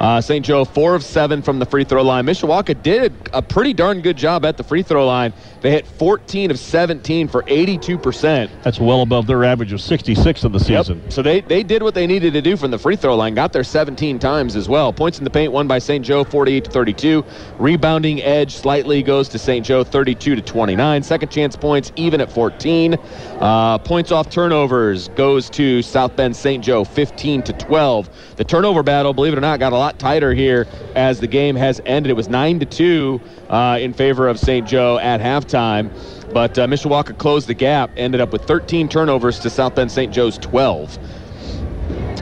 Uh, 0.00 0.18
St. 0.18 0.44
Joe, 0.44 0.64
four 0.64 0.94
of 0.94 1.04
seven 1.04 1.42
from 1.42 1.58
the 1.58 1.66
free 1.66 1.84
throw 1.84 2.02
line. 2.02 2.24
Mishawaka 2.24 2.82
did 2.82 3.12
a 3.34 3.42
pretty 3.42 3.74
darn 3.74 4.00
good 4.00 4.16
job 4.16 4.46
at 4.46 4.56
the 4.56 4.64
free 4.64 4.82
throw 4.82 5.06
line. 5.06 5.34
They 5.60 5.70
hit 5.70 5.86
14 5.86 6.50
of 6.50 6.58
17 6.58 7.28
for 7.28 7.42
82%. 7.42 8.48
That's 8.62 8.80
well 8.80 9.02
above 9.02 9.26
their 9.26 9.44
average 9.44 9.74
of 9.74 9.82
66 9.82 10.44
in 10.44 10.52
the 10.52 10.58
season. 10.58 11.02
Yep. 11.02 11.12
So 11.12 11.20
they, 11.20 11.42
they 11.42 11.62
did 11.62 11.82
what 11.82 11.92
they 11.92 12.06
needed 12.06 12.32
to 12.32 12.40
do 12.40 12.56
from 12.56 12.70
the 12.70 12.78
free 12.78 12.96
throw 12.96 13.14
line. 13.14 13.34
Got 13.34 13.52
there 13.52 13.62
17 13.62 14.18
times 14.18 14.56
as 14.56 14.70
well. 14.70 14.90
Points 14.90 15.18
in 15.18 15.24
the 15.24 15.30
paint 15.30 15.52
won 15.52 15.68
by 15.68 15.78
St. 15.78 16.02
Joe 16.02 16.24
48 16.24 16.64
to 16.64 16.70
32. 16.70 17.24
Rebounding 17.58 18.22
edge 18.22 18.54
slightly 18.54 19.02
goes 19.02 19.28
to 19.28 19.38
St. 19.38 19.66
Joe 19.66 19.84
32 19.84 20.34
to 20.34 20.40
29. 20.40 21.02
Second 21.02 21.30
chance 21.30 21.56
points 21.56 21.92
even 21.96 22.22
at 22.22 22.32
14. 22.32 22.94
Uh, 23.38 23.76
points 23.76 24.12
off 24.12 24.30
turnovers 24.30 25.08
goes 25.08 25.50
to 25.50 25.82
South 25.82 26.16
Bend 26.16 26.34
St. 26.34 26.64
Joe 26.64 26.84
15 26.84 27.42
to 27.42 27.52
12. 27.52 28.08
The 28.36 28.44
turnover 28.44 28.82
battle, 28.82 29.12
believe 29.12 29.34
it 29.34 29.36
or 29.36 29.42
not, 29.42 29.58
got 29.58 29.74
a 29.74 29.76
lot 29.76 29.89
tighter 29.98 30.34
here 30.34 30.66
as 30.94 31.20
the 31.20 31.26
game 31.26 31.56
has 31.56 31.80
ended. 31.86 32.10
It 32.10 32.14
was 32.14 32.28
9 32.28 32.60
to 32.60 32.66
2 32.66 33.20
uh, 33.48 33.78
in 33.80 33.92
favor 33.92 34.28
of 34.28 34.38
St. 34.38 34.66
Joe 34.66 34.98
at 34.98 35.20
halftime. 35.20 35.90
But 36.32 36.58
uh, 36.58 36.66
Mishawaka 36.66 37.18
closed 37.18 37.48
the 37.48 37.54
gap, 37.54 37.90
ended 37.96 38.20
up 38.20 38.32
with 38.32 38.44
13 38.44 38.88
turnovers 38.88 39.38
to 39.40 39.50
South 39.50 39.74
Bend 39.74 39.90
St. 39.90 40.12
Joe's 40.12 40.38
12. 40.38 40.98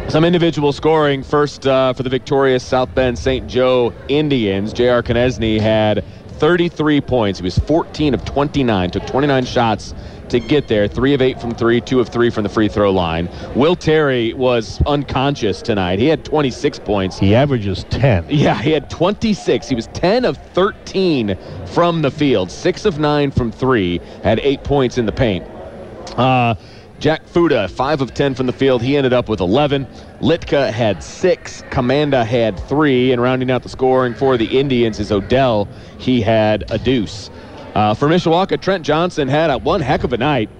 Some 0.09 0.25
individual 0.25 0.73
scoring. 0.73 1.23
First 1.23 1.67
uh, 1.67 1.93
for 1.93 2.03
the 2.03 2.09
victorious 2.09 2.65
South 2.65 2.95
Bend 2.95 3.19
St. 3.19 3.47
Joe 3.47 3.93
Indians. 4.09 4.73
J.R. 4.73 5.03
Konieczny 5.03 5.61
had 5.61 6.03
33 6.39 7.01
points. 7.01 7.39
He 7.41 7.45
was 7.45 7.59
14 7.59 8.15
of 8.15 8.25
29, 8.25 8.91
took 8.91 9.07
29 9.07 9.45
shots 9.45 9.95
to 10.29 10.41
get 10.41 10.69
there. 10.69 10.87
Three 10.89 11.15
of 11.15 11.23
eight 11.23 11.41
from 11.41 11.53
three, 11.55 11.81
two 11.81 12.01
of 12.01 12.09
three 12.09 12.31
from 12.31 12.43
the 12.43 12.49
free 12.49 12.69
throw 12.69 12.91
line. 12.91 13.29
Will 13.55 13.77
Terry 13.77 14.35
was 14.35 14.81
unconscious 14.87 15.63
tonight. 15.63 15.99
He 15.99 16.07
had 16.07 16.25
26 16.25 16.79
points. 16.81 17.19
He 17.19 17.35
averages 17.35 17.85
10. 17.91 18.27
Yeah, 18.29 18.61
he 18.61 18.71
had 18.71 18.91
26. 18.91 19.69
He 19.69 19.75
was 19.75 19.87
10 19.89 20.25
of 20.25 20.37
13 20.37 21.37
from 21.67 22.03
the 22.03 22.11
field, 22.11 22.51
six 22.51 22.85
of 22.85 22.99
nine 22.99 23.31
from 23.31 23.51
three, 23.51 24.01
had 24.23 24.39
eight 24.41 24.65
points 24.65 24.99
in 24.99 25.07
the 25.07 25.13
paint. 25.13 25.47
Uh, 26.17 26.55
Jack 26.99 27.25
Fuda, 27.27 27.69
5 27.69 28.01
of 28.01 28.13
10 28.13 28.35
from 28.35 28.47
the 28.47 28.53
field. 28.53 28.83
He 28.83 28.97
ended 28.97 29.13
up 29.13 29.29
with 29.29 29.41
11. 29.41 29.87
Litka 30.21 30.73
had 30.73 31.03
6. 31.03 31.63
Commanda 31.71 32.25
had 32.25 32.59
3. 32.69 33.13
And 33.13 33.23
rounding 33.23 33.53
out 33.53 33.63
the 33.63 33.69
scoring 33.69 34.15
for 34.15 34.37
the 34.37 34.59
Indians 34.59 34.99
is 34.99 35.13
Odell. 35.13 35.69
He 35.99 36.21
had 36.21 36.69
a 36.73 36.79
deuce. 36.79 37.31
Uh, 37.77 37.95
for 37.95 38.09
Mishawaka, 38.09 38.61
Trent 38.61 38.85
Johnson 38.85 39.29
had 39.29 39.51
a 39.51 39.59
one 39.59 39.81
heck 39.81 40.03
of 40.03 40.13
a 40.13 40.17
night. 40.17 40.51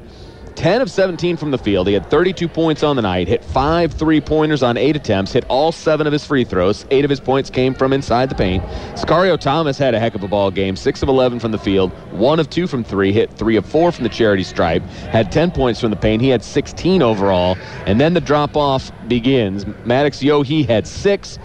10 0.59 0.83
of 0.83 0.91
17 0.91 1.37
from 1.37 1.53
the 1.53 1.57
field. 1.57 1.87
He 1.87 1.95
had 1.95 2.11
32 2.11 2.49
points 2.49 2.83
on 2.83 2.97
the 2.97 3.03
night, 3.03 3.29
hit 3.29 3.45
five 3.45 3.93
three 3.93 4.21
pointers 4.21 4.61
on 4.61 4.77
eight 4.77 4.97
attempts, 4.97 5.33
hit 5.33 5.45
all 5.49 5.71
seven 5.71 6.05
of 6.05 6.13
his 6.13 6.27
free 6.27 6.43
throws. 6.43 6.85
Eight 6.91 7.05
of 7.05 7.11
his 7.11 7.21
points 7.21 7.49
came 7.49 7.75
from 7.75 7.93
inside 7.93 8.29
the 8.29 8.35
paint. 8.35 8.65
Sicario 8.95 9.39
Thomas 9.39 9.79
had 9.79 9.95
a 9.95 10.01
heck 10.01 10.17
of 10.17 10.25
a 10.25 10.29
ball 10.29 10.51
game, 10.51 10.75
six 10.75 11.01
of 11.01 11.09
11 11.09 11.39
from 11.39 11.53
the 11.53 11.59
field, 11.59 11.93
one 12.11 12.41
of 12.41 12.51
two 12.51 12.67
from 12.67 12.83
three, 12.83 13.13
hit 13.13 13.31
three 13.35 13.55
of 13.55 13.65
four 13.65 13.93
from 13.93 14.03
the 14.03 14.09
charity 14.09 14.43
stripe, 14.43 14.83
had 14.83 15.31
10 15.31 15.53
points 15.53 15.81
from 15.81 15.91
the 15.91 15.97
paint. 15.97 16.21
He 16.21 16.29
had 16.29 16.43
16 16.43 17.03
overall. 17.03 17.57
And 17.87 18.01
then 18.01 18.15
the 18.15 18.21
drop 18.21 18.57
off 18.57 18.91
begins. 19.07 19.65
Maddox 19.85 20.19
Yohe, 20.19 20.45
he 20.45 20.65
had 20.65 20.89
six. 20.89 21.39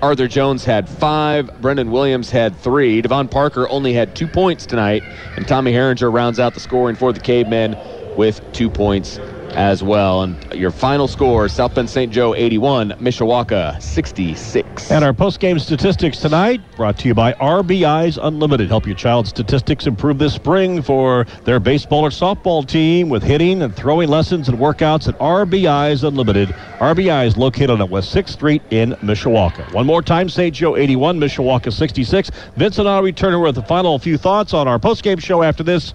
Arthur 0.00 0.28
Jones 0.28 0.64
had 0.64 0.88
five. 0.88 1.60
Brendan 1.60 1.90
Williams 1.90 2.30
had 2.30 2.56
three. 2.56 3.02
Devon 3.02 3.26
Parker 3.26 3.68
only 3.68 3.92
had 3.92 4.14
two 4.14 4.28
points 4.28 4.64
tonight. 4.64 5.02
And 5.34 5.46
Tommy 5.48 5.72
Herringer 5.72 6.12
rounds 6.12 6.38
out 6.38 6.54
the 6.54 6.60
scoring 6.60 6.94
for 6.94 7.12
the 7.12 7.20
Cavemen 7.20 7.76
with 8.16 8.40
two 8.52 8.70
points 8.70 9.18
as 9.54 9.82
well. 9.82 10.22
And 10.22 10.52
your 10.54 10.70
final 10.70 11.08
score, 11.08 11.48
South 11.48 11.74
Bend 11.74 11.88
St. 11.88 12.12
Joe 12.12 12.34
81, 12.34 12.90
Mishawaka 13.00 13.80
66. 13.82 14.90
And 14.90 15.04
our 15.04 15.12
post-game 15.12 15.58
statistics 15.58 16.18
tonight 16.18 16.60
brought 16.76 16.98
to 16.98 17.08
you 17.08 17.14
by 17.14 17.32
RBI's 17.34 18.18
Unlimited. 18.18 18.68
Help 18.68 18.86
your 18.86 18.96
child's 18.96 19.30
statistics 19.30 19.86
improve 19.86 20.18
this 20.18 20.34
spring 20.34 20.82
for 20.82 21.26
their 21.44 21.60
baseball 21.60 22.04
or 22.04 22.10
softball 22.10 22.66
team 22.66 23.08
with 23.08 23.22
hitting 23.22 23.62
and 23.62 23.74
throwing 23.74 24.08
lessons 24.08 24.48
and 24.48 24.58
workouts 24.58 25.08
at 25.08 25.18
RBI's 25.18 26.04
Unlimited. 26.04 26.48
RBI 26.78 27.26
is 27.26 27.36
located 27.36 27.70
on 27.70 27.90
West 27.90 28.14
6th 28.14 28.30
Street 28.30 28.62
in 28.70 28.92
Mishawaka. 29.02 29.72
One 29.74 29.86
more 29.86 30.02
time, 30.02 30.28
St. 30.28 30.54
Joe 30.54 30.76
81, 30.76 31.18
Mishawaka 31.18 31.72
66. 31.72 32.30
Vincent 32.56 32.86
and 32.86 32.88
I'll 32.88 33.02
return 33.02 33.38
with 33.40 33.54
the 33.54 33.62
final 33.62 33.98
few 33.98 34.16
thoughts 34.16 34.54
on 34.54 34.66
our 34.66 34.78
post-game 34.78 35.18
show 35.18 35.42
after 35.42 35.62
this. 35.62 35.92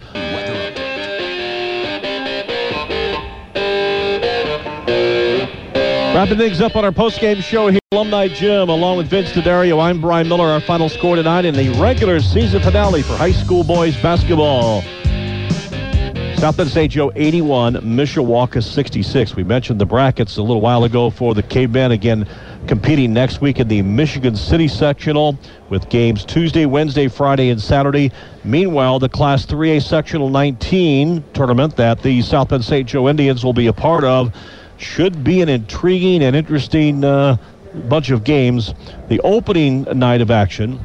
Wrapping 6.16 6.38
things 6.38 6.62
up 6.62 6.78
on 6.78 6.86
our 6.86 6.94
post-game 6.94 7.42
show 7.42 7.68
here 7.68 7.80
Alumni 7.92 8.30
Gym, 8.30 8.70
along 8.70 8.96
with 8.96 9.10
Vince 9.10 9.34
D'Addario, 9.34 9.84
I'm 9.84 10.00
Brian 10.00 10.30
Miller. 10.30 10.46
Our 10.46 10.62
final 10.62 10.88
score 10.88 11.18
tonight 11.18 11.44
in 11.44 11.54
the 11.54 11.68
regular 11.72 12.22
season 12.22 12.62
finale 12.62 13.02
for 13.02 13.18
high 13.18 13.34
school 13.34 13.66
boys 13.66 14.02
basketball. 14.02 14.82
South 16.38 16.56
Bend 16.56 16.70
St. 16.70 16.90
Joe 16.90 17.12
81, 17.18 17.74
Mishawaka 17.82 18.64
66. 18.64 19.36
We 19.36 19.44
mentioned 19.44 19.82
the 19.82 19.86
brackets 19.86 20.38
a 20.38 20.42
little 20.42 20.62
while 20.62 20.86
ago 20.86 21.10
for 21.10 21.34
the 21.34 21.44
Cavemen. 21.44 21.92
Again, 21.92 22.26
competing 22.66 23.12
next 23.12 23.42
week 23.42 23.60
in 23.60 23.68
the 23.68 23.82
Michigan 23.82 24.38
City 24.38 24.70
sectional 24.70 25.38
with 25.70 25.90
games 25.90 26.24
Tuesday, 26.24 26.66
Wednesday, 26.66 27.10
Friday, 27.10 27.50
and 27.50 27.60
Saturday. 27.60 28.10
Meanwhile, 28.46 29.00
the 29.00 29.10
Class 29.10 29.46
3A 29.46 29.84
Sectional 29.84 30.30
19 30.30 31.26
tournament 31.34 31.76
that 31.76 32.02
the 32.02 32.22
South 32.22 32.48
Bend 32.48 32.64
St. 32.64 32.88
Joe 32.88 33.10
Indians 33.10 33.44
will 33.44 33.52
be 33.52 33.68
a 33.68 33.74
part 33.74 34.06
of 34.06 34.34
should 34.78 35.24
be 35.24 35.42
an 35.42 35.50
intriguing 35.50 36.24
and 36.24 36.36
interesting 36.36 37.04
uh, 37.04 37.38
bunch 37.88 38.10
of 38.10 38.24
games. 38.24 38.74
The 39.10 39.20
opening 39.22 39.84
night 39.84 40.22
of 40.22 40.32
action 40.32 40.80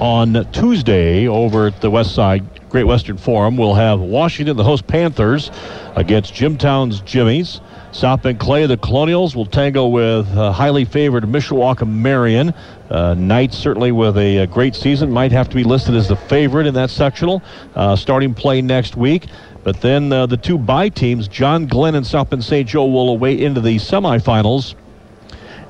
on 0.00 0.46
Tuesday 0.52 1.28
over 1.28 1.68
at 1.68 1.80
the 1.80 1.90
West 1.90 2.14
Side 2.14 2.44
Great 2.70 2.84
Western 2.84 3.18
Forum, 3.18 3.58
we'll 3.58 3.74
have 3.74 4.00
Washington, 4.00 4.56
the 4.56 4.64
host 4.64 4.86
Panthers, 4.86 5.50
against 5.94 6.32
Jimtown's 6.32 7.00
Jimmies. 7.02 7.60
South 7.92 8.22
Bend 8.22 8.40
Clay, 8.40 8.64
the 8.64 8.78
Colonials, 8.78 9.36
will 9.36 9.44
tango 9.44 9.86
with 9.86 10.26
uh, 10.34 10.50
highly 10.50 10.86
favored 10.86 11.24
Mishawaka 11.24 11.86
Marion. 11.86 12.54
Uh, 12.88 13.12
Knights, 13.12 13.58
certainly 13.58 13.92
with 13.92 14.16
a, 14.16 14.38
a, 14.38 14.46
great 14.46 14.74
season, 14.74 15.10
might 15.10 15.32
have 15.32 15.50
to 15.50 15.54
be 15.54 15.64
listed 15.64 15.94
as 15.94 16.08
the 16.08 16.16
favorite 16.16 16.66
in 16.66 16.72
that 16.72 16.88
sectional, 16.88 17.42
uh, 17.74 17.94
starting 17.94 18.32
play 18.32 18.62
next 18.62 18.96
week. 18.96 19.26
But 19.64 19.80
then 19.80 20.12
uh, 20.12 20.26
the 20.26 20.36
two 20.36 20.58
bye 20.58 20.88
teams, 20.88 21.28
John 21.28 21.66
Glenn 21.66 21.94
and 21.94 22.06
South 22.06 22.30
Bend 22.30 22.44
St. 22.44 22.68
Joe, 22.68 22.86
will 22.86 23.10
await 23.10 23.40
into 23.40 23.60
the 23.60 23.76
semifinals. 23.76 24.74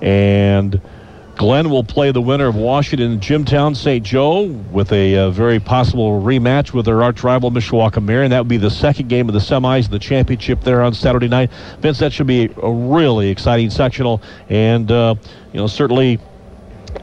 And 0.01 0.81
Glenn 1.37 1.71
will 1.71 1.85
play 1.85 2.13
the 2.13 2.21
winner 2.21 2.47
of 2.47 2.57
Washington 2.57 3.19
Jimtown 3.19 3.75
St. 3.75 4.05
Joe 4.05 4.43
with 4.43 4.93
a 4.93 5.17
uh, 5.17 5.31
very 5.31 5.59
possible 5.59 6.23
rematch 6.23 6.73
with 6.73 6.85
their 6.85 7.03
arch 7.03 7.23
rival 7.23 7.51
Mishawaka 7.51 8.03
Marion. 8.03 8.31
That 8.31 8.41
would 8.41 8.49
be 8.49 8.59
the 8.59 8.71
second 8.71 9.09
game 9.09 9.29
of 9.29 9.33
the 9.33 9.41
semis 9.41 9.89
the 9.89 9.99
championship 9.99 10.61
there 10.61 10.83
on 10.83 10.93
Saturday 10.93 11.29
night. 11.29 11.51
Vince, 11.81 11.99
that 12.01 12.13
should 12.13 12.27
be 12.27 12.51
a 12.63 12.71
really 12.71 13.29
exciting 13.29 13.71
sectional, 13.71 14.21
and 14.51 14.91
uh, 14.91 15.15
you 15.53 15.61
know 15.61 15.67
certainly 15.67 16.19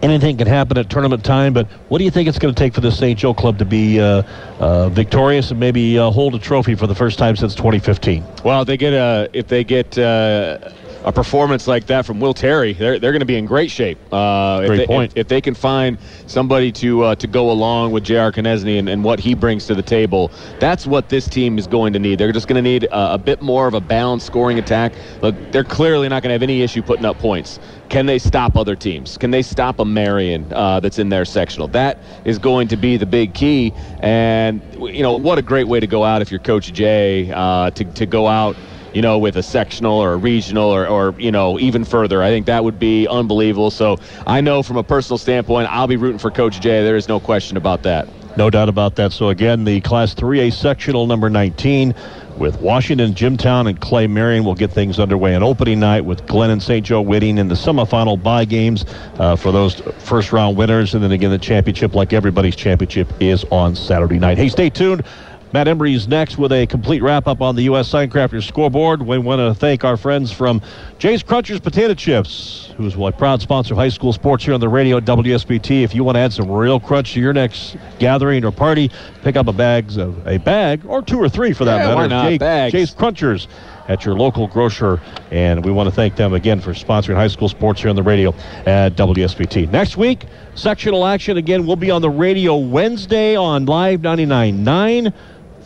anything 0.02 0.38
can 0.38 0.48
happen 0.48 0.78
at 0.78 0.90
tournament 0.90 1.24
time. 1.24 1.54
But 1.54 1.68
what 1.90 1.98
do 1.98 2.04
you 2.04 2.12
think 2.12 2.28
it's 2.28 2.40
going 2.40 2.54
to 2.54 2.60
take 2.60 2.74
for 2.74 2.82
the 2.82 2.92
St. 2.92 3.18
Joe 3.18 3.34
club 3.34 3.58
to 3.60 3.66
be 3.66 4.00
uh, 4.00 4.24
uh, 4.60 4.90
victorious 4.90 5.52
and 5.52 5.60
maybe 5.60 5.98
uh, 5.98 6.10
hold 6.10 6.36
a 6.36 6.40
trophy 6.40 6.76
for 6.76 6.88
the 6.88 6.96
first 6.96 7.20
time 7.20 7.36
since 7.36 7.56
2015? 7.56 8.24
Well, 8.44 8.66
they 8.66 8.78
get 8.78 8.94
a 8.94 9.30
if 9.34 9.48
they 9.48 9.64
get 9.64 9.98
uh, 9.98 10.60
a 11.04 11.12
performance 11.12 11.68
like 11.68 11.88
that 11.88 12.06
from 12.06 12.20
Will 12.20 12.34
Terry, 12.34 12.74
they're, 12.74 13.00
they're 13.00 13.12
going 13.12 13.22
to 13.22 13.26
be 13.26 13.38
in 13.38 13.46
great 13.46 13.72
shape. 13.72 13.98
Uh, 14.12 14.66
great 14.66 14.72
if 14.72 14.78
they, 14.78 14.86
point. 14.88 15.12
If, 15.14 15.18
if, 15.18 15.28
they 15.28 15.42
can 15.42 15.56
find 15.56 15.98
somebody 16.28 16.72
to 16.74 17.04
uh, 17.04 17.16
to 17.16 17.28
go 17.28 17.52
along 17.52 17.92
with 17.92 18.04
J.R. 18.04 18.32
Konieczny 18.32 18.80
and, 18.80 18.90
and, 18.90 19.04
what 19.04 19.20
he 19.20 19.34
brings 19.34 19.66
to 19.68 19.76
the 19.76 19.82
table, 19.82 20.32
that's 20.60 20.86
what 20.86 21.10
this 21.10 21.28
team 21.28 21.58
is 21.58 21.68
going 21.68 21.94
to 21.94 22.00
need. 22.00 22.20
They're 22.20 22.32
just 22.32 22.48
going 22.48 22.62
to 22.64 22.70
need 22.70 22.84
a, 22.86 23.14
a, 23.14 23.18
bit 23.18 23.42
more 23.42 23.68
of 23.68 23.74
a 23.74 23.82
balanced 23.82 24.26
scoring 24.26 24.60
attack. 24.60 24.94
Look, 25.22 25.36
they're 25.52 25.64
clearly 25.64 26.10
not 26.10 26.22
going 26.22 26.30
to 26.30 26.34
have 26.34 26.44
any 26.44 26.62
issue 26.62 26.82
putting 26.82 27.06
up 27.06 27.18
points. 27.18 27.60
Can 27.90 28.06
they 28.06 28.20
stop 28.20 28.56
other 28.56 28.76
teams? 28.76 29.18
Can 29.18 29.32
they 29.32 29.42
stop 29.42 29.80
a 29.80 29.86
Marion 29.86 30.52
uh, 30.54 30.80
that's 30.80 31.00
in 31.00 31.10
their 31.10 31.26
sectional? 31.26 31.68
That 31.70 31.98
is 32.24 32.38
going 32.38 32.68
to 32.70 32.78
be 32.78 32.98
the 32.98 33.06
big 33.06 33.34
key. 33.34 33.74
And, 34.00 34.62
you 34.80 35.02
know, 35.02 35.14
what 35.14 35.38
a 35.38 35.42
great 35.42 35.68
way 35.68 35.80
to 35.80 35.88
go 35.88 36.04
out 36.04 36.22
if 36.22 36.32
you're 36.32 36.40
Coach 36.40 36.72
Jay, 36.72 37.32
uh, 37.34 37.72
to, 37.72 37.84
to 37.84 38.06
go 38.06 38.28
out– 38.28 38.56
you 38.94 39.02
know, 39.02 39.18
with 39.18 39.38
a 39.38 39.44
sectional 39.44 39.94
or 39.94 40.14
a 40.14 40.18
regional 40.18 40.70
or, 40.70 40.88
or, 40.88 41.16
you 41.18 41.32
know, 41.32 41.60
even 41.60 41.84
further. 41.84 42.24
I 42.24 42.30
think 42.30 42.46
that 42.48 42.64
would 42.64 42.80
be 42.80 43.08
unbelievable. 43.08 43.72
So 43.72 43.98
I 44.26 44.42
know 44.42 44.64
from 44.64 44.78
a 44.78 44.84
personal 44.84 45.18
standpoint, 45.18 45.70
I'll 45.72 45.88
be 45.88 45.98
rooting 45.98 46.20
for 46.20 46.32
Coach 46.32 46.60
Jay. 46.60 46.84
There 46.84 46.96
is 46.96 47.08
no 47.08 47.20
question 47.20 47.58
about 47.58 47.84
that. 47.84 48.08
No 48.38 48.50
doubt 48.50 48.70
about 48.70 48.96
that. 48.96 49.12
So 49.12 49.30
again, 49.30 49.66
the 49.66 49.82
Class 49.82 50.14
3A 50.16 50.54
sectional 50.54 51.08
number 51.08 51.30
19 51.30 51.94
with 52.40 52.60
Washington, 52.62 53.14
Jimtown, 53.14 53.68
and 53.68 53.80
Clay 53.80 54.08
Marion 54.08 54.46
We'll 54.46 54.56
get 54.56 54.72
things 54.72 55.00
underway 55.00 55.36
on 55.36 55.44
opening 55.44 55.80
night 55.80 56.06
with 56.06 56.26
Glenn 56.26 56.50
and 56.50 56.64
St. 56.64 56.86
Joe 56.86 57.04
Whitting 57.04 57.38
in 57.38 57.50
the 57.50 57.56
semifinal 57.56 58.22
bye 58.22 58.46
games 58.46 58.86
uh, 59.20 59.36
for 59.36 59.52
those 59.52 59.82
first 60.00 60.32
round 60.32 60.58
winners. 60.58 60.96
And 60.96 61.04
then 61.04 61.12
again, 61.12 61.30
the 61.30 61.38
championship, 61.38 61.94
like 61.94 62.14
everybody's 62.14 62.56
championship, 62.56 63.12
is 63.20 63.44
on 63.52 63.76
Saturday 63.76 64.18
night. 64.18 64.38
Hey, 64.38 64.48
stay 64.50 64.70
tuned. 64.70 65.04
Matt 65.52 65.66
Embry 65.66 65.96
is 65.96 66.08
next 66.08 66.38
with 66.38 66.52
a 66.52 66.68
complete 66.68 67.02
wrap 67.02 67.28
up 67.28 67.42
on 67.42 67.56
the 67.56 67.64
U.S. 67.64 67.92
Signcrafters 67.92 68.44
scoreboard. 68.44 69.02
We 69.02 69.18
want 69.18 69.40
to 69.40 69.60
thank 69.60 69.84
our 69.84 69.98
friends 69.98 70.32
from 70.32 70.62
Jay's 71.00 71.24
Crunchers 71.24 71.62
Potato 71.62 71.96
Chips, 71.96 72.72
who's 72.78 72.94
a 72.94 73.12
proud 73.12 73.42
sponsor 73.42 73.74
of 73.74 73.80
high 73.80 73.90
school 73.90 74.14
sports 74.14 74.46
here 74.46 74.54
on 74.54 74.60
the 74.60 74.70
radio 74.70 74.98
at 74.98 75.06
WSBT. 75.06 75.82
If 75.84 75.96
you 75.96 76.04
want 76.04 76.18
to 76.18 76.20
add 76.20 76.34
some 76.34 76.52
real 76.52 76.80
crunch 76.80 77.14
to 77.14 77.20
your 77.20 77.34
next 77.34 77.78
gathering 77.98 78.46
or 78.46 78.52
party, 78.52 78.92
pick 79.24 79.36
up 79.36 79.48
a 79.48 79.54
bags 79.54 79.98
of 79.98 80.28
a 80.28 80.38
bag 80.38 80.86
or 80.86 81.02
two 81.02 81.18
or 81.18 81.28
three 81.28 81.54
for 81.54 81.66
that 81.66 81.78
yeah, 81.78 81.88
matter. 81.88 81.96
Why 81.96 82.08
not? 82.08 82.30
Jay, 82.30 82.38
bags. 82.38 82.72
Jay's 82.72 82.94
Crunchers 82.94 83.48
at 83.88 84.06
your 84.06 84.14
local 84.14 84.48
grocer. 84.48 85.02
And 85.32 85.66
we 85.66 85.72
want 85.72 85.90
to 85.90 85.96
thank 85.96 86.16
them 86.16 86.34
again 86.34 86.62
for 86.62 86.74
sponsoring 86.74 87.16
high 87.16 87.28
school 87.28 87.50
sports 87.50 87.82
here 87.82 87.90
on 87.90 87.96
the 87.96 88.04
radio 88.04 88.36
at 88.68 88.96
WSBT. 88.96 89.72
Next 89.72 89.98
week, 89.98 90.26
sectional 90.54 91.08
action 91.08 91.38
again. 91.38 91.66
We'll 91.66 91.76
be 91.76 91.90
on 91.90 92.04
the 92.04 92.10
radio 92.10 92.56
Wednesday 92.56 93.36
on 93.36 93.66
Live 93.66 94.02
99.9. 94.02 95.12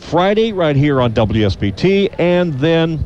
Friday 0.04 0.52
right 0.52 0.76
here 0.76 1.00
on 1.00 1.12
WSBT, 1.12 2.14
and 2.18 2.52
then 2.54 3.02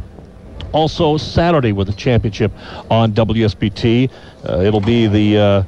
also 0.73 1.17
Saturday 1.17 1.73
with 1.73 1.87
the 1.87 1.93
championship 1.93 2.53
on 2.91 3.13
WSBT. 3.13 4.11
Uh, 4.47 4.61
it'll 4.61 4.81
be 4.81 5.07
the 5.07 5.39
uh, 5.39 5.63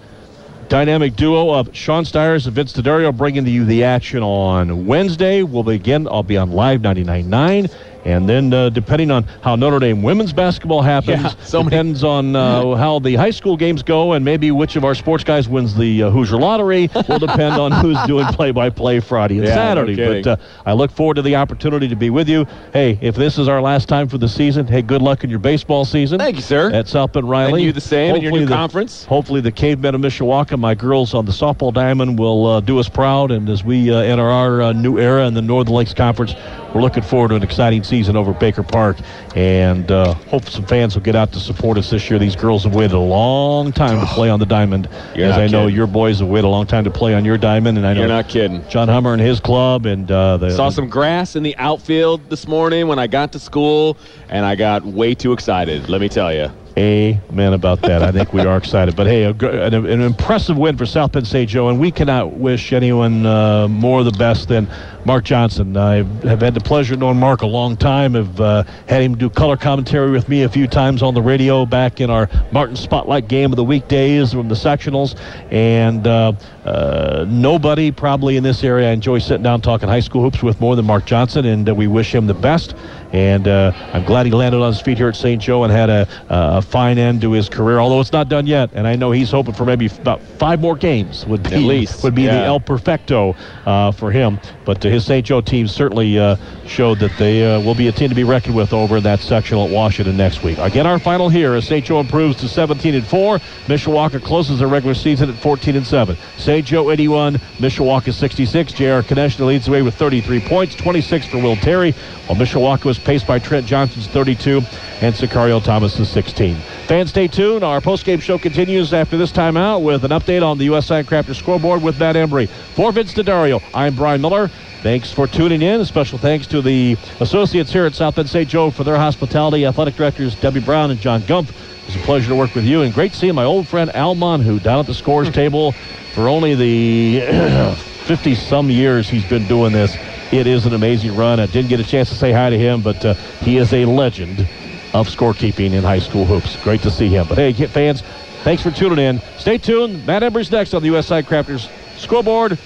dynamic 0.69 1.17
duo 1.17 1.51
of 1.55 1.75
Sean 1.75 2.05
Stires 2.05 2.47
and 2.47 2.55
Vince 2.55 2.73
D'Addario 2.73 3.17
bringing 3.17 3.45
to 3.45 3.51
you 3.51 3.65
the 3.65 3.85
action 3.85 4.23
on 4.23 4.87
Wednesday. 4.87 5.43
We'll 5.43 5.63
begin. 5.63 6.09
I'll 6.09 6.23
be 6.23 6.37
on 6.37 6.51
Live 6.51 6.81
99.9 6.81 7.73
and 8.05 8.29
then, 8.29 8.53
uh, 8.53 8.71
depending 8.71 9.11
on 9.11 9.25
how 9.43 9.57
Notre 9.57 9.79
Dame 9.79 10.03
women's 10.03 10.33
basketball 10.33 10.83
happens, 10.83 11.23
yeah, 11.23 11.45
so 11.45 11.63
depends 11.63 12.03
on 12.03 12.35
uh, 12.35 12.75
how 12.77 12.99
the 12.99 13.15
high 13.15 13.31
school 13.31 13.57
games 13.57 13.83
go, 13.83 14.13
and 14.13 14.25
maybe 14.25 14.51
which 14.51 14.77
of 14.77 14.85
our 14.85 14.95
sports 14.95 15.25
guys 15.25 15.49
wins 15.49 15.77
the 15.77 16.05
uh, 16.05 16.11
Hoosier 16.11 16.37
Lottery 16.37 16.89
will 17.09 17.19
depend 17.19 17.57
on 17.57 17.73
who's 17.73 17.99
doing 18.07 18.27
play-by-play 18.29 19.01
Friday 19.01 19.39
and 19.39 19.47
yeah, 19.47 19.55
Saturday. 19.55 19.97
No 19.97 20.23
but 20.23 20.27
uh, 20.27 20.37
I 20.65 20.73
look 20.73 20.91
forward 20.91 21.15
to 21.15 21.23
the 21.23 21.37
opportunity 21.37 21.89
to 21.89 21.97
be 21.97 22.11
with 22.11 22.29
you. 22.29 22.47
Hey, 22.73 22.99
if 23.01 23.15
this 23.15 23.39
is 23.39 23.49
our 23.49 23.61
last 23.61 23.89
time 23.89 24.09
for 24.09 24.19
the 24.19 24.29
season, 24.29 24.67
hey, 24.67 24.83
good 24.83 25.03
luck 25.03 25.25
in 25.25 25.31
your 25.31 25.39
baseball 25.39 25.85
season. 25.85 26.19
Thank 26.19 26.37
you, 26.37 26.43
sir. 26.43 26.71
At 26.73 26.89
South 26.89 27.13
Bend 27.13 27.29
Riley. 27.29 27.61
And 27.61 27.63
you 27.63 27.73
the 27.73 27.81
same 27.81 28.17
in 28.17 28.23
your 28.23 28.33
new 28.33 28.47
the, 28.47 28.55
conference. 28.55 29.05
Hopefully, 29.05 29.41
the 29.41 29.53
Cavemen 29.53 29.95
of 29.95 30.01
Mishawaka, 30.01 30.59
my 30.59 30.75
girls 30.75 31.15
on 31.15 31.25
the 31.25 31.33
softball 31.33 31.73
diamond, 31.73 32.19
will 32.19 32.47
uh, 32.47 32.61
do 32.61 32.79
us 32.79 32.89
proud. 32.89 33.31
And 33.31 33.49
as 33.49 33.65
we 33.65 33.93
uh, 33.93 33.99
enter 33.99 34.29
our 34.29 34.63
uh, 34.63 34.73
new 34.73 34.99
era 34.99 35.27
in 35.27 35.35
the 35.35 35.43
Northern 35.43 35.75
Lakes 35.75 35.95
Conference, 35.95 36.35
we're 36.75 36.81
looking 36.81 37.03
forward 37.03 37.29
to 37.29 37.35
an 37.35 37.43
exciting 37.43 37.83
season 37.91 38.17
over 38.17 38.33
Baker 38.33 38.63
Park, 38.63 38.97
and 39.35 39.91
uh, 39.91 40.15
hope 40.15 40.49
some 40.49 40.65
fans 40.65 40.95
will 40.95 41.03
get 41.03 41.17
out 41.17 41.33
to 41.33 41.41
support 41.41 41.77
us 41.77 41.91
this 41.91 42.09
year. 42.09 42.19
These 42.19 42.37
girls 42.37 42.63
have 42.65 42.75
waited 42.75 42.95
a 42.95 42.99
long 42.99 43.73
time 43.73 44.01
to 44.01 44.07
play 44.07 44.31
on 44.31 44.39
the 44.39 44.47
diamond, 44.47 44.89
You're 45.15 45.27
as 45.27 45.37
I 45.37 45.49
know 45.49 45.67
your 45.67 45.89
boys 45.89 46.21
have 46.21 46.29
waited 46.29 46.47
a 46.47 46.51
long 46.51 46.67
time 46.67 46.85
to 46.85 46.91
play 46.91 47.15
on 47.15 47.25
your 47.25 47.37
diamond, 47.37 47.77
and 47.77 47.87
I 47.87 47.93
know 47.93 48.01
You're 48.01 48.09
not 48.09 48.29
kidding. 48.29 48.67
John 48.69 48.89
Hummer 48.89 49.13
and 49.13 49.21
his 49.21 49.41
club, 49.41 49.87
and 49.87 50.11
uh, 50.11 50.37
the 50.37 50.51
Saw 50.53 50.71
some 50.71 50.89
grass 50.89 51.35
in 51.35 51.43
the 51.43 51.57
outfield 51.57 52.31
this 52.31 52.47
morning 52.47 52.87
when 52.87 53.01
I 53.01 53.09
got 53.09 53.33
to 53.33 53.41
school, 53.41 53.99
and 54.29 54.47
I 54.47 54.55
got 54.55 54.85
way 54.85 55.15
too 55.15 55.33
excited. 55.33 55.89
Let 55.89 56.01
me 56.01 56.09
tell 56.09 56.33
you. 56.33 56.51
Amen 56.79 57.53
about 57.53 57.83
that. 57.83 58.03
I 58.03 58.13
think 58.13 58.33
we 58.33 58.41
are 58.43 58.57
excited. 58.57 58.95
But 58.95 59.09
hey, 59.09 59.25
a, 59.25 59.31
an, 59.33 59.75
an, 59.75 60.01
impressive 60.01 60.57
win 60.57 60.77
for 60.79 60.87
South 60.87 61.13
Penn 61.13 61.25
State, 61.25 61.49
Joe, 61.49 61.69
and 61.69 61.81
we 61.81 61.91
cannot 61.91 62.35
wish 62.35 62.73
anyone 62.73 63.27
uh, 63.27 63.67
more 63.67 64.05
the 64.05 64.13
best 64.13 64.49
than 64.49 64.69
Mark 65.05 65.25
Johnson. 65.25 65.77
I 65.77 65.97
have 66.27 66.41
had 66.41 66.55
the 66.55 66.61
pleasure 66.61 66.95
of 66.95 67.01
knowing 67.01 67.19
Mark 67.19 67.43
a 67.43 67.47
long 67.47 67.77
time. 67.77 68.15
Have 68.15 68.41
uh, 68.41 68.65
had 68.89 69.03
him 69.03 69.17
do 69.17 69.31
color 69.31 69.57
commentary 69.57 70.11
with 70.11 70.29
me 70.29 70.43
a 70.43 70.49
few 70.49 70.67
times 70.67 71.03
on 71.03 71.15
the 71.15 71.23
radio 71.23 71.65
back 71.65 72.01
in 72.01 72.11
our 72.11 72.29
Martin 72.53 72.77
Spotlight 72.77 73.29
game 73.29 73.53
of 73.53 73.57
the 73.57 73.65
weekdays 73.65 74.33
from 74.33 74.49
the 74.49 74.55
sectionals. 74.55 75.19
And 75.51 76.07
uh, 76.07 76.33
uh 76.65 77.25
nobody 77.29 77.91
probably 77.91 78.37
in 78.37 78.43
this 78.43 78.63
area 78.63 78.93
enjoys 78.93 79.25
sitting 79.25 79.43
down 79.43 79.61
talking 79.61 79.89
high 79.89 80.01
school 80.01 80.23
hoops 80.23 80.43
with 80.43 80.61
more 80.61 80.77
than 80.77 80.87
Mark 80.87 81.07
Johnson, 81.07 81.47
and 81.47 81.69
uh, 81.69 81.75
we 81.75 81.87
wish 81.87 82.15
him 82.15 82.27
the 82.27 82.35
best. 82.35 82.75
And 83.13 83.49
uh, 83.49 83.73
I'm 83.93 84.05
glad 84.05 84.27
he 84.27 84.33
landed 84.33 84.61
on 84.61 84.73
his 84.73 84.81
feet 84.81 84.97
here 84.97 85.09
at 85.09 85.17
St. 85.17 85.43
Joe 85.43 85.65
and 85.65 85.73
had 85.73 85.91
a, 85.91 86.07
a, 86.29 86.63
fine 86.63 86.97
end 86.97 87.21
to 87.23 87.33
his 87.33 87.49
career, 87.49 87.81
although 87.81 88.01
it's 88.01 88.13
not 88.13 88.29
done 88.29 88.47
yet. 88.47 88.71
And 88.73 88.87
I 88.87 88.95
know 88.95 89.11
he's 89.11 89.31
hoping 89.31 89.55
for 89.55 89.65
maybe 89.65 89.87
about 89.87 90.23
five 90.39 90.61
more 90.61 90.77
games 90.77 91.27
would 91.27 91.43
be 91.43 91.55
at 91.55 91.63
least 91.63 92.05
would 92.05 92.15
be 92.15 92.23
yeah. 92.23 92.35
the 92.35 92.45
El 92.45 92.61
Perfecto 92.61 93.35
uh, 93.67 93.91
for 93.91 94.13
him. 94.13 94.39
But 94.65 94.85
his 94.91 95.05
St. 95.05 95.25
Joe 95.25 95.41
team 95.41 95.69
certainly 95.69 96.19
uh, 96.19 96.37
showed 96.67 96.99
that 96.99 97.17
they 97.19 97.45
uh, 97.45 97.61
will 97.61 97.75
be 97.75 97.89
a 97.89 97.93
team 97.93 98.09
to 98.09 98.15
be 98.15 98.25
reckoned 98.25 98.55
with 98.55 98.73
over 98.73 98.99
in 98.99 99.03
that 99.05 99.21
sectional 99.21 99.65
at 99.67 99.71
Washington 99.71 100.17
next 100.17 100.43
week. 100.43 100.59
Again, 100.59 100.87
our 100.87 100.99
final 100.99 101.29
here 101.29 101.55
as 101.55 101.67
St. 101.67 101.85
Joe 101.85 102.01
improves 102.01 102.37
to 102.41 102.49
17 102.49 102.95
and 102.95 103.07
4. 103.07 103.39
Mishawaka 103.67 104.23
closes 104.23 104.59
their 104.59 104.69
regular 104.69 104.95
season 104.95 105.31
at 105.31 105.37
14 105.37 105.77
and 105.77 105.87
7. 105.87 106.17
St. 106.37 106.67
Joe 106.67 106.91
81, 106.91 107.35
Mishawaka 107.59 108.13
66. 108.13 108.73
J.R. 108.73 109.03
Konieczny 109.03 109.47
leads 109.47 109.67
the 109.67 109.73
way 109.73 109.83
with 109.83 109.95
33 109.95 110.41
points, 110.41 110.75
26 110.75 111.27
for 111.27 111.39
Will 111.39 111.57
Terry, 111.57 111.93
while 112.27 112.39
Mishawaka 112.39 112.85
was 112.85 112.99
paced 112.99 113.27
by 113.27 113.39
Trent 113.39 113.67
Johnson's 113.67 114.07
32 114.09 114.63
and 115.01 115.15
Sicario 115.15 115.63
Thomas's 115.63 116.09
16. 116.09 116.57
Fans, 116.87 117.11
stay 117.11 117.29
tuned. 117.29 117.65
Our 117.65 117.81
postgame 117.81 118.21
show 118.21 118.39
continues 118.39 118.93
after 118.93 119.17
this 119.17 119.33
timeout 119.33 119.83
with 119.83 120.05
an 120.05 120.11
update 120.11 120.45
on 120.45 120.59
the 120.59 120.65
U.S. 120.65 120.89
Signcrafters 120.89 121.37
scoreboard 121.37 121.83
with 121.83 121.99
Matt 121.99 122.17
Embry. 122.17 122.49
For 122.49 122.93
Vince 122.93 123.15
D'Addario, 123.15 123.63
I'm 123.73 123.95
Brian 123.95 124.21
Miller. 124.21 124.51
Thanks 124.83 125.13
for 125.13 125.27
tuning 125.27 125.61
in. 125.61 125.79
A 125.79 125.85
special 125.85 126.17
thanks 126.17 126.47
to 126.47 126.63
the 126.63 126.97
associates 127.21 127.71
here 127.71 127.85
at 127.85 127.95
South 127.95 128.17
Bend 128.17 128.31
St. 128.31 128.49
Joe 128.49 128.71
for 128.71 128.83
their 128.83 128.97
hospitality. 128.97 129.67
Athletic 129.67 129.95
directors 129.95 130.35
Debbie 130.37 130.61
Brown 130.61 130.91
and 130.91 130.99
John 130.99 131.23
Gump. 131.27 131.51
It's 131.87 131.97
a 131.97 131.99
pleasure 131.99 132.31
to 132.31 132.35
work 132.35 132.55
with 132.55 132.65
you, 132.65 132.81
and 132.81 132.95
great 132.95 133.13
seeing 133.13 133.35
my 133.35 133.45
old 133.45 133.69
friend 133.69 133.95
Al 133.95 134.15
Monhu 134.15 134.63
down 134.63 134.79
at 134.79 134.87
the 134.87 134.95
scores 134.95 135.29
table 135.35 135.73
for 136.15 136.29
only 136.29 136.55
the 136.55 137.75
50 138.07 138.35
some 138.35 138.71
years 138.71 139.07
he's 139.07 139.29
been 139.29 139.47
doing 139.47 139.75
this. 139.75 139.95
It 140.33 140.47
is 140.47 140.65
an 140.65 140.73
amazing 140.73 141.15
run. 141.15 141.41
I 141.41 141.47
didn't 141.47 141.69
get 141.69 141.79
a 141.81 141.85
chance 141.85 142.09
to 142.09 142.15
say 142.15 142.33
hi 142.33 142.49
to 142.49 142.59
him, 142.59 142.81
but 142.81 143.05
uh, 143.05 143.13
he 143.43 143.59
is 143.59 143.75
a 143.75 143.85
legend 143.85 144.49
of 144.95 145.09
scorekeeping 145.09 145.73
in 145.73 145.85
high 145.85 145.99
school 145.99 146.25
hoops. 146.25 146.57
Great 146.65 146.81
to 146.83 146.91
see 146.91 147.09
him. 147.09 147.27
But 147.29 147.37
hey, 147.37 147.53
fans, 147.53 148.01
thanks 148.45 148.63
for 148.63 148.71
tuning 148.71 148.99
in. 148.99 149.21
Stay 149.37 149.59
tuned. 149.59 150.07
Matt 150.07 150.23
Embry's 150.23 150.51
next 150.51 150.73
on 150.73 150.81
the 150.81 150.87
U.S. 150.87 151.07
Sign 151.07 151.25
Crafters 151.25 151.69
scoreboard 151.99 152.59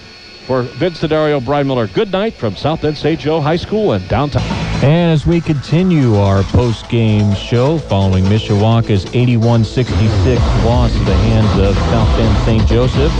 for 0.44 0.62
Vince 0.62 1.00
D'Addario, 1.00 1.42
Brian 1.44 1.66
Miller. 1.66 1.86
Good 1.88 2.12
night 2.12 2.34
from 2.34 2.54
South 2.54 2.82
Bend 2.82 2.96
St. 2.96 3.18
Joe 3.18 3.40
High 3.40 3.56
School 3.56 3.92
and 3.92 4.06
downtown. 4.08 4.42
And 4.84 5.10
as 5.10 5.26
we 5.26 5.40
continue 5.40 6.16
our 6.16 6.42
post-game 6.42 7.34
show 7.34 7.78
following 7.78 8.24
Mishawaka's 8.24 9.06
81-66 9.06 10.36
loss 10.64 10.94
at 10.94 11.06
the 11.06 11.14
hands 11.14 11.58
of 11.58 11.74
South 11.88 12.08
Bend 12.18 12.36
St. 12.44 12.68
Joseph, 12.68 13.12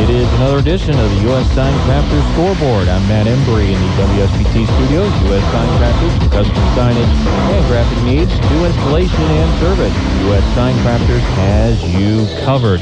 it 0.00 0.10
is 0.10 0.26
another 0.34 0.58
edition 0.58 0.98
of 0.98 1.10
the 1.10 1.20
U.S. 1.28 1.46
Sign 1.52 1.74
Crafters 1.84 2.32
scoreboard. 2.32 2.88
I'm 2.88 3.06
Matt 3.08 3.26
Embry 3.26 3.68
in 3.68 3.80
the 3.80 3.92
WSBT 4.16 4.64
studios. 4.64 5.12
U.S. 5.28 5.44
Sign 5.52 5.68
Crafters 5.76 6.24
for 6.24 6.30
custom 6.30 6.64
signage 6.72 7.12
and 7.52 7.66
graphic 7.66 8.02
needs, 8.04 8.32
new 8.50 8.64
installation 8.64 9.20
and 9.20 9.60
service. 9.60 9.92
U.S. 10.32 10.44
Sign 10.54 10.74
Crafters 10.76 11.20
has 11.36 11.94
you 11.94 12.26
covered. 12.44 12.80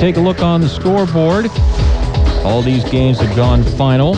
take 0.00 0.16
a 0.16 0.20
look 0.20 0.40
on 0.40 0.62
the 0.62 0.68
scoreboard. 0.68 1.50
All 2.44 2.60
these 2.60 2.84
games 2.90 3.20
have 3.20 3.34
gone 3.36 3.62
final. 3.62 4.14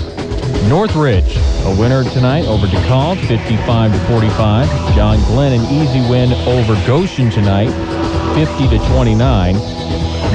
Northridge, 0.68 1.36
a 1.68 1.76
winner 1.78 2.04
tonight 2.04 2.46
over 2.46 2.66
DeKalb, 2.66 3.20
55 3.28 3.92
to 3.92 3.98
45. 4.06 4.66
John 4.94 5.18
Glenn, 5.28 5.52
an 5.60 5.64
easy 5.72 6.00
win 6.08 6.32
over 6.48 6.74
Goshen 6.86 7.30
tonight, 7.30 7.68
50 8.34 8.68
to 8.68 8.78
29. 8.88 9.54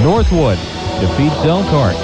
Northwood 0.06 0.58
defeats 1.02 1.42
Elkhart, 1.44 1.98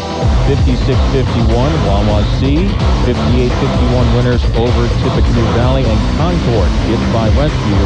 56-51. 0.49 1.53
Wawa 1.53 2.24
C, 2.40 2.66
58-51 3.06 4.16
winners 4.16 4.44
over 4.57 4.88
Tippecanoe 5.06 5.52
Valley, 5.53 5.86
and 5.86 5.99
Concord 6.18 6.70
gets 6.90 7.06
by 7.14 7.30
Westview, 7.38 7.86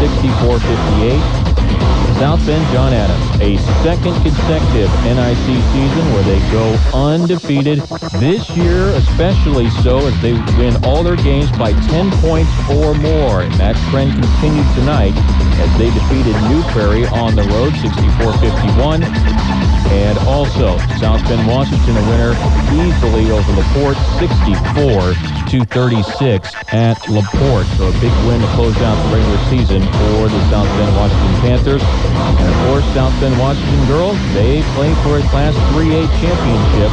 64-58. 0.00 1.95
South 2.18 2.44
Bend 2.46 2.64
John 2.72 2.94
Adams, 2.94 3.40
a 3.42 3.58
second 3.82 4.14
consecutive 4.22 4.90
NIC 5.04 5.36
season 5.36 6.12
where 6.14 6.22
they 6.22 6.40
go 6.50 6.74
undefeated. 6.94 7.80
This 8.18 8.48
year 8.56 8.86
especially 8.96 9.68
so 9.68 9.98
as 9.98 10.18
they 10.22 10.32
win 10.56 10.82
all 10.82 11.02
their 11.02 11.16
games 11.16 11.50
by 11.58 11.72
10 11.72 12.10
points 12.22 12.50
or 12.70 12.94
more. 12.94 13.42
And 13.42 13.52
that 13.54 13.76
trend 13.90 14.12
continued 14.12 14.66
tonight 14.74 15.12
as 15.60 15.78
they 15.78 15.90
defeated 15.90 16.34
New 16.48 16.62
Prairie 16.72 17.06
on 17.06 17.36
the 17.36 17.42
road 17.42 17.74
64-51. 17.74 19.65
And 19.92 20.18
also, 20.26 20.78
South 20.98 21.22
Bend 21.28 21.46
Washington 21.46 21.96
a 21.96 22.04
winner 22.10 22.32
easily 22.74 23.30
over 23.30 23.52
LaPorte 23.52 23.98
64 24.18 25.14
to 25.50 25.64
36 25.70 26.54
at 26.72 26.98
LaPorte. 27.08 27.66
So 27.78 27.88
a 27.88 27.92
big 28.00 28.12
win 28.26 28.40
to 28.40 28.48
close 28.58 28.76
out 28.82 28.96
the 29.06 29.16
regular 29.16 29.38
season 29.48 29.82
for 29.82 30.28
the 30.28 30.40
South 30.50 30.68
Bend 30.76 30.96
Washington 30.96 31.34
Panthers. 31.40 31.82
And 31.82 32.48
of 32.48 32.56
course, 32.66 32.84
South 32.94 33.14
Bend 33.20 33.38
Washington 33.38 33.86
girls, 33.86 34.18
they 34.34 34.62
play 34.74 34.92
for 35.02 35.18
a 35.18 35.22
Class 35.30 35.54
3A 35.72 36.06
championship 36.18 36.90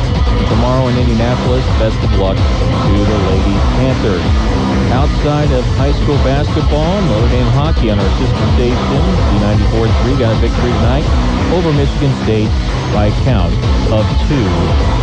tomorrow 0.50 0.88
in 0.88 0.98
Indianapolis. 0.98 1.66
Best 1.82 1.98
of 1.98 2.14
luck 2.20 2.38
to 2.38 2.94
the 2.94 3.18
Lady 3.30 3.58
Panthers. 3.80 4.73
Outside 4.94 5.52
of 5.52 5.66
high 5.74 5.92
school 6.04 6.16
basketball, 6.22 7.02
Notre 7.02 7.30
Dame 7.30 7.52
hockey 7.58 7.90
on 7.90 7.98
our 7.98 8.12
sister 8.22 8.46
station, 8.54 9.02
D94-3 9.34 10.20
got 10.20 10.38
a 10.38 10.40
victory 10.40 10.70
tonight 10.70 11.06
over 11.52 11.74
Michigan 11.74 12.14
State 12.24 12.48
by 12.94 13.10
a 13.10 13.16
count 13.26 13.54
of 13.90 14.06
two 14.30 14.46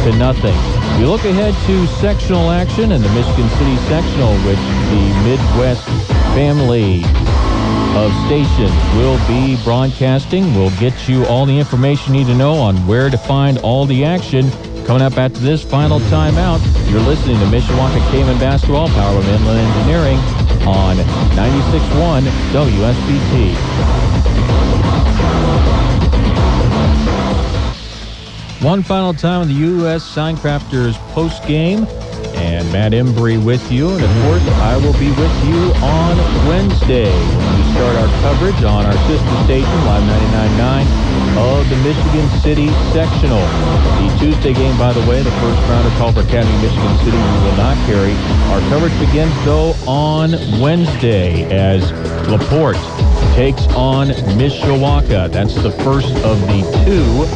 to 0.07 0.17
nothing. 0.17 0.55
We 0.99 1.07
look 1.07 1.25
ahead 1.25 1.55
to 1.67 1.87
sectional 1.99 2.51
action 2.51 2.93
in 2.93 3.03
the 3.03 3.09
Michigan 3.11 3.49
City 3.59 3.77
sectional, 3.91 4.33
which 4.47 4.63
the 4.95 5.05
Midwest 5.27 5.85
family 6.39 7.03
of 7.99 8.15
stations 8.27 8.71
will 8.95 9.19
be 9.27 9.59
broadcasting. 9.65 10.55
We'll 10.55 10.71
get 10.79 11.09
you 11.09 11.27
all 11.27 11.47
the 11.47 11.59
information 11.59 12.15
you 12.15 12.21
need 12.21 12.31
to 12.31 12.37
know 12.37 12.55
on 12.55 12.77
where 12.87 13.11
to 13.11 13.19
find 13.19 13.59
all 13.59 13.87
the 13.87 14.05
action. 14.05 14.47
Coming 14.87 15.03
up 15.03 15.17
after 15.17 15.39
this 15.41 15.63
final 15.63 16.01
timeout, 16.01 16.61
you're 16.91 17.01
listening 17.01 17.39
to 17.39 17.45
Mishawaka 17.47 18.01
Caveman 18.11 18.39
Basketball, 18.39 18.89
Power 18.89 19.19
of 19.19 19.27
Midland 19.27 19.59
Engineering 19.59 20.19
on 20.67 20.97
96.1 21.37 22.27
WSBT. 22.53 23.55
One 28.63 28.83
final 28.83 29.15
time 29.15 29.43
of 29.43 29.49
the 29.49 29.55
U.S. 29.55 30.03
Signcrafters 30.05 30.97
post 31.13 31.47
game. 31.47 31.87
And 32.41 32.73
Matt 32.73 32.93
Embry 32.93 33.37
with 33.37 33.71
you. 33.71 33.91
And 33.91 34.03
of 34.03 34.11
course, 34.25 34.47
I 34.65 34.77
will 34.77 34.97
be 34.99 35.11
with 35.11 35.37
you 35.45 35.61
on 35.85 36.17
Wednesday 36.49 37.13
when 37.13 37.53
we 37.57 37.65
start 37.77 37.95
our 37.97 38.09
coverage 38.25 38.65
on 38.65 38.87
our 38.87 38.99
sister 39.07 39.37
station, 39.45 39.77
Live 39.85 40.05
99.9, 40.57 40.89
of 41.37 41.69
the 41.69 41.77
Michigan 41.85 42.29
City 42.41 42.69
Sectional. 42.97 43.45
The 44.01 44.17
Tuesday 44.19 44.55
game, 44.55 44.77
by 44.79 44.93
the 44.93 45.05
way, 45.09 45.23
the 45.23 45.31
first 45.43 45.61
round 45.69 45.87
of 45.87 45.93
Culver 45.95 46.25
County, 46.25 46.53
Michigan 46.65 46.97
City, 47.05 47.17
we 47.17 47.39
will 47.45 47.57
not 47.57 47.77
carry. 47.87 48.15
Our 48.53 48.61
coverage 48.71 48.99
begins, 48.99 49.35
though, 49.45 49.75
on 49.87 50.33
Wednesday 50.61 51.45
as 51.53 51.93
LaPorte 52.29 52.81
takes 53.35 53.67
on 53.69 54.09
Mishawaka. 54.37 55.31
That's 55.31 55.55
the 55.55 55.71
first 55.71 56.15
of 56.25 56.41
the 56.43 56.63
two 56.85 57.27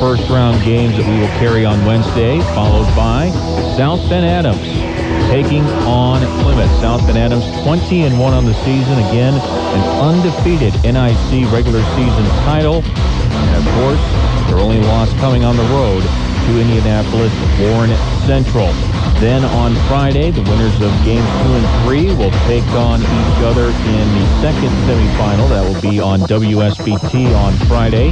first 0.00 0.28
round 0.28 0.62
games 0.64 0.96
that 0.96 1.06
we 1.08 1.20
will 1.20 1.38
carry 1.38 1.64
on 1.64 1.84
Wednesday, 1.84 2.40
followed 2.54 2.88
by 2.96 3.30
South 3.76 4.00
Bend 4.08 4.26
Adams 4.26 4.86
taking 5.28 5.64
on 5.82 6.20
Plymouth. 6.42 6.70
South 6.80 7.00
Bend 7.06 7.18
Adams 7.18 7.44
20 7.62 8.04
and 8.04 8.18
1 8.18 8.32
on 8.32 8.44
the 8.44 8.54
season. 8.64 8.98
Again, 9.10 9.34
an 9.34 9.82
undefeated 10.00 10.74
NIC 10.84 11.50
regular 11.52 11.82
season 11.96 12.24
title. 12.44 12.82
And 12.84 13.56
of 13.56 13.74
course, 13.74 14.02
their 14.48 14.58
only 14.58 14.80
loss 14.80 15.12
coming 15.14 15.44
on 15.44 15.56
the 15.56 15.64
road 15.64 16.02
to 16.02 16.60
Indianapolis 16.60 17.32
Warren 17.60 17.90
Central. 18.26 18.95
Then 19.20 19.44
on 19.44 19.74
Friday, 19.88 20.30
the 20.30 20.42
winners 20.42 20.74
of 20.74 20.92
games 21.04 21.24
two 21.24 21.52
and 21.56 21.84
three 21.84 22.06
will 22.14 22.30
take 22.46 22.66
on 22.76 23.00
each 23.00 23.40
other 23.42 23.64
in 23.64 24.06
the 24.12 24.40
second 24.42 24.70
semifinal. 24.84 25.48
That 25.48 25.64
will 25.64 25.80
be 25.80 26.00
on 26.00 26.20
WSBT 26.20 27.34
on 27.34 27.54
Friday 27.66 28.10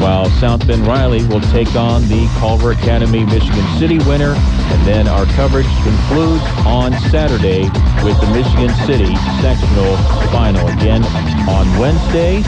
while 0.00 0.26
South 0.38 0.64
Bend 0.66 0.86
Riley 0.86 1.24
will 1.26 1.40
take 1.40 1.74
on 1.74 2.02
the 2.08 2.28
Culver 2.38 2.72
Academy 2.72 3.24
Michigan 3.24 3.66
City 3.78 3.98
winner. 4.00 4.34
And 4.36 4.86
then 4.86 5.08
our 5.08 5.24
coverage 5.32 5.66
concludes 5.82 6.44
on 6.66 6.92
Saturday 7.10 7.62
with 8.04 8.20
the 8.20 8.30
Michigan 8.32 8.74
City 8.86 9.16
sectional 9.40 9.96
final. 10.30 10.66
Again, 10.68 11.04
on 11.48 11.66
Wednesday, 11.80 12.42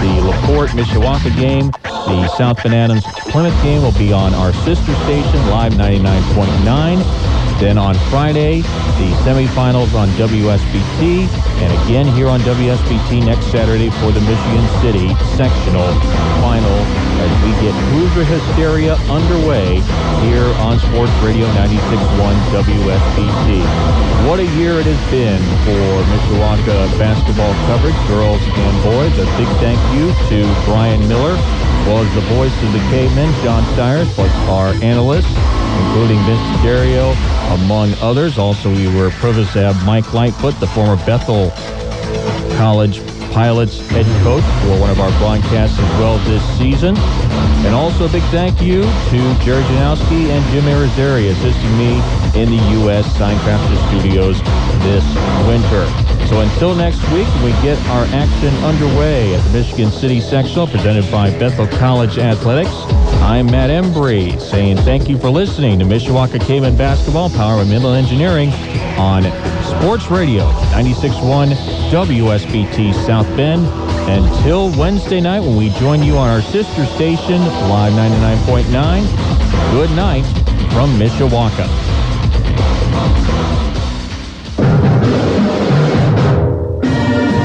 the 0.00 0.20
LaPorte 0.22 0.70
Mishawaka 0.70 1.34
game. 1.36 1.70
The 2.04 2.28
South 2.36 2.62
Bend 2.62 2.74
Adams 2.74 3.04
Plymouth 3.32 3.56
game 3.62 3.80
will 3.80 3.96
be 3.96 4.12
on 4.12 4.34
our 4.34 4.52
sister 4.52 4.94
station, 5.08 5.40
Live 5.48 5.72
99.9. 5.72 7.00
Then 7.58 7.78
on 7.78 7.94
Friday, 8.10 8.60
the 8.60 9.10
semifinals 9.24 9.94
on 9.94 10.08
WSBT, 10.20 11.26
and 11.64 11.72
again 11.84 12.06
here 12.14 12.28
on 12.28 12.40
WSBT 12.40 13.24
next 13.24 13.46
Saturday 13.46 13.88
for 13.88 14.12
the 14.12 14.20
Michigan 14.20 14.66
City 14.82 15.08
sectional 15.32 15.88
final 16.44 16.76
as 17.24 17.32
we 17.40 17.52
get 17.64 17.72
Hoosier 17.96 18.24
Hysteria 18.24 18.94
underway 19.08 19.80
here 20.28 20.50
on 20.60 20.78
Sports 20.78 21.14
Radio 21.24 21.46
96.1 21.56 22.36
WSBT. 22.52 23.64
What 24.28 24.40
a 24.40 24.48
year 24.60 24.80
it 24.80 24.86
has 24.86 25.10
been 25.10 25.40
for 25.64 25.84
Mishawaka 26.12 26.98
basketball 26.98 27.54
coverage, 27.64 27.96
girls 28.08 28.42
and 28.44 28.74
boys. 28.84 29.12
A 29.16 29.24
big 29.40 29.48
thank 29.62 29.80
you 29.96 30.12
to 30.28 30.44
Brian 30.66 31.00
Miller, 31.08 31.36
well 31.86 31.98
as 31.98 32.14
the 32.14 32.20
voice 32.34 32.62
of 32.62 32.72
the 32.72 32.78
cavemen, 32.90 33.32
John 33.42 33.62
Stires, 33.74 34.12
plus 34.14 34.30
our 34.48 34.68
analysts, 34.82 35.28
including 35.84 36.18
Vince 36.24 36.40
D'Addario, 36.62 37.14
among 37.54 37.92
others. 38.00 38.38
Also, 38.38 38.70
we 38.74 38.86
were 38.96 39.10
privileged 39.10 39.52
to 39.52 39.60
have 39.60 39.84
Mike 39.84 40.12
Lightfoot, 40.14 40.58
the 40.60 40.66
former 40.66 40.96
Bethel 41.04 41.50
College 42.56 43.00
Pilots 43.32 43.80
head 43.88 44.06
coach 44.22 44.44
for 44.62 44.80
one 44.80 44.90
of 44.90 45.00
our 45.00 45.10
broadcasts 45.18 45.78
as 45.78 45.90
well 45.98 46.18
this 46.18 46.42
season. 46.56 46.96
And 47.66 47.74
also 47.74 48.06
a 48.06 48.08
big 48.08 48.22
thank 48.24 48.62
you 48.62 48.82
to 48.82 49.44
Jerry 49.44 49.62
Janowski 49.64 50.28
and 50.30 50.44
Jim 50.52 50.64
Irizarry 50.64 51.30
assisting 51.30 51.76
me 51.76 51.94
in 52.40 52.50
the 52.50 52.62
U.S. 52.80 53.06
Signcrafters 53.18 53.88
Studios 53.88 54.40
this 54.84 55.04
winter. 55.48 56.03
So 56.28 56.40
until 56.40 56.74
next 56.74 57.02
week, 57.12 57.28
we 57.42 57.50
get 57.62 57.78
our 57.88 58.04
action 58.06 58.54
underway 58.64 59.34
at 59.34 59.44
the 59.44 59.50
Michigan 59.58 59.90
City 59.90 60.20
Sectional 60.20 60.66
presented 60.66 61.10
by 61.10 61.30
Bethel 61.38 61.66
College 61.66 62.18
Athletics. 62.18 62.72
I'm 63.20 63.46
Matt 63.46 63.70
Embry 63.70 64.40
saying 64.40 64.78
thank 64.78 65.08
you 65.08 65.18
for 65.18 65.28
listening 65.28 65.78
to 65.78 65.84
Mishawaka 65.84 66.40
Caveman 66.40 66.76
Basketball, 66.76 67.28
Power 67.30 67.60
of 67.60 67.68
Midland 67.68 68.04
Engineering 68.04 68.50
on 68.98 69.22
Sports 69.64 70.10
Radio 70.10 70.50
96.1 70.72 71.54
WSBT 71.90 72.94
South 73.06 73.26
Bend. 73.36 73.66
Until 74.08 74.70
Wednesday 74.78 75.20
night 75.20 75.40
when 75.40 75.56
we 75.56 75.70
join 75.78 76.02
you 76.02 76.16
on 76.16 76.28
our 76.28 76.42
sister 76.42 76.86
station, 76.86 77.40
Live 77.40 77.92
99.9. 77.92 79.70
Good 79.72 79.90
night 79.96 80.24
from 80.72 80.98
Mishawaka. 80.98 81.83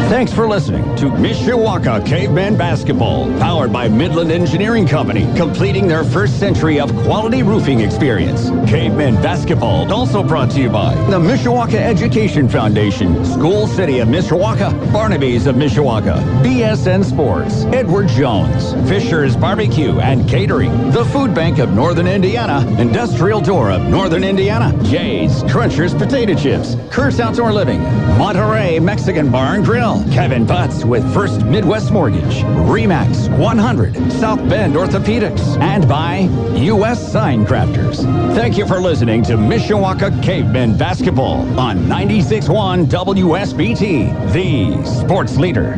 Thanks 0.09 0.33
for 0.33 0.47
listening 0.47 0.83
to 0.95 1.05
Mishawaka 1.05 2.03
Caveman 2.03 2.57
Basketball, 2.57 3.27
powered 3.37 3.71
by 3.71 3.87
Midland 3.87 4.31
Engineering 4.31 4.87
Company, 4.87 5.31
completing 5.37 5.87
their 5.87 6.03
first 6.03 6.39
century 6.39 6.79
of 6.79 6.91
quality 7.03 7.43
roofing 7.43 7.81
experience. 7.81 8.49
Caveman 8.67 9.21
Basketball 9.21 9.93
also 9.93 10.23
brought 10.23 10.49
to 10.49 10.61
you 10.61 10.69
by 10.71 10.95
the 11.11 11.19
Mishawaka 11.19 11.75
Education 11.75 12.49
Foundation, 12.49 13.23
School 13.23 13.67
City 13.67 13.99
of 13.99 14.07
Mishawaka, 14.07 14.91
Barnaby's 14.91 15.45
of 15.45 15.55
Mishawaka, 15.55 16.15
BSN 16.43 17.05
Sports, 17.05 17.65
Edward 17.65 18.07
Jones, 18.07 18.73
Fisher's 18.89 19.37
Barbecue 19.37 19.99
and 19.99 20.27
Catering, 20.27 20.89
the 20.89 21.05
Food 21.05 21.35
Bank 21.35 21.59
of 21.59 21.73
Northern 21.73 22.07
Indiana, 22.07 22.65
Industrial 22.81 23.39
Door 23.39 23.69
of 23.73 23.83
Northern 23.83 24.23
Indiana, 24.23 24.75
Jay's 24.85 25.43
Crunchers 25.43 25.95
Potato 25.95 26.33
Chips, 26.33 26.75
Curse 26.89 27.19
Outdoor 27.19 27.53
Living, 27.53 27.83
Monterey 28.17 28.79
Mexican 28.79 29.29
Bar 29.29 29.53
and 29.53 29.63
Grill, 29.63 29.98
Kevin 30.11 30.45
Butts 30.45 30.85
with 30.85 31.13
First 31.13 31.43
Midwest 31.45 31.91
Mortgage, 31.91 32.43
Remax 32.67 33.29
100, 33.37 34.11
South 34.13 34.39
Bend 34.49 34.75
Orthopedics, 34.75 35.59
and 35.61 35.87
by 35.87 36.29
U.S. 36.55 37.11
Sign 37.11 37.45
Crafters. 37.45 38.03
Thank 38.35 38.57
you 38.57 38.65
for 38.67 38.79
listening 38.79 39.23
to 39.23 39.33
Mishawaka 39.33 40.23
Cavemen 40.23 40.77
Basketball 40.77 41.41
on 41.59 41.77
96.1 41.79 42.85
WSBT, 42.85 44.33
the 44.33 44.85
sports 44.85 45.37
leader. 45.37 45.77